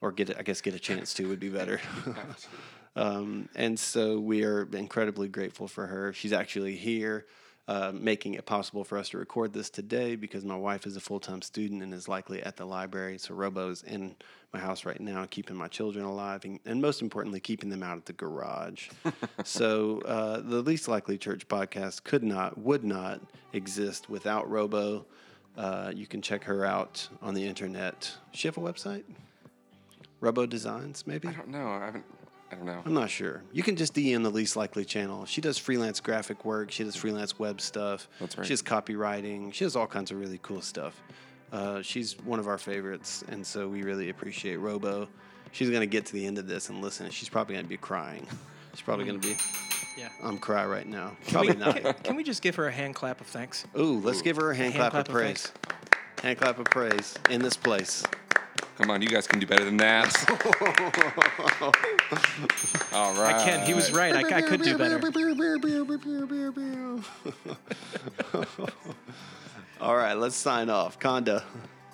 or 0.00 0.10
get, 0.10 0.36
I 0.38 0.42
guess, 0.42 0.60
get 0.60 0.74
a 0.74 0.78
chance 0.78 1.12
to 1.14 1.28
would 1.28 1.40
be 1.40 1.50
better. 1.50 1.80
um, 2.96 3.48
and 3.54 3.78
so 3.78 4.18
we 4.18 4.42
are 4.44 4.66
incredibly 4.72 5.28
grateful 5.28 5.68
for 5.68 5.86
her. 5.86 6.12
She's 6.12 6.32
actually 6.32 6.76
here. 6.76 7.26
Uh, 7.68 7.92
making 7.94 8.34
it 8.34 8.44
possible 8.44 8.82
for 8.82 8.98
us 8.98 9.10
to 9.10 9.18
record 9.18 9.52
this 9.52 9.70
today 9.70 10.16
because 10.16 10.44
my 10.44 10.56
wife 10.56 10.84
is 10.84 10.96
a 10.96 11.00
full 11.00 11.20
time 11.20 11.40
student 11.42 11.82
and 11.82 11.94
is 11.94 12.08
likely 12.08 12.42
at 12.42 12.56
the 12.56 12.64
library. 12.64 13.18
So 13.18 13.34
Robo's 13.34 13.82
in 13.84 14.16
my 14.52 14.58
house 14.58 14.84
right 14.84 15.00
now, 15.00 15.26
keeping 15.30 15.56
my 15.56 15.68
children 15.68 16.04
alive 16.04 16.44
and, 16.44 16.58
and 16.66 16.82
most 16.82 17.02
importantly, 17.02 17.38
keeping 17.40 17.70
them 17.70 17.82
out 17.82 17.96
of 17.96 18.04
the 18.04 18.12
garage. 18.14 18.88
so 19.44 20.00
uh, 20.00 20.40
the 20.40 20.60
Least 20.60 20.88
Likely 20.88 21.16
Church 21.16 21.46
podcast 21.46 22.02
could 22.02 22.24
not, 22.24 22.58
would 22.58 22.84
not 22.84 23.20
exist 23.52 24.10
without 24.10 24.50
Robo. 24.50 25.06
Uh, 25.56 25.92
you 25.94 26.06
can 26.06 26.20
check 26.20 26.44
her 26.44 26.64
out 26.64 27.08
on 27.20 27.34
the 27.34 27.46
internet. 27.46 28.12
She 28.32 28.48
have 28.48 28.56
a 28.56 28.60
website? 28.60 29.04
Robo 30.20 30.46
Designs, 30.46 31.06
maybe? 31.06 31.28
I 31.28 31.32
don't 31.32 31.48
know. 31.48 31.68
I 31.68 31.86
haven't. 31.86 32.04
I 32.52 32.54
don't 32.54 32.66
know. 32.66 32.82
I'm 32.84 32.92
not 32.92 33.08
sure. 33.08 33.42
You 33.50 33.62
can 33.62 33.76
just 33.76 33.94
DM 33.94 34.22
the 34.22 34.30
least 34.30 34.56
likely 34.56 34.84
channel. 34.84 35.24
She 35.24 35.40
does 35.40 35.56
freelance 35.56 36.00
graphic 36.00 36.44
work. 36.44 36.70
She 36.70 36.84
does 36.84 36.94
freelance 36.94 37.38
web 37.38 37.62
stuff. 37.62 38.08
That's 38.20 38.36
right. 38.36 38.46
She 38.46 38.52
does 38.52 38.62
copywriting. 38.62 39.54
She 39.54 39.64
does 39.64 39.74
all 39.74 39.86
kinds 39.86 40.10
of 40.10 40.20
really 40.20 40.38
cool 40.42 40.60
stuff. 40.60 41.00
Uh, 41.50 41.80
she's 41.82 42.18
one 42.20 42.38
of 42.38 42.48
our 42.48 42.58
favorites, 42.58 43.24
and 43.28 43.46
so 43.46 43.68
we 43.68 43.82
really 43.82 44.10
appreciate 44.10 44.56
Robo. 44.56 45.08
She's 45.52 45.70
gonna 45.70 45.86
get 45.86 46.06
to 46.06 46.12
the 46.12 46.26
end 46.26 46.38
of 46.38 46.46
this 46.46 46.68
and 46.68 46.80
listen. 46.82 47.10
She's 47.10 47.28
probably 47.28 47.54
gonna 47.56 47.68
be 47.68 47.76
crying. 47.76 48.26
She's 48.72 48.80
probably 48.80 49.04
gonna 49.04 49.18
be. 49.18 49.36
Yeah. 49.98 50.08
I'm 50.22 50.38
cry 50.38 50.64
right 50.64 50.86
now. 50.86 51.14
Can 51.26 51.32
Probably 51.32 51.52
we, 51.52 51.58
not. 51.58 51.76
can, 51.82 51.94
can 52.02 52.16
we 52.16 52.24
just 52.24 52.40
give 52.40 52.54
her 52.54 52.68
a 52.68 52.72
hand 52.72 52.94
clap 52.94 53.20
of 53.20 53.26
thanks? 53.26 53.66
Ooh, 53.78 54.00
let's 54.00 54.22
give 54.22 54.36
her 54.36 54.50
a 54.50 54.56
hand, 54.56 54.72
hand 54.72 54.90
clap, 54.90 54.92
clap 54.92 55.08
of 55.08 55.14
praise. 55.14 55.52
Hand 56.22 56.38
clap 56.38 56.58
of 56.58 56.64
praise 56.64 57.14
in 57.28 57.42
this 57.42 57.54
place. 57.54 58.02
Come 58.76 58.90
on, 58.90 59.02
you 59.02 59.08
guys 59.08 59.26
can 59.26 59.38
do 59.38 59.46
better 59.46 59.64
than 59.64 59.76
that. 59.76 60.14
All 62.92 63.12
right. 63.14 63.34
I 63.34 63.44
can. 63.44 63.66
He 63.66 63.74
was 63.74 63.92
right. 63.92 64.14
I, 64.14 64.38
I 64.38 64.42
could 64.42 64.62
do 64.62 64.78
better. 64.78 64.98
All 69.80 69.96
right, 69.96 70.14
let's 70.14 70.36
sign 70.36 70.70
off. 70.70 70.98
Conda, 70.98 71.42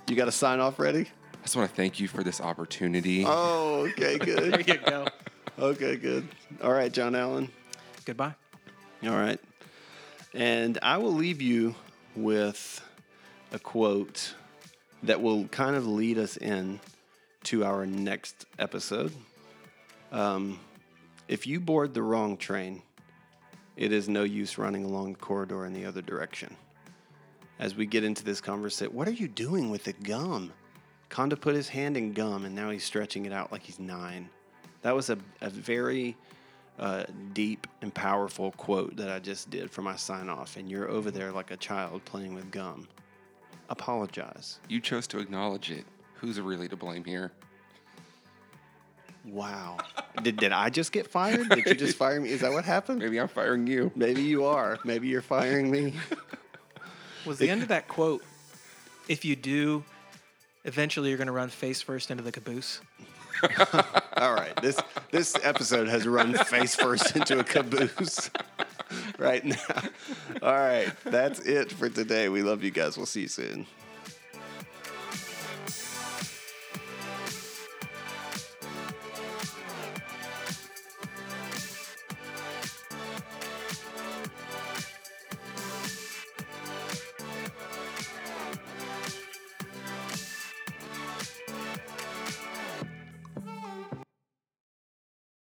you 0.08 0.14
got 0.14 0.28
a 0.28 0.32
sign 0.32 0.60
off 0.60 0.78
ready? 0.78 1.08
I 1.34 1.42
just 1.42 1.56
want 1.56 1.68
to 1.70 1.74
thank 1.74 1.98
you 1.98 2.06
for 2.06 2.22
this 2.22 2.40
opportunity. 2.40 3.24
Oh, 3.26 3.88
okay, 3.90 4.18
good. 4.20 4.52
There 4.52 4.62
good. 4.62 4.68
you 4.68 4.78
go. 4.78 5.06
okay, 5.58 5.96
good. 5.96 6.28
All 6.62 6.72
right, 6.72 6.92
John 6.92 7.14
Allen. 7.14 7.50
Goodbye. 8.04 8.34
All 9.04 9.16
right. 9.16 9.40
And 10.34 10.78
I 10.82 10.98
will 10.98 11.14
leave 11.14 11.40
you 11.40 11.74
with 12.14 12.84
a 13.52 13.58
quote 13.58 14.34
that 15.02 15.20
will 15.20 15.46
kind 15.48 15.76
of 15.76 15.86
lead 15.86 16.18
us 16.18 16.36
in 16.36 16.80
to 17.44 17.64
our 17.64 17.86
next 17.86 18.46
episode. 18.58 19.12
Um, 20.12 20.58
if 21.28 21.46
you 21.46 21.60
board 21.60 21.94
the 21.94 22.02
wrong 22.02 22.36
train, 22.36 22.82
it 23.76 23.92
is 23.92 24.08
no 24.08 24.24
use 24.24 24.58
running 24.58 24.84
along 24.84 25.12
the 25.12 25.18
corridor 25.18 25.64
in 25.66 25.72
the 25.72 25.84
other 25.84 26.02
direction. 26.02 26.56
As 27.58 27.74
we 27.74 27.86
get 27.86 28.04
into 28.04 28.24
this 28.24 28.40
conversation, 28.40 28.94
what 28.94 29.08
are 29.08 29.12
you 29.12 29.28
doing 29.28 29.70
with 29.70 29.84
the 29.84 29.92
gum? 29.92 30.52
Conda 31.10 31.40
put 31.40 31.54
his 31.54 31.68
hand 31.68 31.96
in 31.96 32.12
gum 32.12 32.44
and 32.44 32.54
now 32.54 32.70
he's 32.70 32.84
stretching 32.84 33.26
it 33.26 33.32
out 33.32 33.50
like 33.52 33.62
he's 33.62 33.78
nine. 33.78 34.28
That 34.82 34.94
was 34.94 35.10
a, 35.10 35.18
a 35.40 35.50
very 35.50 36.16
uh, 36.78 37.04
deep 37.32 37.66
and 37.82 37.92
powerful 37.92 38.52
quote 38.52 38.96
that 38.96 39.10
I 39.10 39.18
just 39.18 39.50
did 39.50 39.70
for 39.70 39.82
my 39.82 39.96
sign 39.96 40.28
off, 40.28 40.56
and 40.56 40.70
you're 40.70 40.88
over 40.88 41.10
there 41.10 41.32
like 41.32 41.50
a 41.50 41.56
child 41.56 42.04
playing 42.04 42.34
with 42.34 42.50
gum. 42.50 42.86
Apologize. 43.68 44.58
You 44.68 44.80
chose 44.80 45.06
to 45.08 45.18
acknowledge 45.18 45.70
it. 45.70 45.84
Who's 46.14 46.40
really 46.40 46.68
to 46.68 46.76
blame 46.76 47.04
here? 47.04 47.32
Wow. 49.24 49.78
did, 50.22 50.36
did 50.36 50.52
I 50.52 50.70
just 50.70 50.90
get 50.90 51.06
fired? 51.06 51.48
Did 51.50 51.66
you 51.66 51.74
just 51.74 51.96
fire 51.96 52.20
me? 52.20 52.30
Is 52.30 52.40
that 52.40 52.52
what 52.52 52.64
happened? 52.64 53.00
Maybe 53.00 53.20
I'm 53.20 53.28
firing 53.28 53.66
you. 53.66 53.92
Maybe 53.94 54.22
you 54.22 54.44
are. 54.44 54.78
Maybe 54.84 55.08
you're 55.08 55.22
firing 55.22 55.70
me. 55.70 55.94
Was 57.26 57.38
the 57.38 57.50
end 57.50 57.62
of 57.62 57.68
that 57.68 57.88
quote? 57.88 58.24
If 59.06 59.24
you 59.24 59.36
do, 59.36 59.84
eventually 60.64 61.10
you're 61.10 61.18
going 61.18 61.26
to 61.26 61.32
run 61.32 61.50
face 61.50 61.82
first 61.82 62.10
into 62.10 62.22
the 62.22 62.32
caboose. 62.32 62.80
All 64.16 64.34
right. 64.34 64.54
This 64.62 64.80
this 65.12 65.36
episode 65.42 65.88
has 65.88 66.06
run 66.06 66.34
face 66.34 66.74
first 66.74 67.14
into 67.14 67.38
a 67.38 67.44
caboose 67.44 68.30
right 69.18 69.44
now. 69.44 69.56
All 70.42 70.52
right. 70.52 70.90
That's 71.04 71.40
it 71.40 71.72
for 71.72 71.88
today. 71.88 72.28
We 72.28 72.42
love 72.42 72.62
you 72.62 72.70
guys. 72.70 72.96
We'll 72.96 73.06
see 73.06 73.22
you 73.22 73.28
soon. 73.28 73.66